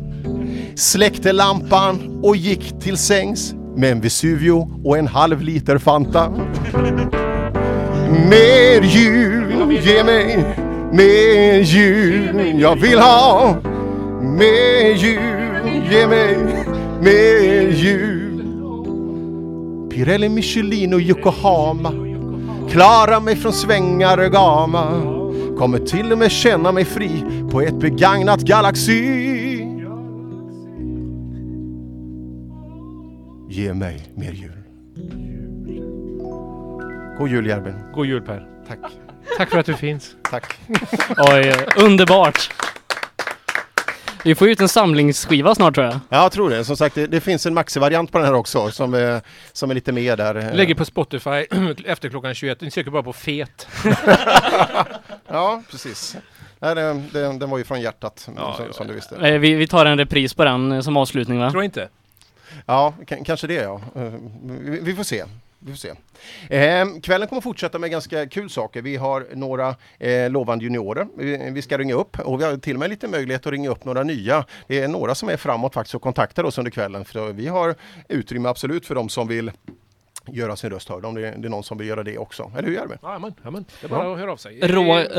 Släckte 0.78 1.32
lampan 1.32 2.20
och 2.24 2.36
gick 2.36 2.80
till 2.80 2.98
sängs 2.98 3.54
med 3.76 3.92
en 3.92 4.02
Vesuvio 4.02 4.70
och 4.84 4.98
en 4.98 5.08
halv 5.08 5.42
liter 5.42 5.78
Fanta. 5.78 6.30
Mer 8.30 8.82
jul, 8.82 9.72
ge 9.72 10.04
mig 10.04 10.56
mer 10.94 11.60
jul. 11.60 12.60
Jag 12.62 12.76
vill 12.76 13.00
ha 13.00 13.56
mer 14.22 14.96
jul, 14.96 15.92
ge 15.92 16.08
mig 16.08 16.38
mer 17.02 17.72
jul. 17.72 18.44
Pirelli, 19.92 20.30
Michelin 20.30 20.94
och 20.94 21.02
Yokohama. 21.02 21.92
Klara 22.72 23.20
mig 23.20 23.36
från 23.36 23.54
svängar 23.54 24.18
och 24.18 24.32
gama. 24.32 25.02
Kommer 25.58 25.80
till 25.80 26.12
och 26.12 26.18
med 26.18 26.32
känna 26.32 26.72
mig 26.72 26.86
fri 26.86 27.24
på 27.52 27.62
ett 27.62 27.80
begagnat 27.80 28.42
Galaxy. 28.42 29.47
Ge 33.58 33.74
mig 33.74 34.08
mer 34.16 34.32
jul. 34.32 34.64
God 37.18 37.30
jul 37.30 37.48
Järben. 37.48 37.92
God 37.94 38.06
jul 38.06 38.22
Per. 38.22 38.48
Tack. 38.68 38.80
Tack 39.38 39.50
för 39.50 39.60
att 39.60 39.66
du 39.66 39.74
finns. 39.74 40.16
Tack. 40.24 40.58
Oj, 41.18 41.54
underbart. 41.78 42.54
Vi 44.24 44.36
får 44.36 44.50
ut 44.50 44.62
en 44.62 44.70
samlingsskiva 44.70 45.56
snart 45.56 45.76
tror 45.76 45.86
jag. 45.86 46.00
Ja, 46.10 46.22
jag 46.22 46.32
tror 46.32 46.50
det. 46.50 46.66
Som 46.66 46.78
sagt, 46.78 46.96
det, 46.96 47.08
det 47.08 47.22
finns 47.22 47.46
en 47.46 47.54
maxivariant 47.54 48.12
på 48.12 48.18
den 48.18 48.28
här 48.28 48.34
också 48.34 48.72
som 48.72 48.94
är, 48.94 49.22
som 49.54 49.70
är 49.70 49.76
lite 49.76 49.92
mer 49.92 50.18
där. 50.18 50.54
Lägger 50.54 50.76
på 50.76 50.86
Spotify 50.86 51.30
efter 51.86 52.10
klockan 52.10 52.36
21. 52.36 52.62
Ni 52.62 52.72
söker 52.72 52.92
bara 52.92 53.04
på 53.04 53.14
fet. 53.14 53.68
ja, 55.28 55.64
precis. 55.72 56.18
Nej, 56.60 56.76
den, 56.76 57.10
den, 57.14 57.40
den 57.40 57.50
var 57.50 57.58
ju 57.58 57.64
från 57.64 57.82
hjärtat, 57.82 58.20
som, 58.20 58.56
som 58.72 58.88
du 58.88 58.94
visste. 58.94 59.38
Vi, 59.38 59.54
vi 59.54 59.68
tar 59.68 59.86
en 59.86 59.98
repris 59.98 60.34
på 60.34 60.44
den 60.44 60.72
eh, 60.72 60.82
som 60.82 60.98
avslutning 60.98 61.40
va? 61.40 61.52
Tror 61.52 61.64
inte. 61.64 61.90
Ja, 62.66 62.94
kanske 63.26 63.48
det 63.48 63.54
ja. 63.54 63.82
Eh, 63.96 64.14
Vi, 64.44 64.80
vi 64.80 64.96
får 64.96 65.04
se. 65.04 65.24
Vi 65.60 65.72
får 65.72 65.78
se. 65.78 65.90
Eh, 66.56 66.86
kvällen 67.04 67.28
kommer 67.28 67.42
fortsätta 67.42 67.80
med 67.80 67.92
ganska 67.92 68.28
kul 68.28 68.50
saker. 68.50 68.82
Vi 68.82 68.96
har 68.96 69.26
några 69.34 69.76
eh, 70.00 70.30
lovande 70.30 70.66
juniorer 70.66 71.08
vi, 71.18 71.50
vi 71.52 71.62
ska 71.62 71.78
ringa 71.78 71.94
upp 71.94 72.20
och 72.20 72.40
vi 72.42 72.46
har 72.46 72.58
till 72.58 72.74
och 72.76 72.80
med 72.80 72.90
lite 72.90 73.08
möjlighet 73.08 73.46
att 73.46 73.52
ringa 73.52 73.70
upp 73.70 73.86
några 73.86 74.04
nya. 74.04 74.46
Det 74.68 74.80
är 74.80 74.88
några 74.88 75.16
som 75.16 75.30
är 75.30 75.38
framåt 75.38 75.74
faktiskt 75.74 75.96
och 75.96 76.02
kontaktar 76.02 76.44
oss 76.44 76.58
under 76.58 76.72
kvällen. 76.72 77.06
För 77.06 77.34
vi 77.34 77.48
har 77.48 77.76
utrymme 78.10 78.50
absolut 78.50 78.86
för 78.86 78.96
de 78.96 79.10
som 79.10 79.28
vill 79.28 79.52
göra 80.32 80.56
sin 80.56 80.70
röst 80.70 80.90
hörd 80.90 81.06
om 81.06 81.16
det, 81.16 81.22
det 81.22 81.48
är 81.48 81.50
någon 81.50 81.64
som 81.64 81.78
vill 81.78 81.88
göra 81.88 82.04
det 82.04 82.18
också. 82.18 82.52
Eller 82.58 82.68
hur 82.68 82.76
Järve? 82.76 82.98
Jajamän, 83.04 83.34
jajamän. 83.44 83.66
Det 83.82 83.88
är 83.88 83.90
bara 83.90 84.14
att 84.14 84.20
höra 84.20 84.32
av 84.32 84.38
sig. 84.38 84.60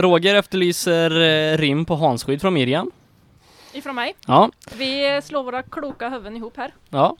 Roger 0.03 0.35
efterlyser 0.35 1.21
eh, 1.21 1.59
rim 1.59 1.85
på 1.85 1.95
Hansskydd 1.97 2.41
från 2.41 2.55
Miriam. 2.55 2.91
Ifrån 3.79 3.95
mig. 3.95 4.15
Ja. 4.27 4.51
Vi 4.79 5.21
slår 5.25 5.43
våra 5.43 5.63
kloka 5.63 6.09
huvuden 6.09 6.37
ihop 6.37 6.57
här. 6.57 6.75
Ja. 6.91 7.17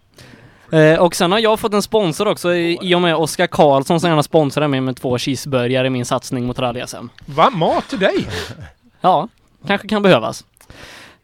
Eh, 0.73 0.99
och 0.99 1.15
sen 1.15 1.33
har 1.33 1.39
jag 1.39 1.61
fått 1.61 1.75
en 1.75 1.83
sponsor 1.83 2.29
också 2.29 2.55
i, 2.55 2.79
i 2.83 2.95
och 2.95 3.01
med 3.01 3.17
Oskar 3.17 3.47
Karlsson 3.47 4.01
som 4.01 4.11
gärna 4.11 4.23
sponsrar 4.23 4.69
mig 4.69 4.81
med 4.81 4.97
två 4.97 5.19
cheeseburgare 5.19 5.87
i 5.87 5.91
min 5.91 6.05
satsning 6.05 6.47
mot 6.47 6.59
rally-SM. 6.59 7.09
Va? 7.27 7.51
Mat 7.51 7.89
till 7.89 7.99
dig? 7.99 8.27
Ja, 9.01 9.29
kanske 9.67 9.89
kan 9.89 10.03
behövas. 10.03 10.45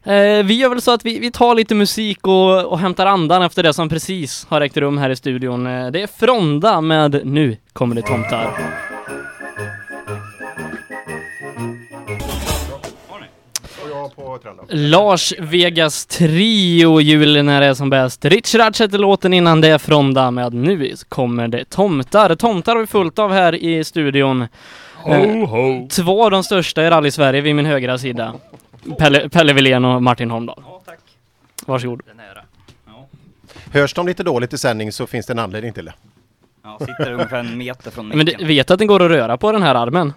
Eh, 0.03 0.43
vi 0.43 0.53
gör 0.53 0.69
väl 0.69 0.81
så 0.81 0.91
att 0.91 1.05
vi, 1.05 1.19
vi 1.19 1.31
tar 1.31 1.55
lite 1.55 1.75
musik 1.75 2.27
och, 2.27 2.65
och 2.65 2.79
hämtar 2.79 3.05
andan 3.05 3.41
efter 3.41 3.63
det 3.63 3.73
som 3.73 3.89
precis 3.89 4.45
har 4.49 4.61
ägt 4.61 4.77
rum 4.77 4.97
här 4.97 5.09
i 5.09 5.15
studion. 5.15 5.67
Eh, 5.67 5.91
det 5.91 6.01
är 6.01 6.07
Fronda 6.07 6.81
med 6.81 7.21
Nu 7.25 7.57
kommer 7.73 7.95
det 7.95 8.01
tomtar. 8.01 8.57
På. 14.09 14.39
Lars 14.69 15.33
Vegas 15.39 16.05
Trio, 16.05 17.01
julen 17.01 17.45
när 17.45 17.61
det 17.61 17.67
är 17.67 17.73
som 17.73 17.89
bäst. 17.89 18.25
Rich 18.25 18.55
Raj 18.55 18.71
heter 18.79 18.97
låten 18.97 19.33
innan 19.33 19.61
det 19.61 19.79
från 19.79 20.13
där 20.13 20.31
med 20.31 20.53
nu 20.53 20.93
kommer 21.09 21.47
det 21.47 21.65
tomtar. 21.65 22.35
Tomtar 22.35 22.73
har 22.75 22.79
vi 22.81 22.87
fullt 22.87 23.19
av 23.19 23.31
här 23.31 23.55
i 23.55 23.83
studion. 23.83 24.47
Eh, 25.07 25.47
ho. 25.47 25.87
Två 25.91 26.25
av 26.25 26.31
de 26.31 26.43
största 26.43 26.83
i 26.83 26.89
rally-Sverige 26.89 27.41
vid 27.41 27.55
min 27.55 27.65
högra 27.65 27.97
sida. 27.97 28.33
Pelle, 28.97 29.29
Pelle 29.29 29.53
Wilén 29.53 29.85
och 29.85 30.03
Martin 30.03 30.31
Holmdahl. 30.31 30.63
Varsågod. 31.65 32.01
Hörs 33.71 33.93
de 33.93 34.07
lite 34.07 34.23
dåligt 34.23 34.53
i 34.53 34.57
sändning 34.57 34.91
så 34.91 35.07
finns 35.07 35.25
det 35.25 35.33
en 35.33 35.39
anledning 35.39 35.73
till 35.73 35.85
det. 35.85 35.93
Ja, 36.63 36.77
sitter 36.79 37.11
ungefär 37.11 37.39
en 37.39 37.57
meter 37.57 37.91
från 37.91 38.07
Men 38.07 38.17
micken. 38.17 38.47
vet 38.47 38.67
du 38.67 38.73
att 38.73 38.79
den 38.79 38.87
går 38.87 39.03
att 39.03 39.11
röra 39.11 39.37
på 39.37 39.51
den 39.51 39.63
här 39.63 39.75
armen? 39.75 40.13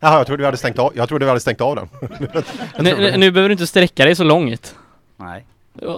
Jaha, 0.00 0.16
jag 0.18 0.26
trodde 0.26 0.40
vi 0.40 0.44
hade 0.44 0.56
stängt 0.56 0.78
av, 0.78 0.92
jag 0.96 1.08
trodde 1.08 1.24
vi 1.24 1.28
hade 1.28 1.40
stängt 1.40 1.60
av 1.60 1.76
den. 1.76 1.88
Nu, 2.78 3.16
nu, 3.16 3.30
behöver 3.30 3.48
du 3.48 3.52
inte 3.52 3.66
sträcka 3.66 4.04
dig 4.04 4.14
så 4.14 4.24
långt. 4.24 4.74
Nej. 5.16 5.44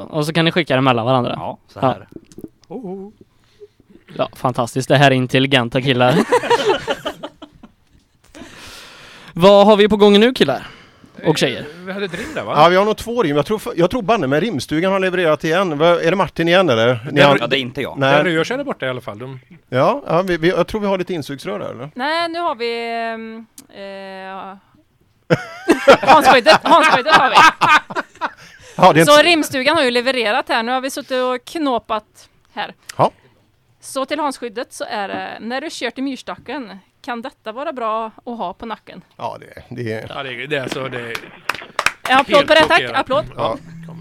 Och 0.08 0.26
så 0.26 0.32
kan 0.32 0.44
ni 0.44 0.52
skicka 0.52 0.74
den 0.74 0.84
mellan 0.84 1.06
varandra. 1.06 1.34
Ja, 1.36 1.58
så 1.68 1.80
här. 1.80 2.08
Ja, 4.16 4.28
fantastiskt. 4.36 4.88
Det 4.88 4.96
här 4.96 5.10
är 5.10 5.14
intelligenta 5.14 5.82
killar. 5.82 6.14
Vad 9.32 9.66
har 9.66 9.76
vi 9.76 9.88
på 9.88 9.96
gång 9.96 10.20
nu 10.20 10.32
killar? 10.34 10.66
Och 11.26 11.38
tjejer? 11.38 11.66
Vi 11.86 11.92
hade 11.92 12.04
ett 12.04 12.14
rim 12.14 12.34
där 12.34 12.42
va? 12.44 12.52
Ja, 12.56 12.68
vi 12.68 12.76
har 12.76 12.84
nog 12.84 12.96
två 12.96 13.22
rim. 13.22 13.36
Jag 13.36 13.46
tror, 13.46 13.60
jag 13.76 13.90
tror 13.90 14.02
banne 14.02 14.26
med 14.26 14.40
rimstugan 14.42 14.92
har 14.92 15.00
levererat 15.00 15.44
igen. 15.44 15.80
Är 15.80 16.10
det 16.10 16.16
Martin 16.16 16.48
igen 16.48 16.68
eller? 16.68 17.00
Ni 17.12 17.20
Den- 17.20 17.28
har- 17.30 17.38
Ja, 17.40 17.46
det 17.46 17.58
är 17.58 17.60
inte 17.60 17.80
jag. 17.82 18.00
Den 18.00 18.24
Nej. 18.24 18.34
rör 18.36 18.44
sig 18.44 18.56
där 18.56 18.64
borta 18.64 18.86
i 18.86 18.88
alla 18.88 19.00
fall. 19.00 19.18
De... 19.18 19.40
Ja, 19.68 20.02
ja 20.06 20.22
vi, 20.22 20.36
vi, 20.36 20.48
jag 20.48 20.66
tror 20.66 20.80
vi 20.80 20.86
har 20.86 20.98
lite 20.98 21.14
insugsrör 21.14 21.58
där 21.58 21.70
eller? 21.70 21.90
Nej, 21.94 22.28
nu 22.28 22.38
har 22.38 22.54
vi... 22.54 22.90
ehm, 23.14 23.46
eh, 23.74 24.56
Hansskyddet, 26.00 26.60
Hansskyddet 26.62 27.14
har 27.14 27.30
vi. 27.30 27.36
Ja, 28.76 28.92
det 28.92 29.00
är 29.00 29.04
Så 29.04 29.18
en- 29.18 29.24
rimstugan 29.24 29.76
har 29.76 29.84
ju 29.84 29.90
levererat 29.90 30.48
här. 30.48 30.62
Nu 30.62 30.72
har 30.72 30.80
vi 30.80 30.90
suttit 30.90 31.22
och 31.22 31.44
knåpat 31.44 32.28
här. 32.54 32.74
Ja. 32.98 33.10
Så 33.80 34.06
till 34.06 34.20
Hansskyddet 34.20 34.72
så 34.72 34.84
är 34.84 35.08
det, 35.08 35.38
när 35.40 35.60
du 35.60 35.70
kör 35.70 35.90
till 35.90 36.04
myrstacken, 36.04 36.78
kan 37.02 37.22
detta 37.22 37.52
vara 37.52 37.72
bra 37.72 38.06
att 38.06 38.38
ha 38.38 38.54
på 38.54 38.66
nacken? 38.66 39.04
Ja, 39.16 39.38
det, 39.40 39.62
det 39.82 39.92
är... 39.92 40.06
Ja, 40.14 40.22
det, 40.22 40.28
är- 40.42 40.46
det 40.46 40.56
är 40.56 40.62
alltså... 40.62 40.88
Det 40.88 41.00
är 41.00 41.16
En 42.08 42.18
applåd 42.18 42.48
på 42.48 42.54
det, 42.54 42.64
tack. 42.68 42.82
Applåd. 42.94 43.24
Ja, 43.36 43.56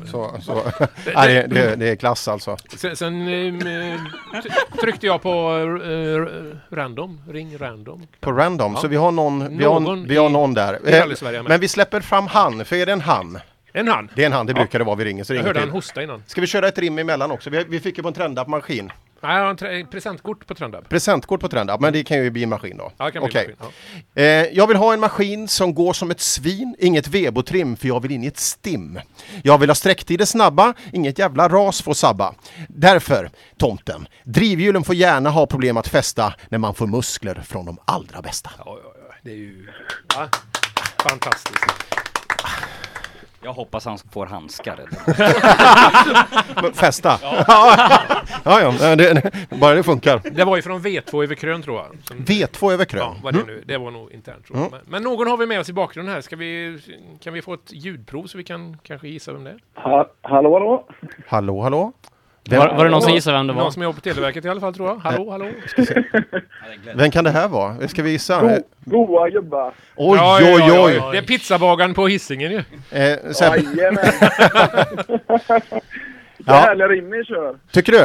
så, 0.05 0.35
så. 0.41 0.63
Ja, 1.13 1.27
det, 1.27 1.75
det, 1.75 1.89
är 1.89 1.95
klass 1.95 2.27
alltså. 2.27 2.57
Sen, 2.77 2.95
sen 2.95 3.25
t- 4.43 4.49
tryckte 4.81 5.05
jag 5.05 5.21
på 5.21 5.29
eh, 5.83 6.75
random, 6.75 7.21
ring 7.29 7.57
random. 7.57 8.07
På 8.19 8.31
random, 8.31 8.73
Ja. 8.75 8.81
så 8.81 8.87
vi 8.87 8.95
har 8.95 9.11
någon, 9.11 9.57
vi 9.57 9.63
har, 9.65 9.79
Någon 9.79 10.07
vi 10.07 10.17
har 10.17 10.29
någon 10.29 10.53
där. 10.53 10.79
Eh. 10.85 11.43
Men 11.47 11.59
vi 11.59 11.67
släpper 11.67 11.99
fram 12.01 12.27
han, 12.27 12.65
för 12.65 12.75
är 12.75 12.85
det 12.85 12.91
en 12.91 13.01
han? 13.01 13.39
En 13.73 13.87
han? 13.87 14.09
Det 14.15 14.21
är 14.21 14.25
en 14.25 14.31
han, 14.33 14.45
det 14.45 14.51
Ja. 14.51 14.55
brukar 14.55 14.79
det 14.79 14.85
vara 14.85 14.95
vi 14.95 15.05
ringer. 15.05 15.23
Så 15.23 15.33
Jag 15.33 15.43
hörde 15.43 15.59
han 15.59 15.69
hosta 15.69 16.03
innan. 16.03 16.23
Ska 16.27 16.41
vi 16.41 16.47
köra 16.47 16.67
ett 16.67 16.77
rim 16.77 16.99
emellan 16.99 17.31
också? 17.31 17.49
Vi, 17.49 17.63
vi 17.69 17.79
fick 17.79 17.97
ju 17.97 18.01
på 18.03 18.07
en 18.07 18.13
Trendapp-maskin. 18.13 18.91
Nej, 19.23 19.37
jag 19.37 19.43
har 19.43 19.65
en 19.65 19.87
presentkort 19.87 20.47
på 20.47 20.55
Tröndapp. 20.55 20.89
Presentkort 20.89 21.41
på 21.41 21.47
Trendapp, 21.49 21.81
men 21.81 21.93
det 21.93 22.03
kan 22.03 22.17
ju 22.17 22.29
bli 22.29 22.43
en 22.43 22.49
maskin 22.49 22.77
då. 22.77 22.91
Ja, 22.97 23.05
det 23.05 23.11
kan 23.11 23.21
bli 23.23 23.31
Okej. 23.31 23.55
maskin, 23.59 23.75
Eh, 24.15 24.23
jag 24.25 24.67
vill 24.67 24.77
ha 24.77 24.93
en 24.93 24.99
maskin 24.99 25.47
som 25.47 25.73
går 25.73 25.93
som 25.93 26.11
ett 26.11 26.19
svin, 26.21 26.75
inget 26.79 27.07
vebotrim 27.07 27.77
för 27.77 27.87
jag 27.87 27.99
vill 27.99 28.11
in 28.11 28.23
i 28.23 28.27
ett 28.27 28.39
stim. 28.39 28.99
Jag 29.43 29.57
vill 29.57 29.69
ha 29.69 29.75
sträcktider 29.75 30.25
snabba, 30.25 30.73
inget 30.93 31.19
jävla 31.19 31.49
ras 31.49 31.81
får 31.81 31.93
sabba. 31.93 32.33
Därför, 32.67 33.29
tomten, 33.57 34.07
drivhjulen 34.23 34.83
får 34.83 34.95
gärna 34.95 35.29
ha 35.29 35.45
problem 35.45 35.77
att 35.77 35.87
fästa 35.87 36.33
när 36.49 36.57
man 36.57 36.75
får 36.75 36.87
muskler 36.87 37.41
från 37.45 37.65
de 37.65 37.77
allra 37.85 38.21
bästa. 38.21 38.49
Ja, 38.57 38.79
ja, 38.83 38.93
ja. 39.09 39.15
Det 39.23 39.31
är 39.31 39.35
ju... 39.35 39.67
Ja. 40.15 40.29
Fantastiskt. 41.03 41.80
Jag 43.43 43.53
hoppas 43.53 43.85
han 43.85 43.97
får 44.11 44.25
handskar. 44.25 44.79
Men 46.61 46.73
Fästa? 46.73 47.19
Ja. 47.47 48.61
ja, 48.61 48.73
ja, 48.81 48.95
det, 48.95 49.13
det, 49.13 49.31
bara 49.59 49.73
det 49.73 49.83
funkar. 49.83 50.21
Det 50.31 50.43
var 50.43 50.55
ju 50.55 50.61
från 50.61 50.81
V2 50.81 51.23
över 51.23 51.35
Krön 51.35 51.61
tror 51.61 51.77
jag. 51.77 51.87
Som- 52.03 52.17
V2 52.17 52.71
över 52.71 52.85
Krön. 52.85 53.01
Ja, 53.01 53.15
vad 53.23 53.33
det 53.33 53.39
Mm. 53.41 53.53
nu 53.55 53.63
Det 53.65 53.77
var 53.77 53.91
nog 53.91 54.11
internt 54.11 54.45
tror 54.45 54.59
jag. 54.59 54.67
Mm. 54.67 54.79
Men, 54.83 54.91
men 54.91 55.03
någon 55.03 55.27
har 55.27 55.37
vi 55.37 55.45
med 55.45 55.59
oss 55.59 55.69
i 55.69 55.73
bakgrunden 55.73 56.13
här. 56.15 56.21
Ska 56.21 56.35
vi, 56.35 56.79
kan 57.23 57.33
vi 57.33 57.41
få 57.41 57.53
ett 57.53 57.71
ljudprov 57.71 58.25
så 58.27 58.37
vi 58.37 58.43
kan 58.43 58.77
kanske 58.83 59.07
gissa 59.07 59.33
vem 59.33 59.43
det 59.43 59.49
är? 59.49 59.59
Ha, 59.75 60.07
hallå, 60.21 60.53
hallå? 60.53 60.85
Hallå, 61.27 61.61
hallå? 61.61 61.91
Var- 62.49 62.75
var 62.77 62.85
det 62.85 62.91
någon 62.91 63.01
som 63.01 63.13
gissade 63.13 63.37
vem 63.37 63.47
det 63.47 63.53
var? 63.53 63.61
Någon 63.61 63.71
som 63.71 63.83
jobbar 63.83 63.93
på 63.95 64.01
Televerket 64.01 64.45
i 64.45 64.49
alla 64.49 64.59
fall 64.61 64.73
tror 64.73 64.87
jag. 64.87 64.95
Hallå, 64.95 65.31
hallå? 65.31 65.45
Vem 66.95 67.11
kan 67.11 67.23
det 67.23 67.29
här 67.29 67.47
vara? 67.47 67.87
Ska 67.87 68.03
vi 68.03 68.11
gissa? 68.11 68.41
Go, 68.85 69.05
goa 69.05 69.29
gubbar. 69.29 69.73
Oj, 69.95 70.17
Ja, 70.17 70.39
oj, 70.41 70.71
oj! 70.85 70.93
ja. 70.95 71.11
Det 71.11 71.17
är 71.17 71.21
pizzabagaren 71.21 71.93
på 71.93 72.07
Hisingen 72.07 72.51
ju. 72.51 72.57
Eh, 72.91 73.17
Sepp, 73.31 73.53
Jajamän. 73.75 73.95
Det 76.37 76.51
Ja. 76.51 76.73
ni 76.75 77.25
kör. 77.25 77.55
tycker 77.71 77.91
du? 77.91 77.97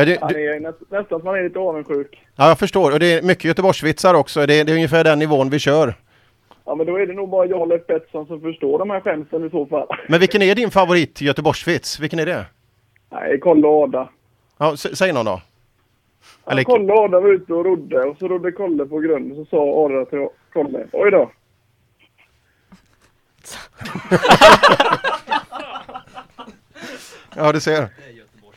Är 0.00 0.06
det, 0.06 0.18
Ja, 0.20 0.26
det 0.28 0.46
är 0.46 0.60
nä, 0.60 0.72
nästan 0.90 1.18
att 1.18 1.24
man 1.24 1.34
är 1.34 1.42
lite 1.42 1.58
avundsjuk. 1.58 2.22
ja, 2.36 2.48
jag 2.48 2.58
förstår. 2.58 2.92
Och 2.92 2.98
det 3.00 3.12
är 3.12 3.22
mycket 3.22 3.44
Göteborgsvitsar 3.44 4.14
också. 4.14 4.46
Det 4.46 4.54
är, 4.60 4.64
det 4.64 4.72
är 4.72 4.74
ungefär 4.74 5.04
den 5.04 5.18
nivån 5.18 5.50
vi 5.50 5.58
kör. 5.58 5.94
Ja, 6.66 6.74
men 6.74 6.86
då 6.86 6.96
är 6.96 7.06
det 7.06 7.12
nog 7.12 7.28
bara 7.30 7.46
jag 7.46 7.60
och 7.60 7.68
Leif 7.68 7.86
Pettersson 7.86 8.26
som 8.26 8.40
förstår 8.40 8.78
de 8.78 8.90
här 8.90 9.00
skämten 9.00 9.46
i 9.46 9.50
så 9.50 9.66
fall. 9.66 9.86
Men 10.08 10.20
vilken 10.20 10.42
är 10.42 10.54
din 10.54 10.70
favorit 10.70 11.20
Göteborgsvits? 11.20 12.00
Vilken 12.00 12.18
är 12.18 12.26
det? 12.26 12.44
Nej, 13.14 13.40
kolla 13.40 13.68
Ada. 13.68 14.08
Ja, 14.58 14.76
säg 14.76 15.12
någon 15.12 15.24
då. 15.24 15.40
Eller, 16.46 16.62
Ja, 16.62 16.64
kolla 16.66 16.94
Ada 16.94 17.20
var 17.20 17.28
ute 17.32 17.52
och 17.54 17.64
rodde 17.64 18.00
och 18.02 18.16
så 18.18 18.28
rodde 18.28 18.52
Kolle 18.52 18.86
på 18.86 18.98
grunden 18.98 19.36
så 19.36 19.44
sa 19.50 19.84
Ada 19.86 20.04
till 20.04 20.28
Kolle. 20.52 20.86
Oj 20.92 21.10
då. 21.10 21.30
ja, 27.36 27.52
du 27.52 27.60
ser. 27.60 27.88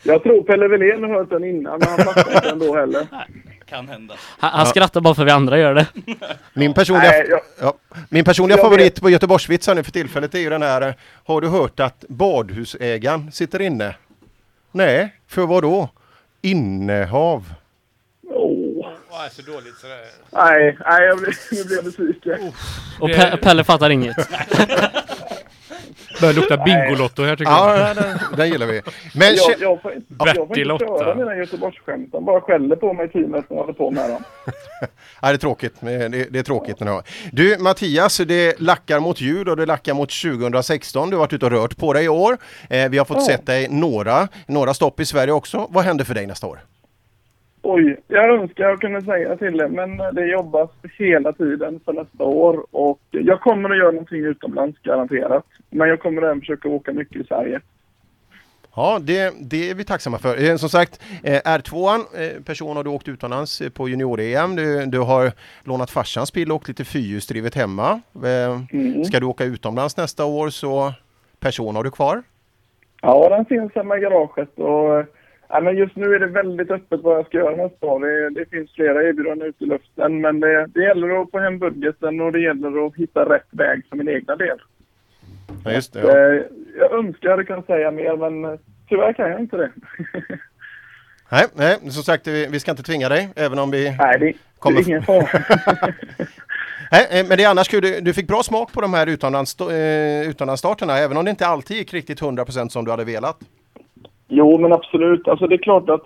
Jag 0.03 0.23
tror 0.23 0.43
Pelle 0.43 0.67
Wilén 0.67 1.03
har 1.03 1.09
hört 1.09 1.29
den 1.29 1.43
innan 1.43 1.79
men 1.79 1.89
han 1.89 1.97
fattar 1.99 2.35
inte 2.35 2.49
ändå 2.49 2.75
heller. 2.75 3.07
Kan 3.65 3.87
hända. 3.87 4.15
Han, 4.39 4.49
han 4.51 4.59
Ja. 4.59 4.65
skrattar 4.65 5.01
bara 5.01 5.15
för 5.15 5.25
vi 5.25 5.31
andra 5.31 5.57
gör 5.59 5.73
det. 5.73 5.87
Min 6.53 6.73
personliga, 6.73 7.11
Nej, 7.11 7.25
jag- 7.29 7.41
ja, 7.61 7.73
min 8.09 8.25
personliga 8.25 8.57
Jag 8.57 8.65
favorit 8.65 9.01
på 9.01 9.09
Göteborgsvitsar 9.09 9.75
nu 9.75 9.83
för 9.83 9.91
tillfället 9.91 10.35
är 10.35 10.39
ju 10.39 10.49
den 10.49 10.61
här. 10.61 10.81
eh, 10.81 10.93
Har 11.25 11.41
du 11.41 11.47
hört 11.47 11.79
att 11.79 12.05
badhusägaren 12.09 13.31
sitter 13.31 13.61
inne? 13.61 13.95
Nej, 14.77 15.15
för 15.27 15.45
vad 15.45 15.63
då? 15.63 15.89
Innehav. 16.41 17.53
Åh. 18.29 18.87
Ja, 19.09 19.29
så 19.31 19.41
dåligt 19.41 19.77
sådär. 19.77 19.97
Nej, 20.31 20.77
nej 20.85 21.03
jag 21.07 21.17
blir, 21.17 21.33
nu 21.51 21.63
blir 21.63 21.75
jag 21.75 21.85
besviken. 21.85 22.53
Och 22.99 23.09
Pe- 23.09 23.37
Pelle 23.37 23.63
fattar 23.63 23.89
inget. 23.89 24.17
Börjar 26.21 26.33
lukta 26.33 26.57
Bingolotto 26.57 27.23
här 27.23 27.35
tycker 27.35 27.51
Ja, 27.51 27.77
jag. 27.87 27.95
den, 27.95 28.05
den 28.37 28.49
gillar 28.49 28.65
vi. 28.67 28.81
Men 29.15 29.27
jag, 29.35 29.37
kä- 29.37 29.55
jag, 29.61 29.81
får, 29.81 29.91
jag 30.19 30.35
får 30.47 30.59
inte 30.59 30.77
köra 30.85 31.15
mina 31.15 31.35
Göteborgsskämt. 31.35 32.09
Han 32.13 32.25
bara 32.25 32.41
skäller 32.41 32.75
på 32.75 32.93
mig 32.93 33.05
i 33.05 33.09
teamet 33.09 33.45
när 33.49 33.57
jag 33.57 33.63
håller 33.63 33.73
på 33.73 33.91
med 33.91 34.09
dem. 34.09 34.23
Ja, 35.21 35.27
det 35.27 35.33
är 35.33 35.37
tråkigt. 35.37 35.81
men 35.81 36.11
Det, 36.11 36.27
det 36.33 36.39
är 36.39 36.43
tråkigt 36.43 36.79
när 36.79 37.01
du 37.31 37.57
Mattias, 37.59 38.17
det 38.17 38.59
lackar 38.59 38.99
mot 38.99 39.21
jul 39.21 39.49
och 39.49 39.57
det 39.57 39.65
lackar 39.65 39.93
mot 39.93 40.09
2016. 40.21 41.09
Du 41.09 41.15
har 41.15 41.19
varit 41.19 41.33
ute 41.33 41.45
och 41.45 41.51
rört 41.51 41.77
på 41.77 41.93
dig 41.93 42.05
i 42.05 42.09
år. 42.09 42.37
Eh, 42.69 42.89
vi 42.89 42.97
har 42.97 43.05
fått 43.05 43.17
Ja. 43.17 43.25
sett 43.25 43.45
dig 43.45 43.67
några, 43.69 44.27
några 44.47 44.73
stopp 44.73 44.99
i 44.99 45.05
Sverige 45.05 45.33
också. 45.33 45.67
Vad 45.69 45.83
händer 45.83 46.05
för 46.05 46.13
dig 46.13 46.27
nästa 46.27 46.47
år? 46.47 46.59
Oj, 47.69 47.97
jag 48.07 48.29
önskar 48.29 48.63
jag 48.63 48.81
kunde 48.81 49.01
säga 49.01 49.37
till 49.37 49.57
det, 49.57 49.67
men 49.67 49.97
det 49.97 50.27
jobbas 50.27 50.69
hela 50.97 51.33
tiden 51.33 51.79
för 51.85 51.93
nästa 51.93 52.23
år. 52.23 52.65
Och 52.71 52.99
jag 53.09 53.41
kommer 53.41 53.69
att 53.69 53.77
göra 53.77 53.91
någonting 53.91 54.25
utomlands, 54.25 54.79
garanterat. 54.79 55.45
Men 55.69 55.89
jag 55.89 55.99
kommer 55.99 56.21
även 56.21 56.39
försöka 56.39 56.69
åka 56.69 56.93
mycket 56.93 57.21
i 57.21 57.23
Sverige. 57.23 57.61
Ja, 58.75 58.99
det, 59.01 59.33
det 59.41 59.69
är 59.69 59.75
vi 59.75 59.83
tacksamma 59.83 60.17
för. 60.17 60.49
Eh, 60.49 60.55
Som 60.55 60.69
sagt, 60.69 61.01
eh, 61.23 61.41
R2an, 61.41 61.99
eh, 62.15 62.43
person 62.43 62.77
har 62.77 62.83
du 62.83 62.89
åkt 62.89 63.07
utomlands 63.07 63.61
på 63.73 63.89
junior-EM. 63.89 64.55
Du, 64.55 64.85
du 64.85 64.99
har 64.99 65.31
lånat 65.63 65.91
farsans 65.91 66.33
bil 66.33 66.51
och 66.51 66.55
åkt 66.55 66.67
lite 66.67 66.85
fyrhjulsdrivet 66.85 67.55
hemma. 67.55 68.01
Mm. 68.71 69.03
Ska 69.03 69.19
du 69.19 69.25
åka 69.25 69.43
utomlands 69.43 69.97
nästa 69.97 70.25
år 70.25 70.49
så 70.49 70.93
person 71.39 71.75
har 71.75 71.83
du 71.83 71.91
kvar. 71.91 72.23
Ja, 73.01 73.29
den 73.29 73.45
finns 73.45 73.75
hemma 73.75 73.97
i 73.97 73.99
garaget. 73.99 74.59
Och, 74.59 75.16
ja, 75.49 75.61
men 75.61 75.77
just 75.77 75.95
nu 75.95 76.15
är 76.15 76.19
det 76.19 76.27
väldigt 76.27 76.71
öppet 76.71 77.01
vad 77.01 77.17
jag 77.17 77.25
ska 77.25 77.37
göra 77.37 77.55
nästa 77.55 77.85
år. 77.85 77.99
Det, 77.99 78.29
det 78.39 78.49
finns 78.49 78.71
flera 78.71 79.03
erbjudanden 79.03 79.47
ute 79.47 79.63
i 79.63 79.67
luften. 79.67 80.21
Men 80.21 80.39
det, 80.39 80.67
det 80.67 80.83
gäller 80.83 81.21
att 81.21 81.31
få 81.31 81.39
hem 81.39 81.59
budgeten 81.59 82.21
och 82.21 82.31
det 82.31 82.39
gäller 82.41 82.87
att 82.87 82.95
hitta 82.95 83.33
rätt 83.35 83.47
väg 83.51 83.85
för 83.89 83.95
min 83.97 84.09
egna 84.09 84.35
del. 84.35 84.61
Ja, 85.63 85.71
just 85.71 85.93
det. 85.93 85.99
Ja. 85.99 86.33
Eh, 86.33 86.41
Jag 86.79 86.91
önskar 86.99 87.29
jag 87.29 87.47
kunde 87.47 87.65
säga 87.65 87.91
mer, 87.91 88.29
men 88.29 88.59
tyvärr 88.89 89.13
kan 89.13 89.31
jag 89.31 89.39
inte 89.39 89.57
det. 89.57 89.71
Nej, 91.29 91.45
nej, 91.53 91.77
som 91.91 92.03
sagt, 92.03 92.27
vi, 92.27 92.47
vi 92.51 92.59
ska 92.59 92.71
inte 92.71 92.83
tvinga 92.83 93.09
dig, 93.09 93.29
även 93.35 93.59
om 93.59 93.71
vi 93.71 93.95
Nej, 93.97 94.19
det, 94.19 94.33
kommer... 94.59 94.77
det 94.77 94.83
är 94.83 94.87
ingen 94.87 95.03
fara. 95.03 95.27
Nej, 96.91 97.07
eh, 97.11 97.27
men 97.27 97.37
det 97.37 97.43
är 97.43 97.49
annars 97.49 97.67
kul. 97.67 98.03
Du, 98.03 98.13
fick 98.13 98.27
bra 98.27 98.43
smak 98.43 98.73
på 98.73 98.81
de 98.81 98.93
här 98.93 99.07
utomlands, 99.07 99.59
eh, 99.61 100.29
utomlandsstarterna, 100.29 100.97
även 100.97 101.17
om 101.17 101.25
det 101.25 101.31
inte 101.31 101.47
alltid 101.47 101.77
gick 101.77 101.93
riktigt 101.93 102.21
100% 102.21 102.69
som 102.69 102.85
du 102.85 102.91
hade 102.91 103.03
velat. 103.03 103.37
Jo, 104.27 104.57
men 104.57 104.73
absolut. 104.73 105.27
Alltså 105.27 105.47
det 105.47 105.55
är 105.55 105.57
klart 105.57 105.89
att 105.89 106.03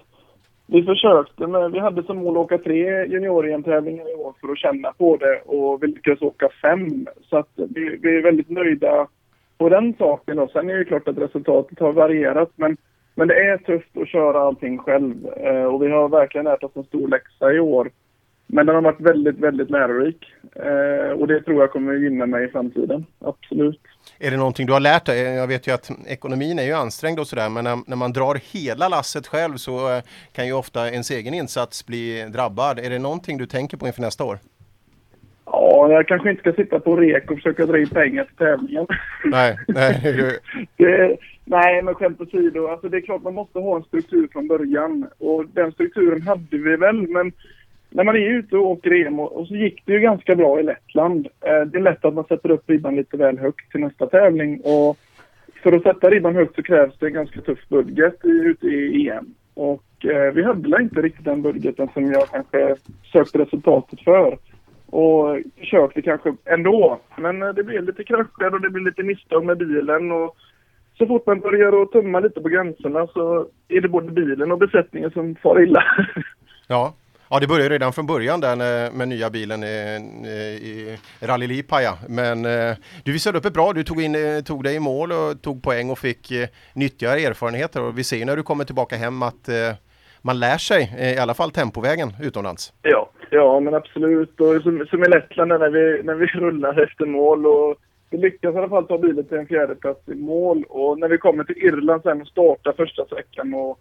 vi 0.66 0.84
försökte, 0.84 1.48
men 1.48 1.72
vi 1.72 1.80
hade 1.80 2.04
som 2.04 2.18
mål 2.18 2.38
att 2.38 2.44
åka 2.44 2.58
tre 2.58 3.06
junior-EM-tävlingar 3.06 4.12
i 4.12 4.16
år 4.16 4.34
för 4.42 4.52
att 4.52 4.58
känna 4.58 4.92
på 4.92 5.18
det 5.18 5.42
och 5.46 5.84
vi 5.84 5.88
lyckades 5.88 6.22
åka 6.22 6.50
fem. 6.62 7.08
Så 7.30 7.38
att 7.38 7.50
vi, 7.56 8.00
vi 8.02 8.18
är 8.18 8.22
väldigt 8.22 8.50
nöjda 8.50 9.08
på 9.58 9.70
den 9.70 9.94
saken. 9.98 10.38
Då. 10.38 10.48
Sen 10.48 10.70
är 10.70 10.78
det 10.78 10.86
klart 10.86 11.08
att 11.08 11.18
resultatet 11.18 11.80
har 11.80 11.94
varierat. 11.94 12.52
Men, 12.56 12.78
men 13.16 13.28
det 13.28 13.34
är 13.34 13.58
tufft 13.58 13.98
att 13.98 14.08
köra 14.08 14.42
allting 14.42 14.78
själv. 14.78 15.28
Eh, 15.38 15.64
och 15.64 15.84
vi 15.84 15.92
har 15.92 16.10
verkligen 16.10 16.46
lärt 16.46 16.64
oss 16.64 16.76
en 16.76 16.84
stor 16.84 17.08
läxa 17.08 17.54
i 17.54 17.60
år. 17.60 17.90
Men 18.54 18.66
den 18.66 18.76
har 18.76 18.82
varit 18.82 19.02
väldigt, 19.02 19.40
väldigt 19.40 19.70
lärorik. 19.70 20.34
Eh, 20.56 21.12
och 21.12 21.28
det 21.28 21.42
tror 21.42 21.62
jag 21.62 21.72
kommer 21.72 21.94
gynna 21.94 22.26
mig 22.26 22.46
i 22.46 22.48
framtiden. 22.48 23.06
Absolut. 23.20 23.82
Är 24.20 24.32
det 24.32 24.38
någonting 24.38 24.68
du 24.68 24.74
har 24.74 24.80
lärt 24.80 25.06
dig? 25.06 25.22
Jag 25.22 25.48
vet 25.48 25.68
ju 25.68 25.72
att 25.72 25.92
ekonomin 26.08 26.60
är 26.60 26.64
ju 26.64 26.74
ansträngd 26.74 27.20
och 27.20 27.28
sådär 27.28 27.50
men 27.50 27.64
när, 27.64 27.78
när 27.88 27.96
man 27.96 28.14
drar 28.14 28.36
hela 28.54 28.88
lasset 28.88 29.28
själv 29.28 29.56
så 29.56 29.96
eh, 29.96 30.04
kan 30.34 30.48
ju 30.48 30.54
ofta 30.54 30.90
ens 30.90 31.12
egen 31.12 31.34
insats 31.34 31.86
bli 31.86 32.26
drabbad. 32.34 32.80
Är 32.80 32.90
det 32.90 33.00
någonting 33.00 33.38
du 33.38 33.46
tänker 33.46 33.78
på 33.78 33.88
inför 33.88 34.02
nästa 34.02 34.24
år? 34.24 34.38
Ja, 35.46 35.92
jag 35.92 36.08
kanske 36.08 36.30
inte 36.30 36.42
ska 36.42 36.54
sitta 36.54 36.80
på 36.80 36.96
rek 36.96 37.32
och 37.32 37.38
försöka 37.38 37.66
dra 37.66 37.80
in 37.80 37.90
pengar 37.90 38.24
till 38.24 38.36
tävlingen. 38.36 38.88
Nej, 39.26 39.58
nej. 39.68 40.40
Det, 40.78 41.18
nej, 41.46 41.82
men 41.82 41.96
skämt 41.96 42.22
åsido. 42.22 42.68
Alltså 42.68 42.90
det 42.90 42.98
är 42.98 43.02
klart 43.02 43.24
man 43.24 43.34
måste 43.34 43.60
ha 43.60 43.76
en 43.76 43.84
struktur 43.84 44.28
från 44.32 44.48
början. 44.48 45.08
Och 45.18 45.46
den 45.54 45.72
strukturen 45.72 46.22
hade 46.22 46.58
vi 46.58 46.76
väl, 46.76 47.08
men 47.08 47.32
när 47.92 48.04
man 48.04 48.16
är 48.16 48.30
ute 48.30 48.58
och 48.58 48.66
åker 48.66 48.92
EM 48.92 49.20
och, 49.20 49.38
och 49.38 49.48
så 49.48 49.56
gick 49.56 49.84
det 49.86 49.94
ju 49.94 50.00
ganska 50.00 50.36
bra 50.36 50.60
i 50.60 50.64
Lettland. 50.64 51.28
Eh, 51.42 51.62
det 51.62 51.78
är 51.78 51.82
lätt 51.82 52.06
att 52.06 52.14
man 52.14 52.24
sätter 52.24 52.52
upp 52.52 52.70
ribban 52.70 52.96
lite 52.96 53.18
väl 53.18 53.38
högt 53.38 53.72
till 53.72 53.80
nästa 53.80 54.08
tävling. 54.08 54.62
Och 54.64 54.98
för 55.64 55.72
att 55.72 55.84
sätta 55.84 56.10
ribban 56.10 56.36
högt 56.36 56.56
så 56.56 56.64
krävs 56.64 56.98
det 57.00 57.06
en 57.06 57.14
ganska 57.14 57.42
tuff 57.42 57.70
budget 57.70 58.16
ute 58.24 58.68
i 58.68 59.10
EM. 59.10 59.34
Och 59.54 60.06
eh, 60.06 60.34
vi 60.34 60.44
hade 60.44 60.70
väl 60.70 60.82
inte 60.82 61.02
riktigt 61.02 61.26
den 61.26 61.42
budgeten 61.42 61.90
som 61.94 62.12
jag 62.12 62.30
kanske 62.30 62.76
sökte 63.12 63.38
resultatet 63.38 64.02
för. 64.02 64.38
Och 64.86 65.38
försökte 65.60 66.02
kanske 66.02 66.36
ändå. 66.46 67.00
Men 67.18 67.44
eh, 67.44 67.50
det 67.50 67.64
blev 67.64 67.84
lite 67.84 68.04
krascher 68.04 68.54
och 68.54 68.62
det 68.62 68.70
blev 68.70 68.86
lite 68.86 69.04
misstag 69.04 69.46
med 69.46 69.58
bilen. 69.58 70.12
Och 70.12 70.36
så 70.98 71.08
fort 71.08 71.26
man 71.26 71.40
börjar 71.40 71.82
att 71.82 71.92
tumma 71.92 72.20
lite 72.20 72.42
på 72.42 72.50
gränserna 72.50 73.08
så 73.08 73.48
är 73.68 73.82
det 73.82 73.90
både 73.90 74.12
bilen 74.12 74.52
och 74.52 74.58
besättningen 74.58 75.12
som 75.12 75.36
far 75.36 75.64
illa. 75.64 75.84
ja. 76.68 76.94
Ja, 77.34 77.40
det 77.40 77.48
började 77.48 77.70
redan 77.70 77.94
från 77.94 78.06
början 78.06 78.42
där 78.42 78.56
med 78.92 79.08
nya 79.08 79.30
bilen 79.30 79.64
i, 79.64 79.68
i 80.70 80.98
Rally 81.20 81.48
Lipaja. 81.48 81.94
Men 82.10 82.46
eh, 82.46 82.76
du 83.04 83.12
visade 83.12 83.38
upp 83.38 83.46
ett 83.46 83.54
bra, 83.54 83.74
du 83.74 83.84
tog, 83.84 84.02
in, 84.02 84.16
eh, 84.16 84.42
tog 84.42 84.64
dig 84.64 84.76
i 84.76 84.80
mål 84.80 85.12
och 85.12 85.42
tog 85.42 85.64
poäng 85.64 85.90
och 85.90 86.00
fick 86.00 86.32
eh, 86.32 86.48
nyttiga 86.74 87.20
erfarenheter. 87.20 87.82
Och 87.82 87.98
vi 87.98 88.04
ser 88.04 88.26
när 88.26 88.36
du 88.36 88.44
kommer 88.44 88.64
tillbaka 88.64 88.96
hem 88.96 89.24
att 89.24 89.50
man 90.22 90.40
lär 90.40 90.58
sig, 90.58 91.14
i 91.16 91.18
alla 91.18 91.34
fall 91.34 91.52
tempovägen 91.52 92.14
utomlands. 92.22 92.74
Ja, 92.82 93.10
ja 93.30 93.60
men 93.60 93.74
absolut. 93.74 94.42
Och 94.42 94.62
som, 94.62 94.86
som 94.90 95.04
i 95.04 95.10
Lettland 95.10 95.50
när 95.50 95.70
vi, 95.70 96.04
när 96.04 96.16
vi 96.16 96.26
rullar 96.46 96.84
efter 96.84 97.06
mål 97.06 97.46
och 97.46 97.76
vi 98.10 98.18
lyckas 98.18 98.56
i 98.56 98.58
alla 98.58 98.70
fall 98.70 98.88
ta 98.88 98.98
bilen 98.98 99.26
till 99.26 99.38
en 99.38 99.48
fjärdeplats 99.48 100.10
i 100.10 100.16
mål. 100.16 100.64
Och 100.70 101.00
när 101.00 101.08
vi 101.08 101.18
kommer 101.18 101.44
till 101.44 101.58
Irland 101.58 102.02
sen 102.04 102.22
och 102.22 102.28
startar 102.28 102.74
första 102.74 103.06
sträckan 103.06 103.54
och 103.54 103.80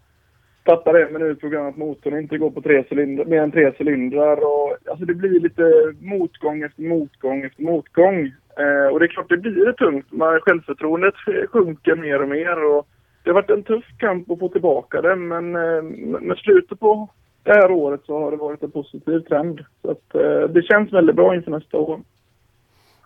tappar 0.64 0.94
en 0.94 1.12
minut 1.12 1.40
på 1.40 1.48
grund 1.48 1.66
av 1.66 1.68
att 1.68 1.76
motorn 1.76 2.18
inte 2.18 2.38
går 2.38 2.50
på 2.50 2.62
tre 2.62 2.84
cylindrar, 2.90 3.24
mer 3.24 3.42
än 3.42 3.52
tre 3.52 3.72
cylindrar. 3.78 4.36
Och, 4.44 4.76
alltså 4.90 5.04
det 5.04 5.14
blir 5.14 5.40
lite 5.40 5.94
motgång 6.00 6.62
efter 6.62 6.82
motgång 6.82 7.44
efter 7.44 7.62
motgång. 7.62 8.26
Eh, 8.58 8.92
och 8.92 9.00
det 9.00 9.06
är 9.06 9.08
klart 9.08 9.28
det 9.28 9.36
blir 9.36 9.72
tungt. 9.72 10.12
Man, 10.12 10.40
självförtroendet 10.40 11.14
sjunker 11.52 11.96
mer 11.96 12.22
och 12.22 12.28
mer. 12.28 12.64
Och 12.64 12.86
det 13.22 13.30
har 13.30 13.34
varit 13.34 13.50
en 13.50 13.62
tuff 13.62 13.84
kamp 13.98 14.30
att 14.30 14.38
få 14.38 14.48
tillbaka 14.48 15.02
det 15.02 15.16
men 15.16 15.56
eh, 15.56 15.82
med 16.20 16.36
slutet 16.36 16.80
på 16.80 17.08
det 17.42 17.52
här 17.52 17.70
året 17.70 18.00
så 18.06 18.18
har 18.18 18.30
det 18.30 18.36
varit 18.36 18.62
en 18.62 18.70
positiv 18.70 19.20
trend. 19.20 19.64
Så 19.82 19.90
att, 19.90 20.14
eh, 20.14 20.48
det 20.54 20.62
känns 20.62 20.92
väldigt 20.92 21.16
bra 21.16 21.34
inför 21.34 21.50
nästa 21.50 21.76
år. 21.76 22.00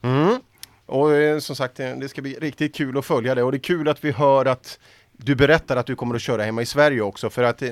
Mm. 0.02 0.40
Och 0.86 1.12
eh, 1.12 1.38
som 1.38 1.56
sagt, 1.56 1.80
eh, 1.80 1.96
det 2.00 2.08
ska 2.08 2.22
bli 2.22 2.34
riktigt 2.34 2.74
kul 2.74 2.98
att 2.98 3.04
följa 3.04 3.34
det 3.34 3.42
och 3.42 3.52
det 3.52 3.56
är 3.56 3.68
kul 3.74 3.88
att 3.88 4.04
vi 4.04 4.12
hör 4.12 4.44
att 4.44 4.80
du 5.16 5.34
berättar 5.34 5.76
att 5.76 5.86
du 5.86 5.96
kommer 5.96 6.14
att 6.14 6.20
köra 6.20 6.42
hemma 6.42 6.62
i 6.62 6.66
Sverige 6.66 7.00
också 7.00 7.30
för 7.30 7.42
att 7.42 7.62
eh, 7.62 7.68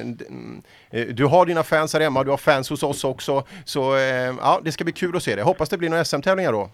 eh, 0.91 1.07
du 1.07 1.25
har 1.25 1.47
dina 1.47 1.63
fans 1.63 1.95
här 1.95 2.01
hemma, 2.01 2.25
du 2.25 2.31
har 2.31 2.37
fans 2.37 2.71
hos 2.71 2.83
oss 2.83 3.05
också. 3.05 3.45
Så 3.65 3.97
eh, 3.97 4.35
ja, 4.41 4.61
det 4.65 4.73
ska 4.73 4.85
bli 4.85 4.93
kul 4.93 5.17
att 5.17 5.23
se 5.23 5.37
det. 5.37 5.43
Hoppas 5.43 5.69
det 5.69 5.79
blir 5.79 5.91
några 5.91 6.05
SM-tävlingar 6.05 6.53
då. 6.53 6.71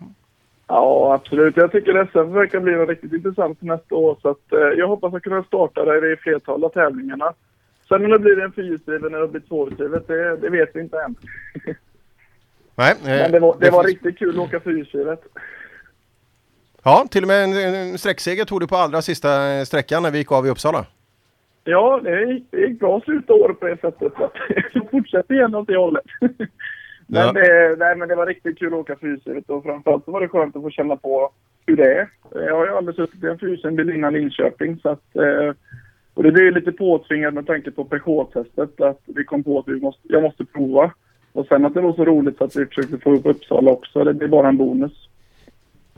Ja, 0.69 1.15
absolut. 1.15 1.57
Jag 1.57 1.73
tycker 1.73 2.09
SM 2.13 2.33
verkar 2.33 2.61
bli 2.61 2.73
riktigt 2.73 3.13
intressant 3.13 3.63
nästa 3.63 3.95
år. 3.95 4.19
Så 4.23 4.29
att, 4.29 4.53
eh, 4.53 4.59
jag 4.59 4.89
hoppas 4.89 5.15
att 5.15 5.23
kunna 5.23 5.43
starta 5.43 5.85
där 5.85 6.13
i 6.13 6.17
flertal 6.17 6.65
av 6.65 6.69
tävlingarna. 6.69 7.33
Sen 7.89 8.05
om 8.05 8.11
det 8.11 8.19
blir 8.19 8.41
en 8.41 8.53
fyrhjulsdriven 8.53 9.15
eller 9.15 9.23
det 9.23 9.29
blir 9.29 9.41
tvåhjulsdrivet, 9.41 10.09
det, 10.09 10.37
det 10.37 10.51
vet 10.51 10.71
vi 10.75 10.81
inte 10.81 10.97
än. 10.97 11.15
Nej, 12.75 12.95
eh, 13.05 13.05
Men 13.05 13.33
det 13.33 13.41
var, 13.41 13.57
det 13.61 13.71
var 13.71 13.85
riktigt 13.85 14.19
kul 14.19 14.41
att 14.41 14.49
åka 14.49 14.61
fyrhjulsdrivet. 14.61 15.21
Ja, 16.85 17.07
till 17.11 17.23
och 17.25 17.29
med 17.29 17.45
en, 17.45 17.53
en 17.75 17.99
sträckseger 17.99 18.45
tog 18.45 18.61
du 18.61 18.67
på 18.67 18.77
allra 18.77 19.03
sista 19.03 19.49
eh, 19.53 19.65
sträckan 19.65 20.03
när 20.03 20.11
vi 20.11 20.19
gick 20.19 20.33
av 20.33 20.47
i 20.47 20.51
Uppsala. 20.51 20.87
Ja, 21.65 22.01
det 22.05 22.25
gick, 22.25 22.45
det 22.51 22.61
gick 22.61 22.81
bra 22.81 22.97
att 22.97 23.05
sluta 23.05 23.33
året 23.33 23.61
på 23.61 23.67
det 23.67 23.81
sättet. 23.81 24.13
Så 24.17 24.31
jag 24.73 24.91
fortsätter 24.91 25.35
igen 25.35 25.55
åt 25.55 25.67
det 25.67 25.77
hållet. 25.77 26.05
Men, 26.21 27.27
Ja. 27.27 27.33
det, 27.33 27.77
nej, 27.79 27.97
men 27.97 28.09
det 28.09 28.15
var 28.15 28.27
riktigt 28.27 28.59
kul 28.59 28.67
att 28.75 28.81
åka 28.81 28.97
fyrhjulsdrivet 28.97 29.51
och 29.51 29.63
framförallt 29.63 30.05
så 30.05 30.11
var 30.11 30.21
det 30.21 30.29
skönt 30.29 30.57
att 30.57 30.63
få 30.63 30.71
känna 30.71 30.97
på 30.97 31.31
hur 31.67 31.77
det 31.77 31.95
är. 31.95 32.09
Jag 32.35 32.57
har 32.57 32.67
ju 32.67 32.73
aldrig 32.77 32.97
suttit 32.97 33.25
i 33.25 33.27
en 33.27 33.39
fyrhjulsbil 33.39 33.91
innan 33.91 34.13
Linköping 34.13 34.79
så 34.83 34.89
att 34.89 35.17
eh, 35.17 35.53
och 36.15 36.23
det 36.23 36.33
blev 36.33 36.53
lite 36.53 36.73
påtvingat 36.73 37.35
med 37.35 37.47
tanke 37.47 37.71
på 37.71 37.85
Peugeot-testet 37.85 38.81
att 38.81 39.01
vi 39.07 39.25
kom 39.25 39.45
på 39.45 39.59
att 39.59 39.69
vi 39.69 39.81
måste, 39.81 40.01
jag 40.09 40.23
måste 40.23 40.45
prova. 40.45 40.91
Och 41.33 41.47
sen 41.47 41.65
att 41.65 41.75
det 41.75 41.81
var 41.81 41.93
så 41.93 42.05
roligt 42.05 42.43
att 42.43 42.57
vi 42.57 42.67
försökte 42.67 42.99
få 42.99 43.15
upp 43.15 43.27
Uppsala 43.27 43.71
också. 43.71 44.05
Det 44.05 44.15
blir 44.15 44.29
bara 44.29 44.49
en 44.49 44.57
bonus. 44.57 45.09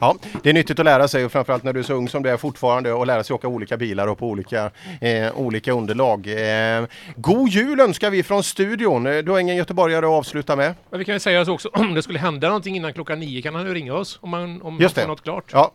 Ja, 0.01 0.17
det 0.43 0.49
är 0.51 0.53
nyttigt 0.55 0.79
att 0.79 0.85
lära 0.85 1.09
sig 1.09 1.25
och 1.25 1.33
framförallt 1.33 1.65
när 1.65 1.73
du 1.73 1.79
är 1.81 1.85
så 1.85 1.95
ung 1.95 2.09
som 2.09 2.23
du 2.23 2.31
är 2.31 2.37
fortfarande 2.37 2.93
och 2.93 3.07
lära 3.07 3.23
sig 3.25 3.35
åka 3.35 3.49
olika 3.49 3.77
bilar 3.77 4.07
och 4.07 4.19
på 4.19 4.27
olika, 4.29 4.71
eh, 5.01 5.39
olika 5.39 5.73
underlag. 5.73 6.27
Eh, 6.27 6.85
god 7.17 7.49
jul 7.49 7.81
önskar 7.81 8.11
vi 8.11 8.23
från 8.23 8.43
studion. 8.43 9.07
Eh, 9.07 9.19
Du 9.19 9.31
har 9.33 9.39
ingen 9.41 9.57
göteborgare 9.57 10.07
att 10.07 10.13
avsluta 10.13 10.57
med? 10.57 10.75
Men 10.91 10.99
vi 10.99 11.05
kan 11.05 11.15
ju 11.15 11.19
säga 11.19 11.45
så 11.45 11.53
också, 11.53 11.69
om 11.73 11.95
det 11.95 12.03
skulle 12.03 12.19
hända 12.19 12.49
någonting 12.49 12.77
innan 12.77 12.93
klockan 12.93 13.21
nio 13.21 13.43
kan 13.43 13.55
han 13.55 13.67
ju 13.67 13.75
ringa 13.75 13.95
oss 13.95 14.19
om 14.23 14.31
man, 14.31 14.63
om 14.63 14.79
Just 14.81 14.97
man 14.97 15.01
det. 15.03 15.07
får 15.07 15.09
något 15.09 15.23
klart. 15.23 15.45
Ja. 15.53 15.73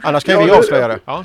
Annars 0.00 0.24
kan 0.24 0.34
Ja, 0.34 0.44
vi 0.44 0.50
avslöja 0.50 0.88
det. 0.88 0.98
Ja. 1.04 1.24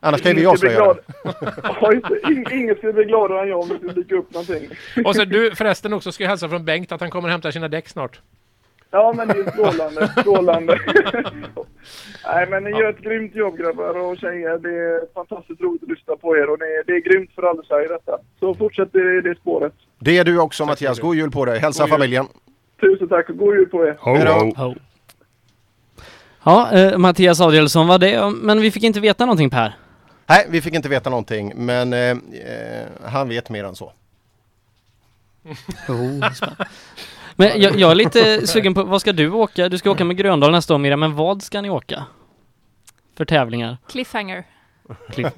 Annars 0.00 0.22
kan 0.22 0.36
vi 0.36 0.42
skulle 0.56 0.70
bli 0.70 0.76
avslöja 0.76 0.94
det. 2.48 2.54
Ingen 2.56 2.74
skulle 2.76 2.92
bli 2.92 3.04
gladare 3.04 3.42
än 3.42 3.48
jag 3.48 3.60
om 3.60 3.68
det 3.68 3.76
skulle 3.76 3.92
dyka 3.92 4.14
upp 4.14 4.32
någonting. 4.34 4.68
Och 5.04 5.16
så 5.16 5.24
du 5.24 5.54
förresten 5.54 5.92
också 5.92 6.12
ska 6.12 6.24
jag 6.24 6.28
hälsa 6.28 6.48
från 6.48 6.64
Bengt 6.64 6.92
att 6.92 7.00
han 7.00 7.10
kommer 7.10 7.28
hämta 7.28 7.52
sina 7.52 7.68
däck 7.68 7.88
snart. 7.88 8.20
Ja, 8.94 9.12
men 9.16 9.28
det 9.28 9.34
är 9.34 9.50
strålande. 9.50 10.08
strålande. 10.20 10.78
Nej, 12.26 12.46
men 12.50 12.64
ni 12.64 12.70
gör 12.70 12.90
ett 12.90 13.00
grymt 13.00 13.34
jobb 13.34 13.56
grabbar 13.58 13.98
och 13.98 14.18
tjejer. 14.18 14.58
Det 14.58 14.68
är 14.68 15.14
fantastiskt 15.14 15.60
roligt 15.60 15.82
att 15.82 15.88
lyssna 15.88 16.16
på 16.16 16.36
er 16.36 16.50
och 16.50 16.58
det 16.58 16.64
är, 16.64 16.84
det 16.86 16.92
är 16.92 17.00
grymt 17.00 17.30
för 17.34 17.42
alla 17.42 17.62
Sverige 17.62 17.88
detta. 17.88 18.18
Så 18.40 18.54
fortsätt 18.54 18.94
i 18.94 19.20
det 19.24 19.34
spåret. 19.40 19.72
Det 19.98 20.18
är 20.18 20.24
du 20.24 20.38
också 20.40 20.64
Mattias. 20.66 21.00
God 21.00 21.16
jul 21.16 21.30
på 21.30 21.44
dig. 21.44 21.58
Hälsa 21.58 21.82
God 21.82 21.88
jul. 21.88 21.98
familjen. 21.98 22.26
Tusen 22.80 23.08
tack 23.08 23.28
och 23.28 23.36
god 23.36 23.54
jul 23.54 23.66
på 23.66 23.86
er. 23.86 23.98
Hej 24.00 24.24
då. 24.24 24.62
Ho. 24.64 24.74
Ja, 26.44 26.72
eh, 26.72 26.98
Mattias 26.98 27.40
Adielsson 27.40 27.86
var 27.86 27.98
det, 27.98 28.30
men 28.30 28.60
vi 28.60 28.70
fick 28.70 28.82
inte 28.82 29.00
veta 29.00 29.24
någonting 29.26 29.50
Per. 29.50 29.74
Nej, 30.26 30.46
vi 30.48 30.60
fick 30.60 30.74
inte 30.74 30.88
veta 30.88 31.10
någonting 31.10 31.52
men 31.56 31.92
eh, 31.92 32.10
eh, 32.10 32.16
han 33.04 33.28
vet 33.28 33.50
mer 33.50 33.64
än 33.64 33.74
så. 33.74 33.92
Men 37.36 37.60
jag, 37.60 37.76
jag 37.80 37.90
är 37.90 37.94
lite 37.94 38.46
sugen 38.46 38.74
på, 38.74 38.82
vad 38.82 39.00
ska 39.00 39.12
du 39.12 39.30
åka? 39.30 39.68
Du 39.68 39.78
ska 39.78 39.90
åka 39.90 40.04
med 40.04 40.16
Gröndal 40.16 40.50
nästa 40.52 40.74
år 40.74 40.78
Miriam, 40.78 41.00
men 41.00 41.14
vad 41.14 41.42
ska 41.42 41.60
ni 41.60 41.70
åka? 41.70 42.04
För 43.16 43.24
tävlingar? 43.24 43.76
Cliffhanger. 43.88 44.44
Cliff. 45.12 45.32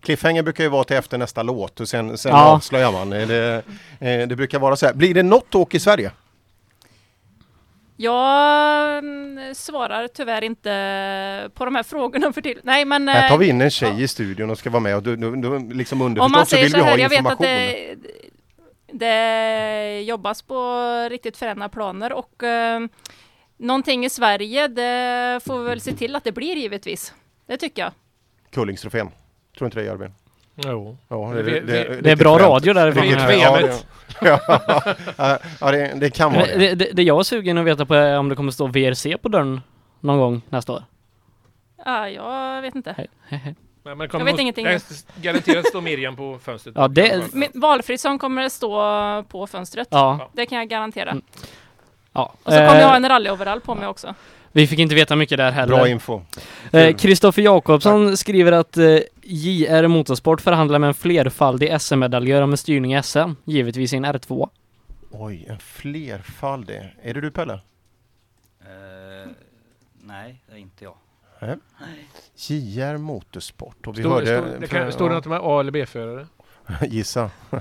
Cliffhanger 0.00 0.42
brukar 0.42 0.64
ju 0.64 0.70
vara 0.70 0.84
till 0.84 0.96
efter 0.96 1.18
nästa 1.18 1.42
låt 1.42 1.80
och 1.80 1.88
sen, 1.88 2.18
sen 2.18 2.32
Ja. 2.32 2.44
avslöjar 2.44 2.92
man. 2.92 3.12
Eh, 3.12 3.28
Det, 3.28 3.62
eh, 4.00 4.28
det 4.28 4.36
brukar 4.36 4.58
vara 4.58 4.76
så 4.76 4.86
här. 4.86 4.94
Blir 4.94 5.14
det 5.14 5.22
något 5.22 5.54
åk 5.54 5.74
i 5.74 5.80
Sverige? 5.80 6.10
Jag 7.96 8.98
mm, 8.98 9.54
svarar 9.54 10.08
tyvärr 10.08 10.44
inte 10.44 11.50
på 11.54 11.64
de 11.64 11.74
här 11.74 11.82
frågorna 11.82 12.32
för 12.32 12.40
till. 12.40 12.60
Nej 12.62 12.84
men... 12.84 13.08
Här 13.08 13.28
tar 13.28 13.34
eh, 13.34 13.38
vi 13.38 13.48
in 13.48 13.60
en 13.60 13.70
tjej 13.70 14.02
i 14.02 14.08
studion 14.08 14.50
och 14.50 14.58
ska 14.58 14.70
vara 14.70 14.80
med 14.80 14.96
och 14.96 15.02
du, 15.02 15.16
du, 15.16 15.36
du, 15.36 15.74
liksom 15.74 16.00
underförstått 16.00 16.48
så 16.48 16.56
vill 16.56 16.70
så 16.70 16.76
vi 16.76 16.82
ha 16.82 16.90
här, 16.90 16.98
jag 16.98 17.08
vet 17.08 17.18
information. 17.18 17.46
att 17.46 17.50
det, 17.50 17.96
det 18.98 20.02
jobbas 20.02 20.42
på 20.42 20.80
riktigt 21.10 21.36
fräna 21.36 21.68
planer 21.68 22.12
och 22.12 22.42
eh, 22.42 22.80
någonting 23.56 24.04
i 24.04 24.10
Sverige, 24.10 24.68
det 24.68 25.40
får 25.44 25.58
vi 25.58 25.64
väl 25.68 25.80
se 25.80 25.92
till 25.92 26.16
att 26.16 26.24
det 26.24 26.32
blir 26.32 26.56
givetvis. 26.56 27.14
Det 27.46 27.56
tycker 27.56 27.82
jag. 27.82 27.92
Kullingstrofén. 28.50 29.10
Tror 29.58 29.66
inte 29.66 29.78
det 29.78 29.84
Jörgen? 29.84 30.14
Jo. 30.64 30.96
Ja, 31.08 31.32
Det- 31.34 31.42
det- 31.42 31.60
det 31.60 31.78
är 31.78 31.88
riktigt 31.88 32.18
bra 32.18 32.38
fränt. 32.38 32.50
radio. 32.50 32.72
Riktigt 32.86 33.12
Ja, 33.12 33.18
fränt. 33.26 33.40
Ja, 33.42 33.60
det, 34.20 34.28
ja. 35.18 35.38
ja, 35.60 35.70
det, 35.70 35.92
det 35.96 36.10
kan 36.10 36.32
vara 36.32 36.46
det. 36.46 36.58
det, 36.58 36.74
det, 36.74 36.90
det 36.92 37.02
jag 37.02 37.18
är 37.18 37.22
sugen 37.22 37.58
att 37.58 37.64
veta 37.66 37.86
på 37.86 37.94
är 37.94 38.18
om 38.18 38.28
det 38.28 38.36
kommer 38.36 38.52
stå 38.52 38.66
VRC 38.66 39.16
på 39.22 39.28
dörren 39.28 39.60
någon 40.00 40.18
gång 40.18 40.42
nästa 40.48 40.72
år. 40.72 40.84
Ja, 41.84 42.08
jag 42.08 42.62
vet 42.62 42.74
inte. 42.74 43.06
Nej, 43.86 43.94
men 43.94 44.08
Jag 44.12 44.24
vet 44.24 44.38
ingenting. 44.38 44.64
Nej, 44.64 44.80
Garanterat 45.16 45.66
står 45.66 45.80
Miriam 45.80 46.16
på 46.16 46.38
fönstret. 46.42 46.74
Ja, 46.78 46.88
det- 46.88 47.24
Valfridsson 47.54 48.18
kommer 48.18 48.42
det 48.42 48.50
stå 48.50 48.80
på 49.28 49.46
fönstret. 49.46 49.88
Ja. 49.90 50.30
Det 50.32 50.46
kan 50.46 50.58
jag 50.58 50.68
garantera. 50.68 51.16
Ja. 52.12 52.32
Och 52.42 52.52
så 52.52 52.58
kommer 52.58 52.80
jag 52.80 52.86
ha 52.86 52.90
Eh, 52.90 52.96
en 52.96 53.08
rallyoverall 53.08 53.60
på 53.60 53.74
mig 53.74 53.88
också. 53.88 54.14
Vi 54.52 54.66
fick 54.66 54.78
inte 54.78 54.94
veta 54.94 55.16
mycket 55.16 55.38
där 55.38 55.50
heller. 55.52 55.76
Bra 55.76 55.88
info. 55.88 56.20
Eh, 56.72 56.96
Kristoffer 56.96 57.42
Jakobsson 57.42 58.16
skriver 58.16 58.52
att 58.52 58.76
eh, 58.76 58.98
JR 59.22 59.86
Motorsport 59.88 60.40
förhandlar 60.40 60.78
med 60.78 60.88
en 60.88 60.94
flerfaldig 60.94 61.80
SM-medaljör 61.80 62.42
om 62.42 62.50
en 62.50 62.56
styrning 62.56 62.94
i 62.94 63.02
SM, 63.02 63.30
givetvis 63.44 63.92
i 63.92 63.96
en 63.96 64.06
R2. 64.06 64.48
Oj, 65.10 65.46
en 65.48 65.58
flerfaldig. 65.58 66.80
Är 67.02 67.14
det 67.14 67.20
du 67.20 67.30
Pelle? 67.30 67.52
Eh, 67.52 69.30
nej, 70.02 70.42
det 70.46 70.54
är 70.54 70.58
inte 70.58 70.84
jag. 70.84 70.94
Nej. 71.40 71.56
JR 72.36 72.96
Motorsport. 72.96 73.86
Och 73.86 73.98
vi 73.98 74.02
Står, 74.02 74.10
hörde... 74.10 74.26
står, 74.26 74.60
det 74.60 74.66
kan, 74.66 74.92
står 74.92 75.08
det 75.08 75.14
något 75.14 75.26
med 75.26 75.40
A 75.42 75.60
eller 75.60 75.72
B-förare? 75.72 76.26
Gissa. 76.86 77.30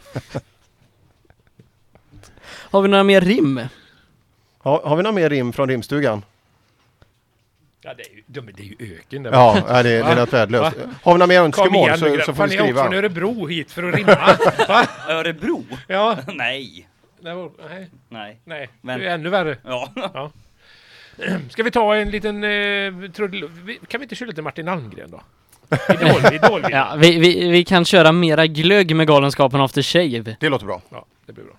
Har 2.47 2.81
vi 2.81 2.87
några 2.87 3.03
mer 3.03 3.21
rim? 3.21 3.59
har, 4.57 4.81
har 4.81 4.95
vi 4.95 5.03
några 5.03 5.15
mer 5.15 5.29
rim 5.29 5.53
från 5.53 5.69
rimstugan? 5.69 6.23
Ja, 7.81 7.93
det 7.93 8.03
är 8.03 8.15
ju, 8.15 8.23
de, 8.27 8.41
det 8.41 8.63
är 8.63 8.65
ju 8.65 8.95
öken 8.97 9.23
där. 9.23 9.31
Ja, 9.31 9.57
ja, 9.67 9.83
det, 9.83 9.89
det 9.89 9.95
är 9.97 10.15
något 10.15 10.33
värdelöst. 10.33 10.77
Har 11.03 11.13
vi 11.13 11.19
några 11.19 11.27
mer 11.27 11.39
önskemål 11.39 11.75
igen 11.87 11.97
så, 11.97 12.05
så 12.25 12.33
får 12.33 12.33
vi 12.33 12.33
Fan, 12.33 12.49
Ni 12.49 12.57
skriva. 12.57 12.83
från 12.83 12.93
Örebro 12.93 13.47
hit 13.47 13.71
för 13.71 13.83
att 13.83 13.95
rimma. 13.95 14.15
Va? 14.67 14.87
Örebro? 15.09 15.63
Ja. 15.87 16.17
Nej. 16.27 16.87
Nej. 17.19 17.49
Nej. 18.09 18.39
Nej. 18.43 18.69
Men- 18.81 18.99
Det 18.99 19.05
är 19.07 19.13
ännu 19.13 19.29
värre. 19.29 19.57
Ja. 19.63 19.91
ja. 19.95 20.31
Ska 21.49 21.63
vi 21.63 21.71
ta 21.71 21.95
en 21.95 22.11
liten 22.11 22.43
eh? 22.43 22.49
Vi- 22.49 23.79
Kan 23.87 23.99
vi 23.99 24.03
inte 24.03 24.15
köra 24.15 24.27
lite 24.29 24.41
Martin 24.41 24.67
Almgren 24.67 25.11
då? 25.11 25.21
Idol, 25.93 26.33
idol. 26.33 26.61
Ja, 26.71 26.95
vi, 26.97 27.19
vi, 27.19 27.49
vi 27.49 27.63
kan 27.63 27.85
köra 27.85 28.11
mera 28.11 28.47
glögg 28.47 28.95
med 28.95 29.07
Galenskapen 29.07 29.61
After 29.61 29.81
Shave. 29.81 30.35
Det 30.39 30.49
låter 30.49 30.65
bra. 30.65 30.81
Ja, 30.89 31.05
det 31.25 31.33
blir 31.33 31.43
bra. 31.43 31.53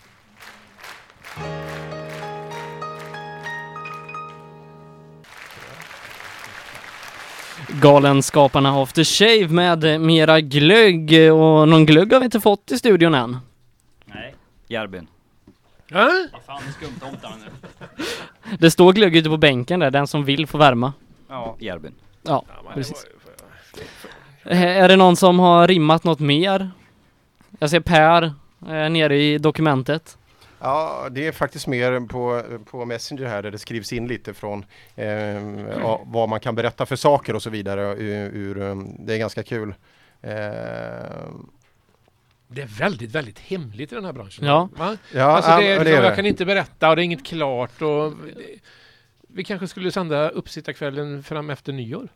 Galenskaparna 7.69 8.83
After 8.83 9.05
Shave 9.05 9.49
med 9.49 10.01
mera 10.01 10.41
glögg 10.41 11.13
och 11.33 11.69
någon 11.69 11.87
glögg 11.87 12.13
har 12.13 12.21
vi 12.21 12.25
inte 12.25 12.41
fått 12.41 12.71
i 12.73 12.79
studion 12.79 13.15
än. 13.15 13.37
Nej. 14.05 14.35
Järbyn. 15.89 16.29
Ja? 16.33 16.39
Fan, 16.47 16.63
skumtomtarna 16.73 17.37
nu. 17.37 17.71
Det 18.59 18.71
står 18.71 18.93
glögg 18.93 19.17
ute 19.17 19.29
på 19.29 19.37
bänken 19.37 19.81
där, 19.81 19.91
den 19.91 20.07
som 20.07 20.25
vill 20.25 20.47
får 20.47 20.59
värma. 20.59 20.93
Ja, 21.29 21.57
Järbyn. 21.59 21.95
Ja, 22.23 22.45
precis. 22.75 23.07
Eh, 24.45 24.63
Är 24.63 24.89
det 24.89 24.97
någon 24.97 25.17
som 25.17 25.39
har 25.39 25.69
rimmat 25.69 26.05
något 26.05 26.21
mer? 26.21 26.71
Jag 27.59 27.71
ser 27.71 27.81
Per 27.81 28.23
eh, 28.23 28.91
nere 28.91 29.17
i 29.17 29.39
dokumentet. 29.39 30.19
Ja, 30.61 31.09
det 31.11 31.27
är 31.27 31.33
faktiskt 31.33 31.67
mer 31.67 32.01
på, 32.09 32.43
på 32.71 32.85
Messenger 32.85 33.27
här 33.27 33.43
där 33.43 33.51
det 33.51 33.59
skrivs 33.59 33.93
in 33.93 34.09
lite 34.09 34.35
från 34.35 34.65
eh, 34.95 35.07
ja, 35.81 36.03
vad 36.05 36.29
man 36.29 36.41
kan 36.41 36.55
berätta 36.55 36.87
för 36.87 36.97
saker 36.97 37.35
och 37.35 37.43
så 37.43 37.51
vidare. 37.51 37.83
Ur, 37.83 38.31
ur, 38.35 38.59
um, 38.59 38.97
det 38.99 39.15
är 39.15 39.19
ganska 39.19 39.43
kul. 39.43 39.75
Eh, 40.23 40.33
Det 42.49 42.63
är 42.63 42.67
väldigt, 42.67 43.13
väldigt 43.13 43.39
hemligt 43.39 43.93
i 43.93 43.95
den 43.95 44.05
här 44.05 44.13
branschen. 44.13 44.47
Ja. 44.47 44.69
Va? 44.77 44.97
Ja, 45.15 45.25
alltså 45.25 45.51
ja, 45.51 45.57
det 45.61 45.65
är, 45.65 45.69
det 45.69 45.75
är 45.75 45.85
liksom, 45.85 46.03
det. 46.03 46.07
Jag 46.09 46.17
kan 46.17 46.27
inte 46.27 46.45
berätta 46.45 46.91
och 46.91 46.97
det 46.97 47.03
är 47.03 47.05
inget 47.05 47.27
klart. 47.27 47.83
Och 47.83 48.13
vi 49.29 49.45
kanske 49.45 49.69
skulle 49.69 49.91
sända 49.93 50.29
uppsittarkvällen 50.29 51.23
fram 51.23 51.51
efter 51.51 51.73
nyår. 51.73 52.09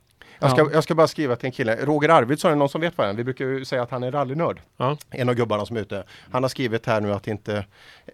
Jag 0.42 0.50
ska, 0.50 0.72
jag 0.72 0.84
ska 0.84 0.94
bara 0.94 1.06
skriva 1.06 1.36
till 1.36 1.46
en 1.46 1.52
kille. 1.52 1.76
Roger 1.76 2.08
Arvidsson, 2.08 2.48
är 2.50 2.54
det 2.54 2.58
någon 2.58 2.68
som 2.68 2.80
vet 2.80 2.98
vad 2.98 3.06
han 3.06 3.14
är? 3.14 3.18
Vi 3.18 3.24
brukar 3.24 3.44
ju 3.44 3.64
säga 3.64 3.82
att 3.82 3.90
han 3.90 4.02
är 4.02 4.12
rallynörd. 4.12 4.60
Ja. 4.76 4.96
En 5.10 5.28
av 5.28 5.34
gubbarna 5.34 5.66
som 5.66 5.76
är 5.76 5.80
ute. 5.80 6.04
Han 6.30 6.42
har 6.44 6.48
skrivit 6.48 6.86
här 6.86 7.00
nu 7.00 7.12
att 7.12 7.28
inte 7.28 7.64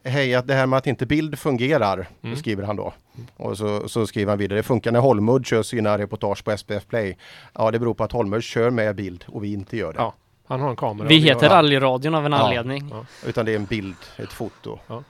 Hej, 0.04 0.34
att 0.34 0.46
det 0.46 0.54
här 0.54 0.66
med 0.66 0.76
att 0.76 0.86
inte 0.86 1.06
bild 1.06 1.38
fungerar, 1.38 2.06
Mm. 2.22 2.36
skriver 2.36 2.64
han 2.64 2.76
då. 2.76 2.94
Och 3.36 3.58
så, 3.58 3.88
så 3.88 4.06
skriver 4.06 4.32
han 4.32 4.38
vidare. 4.38 4.58
Det 4.58 4.62
funkar 4.62 4.92
när 4.92 5.00
Holmud 5.00 5.46
kör 5.46 5.62
sina 5.62 5.98
reportage 5.98 6.44
på 6.44 6.56
SPF 6.56 6.86
Play. 6.86 7.18
Ja, 7.54 7.70
det 7.70 7.78
beror 7.78 7.94
på 7.94 8.04
att 8.04 8.12
Holmud 8.12 8.42
kör 8.42 8.70
med 8.70 8.96
bild 8.96 9.24
och 9.28 9.44
vi 9.44 9.52
inte 9.52 9.76
gör 9.76 9.92
det. 9.92 9.98
Ja, 9.98 10.14
han 10.48 10.60
har 10.60 10.70
en 10.70 10.76
kamera. 10.76 11.08
Vi 11.08 11.16
heter 11.18 11.48
Rallyradion 11.48 12.14
av 12.14 12.26
en 12.26 12.32
Ja. 12.32 12.38
anledning. 12.38 12.88
Ja. 12.92 13.04
Utan 13.28 13.46
det 13.46 13.52
är 13.52 13.56
en 13.56 13.64
bild, 13.64 13.96
ett 14.16 14.32
foto. 14.32 14.78
Ja. 14.86 15.02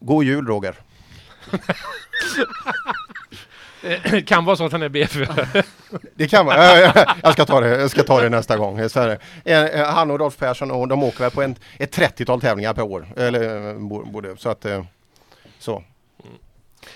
God 0.00 0.24
jul 0.24 0.46
Roger! 0.46 0.74
Det 4.10 4.22
kan 4.26 4.44
vara 4.44 4.56
så 4.56 4.64
att 4.66 4.72
han 4.72 4.82
är 4.82 4.88
B-förare. 4.88 5.62
Det 6.14 6.28
kan 6.28 6.46
vara. 6.46 6.56
Ja, 6.80 6.92
ja, 6.94 7.14
Jag 7.22 7.32
ska 7.32 7.44
ta 7.44 7.60
det, 7.60 7.68
jag 7.80 7.90
ska 7.90 8.02
ta 8.02 8.20
det 8.20 8.28
nästa 8.28 8.56
gång. 8.56 8.78
Eh, 8.78 8.86
eh, 9.44 9.86
Han 9.86 10.10
och 10.10 10.20
Rolf 10.20 10.36
Persson 10.38 10.70
och 10.70 10.88
de 10.88 11.02
åker 11.02 11.18
väl 11.18 11.30
på 11.30 11.42
en, 11.42 11.56
ett 11.78 11.96
30-tal 11.98 12.40
tävlingar 12.40 12.74
per 12.74 12.82
år. 12.82 13.08
Eller 13.16 13.68
eh, 13.70 13.78
bo- 13.78 14.04
borde, 14.04 14.36
så 14.36 14.48
att 14.48 14.66
så. 15.58 15.82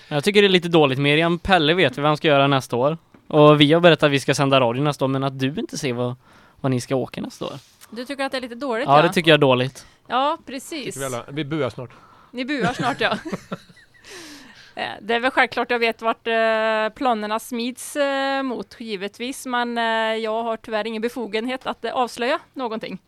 Jag 0.09 0.25
tycker 0.25 0.43
det 0.43 0.47
är 0.47 0.51
lite 0.51 0.69
dåligt. 0.69 0.99
Miriam 0.99 1.39
Pelle 1.39 1.75
vet 1.75 1.99
vi 1.99 2.03
vad 2.03 2.09
han 2.11 2.17
ska 2.17 2.29
göra 2.29 2.47
nästa 2.47 2.77
år. 2.77 2.99
Och 3.29 3.61
vi 3.61 3.73
har 3.73 3.81
berättat 3.81 4.03
att 4.03 4.11
vi 4.13 4.21
ska 4.21 4.35
sända 4.35 4.61
radio 4.61 4.83
nästa 4.83 5.05
år, 5.05 5.09
men 5.09 5.25
att 5.25 5.39
du 5.39 5.55
inte 5.59 5.79
ser 5.79 5.93
vad, 5.93 6.15
vad 6.65 6.71
ni 6.71 6.81
ska 6.81 6.97
åka 6.97 7.21
nästa 7.21 7.45
år. 7.45 7.53
Du 7.91 8.05
tycker 8.05 8.25
att 8.25 8.33
det 8.33 8.39
är 8.39 8.43
lite 8.43 8.55
dåligt 8.55 8.89
Ja, 8.89 9.03
det 9.03 9.13
tycker 9.13 9.31
jag 9.31 9.37
är 9.37 9.41
dåligt. 9.41 9.87
Ja, 10.07 10.39
precis. 10.47 10.97
Vi, 10.97 11.05
alla, 11.05 11.25
vi 11.29 11.45
buar 11.45 11.71
snart. 11.71 11.91
Ni 12.31 12.45
buar 12.45 12.73
snart 12.73 13.01
ja. 13.01 13.19
Eh, 14.77 14.91
Det 15.01 15.15
är 15.15 15.21
väl 15.21 15.31
självklart 15.31 15.71
jag 15.71 15.79
vet 15.79 16.03
vart 16.03 16.27
eh, 16.27 16.89
planerna 16.95 17.39
smids 17.39 17.97
eh, 17.97 18.43
mot 18.43 18.77
givetvis 18.81 19.47
men 19.47 19.77
jag 20.23 20.43
har 20.43 20.57
tyvärr 20.57 20.87
ingen 20.87 21.03
befogenhet 21.03 21.67
att 21.67 21.85
avslöja 21.85 22.39
någonting. 22.55 22.99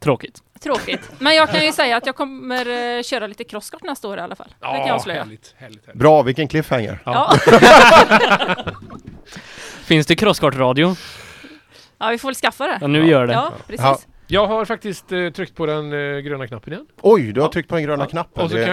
Tråkigt. 0.00 0.42
Tråkigt. 0.60 1.10
Men 1.18 1.34
jag 1.34 1.50
kan 1.50 1.64
ju 1.64 1.72
säga 1.72 1.96
att 1.96 2.06
jag 2.06 2.16
kommer 2.16 3.02
köra 3.02 3.26
lite 3.26 3.44
crosskart 3.44 3.82
nästa 3.82 4.08
år 4.08 4.18
i 4.18 4.20
alla 4.20 4.36
fall. 4.36 4.54
det 4.60 4.66
kan 4.66 4.78
jag 4.86 4.90
avslöja. 4.90 5.22
härligt, 5.24 5.54
härligt, 5.58 5.86
härligt. 5.86 5.98
Bra, 6.00 6.22
vilken 6.22 6.48
cliffhanger! 6.48 6.98
Ja. 7.04 7.32
Finns 9.84 10.06
det 10.06 10.16
crosskartradio? 10.16 10.96
Ja, 12.04 12.10
vi 12.10 12.18
får 12.18 12.28
väl 12.28 12.34
skaffa 12.34 12.66
det. 12.66 12.78
Ja, 12.80 12.86
nu 12.86 13.06
gör 13.06 13.26
det. 13.26 13.32
Ja, 13.32 13.52
precis. 13.66 13.80
Ja. 13.84 13.98
Jag 14.26 14.46
har 14.46 14.64
faktiskt 14.64 15.12
eh, 15.12 15.30
tryckt 15.30 15.54
på 15.54 15.66
den 15.66 15.92
eh, 15.92 16.18
gröna 16.20 16.46
knappen 16.46 16.72
igen. 16.72 16.86
Oj, 17.02 17.32
du 17.32 17.40
har 17.40 17.48
tryckt 17.48 17.68
på 17.68 17.74
den 17.74 17.84
gröna 17.84 18.06
knappen. 18.06 18.44
Och 18.44 18.50
så 18.50 18.56
Det- 18.56 18.66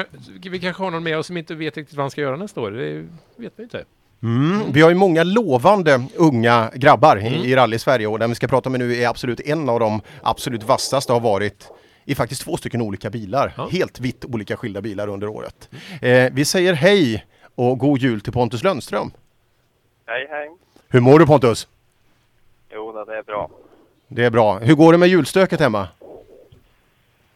kan, 0.44 0.52
vi 0.52 0.60
kanske 0.60 0.84
har 0.84 0.92
någon 0.92 1.04
med 1.04 1.18
oss 1.18 1.28
som 1.28 1.38
inte 1.38 1.56
vet 1.56 1.78
riktigt 1.78 1.96
vad 1.98 2.04
han 2.04 2.12
ska 2.12 2.22
göra 2.22 2.36
nästa 2.36 2.62
år. 2.62 2.72
Det 2.72 3.08
vet 3.44 3.58
man 3.58 3.64
inte. 3.64 3.84
Mm, 4.24 4.60
vi 4.74 4.82
har 4.82 4.90
ju 4.90 4.96
många 4.96 5.24
lovande 5.24 6.04
unga 6.16 6.72
grabbar 6.76 7.18
i, 7.18 7.28
Mm. 7.28 7.34
i 7.40 7.56
rally-Sverige 7.56 8.08
och 8.08 8.20
den 8.20 8.30
vi 8.30 8.36
ska 8.36 8.48
prata 8.48 8.70
med 8.70 8.80
nu 8.80 8.96
är 8.96 9.08
absolut 9.08 9.40
en 9.40 9.70
av 9.70 9.80
de 9.80 10.02
absolut 10.24 10.64
vassaste 10.64 11.14
har 11.14 11.20
varit 11.20 11.68
i 12.06 12.16
faktiskt 12.16 12.42
två 12.42 12.58
stycken 12.58 12.82
olika 12.82 13.10
bilar. 13.10 13.54
Helt 13.72 14.00
vitt 14.00 14.26
olika 14.26 14.58
skilda 14.58 14.82
bilar 14.82 15.08
under 15.08 15.28
året. 15.28 15.70
Eh, 16.02 16.28
vi 16.34 16.46
säger 16.46 16.74
hej 16.74 17.26
och 17.56 17.78
god 17.80 18.00
jul 18.00 18.22
till 18.22 18.34
Pontus 18.34 18.64
Lundström. 18.64 19.12
Hej, 20.08 20.28
hej. 20.30 20.50
Hur 20.90 21.00
mår 21.00 21.20
du 21.20 21.26
Pontus? 21.26 21.68
Jo, 22.74 22.92
då, 22.92 23.04
det 23.06 23.18
är 23.18 23.24
bra. 23.24 23.50
Det 24.08 24.26
är 24.26 24.30
bra. 24.30 24.58
Hur 24.60 24.76
går 24.76 24.92
det 24.92 24.98
med 24.98 25.10
julstöket 25.10 25.60
hemma? 25.60 25.88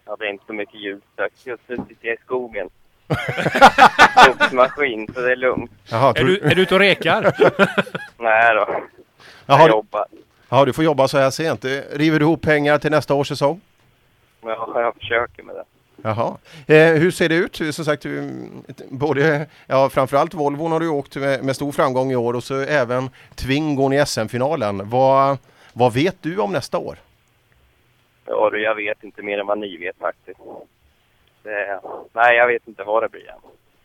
Ja, 0.06 0.16
det 0.20 0.26
är 0.26 0.30
inte 0.30 0.46
så 0.48 0.54
mycket 0.54 0.76
ljusstök. 0.82 1.32
Just 1.44 1.64
nu 1.68 1.76
sitter 1.76 2.08
jag 2.08 2.14
i 2.16 2.18
skogen. 2.26 2.70
Skogsmaskin, 4.24 5.08
så 5.14 5.22
det 5.22 5.32
är 5.32 5.36
lugnt. 5.36 5.72
Jaha, 5.90 6.10
Är 6.10 6.14
tror- 6.14 6.28
du, 6.28 6.40
är 6.40 6.56
du 6.56 6.62
ute 6.62 6.74
och 6.76 6.80
rekar? 6.80 7.22
Nej 8.18 8.56
då. 8.56 8.68
Jaha, 9.46 9.60
jag 9.60 9.70
jobbar. 9.70 10.06
Ja, 10.50 10.66
du 10.66 10.74
får 10.74 10.84
jobba 10.84 11.08
så 11.08 11.18
här 11.18 11.30
sent. 11.30 11.66
River 11.92 12.20
du 12.20 12.26
ihop 12.26 12.42
pengar 12.42 12.78
till 12.78 12.92
nästa 12.92 13.14
års 13.14 13.28
säsong? 13.28 13.62
Ja, 14.42 14.72
jag 14.76 14.96
försöker 14.96 15.44
med 15.44 15.56
det. 15.56 15.64
Jaha. 16.06 16.38
Eh, 16.68 16.94
hur 16.94 17.12
ser 17.12 17.30
det 17.30 17.36
ut? 17.36 17.56
Som 17.56 17.86
sagt, 17.86 18.04
du, 18.04 18.48
både, 18.90 19.46
ja, 19.68 19.90
framförallt 19.90 20.34
Volvon 20.34 20.72
har 20.72 20.80
du 20.80 20.88
åkt 20.88 21.16
med, 21.16 21.44
med 21.44 21.56
stor 21.56 21.72
framgång 21.72 22.12
i 22.12 22.16
år 22.16 22.34
och 22.34 22.44
så 22.44 22.60
även 22.60 23.10
Twingon 23.36 23.94
i 23.94 24.06
SM-finalen. 24.06 24.90
Vad, 24.90 25.38
vad 25.74 25.94
vet 25.94 26.16
du 26.22 26.38
om 26.40 26.52
nästa 26.52 26.78
år? 26.78 26.98
Ja, 28.26 28.50
du, 28.50 28.62
jag 28.62 28.76
vet 28.76 29.04
inte 29.04 29.22
mer 29.22 29.40
än 29.40 29.48
vad 29.48 29.58
ni 29.58 29.78
vet 29.78 29.98
faktiskt. 29.98 30.40
Det, 31.44 31.80
nej, 32.14 32.38
jag 32.38 32.48
vet 32.48 32.68
inte 32.68 32.84
vad 32.84 33.04
det 33.04 33.10
blir 33.10 33.30
än. 33.30 33.40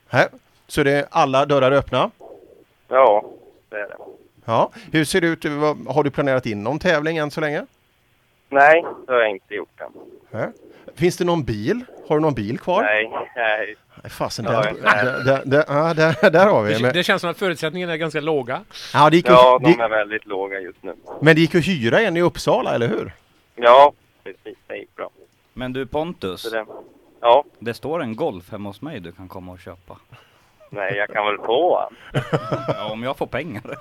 Här. 0.08 0.28
Så 0.66 0.82
det 0.82 0.92
är 0.92 1.06
alla 1.10 1.46
dörrar 1.46 1.72
öppna? 1.72 2.10
Ja, 2.88 3.24
det 3.68 3.76
är 3.76 3.88
det. 3.88 3.96
Ja. 4.44 4.70
Hur 4.92 5.04
ser 5.04 5.20
det 5.20 5.26
ut? 5.26 5.44
Har 5.88 6.02
du 6.02 6.10
planerat 6.10 6.46
in 6.46 6.62
någon 6.62 6.78
tävling 6.78 7.16
än 7.16 7.30
så 7.30 7.40
länge? 7.40 7.66
Nej, 8.48 8.84
det 9.06 9.12
har 9.12 9.20
jag 9.20 9.30
inte 9.30 9.54
gjort 9.54 9.80
än. 9.80 9.92
Här. 10.32 10.52
Finns 10.94 11.16
det 11.16 11.24
någon 11.24 11.44
bil? 11.44 11.84
Har 12.08 12.16
du 12.16 12.22
någon 12.22 12.34
bil 12.34 12.58
kvar? 12.58 12.82
Nej, 12.82 13.10
nej. 13.36 13.76
Nej, 14.02 14.10
Fasen, 14.10 14.44
Ja, 14.44 14.50
där, 14.62 14.72
där, 14.82 15.24
där, 15.24 15.42
där, 15.44 15.64
ja, 15.68 15.94
där, 15.94 16.30
där 16.30 16.46
har 16.46 16.62
vi. 16.62 16.74
Det, 16.74 16.90
det 16.92 17.02
känns 17.04 17.20
som 17.20 17.30
att 17.30 17.38
förutsättningarna 17.38 17.92
är 17.92 17.96
ganska 17.96 18.20
låga. 18.20 18.60
ja, 18.94 19.10
det 19.10 19.16
gick 19.16 19.28
Ja, 19.28 19.56
att, 19.56 19.62
de 19.62 19.72
det, 19.76 19.82
är 19.84 19.88
väldigt 19.88 20.26
låga 20.26 20.60
just 20.60 20.82
nu. 20.82 20.94
men 21.20 21.34
det 21.34 21.40
gick 21.40 21.54
att 21.54 21.66
hyra 21.68 22.00
en 22.00 22.16
i 22.16 22.20
Uppsala, 22.22 22.74
eller 22.74 22.88
hur? 22.88 23.12
Ja, 23.54 23.92
precis. 24.24 24.58
Det 24.66 24.76
gick 24.76 24.96
bra. 24.96 25.10
Men 25.52 25.72
du 25.72 25.86
Pontus. 25.86 26.50
Det, 26.50 26.64
ja, 27.20 27.44
Det 27.58 27.74
står 27.74 28.02
en 28.02 28.16
Golf 28.16 28.50
hemma 28.52 28.68
hos 28.68 28.80
mig 28.82 29.00
du 29.00 29.12
kan 29.12 29.28
komma 29.28 29.52
och 29.52 29.58
köpa. 29.60 29.96
nej, 30.70 30.94
jag 30.96 31.08
kan 31.08 31.26
väl 31.26 31.36
få 31.38 31.78
han. 31.80 32.22
Ja, 32.68 32.92
om 32.92 33.02
jag 33.02 33.16
får 33.16 33.26
pengar. 33.26 33.62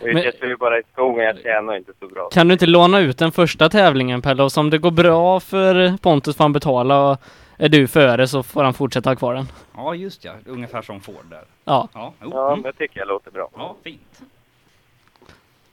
Jag 0.00 0.10
är 0.10 0.46
ju 0.46 0.56
bara 0.56 0.78
i 0.78 0.82
skogen, 0.92 1.24
jag 1.24 1.38
tjänar 1.42 1.76
inte 1.76 1.92
så 2.00 2.08
bra. 2.08 2.28
Kan 2.28 2.48
du 2.48 2.52
inte 2.52 2.66
låna 2.66 2.98
ut 3.00 3.18
den 3.18 3.32
första 3.32 3.68
tävlingen 3.68 4.22
Pelle? 4.22 4.42
Och 4.42 4.52
som 4.52 4.70
det 4.70 4.78
går 4.78 4.90
bra 4.90 5.40
för 5.40 5.96
Pontus 5.98 6.36
får 6.36 6.44
han 6.44 6.52
betala 6.52 7.18
är 7.58 7.68
du 7.68 7.86
före 7.86 8.28
så 8.28 8.42
får 8.42 8.64
han 8.64 8.74
fortsätta 8.74 9.10
ha 9.10 9.16
kvar 9.16 9.34
den. 9.34 9.48
Ja 9.76 9.94
just 9.94 10.24
ja, 10.24 10.32
ungefär 10.46 10.82
som 10.82 11.00
Ford 11.00 11.24
där. 11.30 11.44
Ja. 11.64 11.88
Ja. 11.94 12.12
Ja, 12.20 12.52
mm. 12.52 12.62
det 12.62 12.72
tycker 12.72 13.00
jag 13.00 13.08
låter 13.08 13.30
bra. 13.30 13.48
ja 13.56 13.76
fint. 13.84 14.20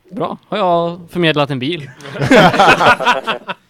Bra, 0.09 0.37
har 0.47 0.57
jag 0.57 0.99
förmedlat 1.09 1.49
en 1.49 1.59
bil. 1.59 1.89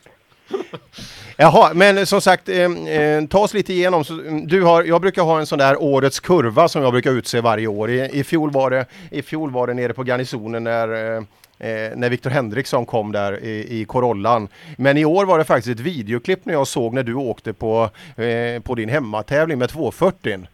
Jaha, 1.37 1.73
men 1.73 2.05
som 2.05 2.21
sagt, 2.21 2.49
eh, 2.49 2.71
eh, 2.71 3.25
ta 3.25 3.39
oss 3.39 3.53
lite 3.53 3.73
igenom. 3.73 4.03
Så, 4.03 4.13
mm, 4.13 4.47
du 4.47 4.63
har, 4.63 4.83
jag 4.83 5.01
brukar 5.01 5.21
ha 5.21 5.39
en 5.39 5.45
sån 5.45 5.59
där 5.59 5.81
årets 5.83 6.19
kurva 6.19 6.67
som 6.67 6.81
jag 6.81 6.91
brukar 6.91 7.11
utse 7.11 7.41
varje 7.41 7.67
år. 7.67 7.89
I, 7.89 8.19
i, 8.19 8.23
fjol, 8.23 8.51
var 8.51 8.69
det, 8.69 8.85
i 9.11 9.21
fjol 9.21 9.51
var 9.51 9.67
det 9.67 9.73
nere 9.73 9.93
på 9.93 10.03
garnisonen 10.03 10.63
när 10.63 11.15
eh, 11.17 11.21
Eh, 11.59 11.91
när 11.95 12.09
Victor 12.09 12.29
Henriksson 12.29 12.85
kom 12.85 13.11
där 13.11 13.43
i, 13.43 13.79
i 13.81 13.85
Corollan. 13.85 14.47
Men 14.77 14.97
i 14.97 15.05
år 15.05 15.25
var 15.25 15.37
det 15.37 15.43
faktiskt 15.43 15.79
ett 15.79 15.85
videoklipp 15.85 16.45
när 16.45 16.53
jag 16.53 16.67
såg 16.67 16.93
när 16.93 17.03
du 17.03 17.13
åkte 17.13 17.53
på, 17.53 17.89
eh, 18.15 18.61
på 18.61 18.75
din 18.75 18.89
hemmatävling 18.89 19.57
med 19.57 19.69
240. 19.69 20.47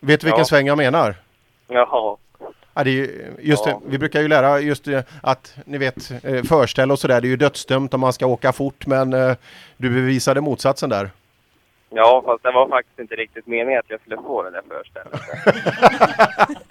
Vet 0.00 0.20
du 0.20 0.24
vilken 0.24 0.38
Ja. 0.38 0.44
sväng 0.44 0.66
jag 0.66 0.78
menar? 0.78 1.14
Jaha. 1.68 2.16
Ja, 2.74 2.84
det 2.84 2.90
är 2.90 2.92
ju, 2.92 3.34
just 3.38 3.66
Ja. 3.66 3.80
det, 3.84 3.90
vi 3.90 3.98
brukar 3.98 4.20
ju 4.20 4.28
lära 4.28 4.60
just 4.60 4.84
det, 4.84 5.06
att 5.22 5.56
ni 5.66 5.78
vet 5.78 6.10
eh, 6.24 6.42
förställ 6.42 6.90
och 6.90 6.98
sådär, 6.98 7.20
det 7.20 7.26
är 7.26 7.30
ju 7.30 7.36
dödsdömt 7.36 7.94
om 7.94 8.00
man 8.00 8.12
ska 8.12 8.26
åka 8.26 8.52
fort 8.52 8.86
men 8.86 9.12
eh, 9.12 9.36
du 9.76 9.90
bevisade 9.90 10.40
motsatsen 10.40 10.90
där. 10.90 11.10
Ja, 11.90 12.22
fast 12.26 12.42
det 12.42 12.50
var 12.52 12.68
faktiskt 12.68 12.98
inte 12.98 13.14
riktigt 13.14 13.46
meningen 13.46 13.78
att 13.80 13.90
jag 13.90 14.00
skulle 14.00 14.16
få 14.16 14.42
det 14.42 14.50
där 14.50 14.62
förstället. 14.68 15.20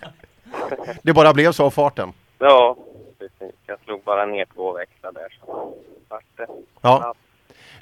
Det 1.04 1.14
bara 1.14 1.34
blev 1.34 1.52
så 1.52 1.66
av 1.66 1.70
farten. 1.72 2.14
ja, 2.40 2.78
precis. 3.20 3.56
Jag 3.66 3.78
slog 3.86 4.04
bara 4.04 4.26
ner 4.26 4.46
två 4.56 4.72
växlar 4.74 5.12
där 5.12 5.38
så. 5.40 5.74
Ja. 6.82 7.14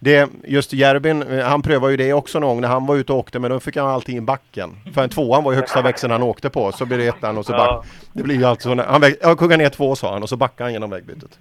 Det, 0.03 0.30
just 0.44 0.73
Järbin, 0.73 1.22
eh, 1.23 1.45
han 1.45 1.61
prövade 1.61 1.94
ju 1.94 1.98
det 1.98 2.14
också 2.14 2.40
någon 2.40 2.49
gång 2.49 2.61
när 2.61 2.68
han 2.68 2.86
var 2.86 2.95
ute 2.95 3.14
och 3.14 3.19
åkte 3.19 3.40
men 3.40 3.52
då 3.52 3.60
fick 3.60 3.76
han 3.78 3.88
alltid 3.88 4.15
in 4.15 4.26
backen. 4.26 4.76
För 4.94 5.03
en 5.03 5.10
tvåan 5.10 5.44
var 5.44 5.52
ju 5.52 5.56
högsta 5.56 5.82
växeln 5.82 6.11
han 6.11 6.23
åkte 6.23 6.49
på 6.49 6.72
så 6.72 6.86
blir 6.86 6.98
det 6.98 7.07
ettan 7.07 7.38
och 7.38 7.45
så 7.45 7.52
Ja. 7.53 7.57
back. 7.57 7.86
Det 8.14 8.23
blir 8.23 8.36
ju 8.36 8.45
alltså, 8.45 8.69
så 8.69 8.76
när- 8.76 8.84
han 8.84 9.02
väg, 9.02 9.15
jag 9.22 9.40
kuggar 9.40 9.57
ner 9.57 9.69
två 9.69 9.95
sa 9.95 10.14
han 10.14 10.23
och 10.23 10.30
så 10.30 10.36
backade 10.38 10.64
han 10.65 10.73
genom 10.73 10.90
vägbytet. 10.90 11.40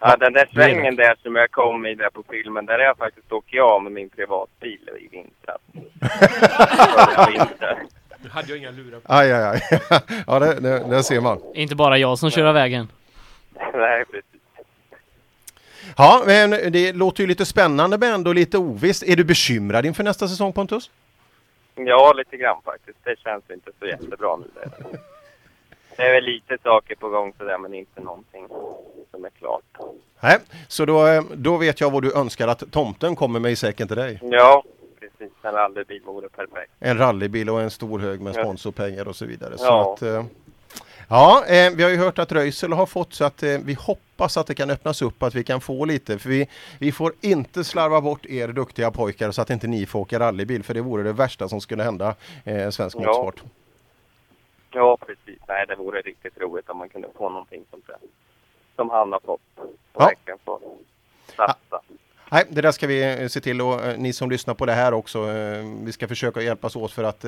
Ja, 0.00 0.16
den 0.16 0.32
där 0.32 0.48
det 0.52 0.60
är 0.60 0.68
svängen 0.68 0.96
där 0.96 1.14
som 1.22 1.36
jag 1.36 1.50
kom 1.50 1.86
i 1.86 1.94
där 1.94 2.10
på 2.10 2.22
filmen, 2.30 2.66
där 2.66 2.74
har 2.78 2.84
jag 2.84 2.96
faktiskt 2.96 3.32
åkt 3.32 3.58
av 3.60 3.82
med 3.82 3.92
min 3.92 4.08
privatbil 4.08 4.78
i 5.00 5.08
vintras. 5.16 5.60
Du 8.22 8.28
hade 8.30 8.48
jag 8.48 8.58
inga 8.58 8.70
lurar 8.70 9.00
på. 9.00 9.12
Aj, 9.12 9.32
aj, 9.32 9.42
aj. 9.42 9.80
ja, 10.26 10.38
det, 10.38 10.60
det, 10.60 10.78
det 10.90 11.02
ser 11.02 11.20
man. 11.20 11.40
Inte 11.54 11.74
bara 11.76 11.98
jag 11.98 12.18
som 12.18 12.30
kör 12.30 12.44
av 12.44 12.54
vägen. 12.54 12.88
Nej, 13.74 14.04
precis. 14.04 14.39
Ja, 15.96 16.22
men 16.26 16.50
det 16.50 16.92
låter 16.92 17.20
ju 17.22 17.26
lite 17.26 17.44
spännande 17.46 17.98
men 17.98 18.14
ändå 18.14 18.32
lite 18.32 18.58
ovisst. 18.58 19.02
Är 19.02 19.16
du 19.16 19.24
bekymrad 19.24 19.86
inför 19.86 20.04
nästa 20.04 20.28
säsong 20.28 20.52
Pontus? 20.52 20.90
Ja, 21.74 22.12
lite 22.12 22.36
grann 22.36 22.56
faktiskt. 22.64 22.98
Det 23.04 23.18
känns 23.18 23.44
inte 23.50 23.70
så 23.78 23.86
jättebra 23.86 24.36
nu. 24.36 24.44
Det 25.96 26.02
är 26.02 26.12
väl 26.14 26.24
lite 26.24 26.58
saker 26.62 26.94
på 26.94 27.08
gång 27.08 27.32
sådär, 27.38 27.58
men 27.58 27.74
inte 27.74 28.00
någonting 28.00 28.46
som 29.10 29.24
är 29.24 29.30
klart. 29.38 29.62
Nej, 30.20 30.38
så 30.68 30.84
då, 30.84 31.06
eh, 31.06 31.22
då 31.34 31.56
vet 31.56 31.80
jag 31.80 31.90
vad 31.90 32.02
du 32.02 32.12
önskar 32.16 32.48
att 32.48 32.62
tomten 32.72 33.16
kommer 33.16 33.40
med 33.40 33.52
i 33.52 33.56
säcken 33.56 33.88
till 33.88 33.96
dig. 33.96 34.18
Ja, 34.22 34.62
precis. 35.00 35.32
En 35.42 35.52
rallybil 35.52 36.02
vore 36.04 36.28
perfekt. 36.28 36.72
En 36.80 36.98
rallybil 36.98 37.50
och 37.50 37.60
en 37.60 37.70
stor 37.70 37.98
hög 37.98 38.20
med 38.20 38.34
sponsorpengar 38.34 39.08
och 39.08 39.16
så 39.16 39.26
vidare. 39.26 39.58
Så 39.58 39.64
Ja. 39.64 39.94
att, 39.94 40.02
eh, 40.02 40.24
ja, 41.08 41.44
eh, 41.46 41.70
vi 41.74 41.82
har 41.82 41.90
ju 41.90 41.96
hört 41.96 42.18
att 42.18 42.32
Röisel 42.32 42.72
har 42.72 42.86
fått 42.86 43.14
så 43.14 43.24
att 43.24 43.42
vi 43.42 43.74
hoppas 43.74 44.09
att 44.24 44.46
det 44.46 44.54
kan 44.54 44.70
öppnas 44.70 45.02
upp 45.02 45.22
att 45.22 45.34
vi 45.34 45.44
kan 45.44 45.60
få 45.60 45.84
lite. 45.84 46.18
För 46.18 46.28
vi, 46.28 46.48
vi 46.78 46.92
får 46.92 47.12
inte 47.20 47.64
slarva 47.64 48.00
bort 48.00 48.26
er 48.26 48.48
duktiga 48.48 48.90
pojkar 48.90 49.30
så 49.30 49.42
att 49.42 49.50
inte 49.50 49.66
ni 49.66 49.86
får 49.86 49.98
åka 50.00 50.18
rallybil. 50.18 50.62
För 50.62 50.74
det 50.74 50.80
vore 50.80 51.02
det 51.02 51.12
värsta 51.12 51.48
som 51.48 51.60
skulle 51.60 51.82
hända 51.82 52.14
eh, 52.44 52.70
svensk 52.70 52.96
Ja. 52.96 53.00
motorsport. 53.00 53.42
Ja, 54.72 54.96
precis. 55.06 55.38
Nej, 55.48 55.64
det 55.68 55.76
vore 55.76 56.00
riktigt 56.00 56.38
roligt 56.38 56.68
om 56.70 56.78
man 56.78 56.88
kunde 56.88 57.08
få 57.16 57.28
någonting 57.28 57.64
där. 57.86 57.96
Som 58.76 58.90
han 58.90 59.12
har 59.12 59.20
fått. 59.20 59.40
Och 59.56 59.66
Ja. 59.94 60.04
verkligen 60.04 60.38
få 60.44 60.60
satsa. 61.36 61.80
Nej, 62.32 62.44
det 62.48 62.60
där 62.60 62.72
ska 62.72 62.86
vi 62.86 63.22
eh, 63.22 63.28
se 63.28 63.40
till 63.40 63.60
och 63.60 63.84
eh, 63.84 63.98
ni 63.98 64.12
som 64.12 64.30
lyssnar 64.30 64.54
på 64.54 64.66
det 64.66 64.72
här 64.72 64.94
också. 64.94 65.30
eh, 65.30 65.64
Vi 65.82 65.92
ska 65.92 66.08
försöka 66.08 66.42
hjälpas 66.42 66.76
åt 66.76 66.92
för 66.92 67.04
att 67.04 67.20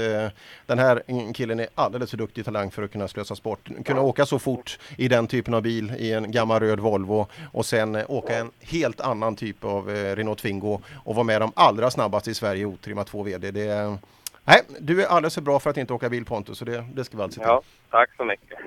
den 0.66 0.78
här 0.78 1.02
killen 1.34 1.60
är 1.60 1.66
alldeles 1.74 2.10
för 2.10 2.16
duktig 2.16 2.44
talang 2.44 2.70
för 2.70 2.82
att 2.82 2.92
kunna 2.92 3.08
slösa 3.08 3.34
bort. 3.42 3.68
Kunna 3.84 4.00
åka 4.00 4.26
så 4.26 4.38
fort 4.38 4.78
i 4.96 5.08
den 5.08 5.26
typen 5.26 5.54
av 5.54 5.62
bil 5.62 5.92
i 5.98 6.12
en 6.12 6.30
gammal 6.32 6.60
röd 6.60 6.80
Volvo 6.80 7.26
och 7.52 7.66
sen 7.66 7.96
åka 8.08 8.36
en 8.38 8.50
helt 8.60 9.00
annan 9.00 9.36
typ 9.36 9.64
av 9.64 9.88
Renault 9.88 10.38
Twingo 10.38 10.80
och 11.04 11.14
vara 11.14 11.24
med 11.24 11.40
de 11.40 11.52
allra 11.56 11.90
snabbaste 11.90 12.30
i 12.30 12.34
Sverige 12.34 12.62
i 12.62 12.66
otrimmat 12.66 13.06
2 13.06 13.22
VD. 13.22 13.50
Det 13.50 13.62
är, 13.68 13.98
nej, 14.44 14.60
du 14.78 15.02
är 15.02 15.06
alldeles 15.06 15.34
för 15.34 15.40
bra 15.42 15.58
för 15.60 15.70
att 15.70 15.76
inte 15.76 15.92
åka 15.92 16.08
bil 16.08 16.24
Pontus 16.24 16.58
så 16.58 16.64
det, 16.64 16.84
det 16.94 17.04
ska 17.04 17.16
vi 17.16 17.22
alltså 17.22 17.40
se 17.40 17.44
till. 17.44 17.48
Ja, 17.50 17.62
tack 17.90 18.10
så 18.16 18.24
mycket. 18.24 18.58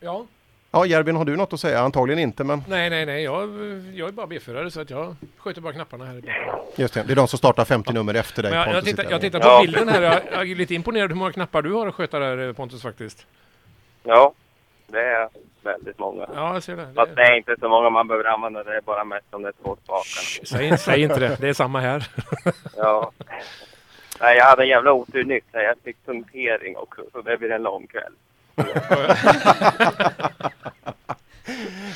Ja, 0.00 0.26
Ja, 0.70 0.86
Järvin, 0.86 1.16
har 1.16 1.24
du 1.24 1.36
något 1.36 1.52
att 1.52 1.60
säga? 1.60 1.80
Antagligen 1.80 2.18
inte, 2.18 2.44
men 2.44 2.62
nej, 2.68 2.90
nej, 2.90 3.06
nej. 3.06 3.22
Jag, 3.24 3.48
jag 3.94 4.08
är 4.08 4.12
bara 4.12 4.26
B-förare 4.26 4.70
så 4.70 4.80
att 4.80 4.90
jag 4.90 5.16
sköter 5.38 5.60
bara 5.60 5.72
knapparna 5.72 6.04
här. 6.04 6.22
just 6.76 6.94
det, 6.94 7.02
det 7.02 7.12
är 7.12 7.16
de 7.16 7.28
som 7.28 7.38
startar 7.38 7.64
50 7.64 7.92
nummer 7.92 8.14
efter 8.14 8.42
dig 8.42 8.50
Men 8.52 8.58
jag, 8.60 8.68
jag, 8.68 8.74
Pontus. 8.74 8.90
tittar, 8.96 9.10
jag 9.10 9.20
tittar 9.20 9.40
på 9.40 9.62
bilden 9.62 9.88
här. 9.88 10.02
Jag, 10.02 10.20
jag 10.32 10.50
är 10.50 10.54
lite 10.54 10.74
imponerad 10.74 11.10
hur 11.10 11.16
många 11.16 11.32
knappar 11.32 11.62
du 11.62 11.72
har 11.72 11.86
att 11.86 11.94
sköta 11.94 12.18
där 12.18 12.52
Pontus 12.52 12.82
faktiskt. 12.82 13.26
Ja, 14.02 14.32
det 14.86 15.00
är 15.00 15.28
väldigt 15.62 15.98
många. 15.98 16.26
Ja, 16.34 16.54
jag 16.54 16.62
ser 16.62 16.76
det. 16.76 16.88
Fast 16.94 17.16
det 17.16 17.22
är 17.22 17.36
inte 17.36 17.56
så 17.60 17.68
många 17.68 17.90
man 17.90 18.08
behöver 18.08 18.24
använda. 18.28 18.64
Det 18.64 18.76
är 18.76 18.80
bara 18.80 19.04
mest 19.04 19.26
om 19.30 19.42
det 19.42 19.48
är 19.48 19.54
två 19.62 19.76
spakar. 19.84 20.44
Säg, 20.46 20.78
säg 20.78 21.02
inte 21.02 21.20
det. 21.20 21.36
Det 21.40 21.48
är 21.48 21.52
samma 21.52 21.80
här. 21.80 22.06
Ja. 22.76 23.12
Nej, 24.20 24.36
jag 24.36 24.44
hade 24.44 24.62
en 24.62 24.68
jävla 24.68 24.92
otur 24.92 25.24
nyss. 25.24 25.44
Jag 25.52 25.74
fick 25.84 25.96
punktering 26.06 26.76
också, 26.76 27.02
så 27.12 27.22
det 27.22 27.36
blir 27.36 27.50
en 27.50 27.62
lång 27.62 27.86
kväll. 27.86 28.12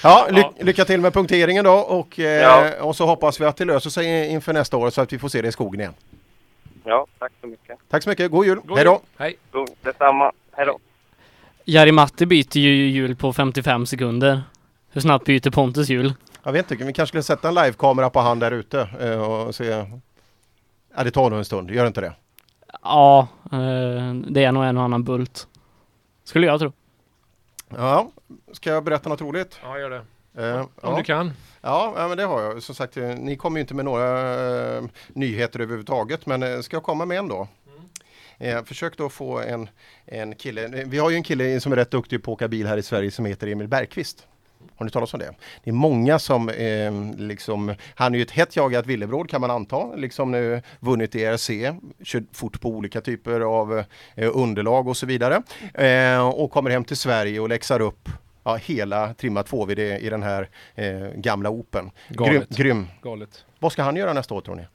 Ja, 0.03 0.29
ly 0.31 0.43
lycka 0.65 0.85
till 0.85 1.01
med 1.01 1.13
punkteringen 1.13 1.65
då 1.65 1.73
och, 1.73 2.19
eh, 2.19 2.25
Ja. 2.43 2.83
och 2.83 2.97
så 2.97 3.07
hoppas 3.07 3.41
vi 3.41 3.45
att 3.45 3.57
det 3.57 3.65
löser 3.65 3.91
sig 3.91 4.27
inför 4.29 4.53
nästa 4.53 4.77
år 4.77 4.91
så 4.91 5.01
att 5.01 5.13
vi 5.13 5.19
får 5.19 5.29
se 5.29 5.43
det 5.43 5.49
i 5.49 5.53
skogen 5.53 5.81
igen. 5.81 5.95
Ja, 6.85 7.07
tack 7.19 7.33
så 7.41 7.47
mycket. 7.47 7.79
Tack 7.91 8.03
så 8.03 8.09
mycket, 8.11 8.31
god 8.31 8.47
jul, 8.47 8.61
God 8.65 8.77
hej 8.77 8.85
då! 8.85 9.01
Hej. 9.19 9.37
God, 9.53 9.69
detsamma. 9.83 10.33
Hej 10.53 10.67
då. 10.67 10.79
Jari 11.65 11.93
Matti 11.93 12.27
byter 12.27 12.57
ju 12.59 12.89
hjul 12.91 13.17
på 13.17 13.33
55 13.33 13.87
sekunder. 13.87 14.43
Hur 14.93 15.01
snabbt 15.01 15.25
byter 15.25 15.51
Pontus 15.51 15.89
hjul? 15.89 16.15
Jag 16.43 16.53
vet 16.53 16.71
inte, 16.71 16.85
vi 16.85 16.93
kanske 16.93 17.11
skulle 17.11 17.23
sätta 17.23 17.49
en 17.49 17.55
livekamera 17.55 18.11
på 18.11 18.21
han 18.21 18.39
där 18.39 18.51
ute 18.51 18.89
eh, 19.01 19.23
och 19.23 19.55
se. 19.55 19.65
Ja, 20.97 21.05
det 21.05 21.11
tar 21.11 21.31
nog 21.31 21.39
en 21.39 21.45
stund, 21.45 21.71
gör 21.71 21.87
inte 21.87 22.01
det? 22.01 22.13
Ja, 22.83 23.29
eh, 23.53 24.15
det 24.15 24.45
är 24.45 24.53
nog 24.53 24.65
en 24.65 24.77
och 24.79 24.85
annan 24.85 25.05
bult. 25.05 25.47
Skulle 26.31 26.47
jag 26.47 26.61
tro. 26.61 26.73
Ja, 27.69 28.11
ska 28.53 28.71
jag 28.71 28.85
berätta 28.85 29.09
något 29.09 29.21
roligt? 29.21 29.59
Ja, 29.63 29.79
gör 29.79 29.91
det. 29.91 30.05
Eh, 30.49 30.61
Om 30.61 30.69
ja. 30.83 30.97
du 30.97 31.05
kan. 31.05 31.33
Ja, 31.61 31.95
ja, 31.97 32.09
men 32.09 32.17
det 32.17 32.25
har 32.25 32.43
jag. 32.43 32.63
Som 32.63 32.75
sagt, 32.75 32.97
eh, 32.97 33.09
ni 33.09 33.37
kommer 33.37 33.59
ju 33.59 33.61
inte 33.61 33.75
med 33.75 33.85
några 33.85 34.77
eh, 34.77 34.83
nyheter 35.09 35.61
överhuvudtaget, 35.61 36.27
men 36.27 36.43
eh, 36.43 36.61
ska 36.61 36.77
jag 36.77 36.83
komma 36.83 37.05
med 37.05 37.19
en 37.19 37.29
då? 37.29 37.49
Eh, 38.39 38.65
försök 38.65 38.97
då 38.97 39.09
få 39.09 39.41
en, 39.41 39.69
en 40.07 40.35
kille, 40.35 40.85
vi 40.87 40.99
har 40.99 41.11
ju 41.11 41.17
en 41.17 41.23
kille 41.23 41.61
som 41.61 41.73
är 41.73 41.77
rätt 41.77 41.91
duktig 41.91 42.23
på 42.23 42.33
att 42.33 42.37
åka 42.37 42.49
bil 42.49 42.67
här 42.67 42.77
i 42.77 42.83
Sverige 42.83 43.11
som 43.11 43.25
heter 43.25 43.47
Emil 43.47 43.69
Bergqvist. 43.69 44.27
Har 44.77 44.85
ni 44.85 44.91
talat 44.91 45.15
om 45.15 45.21
det? 45.21 45.35
Det 45.65 45.71
är 45.71 45.75
många 45.75 46.19
som 46.19 46.49
eh, 46.49 46.93
liksom, 47.17 47.75
han 47.95 48.15
är 48.15 48.19
ju 48.19 48.23
ett 48.23 48.31
hett 48.31 48.57
jagat 48.57 48.87
villebråd 48.87 49.31
kan 49.31 49.41
man 49.41 49.51
anta, 49.51 49.95
liksom 49.95 50.31
nu 50.31 50.63
vunnit 50.81 51.15
ERC, 51.15 51.51
kört 52.05 52.23
fort 52.33 52.61
på 52.61 52.69
olika 52.69 53.01
typer 53.01 53.41
av 53.41 53.85
eh, 54.15 54.31
underlag 54.35 54.89
och 54.89 54.97
så 54.97 55.07
vidare. 55.07 55.43
Eh, 55.75 56.29
och 56.29 56.51
kommer 56.51 56.71
hem 56.71 56.85
till 56.85 56.97
Sverige 56.97 57.41
och 57.41 57.49
läxar 57.49 57.81
upp 57.81 58.09
ja, 58.45 58.57
hela 58.57 59.15
trimmat 59.15 59.47
2 59.47 59.71
i 59.71 60.09
den 60.11 60.23
här 60.23 60.49
eh, 60.75 61.09
gamla 61.15 61.51
Open. 61.51 61.91
Grym, 62.09 62.33
Galet. 62.33 62.49
grym. 62.49 62.87
Galet. 63.03 63.45
Vad 63.59 63.73
ska 63.73 63.83
han 63.83 63.97
göra 63.97 64.13
nästa 64.13 64.35
år 64.35 64.41
tror 64.41 64.55
ni? 64.55 64.67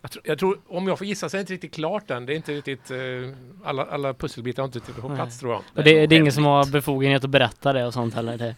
Jag 0.00 0.10
tror, 0.10 0.22
jag 0.26 0.38
tror, 0.38 0.58
om 0.68 0.88
jag 0.88 0.98
får 0.98 1.06
gissa 1.06 1.28
så 1.28 1.36
är 1.36 1.38
det 1.38 1.40
inte 1.40 1.52
riktigt 1.52 1.74
klart 1.74 2.10
än. 2.10 2.26
Det 2.26 2.32
är 2.32 2.36
inte 2.36 2.52
riktigt, 2.52 2.90
eh, 2.90 2.98
alla, 3.64 3.84
alla 3.84 4.14
pusselbitar 4.14 4.62
har 4.62 4.66
inte 4.66 4.78
riktigt 4.78 4.96
på 4.96 5.14
plats 5.14 5.38
tror 5.38 5.52
jag. 5.52 5.62
Och 5.76 5.84
det, 5.84 6.06
det 6.06 6.14
är 6.14 6.20
ingen 6.20 6.32
som 6.32 6.44
har 6.44 6.66
befogenhet 6.72 7.24
att 7.24 7.30
berätta 7.30 7.72
det 7.72 7.86
och 7.86 7.92
sånt 7.94 8.14
heller. 8.14 8.38
Det. 8.38 8.56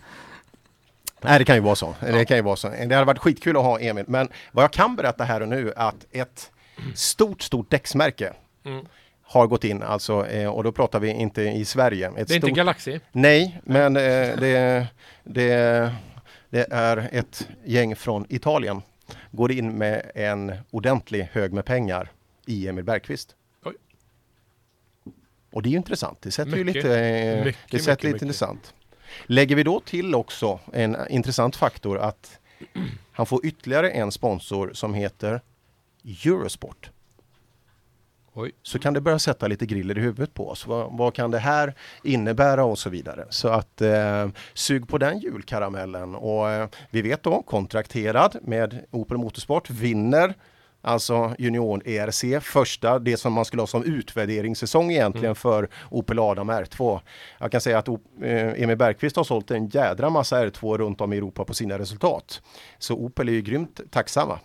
Nej, 1.20 1.38
det 1.38 1.44
kan 1.44 1.56
ju 1.56 1.62
vara 1.62 1.76
så. 1.76 1.94
Det 2.00 2.24
kan 2.24 2.36
ju 2.36 2.42
vara 2.42 2.56
så. 2.56 2.68
Det 2.68 2.94
hade 2.94 3.04
varit 3.04 3.18
skitkul 3.18 3.56
att 3.56 3.62
ha 3.62 3.80
Emil. 3.80 4.04
Men 4.08 4.28
vad 4.52 4.64
jag 4.64 4.72
kan 4.72 4.96
berätta 4.96 5.24
här 5.24 5.40
och 5.40 5.48
nu 5.48 5.72
att 5.76 6.06
ett 6.12 6.50
stort, 6.94 7.42
stort 7.42 7.70
däcksmärke 7.70 8.32
Mm. 8.66 8.86
har 9.22 9.46
gått 9.46 9.64
in 9.64 9.82
alltså 9.82 10.26
och 10.52 10.64
då 10.64 10.72
pratar 10.72 11.00
vi 11.00 11.10
inte 11.10 11.42
i 11.42 11.64
Sverige. 11.64 12.12
Ett 12.16 12.28
Det 12.28 12.34
är 12.34 12.36
inte 12.36 12.50
Galaxy? 12.50 13.00
Nej, 13.12 13.60
men 13.64 13.96
eh, 13.96 14.02
det, 14.02 14.86
det, 15.24 15.92
det 16.50 16.66
är 16.72 17.08
ett 17.12 17.48
gäng 17.64 17.96
från 17.96 18.26
Italien. 18.28 18.82
Går 19.30 19.52
in 19.52 19.78
med 19.78 20.10
en 20.14 20.52
ordentlig 20.70 21.28
hög 21.32 21.52
med 21.52 21.64
pengar 21.64 22.10
i 22.46 22.68
Emil 22.68 22.84
Bergqvist. 22.84 23.36
Oj. 23.64 23.74
Och 25.52 25.62
det 25.62 25.68
är 25.68 25.70
ju 25.70 25.76
intressant. 25.76 26.22
Det 26.22 26.30
sätter 26.30 26.56
ju 26.56 26.64
Mycket, 26.64 26.84
lite, 26.84 27.00
eh, 27.00 27.44
mycket, 27.44 27.60
det 27.70 27.78
sätter 27.78 27.90
mycket, 27.90 28.04
lite 28.04 28.12
mycket. 28.12 28.22
intressant. 28.22 28.74
Lägger 29.26 29.56
vi 29.56 29.62
då 29.62 29.80
till 29.80 30.14
också 30.14 30.60
en 30.72 30.96
intressant 31.10 31.56
faktor 31.56 31.98
att 31.98 32.38
Han 33.12 33.26
får 33.26 33.46
ytterligare 33.46 33.90
en 33.90 34.12
sponsor 34.12 34.70
som 34.72 34.94
heter 34.94 35.40
Eurosport. 36.04 36.90
Oj. 38.36 38.52
Så 38.62 38.78
kan 38.78 38.94
det 38.94 39.00
börja 39.00 39.18
sätta 39.18 39.48
lite 39.48 39.66
griller 39.66 39.98
i 39.98 40.00
huvudet 40.00 40.34
på 40.34 40.48
oss. 40.48 40.66
Vad, 40.66 40.98
vad 40.98 41.14
kan 41.14 41.30
det 41.30 41.38
här 41.38 41.74
innebära 42.02 42.64
och 42.64 42.78
så 42.78 42.90
vidare. 42.90 43.26
Så 43.30 43.48
att 43.48 43.80
eh, 43.80 44.28
sug 44.54 44.88
på 44.88 44.98
den 44.98 45.18
julkaramellen. 45.18 46.14
Och 46.14 46.50
eh, 46.50 46.68
vi 46.90 47.02
vet 47.02 47.22
då, 47.22 47.42
kontrakterad 47.42 48.36
med 48.42 48.84
Opel 48.90 49.16
Motorsport, 49.16 49.70
vinner 49.70 50.34
Alltså 50.86 51.34
junior 51.38 51.82
ERC, 51.88 52.44
första, 52.44 52.98
det 52.98 53.16
som 53.16 53.32
man 53.32 53.44
skulle 53.44 53.62
ha 53.62 53.66
som 53.66 53.84
utvärderingssäsong 53.84 54.90
egentligen 54.92 55.24
Mm. 55.24 55.34
för 55.34 55.68
Opel 55.90 56.18
Adam 56.18 56.50
R2. 56.50 57.00
Jag 57.38 57.52
kan 57.52 57.60
säga 57.60 57.78
att 57.78 57.88
eh, 57.88 58.62
Emil 58.62 58.76
Bergqvist 58.76 59.16
har 59.16 59.24
sålt 59.24 59.50
en 59.50 59.68
jädra 59.68 60.10
massa 60.10 60.46
R2 60.46 60.78
runt 60.78 61.00
om 61.00 61.12
i 61.12 61.16
Europa 61.16 61.44
på 61.44 61.54
sina 61.54 61.78
resultat. 61.78 62.42
Så 62.78 62.94
Opel 62.94 63.28
är 63.28 63.32
ju 63.32 63.42
grymt 63.42 63.80
tacksamma. 63.90 64.38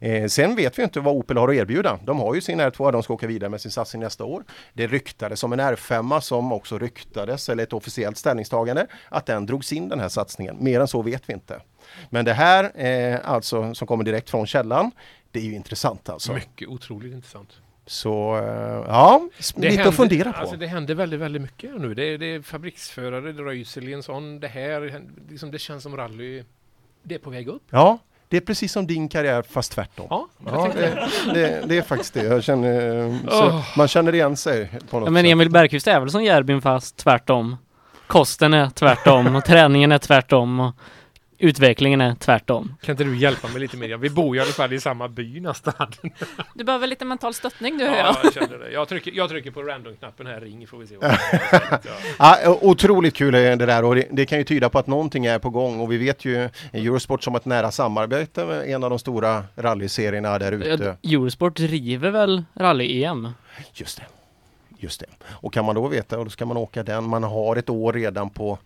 Eh, 0.00 0.26
sen 0.26 0.56
vet 0.56 0.78
vi 0.78 0.82
inte 0.82 1.00
vad 1.00 1.14
Opel 1.14 1.36
har 1.36 1.48
att 1.48 1.54
erbjuda. 1.54 1.98
De 2.04 2.18
har 2.20 2.34
ju 2.34 2.40
sin 2.40 2.60
R2, 2.60 2.92
de 2.92 3.02
ska 3.02 3.14
åka 3.14 3.26
vidare 3.26 3.50
med 3.50 3.60
sin 3.60 3.70
satsning 3.70 4.02
nästa 4.02 4.24
år. 4.24 4.44
Det 4.72 4.86
ryktades 4.86 5.44
om 5.44 5.52
en 5.52 5.60
R5 5.60 6.20
som 6.20 6.52
också 6.52 6.78
ryktades, 6.78 7.48
eller 7.48 7.62
ett 7.62 7.72
officiellt 7.72 8.16
ställningstagande, 8.18 8.86
att 9.08 9.26
den 9.26 9.46
drogs 9.46 9.72
in 9.72 9.88
den 9.88 10.00
här 10.00 10.08
satsningen. 10.08 10.56
Mer 10.60 10.80
än 10.80 10.88
så 10.88 11.02
vet 11.02 11.22
vi 11.28 11.32
inte. 11.32 11.60
Men 12.10 12.24
det 12.24 12.32
här, 12.32 12.72
eh, 12.86 13.18
alltså 13.24 13.74
som 13.74 13.86
kommer 13.86 14.04
direkt 14.04 14.30
från 14.30 14.46
källan, 14.46 14.90
det 15.32 15.40
är 15.40 15.44
ju 15.44 15.54
intressant 15.54 16.08
alltså. 16.08 16.32
Mycket 16.32 16.68
otroligt 16.68 17.12
intressant. 17.12 17.52
Så 17.86 18.36
eh, 18.36 18.44
ja, 18.88 19.28
Det 19.38 19.60
lite 19.60 19.68
händer- 19.68 19.88
att 19.88 19.94
fundera 19.96 20.32
på. 20.32 20.38
Alltså 20.38 20.56
det 20.56 20.66
händer 20.66 20.94
väldigt, 20.94 21.20
väldigt 21.20 21.42
mycket 21.42 21.80
nu. 21.80 21.94
Det 21.94 22.04
är, 22.04 22.18
det 22.18 22.26
är 22.26 22.42
fabriksförare, 22.42 23.32
Röisel 23.32 23.88
i 23.88 23.92
en 23.92 24.02
sån, 24.02 24.40
det 24.40 24.48
här, 24.48 25.00
liksom 25.30 25.50
det 25.50 25.58
känns 25.58 25.82
som 25.82 25.96
rally, 25.96 26.44
det 27.02 27.14
är 27.14 27.18
på 27.18 27.30
väg 27.30 27.48
upp. 27.48 27.62
Ja, 27.70 27.98
det 28.28 28.36
är 28.36 28.40
precis 28.40 28.72
som 28.72 28.86
din 28.86 29.08
karriär 29.08 29.42
fast 29.42 29.72
tvärtom. 29.72 30.06
Ja, 30.10 30.28
ja 30.46 30.70
det, 30.74 31.08
det, 31.34 31.62
det 31.66 31.76
är 31.78 31.82
faktiskt 31.82 32.14
det. 32.14 32.22
Jag 32.24 32.44
känner, 32.44 33.18
så 33.30 33.46
Åh. 33.46 33.78
Man 33.78 33.88
känner 33.88 34.14
igen 34.14 34.36
sig 34.36 34.70
på 34.90 35.00
något 35.00 35.06
Ja, 35.06 35.10
men 35.10 35.22
sätt. 35.24 35.30
Emil 35.32 35.50
Bergqvist 35.50 35.86
är 35.86 36.00
väl 36.00 36.10
som 36.10 36.24
Järbyn 36.24 36.62
fast 36.62 36.96
tvärtom. 36.96 37.56
Kosten 38.06 38.54
är 38.54 38.70
tvärtom 38.70 39.36
och 39.36 39.44
träningen 39.44 39.92
är 39.92 39.98
tvärtom 39.98 40.60
och 40.60 40.74
utvecklingen 41.42 42.00
är 42.00 42.14
tvärtom. 42.14 42.74
Kan 42.82 42.92
inte 42.92 43.04
du 43.04 43.16
hjälpa 43.16 43.48
mig 43.48 43.60
lite 43.60 43.76
mer? 43.76 43.96
Vi 43.96 44.10
bor 44.10 44.36
ju 44.36 44.40
i 44.40 44.44
alla 44.44 44.52
fall 44.52 44.72
i 44.72 44.80
samma 44.80 45.08
by 45.08 45.40
nästan. 45.40 45.74
Du 46.54 46.64
behöver 46.64 46.86
lite 46.86 47.04
mental 47.04 47.34
stöttning 47.34 47.78
du 47.78 47.84
hör 47.84 47.96
Ja, 47.96 48.16
jag. 48.22 48.24
jag 48.24 48.34
känner 48.34 48.58
det. 48.58 48.70
Jag 48.70 48.88
trycker, 48.88 49.12
jag 49.12 49.28
trycker 49.28 49.50
på 49.50 49.62
random-knappen 49.62 50.26
här, 50.26 50.40
ring 50.40 50.66
får 50.66 50.78
vi 50.78 50.86
se. 50.86 50.94
Ja, 52.18 52.58
otroligt 52.60 53.14
kul 53.14 53.34
är 53.34 53.56
det 53.56 53.66
där 53.66 53.84
och 53.84 53.94
det, 53.94 54.06
det 54.10 54.26
kan 54.26 54.38
ju 54.38 54.44
tyda 54.44 54.68
på 54.68 54.78
att 54.78 54.86
någonting 54.86 55.26
är 55.26 55.38
på 55.38 55.50
gång 55.50 55.80
och 55.80 55.92
vi 55.92 55.96
vet 55.96 56.24
ju 56.24 56.48
Eurosport 56.72 57.22
som 57.22 57.34
ett 57.34 57.44
nära 57.44 57.70
samarbete 57.70 58.44
med 58.44 58.68
en 58.70 58.84
av 58.84 58.90
de 58.90 58.98
stora 58.98 59.44
rallyserierna 59.56 60.38
där 60.38 60.52
ute. 60.52 60.96
Eurosport 61.02 61.56
driver 61.56 62.10
väl 62.10 62.44
rally-EM? 62.54 63.28
Just 63.74 63.96
det. 63.96 64.04
Just 64.78 65.00
det. 65.00 65.06
Och 65.28 65.52
kan 65.52 65.64
man 65.64 65.74
då 65.74 65.88
veta, 65.88 66.18
och 66.18 66.24
då 66.24 66.30
ska 66.30 66.46
man 66.46 66.56
åka 66.56 66.82
den, 66.82 67.04
man 67.04 67.22
har 67.22 67.56
ett 67.56 67.70
år 67.70 67.92
redan 67.92 68.30
på 68.30 68.58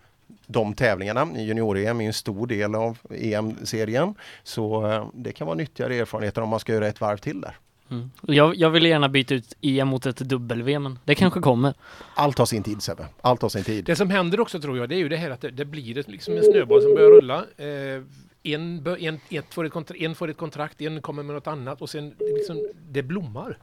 de 0.46 0.74
tävlingarna. 0.74 1.28
Junior-EM 1.36 2.00
är 2.00 2.06
en 2.06 2.12
stor 2.12 2.46
del 2.46 2.74
av 2.74 2.98
EM-serien. 3.10 4.14
Så 4.42 4.86
eh, 4.92 5.06
det 5.14 5.32
kan 5.32 5.46
vara 5.46 5.56
nyttigare 5.56 5.94
erfarenheter 5.96 6.42
om 6.42 6.48
man 6.48 6.60
ska 6.60 6.72
göra 6.72 6.88
ett 6.88 7.00
varv 7.00 7.16
till 7.16 7.40
där. 7.40 7.56
Mm. 7.90 8.10
Jag, 8.22 8.54
jag 8.56 8.70
vill 8.70 8.86
gärna 8.86 9.08
byta 9.08 9.34
ut 9.34 9.56
EM 9.62 9.88
mot 9.88 10.06
ett 10.06 10.18
W, 10.18 10.78
men 10.78 10.98
det 11.04 11.14
kanske 11.14 11.40
kommer. 11.40 11.74
Allt 12.14 12.38
har 12.38 12.46
sin 12.46 12.62
tid 12.62 12.82
Sebbe. 12.82 13.06
Allt 13.20 13.42
har 13.42 13.48
sin 13.48 13.64
tid. 13.64 13.84
Det 13.84 13.96
som 13.96 14.10
händer 14.10 14.40
också 14.40 14.60
tror 14.60 14.78
jag, 14.78 14.88
det 14.88 14.94
är 14.94 14.98
ju 14.98 15.08
det 15.08 15.16
här 15.16 15.30
att 15.30 15.40
det, 15.40 15.50
det 15.50 15.64
blir 15.64 15.98
ett, 15.98 16.08
liksom 16.08 16.36
en 16.36 16.42
snöboll 16.44 16.82
som 16.82 16.94
börjar 16.94 17.10
rulla. 17.10 17.44
Eh, 17.56 18.02
en, 18.42 18.86
en, 19.00 19.20
ett 19.30 19.54
får 19.54 19.64
ett 19.64 19.72
kontrakt, 19.72 20.00
en 20.00 20.14
får 20.14 20.30
ett 20.30 20.36
kontrakt, 20.36 20.80
en 20.80 21.02
kommer 21.02 21.22
med 21.22 21.34
något 21.34 21.46
annat 21.46 21.82
och 21.82 21.90
sen 21.90 22.14
liksom, 22.18 22.68
det 22.90 23.02
blommar. 23.02 23.58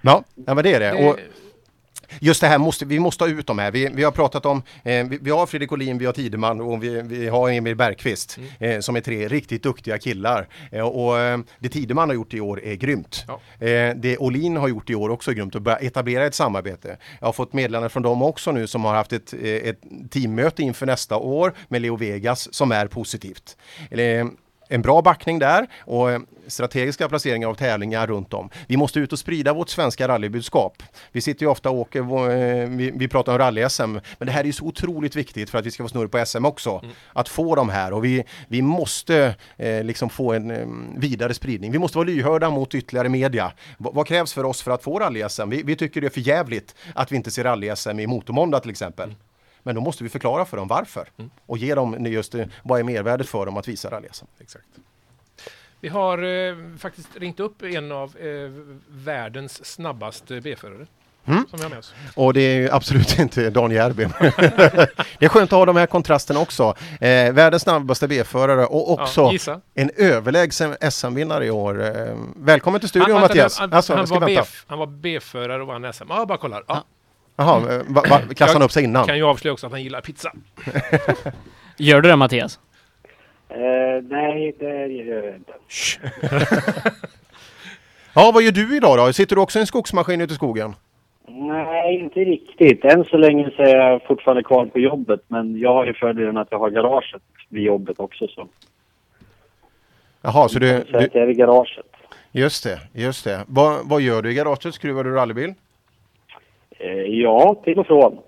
Ja, 0.00 0.24
ja 0.46 0.54
men 0.54 0.64
det 0.64 0.72
är 0.74 0.80
det. 0.80 0.90
Det- 1.02 1.08
Och 1.08 1.16
just 2.20 2.40
det 2.40 2.46
här 2.46 2.58
måste, 2.58 2.84
vi 2.84 2.98
måste 2.98 3.24
ha 3.24 3.28
ut 3.28 3.46
de 3.46 3.58
här. 3.58 3.70
Vi, 3.70 3.88
vi 3.94 4.04
har 4.04 4.12
pratat 4.12 4.46
om, 4.46 4.62
eh, 4.82 5.04
vi, 5.08 5.18
vi 5.22 5.30
har 5.30 5.46
Fredrik 5.46 5.72
Olin, 5.72 5.98
vi 5.98 6.06
har 6.06 6.12
Tideman 6.12 6.60
och 6.60 6.82
vi, 6.82 7.02
vi 7.02 7.28
har 7.28 7.50
Emil 7.50 7.76
Bergqvist 7.76 8.38
eh, 8.58 8.80
som 8.80 8.96
är 8.96 9.00
tre 9.00 9.28
riktigt 9.28 9.62
duktiga 9.62 9.98
killar. 9.98 10.48
Eh, 10.72 10.86
och 10.86 11.18
eh, 11.18 11.38
det 11.58 11.68
Tideman 11.68 12.08
har 12.08 12.14
gjort 12.14 12.34
i 12.34 12.40
år 12.40 12.64
är 12.64 12.74
grymt. 12.74 13.24
Eh, 13.58 13.96
det 13.96 14.18
Olin 14.18 14.56
har 14.56 14.68
gjort 14.68 14.90
i 14.90 14.94
år 14.94 15.10
också 15.10 15.30
är 15.30 15.34
grymt 15.34 15.54
och 15.54 15.62
börja 15.62 15.78
etablera 15.78 16.26
ett 16.26 16.34
samarbete. 16.34 16.96
Jag 17.20 17.26
har 17.26 17.32
fått 17.32 17.52
meddelanden 17.52 17.90
från 17.90 18.02
dem 18.02 18.22
också 18.22 18.52
nu 18.52 18.66
som 18.66 18.84
har 18.84 18.94
haft 18.94 19.12
ett, 19.12 19.34
eh, 19.42 19.50
ett 19.50 19.80
teammöte 20.10 20.62
inför 20.62 20.86
nästa 20.86 21.16
år 21.16 21.54
med 21.68 21.82
Leo 21.82 21.96
Vegas 21.96 22.54
som 22.54 22.72
är 22.72 22.86
positivt. 22.86 23.56
En 24.68 24.82
bra 24.82 25.02
backning 25.02 25.38
där 25.38 25.66
och 25.80 26.10
eh, 26.10 26.20
strategiska 26.46 27.08
placeringar 27.08 27.48
av 27.48 27.54
tävlingar 27.54 28.06
runt 28.06 28.34
om. 28.34 28.50
Vi 28.66 28.76
måste 28.76 28.98
ut 29.00 29.12
och 29.12 29.18
sprida 29.18 29.52
vårt 29.52 29.68
svenska 29.68 30.08
rallybudskap. 30.08 30.82
Vi 31.12 31.20
sitter 31.20 31.42
ju 31.46 31.50
ofta 31.50 31.70
och 31.70 31.76
åker, 31.76 32.00
eh, 32.00 32.68
vi, 32.68 32.90
vi 32.94 33.08
pratar 33.08 33.32
om 33.32 33.38
rally-SM, 33.38 34.00
men 34.18 34.26
det 34.26 34.30
här 34.32 34.40
är 34.40 34.44
ju 34.44 34.52
så 34.52 34.64
otroligt 34.64 35.16
viktigt 35.16 35.50
för 35.50 35.58
att 35.58 35.66
vi 35.66 35.70
ska 35.70 35.82
få 35.84 35.88
snurr 35.88 36.06
på 36.06 36.26
SM 36.26 36.44
också. 36.44 36.82
Att 37.12 37.28
få 37.28 37.54
de 37.54 37.68
här 37.68 37.92
och 37.92 38.04
vi, 38.04 38.24
vi 38.48 38.62
måste 38.62 39.34
eh, 39.56 39.84
liksom 39.84 40.10
få 40.10 40.32
en 40.32 40.50
eh, 40.50 40.66
vidare 40.96 41.34
spridning. 41.34 41.72
Vi 41.72 41.78
måste 41.78 41.98
vara 41.98 42.06
lyhörda 42.06 42.50
mot 42.50 42.74
ytterligare 42.74 43.08
media. 43.08 43.52
V- 43.78 43.90
vad 43.92 44.06
krävs 44.06 44.32
för 44.32 44.44
oss 44.44 44.62
för 44.62 44.70
att 44.70 44.82
få 44.82 44.98
rally-SM? 44.98 45.50
Vi, 45.50 45.62
vi 45.62 45.76
tycker 45.76 46.00
det 46.00 46.06
är 46.06 46.10
för 46.10 46.20
jävligt 46.20 46.74
att 46.94 47.12
vi 47.12 47.16
inte 47.16 47.30
ser 47.30 47.44
rally-SM 47.44 48.00
i 48.00 48.06
Motormåndag 48.06 48.60
till 48.60 48.70
exempel. 48.70 49.14
Men 49.68 49.74
då 49.74 49.80
måste 49.80 50.04
vi 50.04 50.10
förklara 50.10 50.44
för 50.44 50.56
dem 50.56 50.68
varför 50.68 51.08
och 51.46 51.58
ge 51.58 51.74
dem 51.74 52.06
just 52.06 52.34
eh, 52.34 52.46
vad 52.62 52.80
är 52.80 52.84
mervärdet 52.84 53.28
för 53.28 53.46
dem 53.46 53.56
att 53.56 53.68
visa 53.68 53.90
rally-SM. 53.90 54.24
Exakt. 54.40 54.66
Vi 55.80 55.88
har 55.88 56.22
eh, 56.22 56.56
faktiskt 56.78 57.16
ringt 57.16 57.40
upp 57.40 57.62
en 57.62 57.92
av 57.92 58.16
eh, 58.16 58.26
världens 58.88 59.64
snabbaste 59.66 60.40
B-förare. 60.40 60.86
Mm. 61.24 61.44
Och 62.14 62.34
det 62.34 62.40
är 62.40 62.54
ju 62.56 62.70
absolut 62.70 63.18
inte 63.18 63.50
Dan 63.50 63.70
Järbym. 63.70 64.10
det 65.18 65.24
är 65.24 65.28
skönt 65.28 65.52
att 65.52 65.58
ha 65.58 65.64
de 65.66 65.76
här 65.76 65.86
kontrasterna 65.86 66.40
också. 66.40 66.74
Eh, 67.00 67.32
världens 67.32 67.62
snabbaste 67.62 68.08
B-förare 68.08 68.66
och 68.66 68.90
också 68.92 69.30
Ja, 69.46 69.60
en 69.74 69.90
överlägsen 69.96 70.76
SM-vinnare 70.90 71.46
i 71.46 71.50
år. 71.50 71.82
Eh, 71.84 72.16
välkommen 72.36 72.80
till 72.80 72.88
studion 72.88 73.12
Han- 73.12 73.20
Mattias. 73.20 73.58
Han, 73.58 73.72
Alltså, 73.72 73.92
han, 73.92 74.00
jag 74.00 74.08
ska 74.08 74.18
var. 74.18 74.26
B, 74.26 74.40
han 74.66 74.78
var 74.78 74.86
B-förare 74.86 75.62
och 75.62 75.68
vann 75.68 75.92
SM. 75.92 76.04
Ja, 76.08 76.18
jag 76.18 76.28
bara 76.28 76.38
kollar. 76.38 76.64
Ja. 76.68 76.84
Jaha, 77.38 77.74
eh, 77.74 77.82
va, 77.86 78.02
va, 78.10 78.20
klassade 78.20 78.52
han 78.52 78.62
upp 78.62 78.72
sig 78.72 78.84
innan? 78.84 79.06
kan 79.06 79.16
ju 79.16 79.24
avslöja 79.24 79.52
också 79.52 79.66
att 79.66 79.72
han 79.72 79.82
gillar 79.82 80.00
pizza. 80.00 80.32
Gör 81.76 82.00
du 82.00 82.08
det 82.08 82.16
Mattias? 82.16 82.58
Eh, 83.48 83.58
nej, 84.08 84.54
det 84.58 84.86
gör 84.86 85.22
jag 85.22 85.34
inte. 85.34 85.52
Ja, 88.14 88.30
vad 88.34 88.42
gör 88.42 88.52
du 88.52 88.76
idag 88.76 88.98
då? 88.98 89.12
Sitter 89.12 89.36
du 89.36 89.42
också 89.42 89.58
i 89.58 89.60
en 89.60 89.66
skogsmaskin 89.66 90.20
ute 90.20 90.32
i 90.32 90.36
skogen? 90.36 90.74
Nej, 91.28 91.98
inte 91.98 92.20
riktigt. 92.20 92.84
Än 92.84 93.04
så 93.04 93.16
länge 93.16 93.50
så 93.56 93.62
är 93.62 93.76
jag 93.76 94.02
fortfarande 94.06 94.42
kvar 94.42 94.66
på 94.66 94.78
jobbet. 94.78 95.20
Men 95.28 95.58
jag 95.58 95.74
har 95.74 95.86
ju 95.86 95.94
fördelen 95.94 96.36
att 96.36 96.48
jag 96.50 96.58
har 96.58 96.70
garaget 96.70 97.22
vid 97.48 97.62
jobbet 97.62 98.00
också. 98.00 98.28
Så, 98.28 98.48
Jaha, 100.22 100.48
så 100.48 100.58
du... 100.58 100.68
så 100.90 100.96
att 100.96 101.12
du 101.12 101.18
jag 101.18 101.22
är 101.22 101.26
vid 101.26 101.36
garaget. 101.36 101.86
just 102.32 102.64
det, 102.64 102.80
just 102.92 103.24
det. 103.24 103.44
Vad, 103.46 103.88
vad 103.88 104.00
gör 104.00 104.22
du 104.22 104.30
i 104.30 104.34
garaget? 104.34 104.74
Skruvar 104.74 105.04
du 105.04 105.14
rallybil? 105.14 105.54
Eh, 106.78 106.90
ja, 106.92 107.56
till 107.64 107.78
och 107.78 107.86
från. 107.86 108.18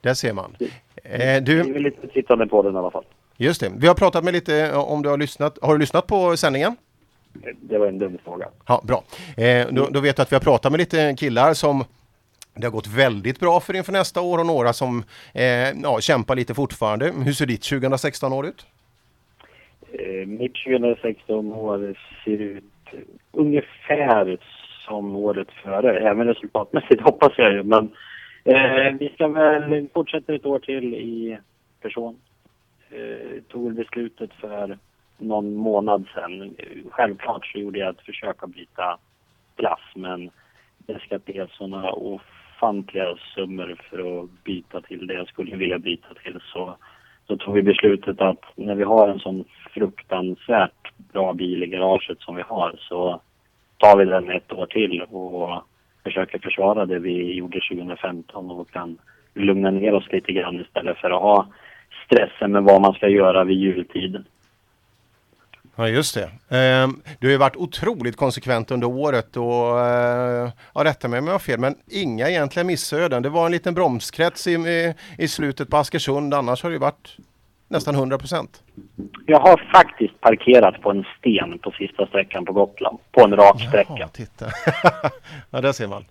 Där 0.00 0.14
ser 0.14 0.32
man. 0.32 0.56
Eh, 1.04 1.42
du, 1.42 1.60
är 1.60 1.72
väl 1.72 1.82
lite 1.82 2.08
sittande 2.08 2.46
på 2.46 2.62
den 2.62 2.74
i 2.74 2.78
alla 2.78 2.90
fall. 2.90 3.04
just 3.36 3.60
det. 3.60 3.72
Vi 3.78 3.86
har 3.86 3.94
pratat 3.94 4.24
med 4.24 4.34
lite 4.34 4.56
eh, 4.56 4.92
om 4.92 5.02
du 5.02 5.08
har 5.08 5.18
lyssnat. 5.18 5.58
Har 5.62 5.72
du 5.72 5.78
lyssnat 5.78 6.06
på 6.06 6.36
sändningen? 6.36 6.76
Det 7.60 7.78
var 7.78 7.86
en 7.86 7.98
dum 7.98 8.18
fråga. 8.24 8.48
Ja, 8.66 8.82
bra. 8.84 9.04
Eh, 9.36 9.66
då, 9.70 9.88
då 9.90 10.00
vet 10.00 10.18
jag 10.18 10.22
att 10.22 10.32
vi 10.32 10.36
har 10.36 10.40
pratat 10.40 10.72
med 10.72 10.78
lite 10.78 11.14
killar 11.18 11.54
som 11.54 11.84
det 12.54 12.66
har 12.66 12.70
gått 12.70 12.86
väldigt 12.86 13.40
bra 13.40 13.60
för 13.60 13.76
inför 13.76 13.92
nästa 13.92 14.20
år 14.20 14.38
och 14.38 14.46
några 14.46 14.72
som 14.72 15.04
eh, 15.34 15.44
ja, 15.82 16.00
kämpar 16.00 16.36
lite 16.36 16.54
fortfarande. 16.54 17.12
Hur 17.24 17.32
ser 17.32 17.46
ditt 17.46 17.62
2016 17.62 18.32
år 18.32 18.46
ut? 18.46 18.66
Eh, 19.92 20.26
mitt 20.26 20.54
2016 20.66 21.52
år 21.52 21.98
ser 22.24 22.38
ut 22.38 22.64
ungefär 23.32 24.38
som 24.86 25.16
året 25.16 25.50
före. 25.50 25.98
Även 25.98 26.26
resultatmässigt 26.26 27.00
hoppas 27.04 27.32
jag 27.36 27.52
ju. 27.52 27.62
Men 27.62 27.90
eh, 28.44 28.94
vi 28.98 29.10
ska 29.14 29.28
väl 29.28 29.88
fortsätta 29.94 30.34
ett 30.34 30.46
år 30.46 30.58
till 30.58 30.94
i 30.94 31.38
person. 31.82 32.16
Eh, 32.90 33.42
tog 33.48 33.64
väl 33.64 33.74
beslutet 33.74 34.30
för 34.32 34.78
någon 35.18 35.54
månad 35.54 36.06
sedan. 36.14 36.56
Självklart 36.90 37.46
så 37.46 37.58
gjorde 37.58 37.78
jag 37.78 37.88
ett 37.88 38.06
försök 38.06 38.42
att 38.42 38.54
byta 38.54 38.98
klass 39.56 39.80
men 39.94 40.30
det 40.78 40.98
ska 40.98 41.18
till 41.18 41.46
sådana 41.50 41.90
ofantliga 41.90 43.16
summor 43.34 43.80
för 43.90 43.98
att 43.98 44.30
byta 44.44 44.80
till 44.80 45.06
det 45.06 45.14
jag 45.14 45.28
skulle 45.28 45.56
vilja 45.56 45.78
byta 45.78 46.14
till. 46.14 46.40
Så 46.52 46.76
så 47.26 47.36
tog 47.36 47.54
vi 47.54 47.62
beslutet 47.62 48.20
att 48.20 48.40
när 48.54 48.74
vi 48.74 48.84
har 48.84 49.08
en 49.08 49.18
sån 49.18 49.44
fruktansvärt 49.70 50.92
bra 51.12 51.32
bil 51.32 51.62
i 51.62 51.66
garaget 51.66 52.20
som 52.20 52.36
vi 52.36 52.42
har 52.42 52.76
så 52.78 53.20
tar 53.84 53.96
vi 53.96 54.04
den 54.04 54.30
ett 54.30 54.52
år 54.52 54.66
till 54.66 55.02
och 55.02 55.62
försöker 56.02 56.38
försvara 56.38 56.86
det 56.86 56.98
vi 56.98 57.34
gjorde 57.34 57.60
2015 57.70 58.50
och 58.50 58.70
kan 58.70 58.98
lugna 59.34 59.70
ner 59.70 59.94
oss 59.94 60.12
lite 60.12 60.32
grann 60.32 60.60
istället 60.60 60.98
för 60.98 61.10
att 61.10 61.22
ha 61.22 61.46
stressen 62.06 62.52
med 62.52 62.62
vad 62.62 62.80
man 62.80 62.94
ska 62.94 63.08
göra 63.08 63.44
vid 63.44 63.58
jultiden. 63.58 64.24
Ja 65.76 65.88
just 65.88 66.14
det. 66.14 66.56
Ehm, 66.56 66.90
du 67.18 67.26
har 67.26 67.32
ju 67.32 67.38
varit 67.38 67.56
otroligt 67.56 68.16
konsekvent 68.16 68.70
under 68.70 68.86
året 68.86 69.36
och 69.36 69.80
eh, 69.80 70.50
ja, 70.74 70.84
rätta 70.84 71.08
mig 71.08 71.18
om 71.18 71.26
jag 71.26 71.34
har 71.34 71.38
fel, 71.38 71.60
men 71.60 71.74
inga 71.90 72.28
egentliga 72.28 72.64
missöden. 72.64 73.22
Det 73.22 73.28
var 73.28 73.46
en 73.46 73.52
liten 73.52 73.74
bromskrets 73.74 74.46
i, 74.46 74.94
i 75.18 75.28
slutet 75.28 75.70
på 75.70 75.76
Askersund, 75.76 76.34
annars 76.34 76.62
har 76.62 76.70
det 76.70 76.74
ju 76.74 76.80
varit 76.80 77.16
nästan 77.74 77.94
100 77.94 78.18
procent. 78.18 78.62
Jag 79.26 79.40
har 79.40 79.70
faktiskt 79.72 80.20
parkerat 80.20 80.82
på 80.82 80.90
en 80.90 81.04
sten 81.18 81.58
på 81.58 81.70
sista 81.70 82.06
sträckan 82.06 82.44
på 82.44 82.52
Gotland. 82.52 82.98
På 83.12 83.24
en 83.24 83.36
rak 83.36 83.60
sträcka. 83.60 83.94
Ja, 83.96 84.08
titta. 84.08 84.46
ja, 85.50 85.60
där 85.60 85.72
ser 85.72 85.86
man. 85.88 86.04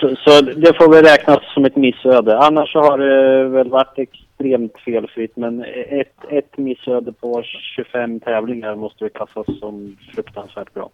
Så, 0.00 0.16
så 0.16 0.40
det 0.40 0.74
får 0.76 0.92
väl 0.92 1.04
räknas 1.04 1.38
som 1.54 1.64
ett 1.64 1.76
missöde. 1.76 2.38
Annars 2.38 2.72
så 2.72 2.80
har 2.80 2.98
det 2.98 3.48
väl 3.48 3.70
varit 3.70 3.98
extremt 3.98 4.78
felfritt. 4.78 5.36
Men 5.36 5.64
ett, 5.88 6.16
ett 6.30 6.58
missöde 6.58 7.12
på 7.12 7.42
25 7.76 8.20
tävlingar 8.20 8.76
måste 8.76 9.04
väl 9.04 9.12
klassas 9.12 9.58
som 9.60 9.96
fruktansvärt 10.14 10.74
bra. 10.74 10.90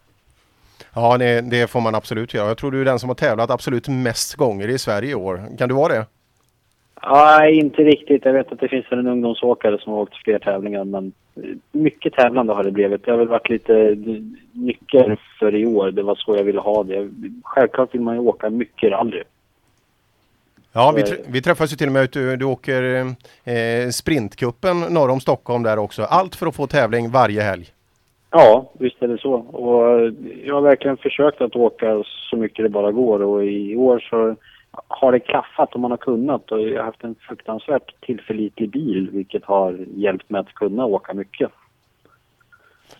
Ja, 0.94 1.18
det, 1.18 1.40
det, 1.40 1.70
får 1.70 1.80
man 1.80 1.94
absolut 1.94 2.34
göra. 2.34 2.48
Jag 2.48 2.58
tror 2.58 2.70
du 2.70 2.80
är 2.80 2.84
den 2.84 2.98
som 2.98 3.08
har 3.10 3.14
tävlat 3.14 3.50
absolut 3.50 3.88
mest 3.88 4.34
gånger 4.34 4.68
i 4.68 4.78
Sverige 4.78 5.10
i 5.10 5.14
år. 5.14 5.56
Kan 5.58 5.68
du 5.68 5.74
vara 5.74 5.92
det? 5.92 6.06
Nej, 7.06 7.58
inte 7.58 7.82
riktigt. 7.82 8.24
Jag 8.24 8.32
vet 8.32 8.52
att 8.52 8.60
det 8.60 8.68
finns 8.68 8.86
en 8.90 9.06
ungdomsåkare 9.06 9.78
som 9.78 9.92
har 9.92 10.00
åkt 10.00 10.22
fler 10.24 10.38
tävlingar, 10.38 10.84
men 10.84 11.12
mycket 11.72 12.12
tävlande 12.12 12.52
har 12.52 12.64
det 12.64 12.70
blivit. 12.70 13.04
Det 13.04 13.10
har 13.10 13.18
väl 13.18 13.28
varit 13.28 13.48
lite 13.48 13.96
nyckeln 14.52 15.16
för 15.38 15.54
i 15.54 15.66
år. 15.66 15.90
Det 15.90 16.02
var 16.02 16.14
så 16.14 16.36
jag 16.36 16.44
ville 16.44 16.60
ha 16.60 16.82
det. 16.84 17.10
Självklart 17.44 17.94
vill 17.94 18.00
man 18.00 18.14
ju 18.14 18.20
åka 18.20 18.50
mycket 18.50 18.90
rally. 18.90 19.22
Ja, 20.72 20.92
vi, 20.96 21.02
vi 21.28 21.42
träffas 21.42 21.72
ju 21.72 21.76
till 21.76 21.86
och 21.86 21.92
med 21.92 22.04
ut. 22.04 22.12
Du, 22.12 22.36
du 22.36 22.44
åker 22.44 22.82
eh, 23.44 23.88
sprintkuppen 23.92 24.80
norr 24.80 25.10
om 25.10 25.20
Stockholm 25.20 25.62
där 25.62 25.78
också. 25.78 26.02
Allt 26.02 26.36
för 26.36 26.46
att 26.46 26.56
få 26.56 26.66
tävling 26.66 27.10
varje 27.10 27.42
helg. 27.42 27.66
Ja, 28.30 28.70
visst 28.78 29.02
är 29.02 29.08
det 29.08 29.18
så. 29.18 29.32
Och 29.34 30.12
jag 30.44 30.54
har 30.54 30.60
verkligen 30.60 30.96
försökt 30.96 31.40
att 31.40 31.56
åka 31.56 32.02
så 32.30 32.36
mycket 32.36 32.64
det 32.64 32.68
bara 32.68 32.92
går 32.92 33.22
och 33.22 33.44
i 33.44 33.76
år 33.76 33.98
så 34.10 34.36
har 34.72 35.12
det 35.12 35.20
klaffat 35.20 35.74
om 35.74 35.80
man 35.80 35.90
har 35.90 35.98
kunnat 35.98 36.52
och 36.52 36.60
jag 36.60 36.78
har 36.78 36.84
haft 36.84 37.04
en 37.04 37.14
fruktansvärt 37.14 38.00
tillförlitlig 38.00 38.70
bil 38.70 39.10
vilket 39.12 39.44
har 39.44 39.86
hjälpt 39.96 40.30
mig 40.30 40.40
att 40.40 40.54
kunna 40.54 40.84
åka 40.84 41.14
mycket. 41.14 41.50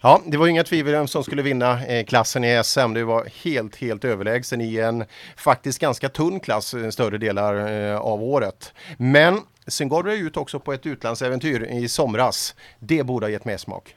Ja, 0.01 0.21
det 0.27 0.37
var 0.37 0.47
inga 0.47 0.65
tvivel 0.65 0.93
vem 0.93 1.07
som 1.07 1.25
skulle 1.25 1.43
vinna 1.43 1.87
eh, 1.87 2.05
klassen 2.05 2.45
i 2.45 2.61
SM. 2.65 2.95
Du 2.95 3.05
var 3.05 3.45
helt, 3.45 3.77
helt 3.77 4.05
överlägsen 4.05 4.61
i 4.61 4.77
en 4.77 5.05
faktiskt 5.37 5.79
ganska 5.79 6.09
tunn 6.09 6.41
klass 6.41 6.75
eh, 6.75 6.91
större 6.91 7.19
delar 7.19 7.55
eh, 7.73 8.01
av 8.01 8.23
året. 8.23 8.75
Men 8.99 9.39
sen 9.67 9.89
gav 9.89 10.05
du 10.05 10.15
ut 10.15 10.37
också 10.37 10.59
på 10.59 10.73
ett 10.73 10.87
utlandsäventyr 10.87 11.63
i 11.63 11.89
somras. 11.89 12.55
Det 12.79 13.07
borde 13.07 13.27
ha 13.27 13.31
gett 13.31 13.45
mer 13.45 13.57
smak. 13.57 13.97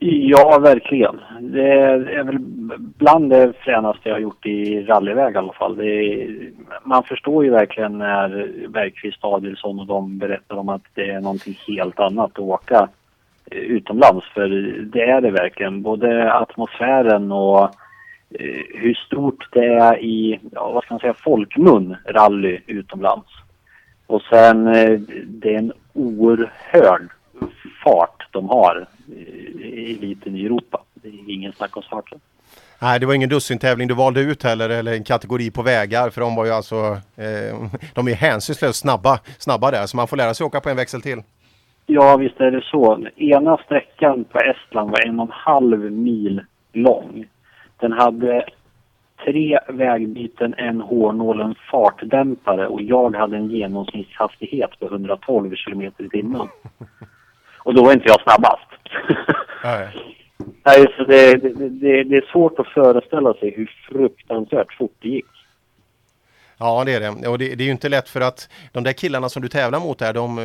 Ja, 0.00 0.58
verkligen. 0.58 1.20
Det 1.40 1.72
är 1.72 2.22
väl 2.22 2.38
bland 2.78 3.30
det 3.30 3.52
fränaste 3.60 4.08
jag 4.08 4.14
har 4.14 4.20
gjort 4.20 4.46
i 4.46 4.82
rallyväg 4.82 5.34
i 5.34 5.38
alla 5.38 5.52
fall. 5.52 5.80
Är, 5.80 6.50
man 6.84 7.02
förstår 7.02 7.44
ju 7.44 7.50
verkligen 7.50 7.98
när 7.98 8.50
Bergqvist, 8.68 9.18
Adielsson 9.24 9.80
och 9.80 9.86
de 9.86 10.18
berättar 10.18 10.56
om 10.56 10.68
att 10.68 10.82
det 10.94 11.10
är 11.10 11.20
någonting 11.20 11.58
helt 11.66 12.00
annat 12.00 12.30
att 12.30 12.38
åka 12.38 12.88
eh, 13.50 13.58
utomlands. 13.58 14.26
För 14.34 14.48
det 14.92 15.02
är 15.02 15.20
det 15.20 15.30
verkligen. 15.30 15.82
Både 15.82 16.32
atmosfären 16.34 17.32
och 17.32 17.62
eh, 18.30 18.62
hur 18.74 18.94
stort 18.94 19.48
det 19.52 19.66
är 19.66 19.98
i, 19.98 20.40
ja, 20.52 20.70
vad 20.72 20.84
ska 20.84 20.94
man 20.94 21.00
säga, 21.00 21.14
folkmun, 21.14 21.96
rally 22.08 22.60
utomlands. 22.66 23.28
Och 24.06 24.22
sen, 24.22 24.66
eh, 24.66 25.00
det 25.26 25.54
är 25.54 25.58
en 25.58 25.72
oerhörd 25.92 27.08
fart 27.84 28.26
de 28.32 28.48
har 28.48 28.86
eliten 29.62 30.36
i 30.36 30.44
Europa. 30.44 30.82
Det 30.94 31.08
är 31.08 31.34
ingen 31.34 31.52
snack 31.52 31.76
om 31.76 31.82
saken. 31.82 32.20
Nej, 32.82 33.00
det 33.00 33.06
var 33.06 33.14
ingen 33.14 33.28
dussintävling 33.28 33.88
du 33.88 33.94
valde 33.94 34.20
ut 34.20 34.42
heller, 34.42 34.70
eller 34.70 34.92
en 34.92 35.04
kategori 35.04 35.50
på 35.50 35.62
vägar, 35.62 36.10
för 36.10 36.20
de 36.20 36.34
var 36.34 36.44
ju 36.44 36.50
alltså, 36.50 36.76
eh, 37.16 37.70
de 37.94 38.08
är 38.08 38.14
hänsynslöst 38.14 38.80
snabba, 38.80 39.18
snabba 39.38 39.70
där, 39.70 39.86
så 39.86 39.96
man 39.96 40.08
får 40.08 40.16
lära 40.16 40.34
sig 40.34 40.46
åka 40.46 40.60
på 40.60 40.68
en 40.68 40.76
växel 40.76 41.02
till. 41.02 41.22
Ja, 41.86 42.16
visst 42.16 42.40
är 42.40 42.50
det 42.50 42.64
så. 42.64 43.06
Ena 43.16 43.56
sträckan 43.56 44.24
på 44.24 44.38
Estland 44.38 44.90
var 44.90 45.06
en 45.06 45.20
och 45.20 45.26
en 45.26 45.32
halv 45.32 45.92
mil 45.92 46.42
lång. 46.72 47.26
Den 47.80 47.92
hade 47.92 48.44
tre 49.24 49.58
vägbyten, 49.68 50.54
en 50.58 50.80
hårnål, 50.80 51.40
en 51.40 51.54
fartdämpare 51.70 52.66
och 52.66 52.82
jag 52.82 53.16
hade 53.16 53.36
en 53.36 53.50
genomsnittshastighet 53.50 54.70
på 54.80 54.86
112 54.86 55.54
kilometer 55.54 56.04
i 56.04 56.08
timmen. 56.08 56.48
Och 57.58 57.74
då 57.74 57.84
var 57.84 57.92
inte 57.92 58.08
jag 58.08 58.22
snabbast. 58.22 58.67
Nej. 59.64 59.88
Nej, 60.64 60.86
så 60.96 61.04
det, 61.04 61.34
det, 61.36 62.04
det, 62.04 62.16
är 62.16 62.32
svårt 62.32 62.58
att 62.58 62.68
föreställa 62.68 63.34
sig 63.34 63.54
hur 63.56 63.70
fruktansvärt 63.88 64.72
fort 64.72 64.94
det 64.98 65.08
gick. 65.08 65.26
Ja 66.58 66.84
det 66.84 66.92
är 66.92 67.00
det. 67.00 67.28
Och 67.28 67.38
det, 67.38 67.54
det, 67.54 67.62
är 67.62 67.66
ju 67.66 67.70
inte 67.70 67.88
lätt 67.88 68.08
för 68.08 68.20
att 68.20 68.48
de 68.72 68.84
där 68.84 68.92
killarna 68.92 69.28
som 69.28 69.42
du 69.42 69.48
tävlar 69.48 69.80
mot 69.80 69.98
där, 69.98 70.12
de, 70.12 70.36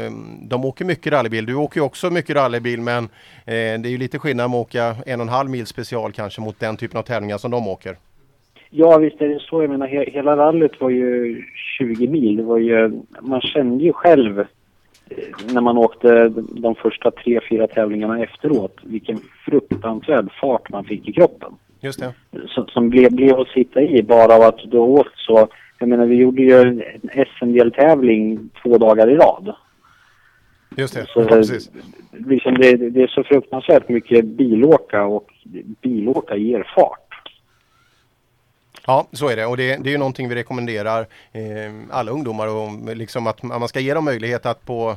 de 0.50 0.66
åker 0.66 0.86
mycket 0.86 1.14
rallybil. 1.14 1.46
Du 1.46 1.56
åker 1.56 1.80
ju 1.80 1.86
också 1.86 2.10
mycket 2.10 2.36
rallybil 2.36 2.82
men 2.82 3.04
eh, 3.04 3.10
det 3.46 3.86
är 3.86 3.92
ju 3.92 3.98
lite 3.98 4.20
skillnad 4.20 4.50
med 4.50 4.60
att 4.60 4.66
åka 4.66 4.96
en 5.06 5.20
och 5.20 5.26
en 5.26 5.34
halv 5.34 5.50
mil 5.50 5.66
special 5.66 6.12
kanske 6.12 6.42
mot 6.42 6.60
den 6.60 6.78
typen 6.78 7.00
av 7.00 7.04
tävlingar 7.04 7.38
som 7.38 7.52
de 7.52 7.68
åker. 7.68 7.98
Ja 8.70 8.98
visst 8.98 9.22
är 9.22 9.28
det 9.28 9.40
så. 9.40 9.64
Jag 9.64 9.70
menar 9.70 9.88
he 9.88 10.10
hela 10.12 10.38
rallyt 10.38 10.82
var 10.82 10.90
ju 10.90 11.44
20 11.78 12.08
mil. 12.08 12.38
Det 12.38 12.44
var 12.44 12.58
ju, 12.58 13.02
man 13.22 13.42
kände 13.42 13.84
ju 13.84 13.94
själv 13.94 14.46
när 15.54 15.62
man 15.62 15.78
åkte 15.78 16.30
de 16.38 16.76
första 16.76 17.12
tre, 17.12 17.40
fyra 17.50 17.68
tävlingarna 17.68 18.24
efteråt 18.24 18.78
vilken 18.84 19.20
fruktansvärd 19.46 20.30
fart 20.42 20.70
man 20.70 20.84
fick 20.84 21.08
i 21.08 21.14
kroppen. 21.14 21.52
Just 21.82 22.00
det. 22.00 22.14
Som, 22.48 22.68
som 22.68 22.90
blev, 22.90 23.12
blev 23.12 23.40
att 23.40 23.48
sitta 23.48 23.82
i 23.82 24.04
bara 24.04 24.36
av 24.36 24.42
att 24.42 24.72
du 24.72 24.78
åkt 24.78 25.18
så 25.18 25.48
jag 25.84 25.90
menar, 25.90 26.06
vi 26.06 26.16
gjorde 26.16 26.42
ju 26.42 26.62
en 26.62 26.84
SM-deltävling 27.40 28.50
två 28.64 28.78
dagar 28.78 29.10
i 29.10 29.16
rad. 29.16 29.56
Just 30.78 30.94
det, 30.94 31.06
så, 31.08 31.22
ja, 31.22 31.28
precis. 31.28 31.72
Liksom 32.12 32.54
det, 32.54 32.76
det, 32.76 33.04
är 33.04 33.08
så 33.08 33.24
fruktansvärt 33.24 33.90
mycket 33.90 34.26
bilåka 34.26 35.04
och 35.04 35.34
bilåka 35.82 36.36
ger 36.36 36.68
fart. 36.76 37.03
Ja, 38.88 39.08
så 39.12 39.30
är 39.30 39.36
det 39.36 39.46
och 39.46 39.58
det, 39.58 39.84
det 39.84 39.90
är 39.90 39.92
ju 39.92 39.98
någonting 39.98 40.30
vi 40.30 40.36
rekommenderar 40.36 41.02
eh, 41.32 41.74
alla 41.92 42.12
ungdomar 42.12 42.48
och 42.48 42.96
liksom 42.96 43.28
att 43.28 43.44
man 43.44 43.68
ska 43.68 43.80
ge 43.80 43.94
dem 43.94 44.06
möjlighet 44.06 44.46
att 44.46 44.66
på 44.66 44.96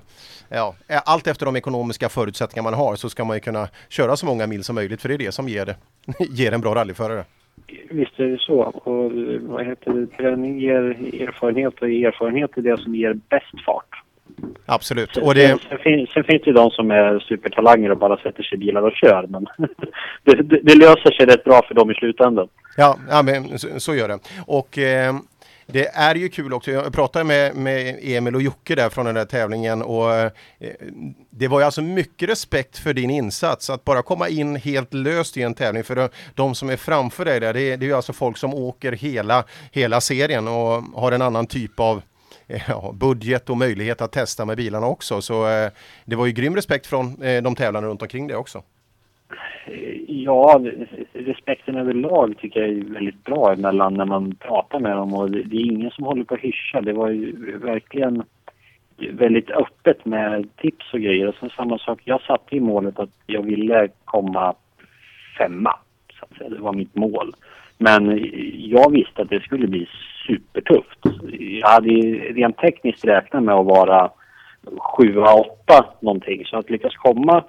ja, 0.49 0.75
eh, 0.89 1.01
allt 1.05 1.27
efter 1.27 1.47
de 1.47 1.57
ekonomiska 1.57 2.09
förutsättningar 2.09 2.63
man 2.63 2.75
har 2.75 2.97
så 2.97 3.09
ska 3.09 3.25
man 3.25 3.37
ju 3.37 3.41
kunna 3.41 3.69
köra 3.89 4.17
så 4.17 4.27
många 4.27 4.47
mil 4.47 4.65
som 4.65 4.75
möjligt 4.75 5.03
för 5.03 5.09
det 5.09 5.15
är 5.15 5.19
det 5.19 5.33
som 5.33 5.49
ger, 5.49 5.67
det, 5.67 5.77
ger 6.31 6.53
en 6.53 6.61
bra 6.61 6.75
rallyförare. 6.75 7.25
Visst 7.91 8.21
är 8.21 8.25
det 8.25 8.39
så. 8.41 8.61
Och 8.61 9.13
vad 9.41 9.67
heter 9.67 9.93
det? 9.93 10.07
Träning 10.07 10.61
ger 10.61 10.83
erfarenhet 11.23 11.83
och 11.83 11.89
erfarenhet 11.89 12.57
är 12.57 12.63
det 12.63 12.79
som 12.79 12.95
ger 12.95 13.15
bäst 13.15 13.65
fart. 13.67 14.03
Absolut. 14.67 15.17
Och 15.17 15.35
det... 15.35 15.59
sen, 15.69 15.79
finns, 15.79 16.11
sen 16.11 16.25
finns 16.25 16.43
det 16.43 16.53
de 16.53 16.71
som 16.71 16.91
är 16.91 17.19
supertalanger 17.19 17.91
och 17.91 17.99
bara 17.99 18.17
sätter 18.17 18.43
sig 18.43 18.57
i 18.57 18.59
bilar 18.59 18.83
och 18.83 18.93
kör. 18.93 19.27
Men 19.27 19.47
det, 20.25 20.43
det, 20.43 20.61
det, 20.63 20.75
löser 20.75 21.11
sig 21.11 21.27
rätt 21.27 21.45
bra 21.45 21.63
för 21.69 21.75
dem 21.75 21.91
i 21.91 21.95
slutändan. 21.95 22.49
Ja, 22.77 22.97
ja 23.11 23.23
men 23.23 23.59
så, 23.59 23.81
så 23.81 23.95
gör 23.95 24.09
det. 24.09 24.19
Och 24.47 24.79
eh, 24.79 25.15
det 25.67 25.87
är 25.87 26.15
ju 26.15 26.29
kul 26.29 26.53
också. 26.53 26.71
Jag 26.71 26.93
pratade 26.93 27.25
med, 27.25 27.57
med 27.57 27.99
Emil 28.03 28.35
och 28.35 28.43
Jocke 28.43 28.75
där 28.75 28.89
från 28.89 29.07
den 29.07 29.15
där 29.15 29.25
tävlingen 29.25 29.83
och 29.83 30.15
eh, 30.15 30.31
det 31.31 31.49
var 31.49 31.61
ju 31.61 31.65
alltså 31.65 31.83
mycket 31.83 32.29
respekt 32.29 32.79
för 32.79 32.95
din 32.95 33.11
insats. 33.11 33.71
Att 33.71 33.85
bara 33.85 34.03
komma 34.03 34.29
in 34.29 34.57
helt 34.57 34.95
löst 34.95 35.37
i 35.37 35.43
en 35.43 35.55
tävling 35.55 35.85
för 35.85 36.09
de 36.35 36.55
som 36.55 36.71
är 36.71 36.77
framför 36.77 37.25
dig 37.25 37.41
där, 37.41 37.55
det 37.55 37.63
är, 37.63 37.77
det 37.77 37.85
är 37.85 37.89
ju 37.89 37.95
alltså 37.95 38.13
folk 38.13 38.37
som 38.37 38.55
åker 38.55 38.93
hela, 38.93 39.45
hela 39.73 40.01
serien 40.01 40.49
och 40.49 40.83
har 40.95 41.13
en 41.13 41.23
annan 41.23 41.47
typ 41.47 41.81
av 41.81 42.03
ja, 42.69 42.95
budget 43.01 43.51
och 43.51 43.57
möjlighet 43.57 44.01
att 44.01 44.13
testa 44.13 44.45
med 44.45 44.57
bilarna 44.57 44.87
också. 44.87 45.21
Så 45.21 45.47
eh, 45.47 45.71
det 46.05 46.17
var 46.17 46.27
ju 46.27 46.33
grym 46.33 46.55
respekt 46.55 46.87
från 46.87 47.23
eh, 47.23 47.43
de 47.43 47.55
tävlande 47.55 47.89
runt 47.89 48.03
omkring 48.03 48.27
det 48.27 48.37
också. 48.37 48.63
Eh, 49.67 49.97
ja, 50.09 50.61
respekten 51.13 51.77
överlag 51.77 52.35
tycker 52.39 52.61
jag 52.61 52.69
är 52.69 52.93
väldigt 52.93 53.25
bra 53.25 53.53
emellan 53.53 53.95
när 53.95 54.05
man 54.05 54.35
pratar 54.35 54.81
med 54.81 54.97
dem 54.97 55.15
och 55.15 55.31
det, 55.31 55.57
är 55.57 55.73
ingen 55.73 55.91
som 55.91 56.05
håller 56.05 56.25
på 56.25 56.35
att 56.35 56.41
hyscha. 56.41 56.81
Det 56.81 56.93
var 56.93 57.09
ju 57.09 57.59
verkligen 57.59 58.23
väldigt 58.97 59.51
öppet 59.51 60.05
med 60.05 60.57
tips 60.57 60.93
och 60.93 61.01
grejer. 61.01 61.29
Och 61.29 61.35
sen 61.41 61.51
samma 61.57 61.79
sak, 61.79 62.01
jag 62.05 62.23
satte 62.23 62.57
i 62.57 62.61
målet 62.61 62.99
att 62.99 63.11
jag 63.27 63.43
ville 63.43 63.89
komma 64.05 64.55
femma. 65.39 65.79
Så 66.19 66.25
att 66.25 66.39
säga. 66.39 66.51
Det 66.51 66.61
var 66.61 66.73
mitt 66.73 66.95
mål. 66.95 67.35
Men 67.79 68.31
jag 68.59 68.91
visste 68.91 69.23
att 69.23 69.31
det 69.31 69.41
skulle 69.41 69.67
bli 69.67 69.89
supertufft. 70.27 70.99
Jag 71.39 71.69
hade 71.69 71.91
rent 71.91 72.59
tekniskt 72.59 73.05
räknat 73.05 73.43
med 73.43 73.55
att 73.55 73.67
vara 73.67 74.11
sjua, 74.79 75.35
åtta 75.35 75.87
någonting. 76.01 76.45
Så 76.45 76.57
att 76.57 76.71
lyckas 76.71 76.97
komma 76.97 77.45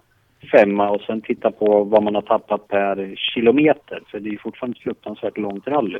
femma 0.51 0.89
och 0.89 1.01
sen 1.01 1.21
titta 1.21 1.51
på 1.51 1.83
vad 1.83 2.03
man 2.03 2.15
har 2.15 2.21
tappat 2.21 2.67
per 2.67 3.15
kilometer. 3.15 4.01
För 4.11 4.19
det 4.19 4.29
är 4.29 4.37
fortfarande 4.37 4.77
ett 4.77 4.83
fruktansvärt 4.83 5.37
långt 5.37 5.67
rally. 5.67 5.99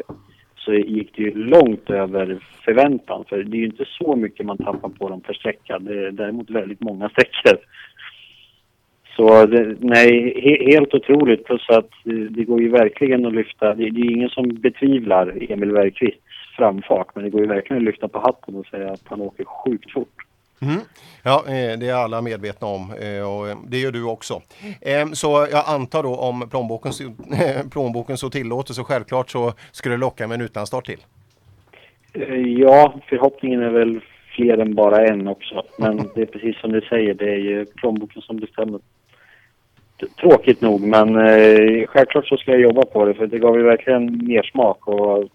Så 0.56 0.74
gick 0.74 1.16
det 1.16 1.24
ju 1.24 1.34
långt 1.34 1.90
över 1.90 2.40
förväntan. 2.66 3.26
För 3.30 3.44
det 3.44 3.58
är 3.58 3.60
ju 3.60 3.66
inte 3.66 3.86
så 3.88 4.16
mycket 4.16 4.46
man 4.46 4.58
tappar 4.58 4.90
på 4.90 5.10
dem 5.10 5.22
per 5.22 5.34
sträcka. 5.34 5.80
Det 5.80 6.08
är 6.08 6.12
däremot 6.12 6.50
väldigt 6.50 6.82
många 6.82 7.10
sträckor. 7.10 7.58
Så 9.16 9.46
det, 9.46 9.76
nej, 9.80 10.42
he, 10.42 10.72
helt 10.72 10.94
otroligt. 10.94 11.46
Plus 11.46 11.70
att 11.70 11.90
det 12.30 12.44
går 12.44 12.62
ju 12.62 12.70
verkligen 12.70 13.26
att 13.26 13.34
lyfta. 13.34 13.74
Det, 13.74 13.90
det 13.90 14.02
är 14.02 14.12
ingen 14.12 14.30
som 14.30 14.48
betvivlar 14.48 15.52
Emil 15.52 15.72
Bergqvist 15.72 16.20
framfart. 16.58 17.08
Men 17.16 17.24
det 17.24 17.30
går 17.30 17.42
ju 17.42 17.48
verkligen 17.48 17.82
att 17.82 17.86
lyfta 17.86 18.08
på 18.08 18.20
hatten 18.20 18.56
och 18.56 18.66
säga 18.66 18.92
att 18.92 19.02
han 19.06 19.22
åker 19.22 19.46
sjukt 19.46 19.92
fort. 19.94 20.28
Mm. 20.62 20.80
Ja, 21.24 21.44
eh, 21.48 21.80
det 21.80 21.90
är 21.90 21.94
alla 21.94 22.22
medvetna 22.22 22.68
om 22.68 22.94
eh, 23.02 23.32
och 23.34 23.50
eh, 23.50 23.58
det 23.68 23.78
gör 23.78 23.92
du 23.92 24.04
också. 24.04 24.42
Eh, 24.82 25.08
Så 25.12 25.48
jag 25.52 25.64
antar 25.68 26.04
då 26.04 26.16
om 26.16 26.50
plånboken, 26.50 26.92
plånboken 27.72 28.18
så 28.18 28.30
tillåter 28.30 28.74
så 28.74 28.84
självklart 28.84 29.30
så 29.30 29.54
skulle 29.72 29.96
det 29.96 30.00
locka 30.00 30.28
med 30.28 30.36
en 30.36 30.42
utlandsstart 30.46 30.86
till. 30.86 31.00
Ja, 32.60 33.00
förhoppningen 33.10 33.62
är 33.62 33.70
väl 33.70 34.00
fler 34.36 34.58
än 34.58 34.76
bara 34.76 35.06
en 35.06 35.28
också. 35.28 35.64
Men 35.78 35.98
det 36.16 36.22
är 36.22 36.26
precis 36.26 36.60
som 36.60 36.72
du 36.72 36.82
säger, 36.82 37.14
det 37.14 37.30
är 37.30 37.38
ju 37.38 37.66
plånboken 37.66 38.22
som 38.22 38.38
bestämmer. 38.38 38.80
Tråkigt 40.22 40.62
nog, 40.62 40.82
men 40.82 41.14
självklart 41.88 42.28
så 42.28 42.38
ska 42.38 42.52
jag 42.52 42.62
jobba 42.62 42.86
på 42.86 43.06
det 43.06 43.14
för 43.14 43.28
det 43.28 43.40
gav 43.40 43.58
ju 43.58 43.64
verkligen 43.64 44.28
mer 44.28 44.44
smak 44.44 44.88
och 44.88 45.30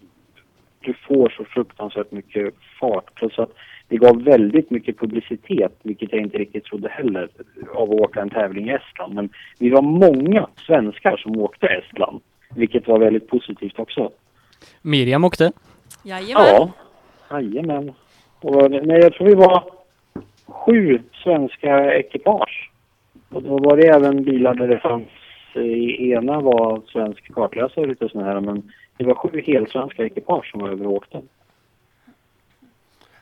du 0.83 0.93
får 1.07 1.29
så 1.37 1.45
fruktansvärt 1.45 2.11
mycket 2.11 2.53
fart. 2.79 3.15
Plus 3.15 3.39
att 3.39 3.51
det 3.87 3.97
gav 3.97 4.23
väldigt 4.23 4.69
mycket 4.69 4.99
publicitet, 4.99 5.79
vilket 5.83 6.11
jag 6.11 6.21
inte 6.21 6.37
riktigt 6.37 6.63
trodde 6.63 6.89
heller, 6.89 7.29
av 7.73 7.91
att 7.91 7.99
åka 7.99 8.21
en 8.21 8.29
tävling 8.29 8.69
i 8.69 8.73
Estland. 8.73 9.13
Men 9.13 9.29
vi 9.59 9.69
var 9.69 9.81
många 9.81 10.47
svenskar 10.67 11.17
som 11.17 11.39
åkte 11.39 11.67
Estland, 11.67 12.21
vilket 12.55 12.87
var 12.87 12.99
väldigt 12.99 13.27
positivt 13.27 13.79
också. 13.79 14.11
Miriam 14.81 15.23
åkte. 15.23 15.51
Jajamän. 16.03 16.71
Ja, 17.29 17.41
jajamän. 17.41 17.91
Och, 18.41 18.71
nej, 18.71 18.99
jag 19.01 19.13
tror 19.13 19.27
vi 19.27 19.35
var 19.35 19.63
sju 20.47 20.99
svenska 21.23 21.93
ekipage. 21.93 22.71
Och 23.29 23.43
då 23.43 23.57
var 23.57 23.77
det 23.77 23.87
även 23.87 24.23
bilar 24.23 24.53
där 24.53 24.67
det 24.67 24.79
fanns, 24.79 25.07
i 25.55 26.11
ena 26.11 26.41
var 26.41 26.81
svensk 26.87 27.33
kartläsare 27.33 27.81
och 27.81 27.87
lite 27.87 28.09
sådana 28.09 28.33
här, 28.33 28.41
men 28.41 28.71
det 28.97 29.03
var 29.03 29.15
sju 29.15 29.41
helsvenska 29.45 30.05
ekipage 30.05 30.51
som 30.51 30.61
var 30.61 30.69
över 30.69 30.87
och 30.87 30.93
åkte. 30.93 31.21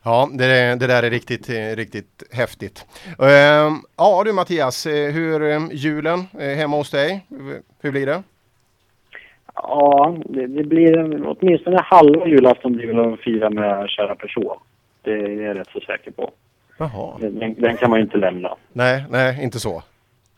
Ja, 0.03 0.29
det, 0.33 0.75
det 0.75 0.87
där 0.87 1.03
är 1.03 1.09
riktigt, 1.09 1.49
eh, 1.49 1.75
riktigt 1.75 2.23
häftigt. 2.31 2.85
Ehm, 3.19 3.73
Ja 3.97 4.23
du 4.25 4.33
Mattias, 4.33 4.85
eh, 4.85 5.11
hur 5.11 5.43
eh, 5.43 5.59
julen 5.71 6.19
eh, 6.39 6.57
hemma 6.57 6.77
hos 6.77 6.91
dig, 6.91 7.25
hur 7.81 7.91
blir 7.91 8.05
det? 8.05 8.23
Ja, 9.55 10.17
det, 10.25 10.47
det 10.47 10.63
blir 10.63 11.27
åtminstone 11.27 11.81
halva 11.81 12.27
julafton 12.27 12.73
blir 12.73 12.87
väl 12.87 13.13
att 13.13 13.19
fira 13.19 13.49
med 13.49 13.89
kära 13.89 14.15
person. 14.15 14.57
Det 15.01 15.11
är 15.11 15.41
jag 15.41 15.59
rätt 15.59 15.69
så 15.73 15.79
säker 15.79 16.11
på. 16.11 16.31
Jaha. 16.77 17.17
Den, 17.19 17.55
den 17.57 17.77
kan 17.77 17.89
man 17.89 17.99
ju 17.99 18.03
inte 18.03 18.17
lämna. 18.17 18.55
Nej, 18.73 19.03
nej, 19.09 19.43
inte 19.43 19.59
så. 19.59 19.83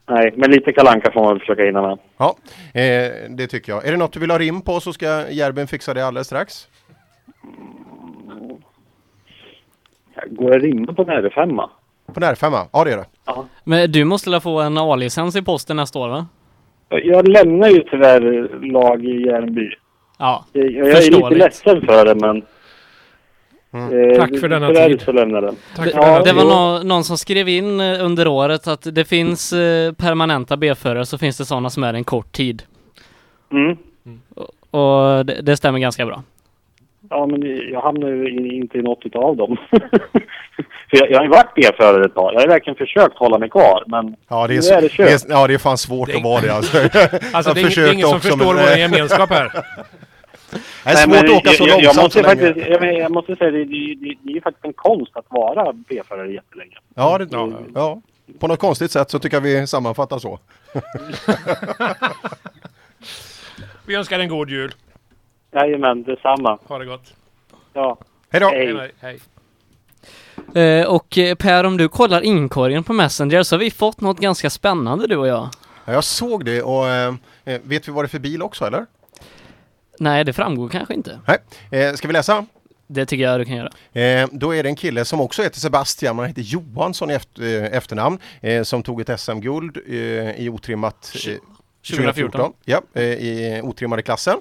Nej, 0.09 0.33
men 0.37 0.51
lite 0.51 0.71
kalanka 0.73 1.11
får 1.11 1.21
man 1.21 1.29
väl 1.29 1.39
försöka 1.39 1.63
hinna 1.63 1.81
med. 1.81 1.97
Ja, 2.17 2.35
eh, 2.73 3.11
det 3.29 3.47
tycker 3.47 3.71
jag. 3.71 3.87
Är 3.87 3.91
det 3.91 3.97
något 3.97 4.13
du 4.13 4.19
vill 4.19 4.31
ha 4.31 4.37
rim 4.37 4.61
på 4.61 4.79
så 4.79 4.93
ska 4.93 5.29
Järben 5.29 5.67
fixa 5.67 5.93
det 5.93 6.05
alldeles 6.05 6.27
strax. 6.27 6.67
Går 10.29 10.49
det 10.51 10.59
rimma 10.59 10.93
på 10.93 11.03
R5? 11.03 11.69
På 12.13 12.19
R5? 12.19 12.65
Ja, 12.73 12.83
det 12.83 12.89
gör 12.91 12.97
det. 12.97 13.05
Men 13.63 13.91
du 13.91 14.03
måste 14.05 14.29
väl 14.29 14.41
få 14.41 14.59
en 14.61 14.77
A-licens 14.77 15.35
i 15.35 15.41
posten 15.41 15.77
nästa 15.77 15.99
år 15.99 16.09
va? 16.09 16.27
Jag 16.89 17.27
lämnar 17.27 17.69
ju 17.69 17.79
tyvärr 17.79 18.49
lag 18.71 19.05
i 19.05 19.25
Järnby. 19.25 19.69
Ja, 20.19 20.45
Jag, 20.53 20.71
jag 20.71 20.89
är 20.89 21.11
lite 21.11 21.35
ledsen 21.35 21.81
för 21.81 22.05
det 22.05 22.15
men... 22.15 22.41
Eh, 23.73 24.17
Tack 24.19 24.39
för 24.39 24.47
denna 24.49 24.73
tid. 24.73 25.01
så 25.01 25.11
lämnar 25.11 25.41
den. 25.41 25.55
Det, 25.75 25.91
det 26.25 26.33
var 26.33 26.43
nå- 26.43 26.83
någon 26.83 27.03
som 27.03 27.17
skrev 27.17 27.49
in 27.49 27.79
eh, 27.79 28.05
under 28.05 28.27
året 28.27 28.67
att 28.67 28.95
det 28.95 29.05
finns 29.05 29.53
eh, 29.53 29.93
permanenta 29.93 30.57
B-förare 30.57 31.05
så 31.05 31.17
finns 31.17 31.37
det 31.37 31.45
sådana 31.45 31.69
som 31.69 31.83
är 31.83 31.93
en 31.93 32.03
kort 32.03 32.31
tid. 32.31 32.63
Mm. 33.51 33.77
Och 34.71 35.25
det, 35.25 35.41
det 35.41 35.57
stämmer 35.57 35.79
ganska 35.79 36.05
bra. 36.05 36.23
Ja, 37.09 37.25
men 37.27 37.41
jag 37.71 37.81
hamnar 37.81 38.07
ju 38.09 38.29
in- 38.29 38.51
inte 38.51 38.77
i 38.77 38.81
något 38.81 38.99
utav 39.05 39.37
dem. 39.37 39.57
för 40.89 40.97
jag, 40.97 41.11
jag 41.11 41.17
har 41.17 41.23
ju 41.23 41.29
varit 41.29 41.53
B-förare 41.55 42.05
ett 42.05 42.13
tag. 42.15 42.33
Jag 42.33 42.39
har 42.39 42.47
verkligen 42.47 42.77
försökt 42.77 43.17
hålla 43.17 43.37
mig 43.37 43.49
kvar, 43.49 43.83
men 43.87 44.15
Ja, 44.29 44.47
det 44.47 44.53
är, 44.55 44.61
nu 44.61 44.67
är 44.77 44.81
det 44.81 44.87
det 44.87 44.89
kört. 44.89 45.09
är, 45.09 45.31
ja, 45.31 45.47
det 45.47 45.53
är 45.53 45.57
fan 45.57 45.77
svårt 45.77 46.09
att 46.15 46.23
vara 46.23 46.41
det 46.41 46.49
alltså. 46.53 46.77
Alltså, 47.33 47.53
det 47.53 47.61
är 47.61 47.65
ing- 47.65 47.75
det 47.75 47.89
är 47.89 47.93
ingen 47.93 48.07
som 48.07 48.19
förstår 48.21 48.37
men- 48.53 48.65
vår 48.65 48.77
gemenskap 48.77 49.29
här. 49.29 49.51
Det 50.83 50.89
är 50.89 50.95
svårt 50.95 51.09
men 51.15 51.25
att 51.25 51.31
åka 51.31 51.49
så 51.49 51.63
jag, 51.63 51.69
jag, 51.69 51.83
jag 51.83 51.95
långsamt 51.95 52.03
måste 52.03 52.19
så 52.21 52.27
länge. 52.27 52.45
faktiskt, 52.47 52.67
jag, 52.69 52.81
men- 52.81 52.95
jag 52.95 53.11
måste 53.11 53.35
säga, 53.35 53.51
det, 53.51 53.65
det, 53.65 53.95
det, 53.95 54.15
det 54.23 54.29
är 54.31 54.33
ju 54.35 54.41
faktiskt 54.41 54.65
en 54.65 54.73
konst 54.73 55.11
att 55.17 55.25
vara 55.29 55.73
B-förare 55.73 56.31
jättelänge. 56.33 56.77
Ja, 56.95 57.17
det, 57.17 57.27
ja, 57.75 58.01
på 58.39 58.47
något 58.47 58.59
konstigt 58.59 58.91
sätt 58.91 59.11
så 59.11 59.19
tycker 59.19 59.37
jag 59.37 59.41
vi 59.41 59.67
sammanfattar 59.67 60.19
så. 60.19 60.39
Vi 63.85 63.95
önskar 63.95 64.19
en 64.19 64.29
god 64.29 64.49
jul. 64.49 64.73
Jajamän, 65.51 66.03
detsamma. 66.03 66.59
Ha 66.67 66.79
det 66.79 66.85
gott. 66.85 67.13
Ja. 67.73 67.97
Hej 68.29 68.41
då! 68.41 68.49
Hej. 68.49 68.91
Hej. 68.99 69.19
Eh, 70.63 70.87
och 70.87 71.17
eh, 71.17 71.35
Per, 71.35 71.63
om 71.63 71.77
du 71.77 71.89
kollar 71.89 72.21
inkorgen 72.21 72.83
på 72.83 72.93
Messenger 72.93 73.43
så 73.43 73.55
har 73.55 73.59
vi 73.59 73.71
fått 73.71 74.01
något 74.01 74.19
ganska 74.19 74.49
spännande 74.49 75.07
du 75.07 75.15
och 75.15 75.27
jag. 75.27 75.49
Ja, 75.85 75.93
jag 75.93 76.03
såg 76.03 76.45
det 76.45 76.61
och 76.61 76.87
eh, 76.87 77.13
vet 77.43 77.87
vi 77.87 77.91
vad 77.91 78.03
det 78.03 78.05
är 78.05 78.09
för 78.09 78.19
bil 78.19 78.41
också 78.41 78.65
eller? 78.65 78.85
Nej, 79.99 80.23
det 80.23 80.33
framgår 80.33 80.69
kanske 80.69 80.93
inte. 80.93 81.19
Nej. 81.27 81.37
Eh, 81.81 81.93
ska 81.93 82.07
vi 82.07 82.13
läsa? 82.13 82.45
Det 82.87 83.05
tycker 83.05 83.23
jag 83.23 83.39
du 83.39 83.45
kan 83.45 83.55
göra. 83.55 83.71
Eh, 84.01 84.29
då 84.31 84.55
är 84.55 84.63
det 84.63 84.69
en 84.69 84.75
kille 84.75 85.05
som 85.05 85.21
också 85.21 85.43
heter 85.43 85.59
Sebastian, 85.59 86.15
men 86.15 86.23
han 86.23 86.29
heter 86.29 86.41
Johansson 86.41 87.11
i 87.11 87.13
efter, 87.13 87.63
eh, 87.63 87.77
efternamn, 87.77 88.19
eh, 88.41 88.63
som 88.63 88.83
tog 88.83 89.01
ett 89.01 89.19
SM-guld 89.19 89.77
eh, 89.87 89.95
i 90.41 90.49
otrimmat 90.49 91.15
eh, 91.27 91.35
2014. 91.91 92.53
Ja, 92.65 92.81
eh, 92.93 93.03
i 93.03 93.61
otrimmade 93.63 94.01
klassen. 94.01 94.37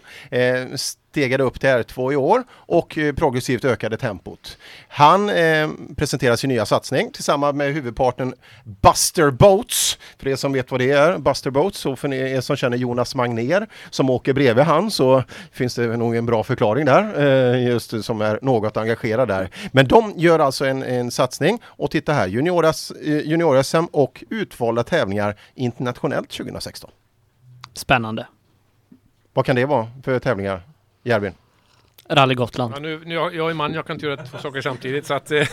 Stegade 1.12 1.44
upp 1.44 1.60
till 1.60 1.68
R2 1.68 2.12
i 2.12 2.16
år 2.16 2.44
och 2.50 2.98
eh, 2.98 3.14
progressivt 3.14 3.64
ökade 3.64 3.96
tempot. 3.96 4.58
Han 4.88 5.30
eh, 5.30 5.68
presenterar 5.96 6.36
sin 6.36 6.48
nya 6.48 6.66
satsning 6.66 7.10
tillsammans 7.12 7.56
med 7.56 7.74
huvudpartnern 7.74 8.34
Buster 8.64 9.30
Boats. 9.30 9.98
För 10.18 10.28
er 10.28 10.36
som 10.36 10.52
vet 10.52 10.70
vad 10.70 10.80
det 10.80 10.90
är, 10.90 11.18
Buster 11.18 11.50
Boats, 11.50 11.86
och 11.86 11.98
för 11.98 12.12
er 12.14 12.40
som 12.40 12.56
känner 12.56 12.76
Jonas 12.76 13.14
Magner 13.14 13.66
som 13.90 14.10
åker 14.10 14.32
bredvid 14.32 14.64
han 14.64 14.90
så 14.90 15.22
finns 15.50 15.74
det 15.74 15.96
nog 15.96 16.16
en 16.16 16.26
bra 16.26 16.44
förklaring 16.44 16.84
där, 16.84 17.20
eh, 17.54 17.66
just 17.66 18.04
som 18.04 18.20
är 18.20 18.38
något 18.42 18.76
engagerad 18.76 19.28
där. 19.28 19.50
Men 19.72 19.88
de 19.88 20.12
gör 20.16 20.38
alltså 20.38 20.64
en, 20.64 20.82
en 20.82 21.10
satsning 21.10 21.58
och 21.64 21.90
titta 21.90 22.12
här, 22.12 22.26
eh, 22.26 22.32
junior-SM 23.24 23.84
och 23.92 24.24
utvalda 24.30 24.84
tävlingar 24.84 25.36
internationellt 25.54 26.30
2016. 26.30 26.90
Spännande. 27.74 28.26
Vad 29.34 29.46
kan 29.46 29.56
det 29.56 29.64
vara 29.64 29.90
för 30.02 30.18
tävlingar, 30.18 30.62
Järvin? 31.02 31.32
Rally 32.08 32.34
Gotland. 32.34 32.74
Ja, 32.76 32.80
nu, 32.80 33.00
nu, 33.04 33.14
jag 33.14 33.34
jag 33.34 33.50
är 33.50 33.54
man, 33.54 33.74
jag 33.74 33.86
kan 33.86 33.96
inte 33.96 34.06
göra 34.06 34.24
två 34.24 34.38
saker 34.38 34.60
samtidigt 34.60 35.06
så 35.06 35.14
att... 35.14 35.30
eh, 35.30 35.36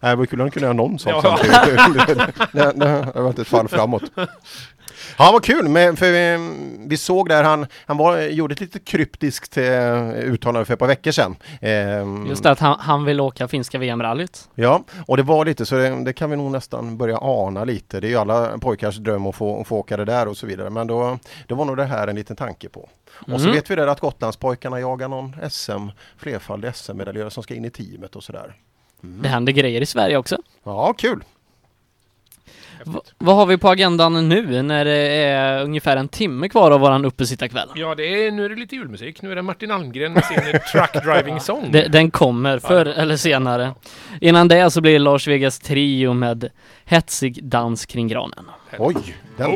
Nej, 0.00 0.10
det 0.12 0.16
var 0.16 0.26
kul 0.26 0.40
om 0.40 0.46
de 0.46 0.50
kunde 0.50 0.66
göra 0.66 0.72
någon 0.76 0.98
sak 0.98 1.12
Ja. 1.24 1.38
samtidigt. 1.76 2.36
det, 2.78 2.86
har 3.14 3.22
varit 3.22 3.38
ett 3.38 3.48
fall 3.48 3.68
framåt. 3.68 4.02
Ja, 5.18 5.30
vad 5.32 5.44
kul, 5.44 5.68
men 5.68 5.96
för 5.96 6.12
vi, 6.12 6.50
vi 6.88 6.96
såg 6.96 7.28
där 7.28 7.44
han, 7.44 7.66
han 7.86 7.96
var, 7.96 8.18
gjorde 8.20 8.52
ett 8.52 8.60
lite 8.60 8.78
kryptiskt 8.78 9.56
eh, 9.56 10.08
uttalande 10.10 10.64
för 10.64 10.72
ett 10.72 10.78
par 10.78 10.86
veckor 10.86 11.10
sedan. 11.10 11.36
Ehm, 11.60 12.26
Just 12.26 12.42
det 12.42 12.50
att 12.50 12.58
han, 12.58 12.76
han 12.80 13.04
vill 13.04 13.20
åka 13.20 13.48
finska 13.48 13.78
VM-rallyt. 13.78 14.48
Ja, 14.54 14.84
och 15.06 15.16
det 15.16 15.22
var 15.22 15.44
lite 15.44 15.66
så 15.66 15.74
det, 15.74 16.04
det 16.04 16.12
kan 16.12 16.30
vi 16.30 16.36
nog 16.36 16.50
nästan 16.52 16.96
börja 16.98 17.18
ana 17.20 17.64
lite. 17.64 18.00
Det 18.00 18.06
är 18.06 18.08
ju 18.10 18.16
alla 18.16 18.58
pojkars 18.58 18.96
dröm 18.96 19.26
att 19.26 19.34
få, 19.36 19.64
få 19.64 19.76
åka 19.76 19.96
det 19.96 20.04
där 20.04 20.28
och 20.28 20.36
så 20.36 20.46
vidare. 20.46 20.70
Men 20.70 20.86
då, 20.86 21.18
då 21.46 21.54
var 21.54 21.64
nog 21.64 21.76
det 21.76 21.84
här 21.84 22.08
en 22.08 22.16
liten 22.16 22.36
tanke 22.36 22.68
på. 22.68 22.88
Och 23.20 23.40
så 23.40 23.46
Mm. 23.46 23.52
vet 23.52 23.70
vi 23.70 23.74
det 23.74 23.90
att 23.90 24.00
Gotlandspojkarna 24.00 24.80
jagar 24.80 25.08
någon 25.08 25.36
SM, 25.50 25.88
flerfaldig 26.16 26.74
SM-medaljör 26.74 27.28
som 27.30 27.42
ska 27.42 27.54
in 27.54 27.64
i 27.64 27.70
teamet 27.70 28.16
och 28.16 28.24
sådär. 28.24 28.54
Det 29.00 29.28
händer 29.28 29.52
grejer 29.52 29.80
i 29.80 29.86
Sverige 29.86 30.16
också. 30.16 30.36
Ja, 30.64 30.92
kul! 30.98 31.24
Va, 32.84 33.00
vad 33.18 33.36
har 33.36 33.46
vi 33.46 33.56
på 33.58 33.68
agendan 33.68 34.28
nu 34.28 34.62
när 34.62 34.84
det 34.84 34.96
är 35.24 35.62
ungefär 35.64 35.96
en 35.96 36.08
timme 36.08 36.48
kvar 36.48 36.70
av 36.70 36.80
våran 36.80 37.04
uppesittarkväll? 37.04 37.68
Ja, 37.74 37.94
det 37.94 38.26
är, 38.26 38.30
nu 38.30 38.44
är 38.44 38.48
det 38.48 38.54
lite 38.54 38.74
julmusik. 38.76 39.22
Nu 39.22 39.32
är 39.32 39.36
det 39.36 39.42
Martin 39.42 39.70
Almgren 39.70 40.12
med 40.12 40.24
sin 40.24 40.36
Truck 40.72 41.04
Driving 41.04 41.40
Song. 41.40 41.68
De, 41.72 41.88
den 41.88 42.10
kommer 42.10 42.58
förr 42.58 42.86
eller 42.86 43.16
senare. 43.16 43.74
Innan 44.20 44.48
det 44.48 44.70
så 44.70 44.80
blir 44.80 44.92
det 44.92 44.98
Lars 44.98 45.28
Vegas 45.28 45.58
trio 45.58 46.12
med 46.12 46.50
hetsig 46.84 47.44
dans 47.44 47.86
kring 47.86 48.08
granen. 48.08 48.44
Oj, 48.78 48.96
den 49.36 49.50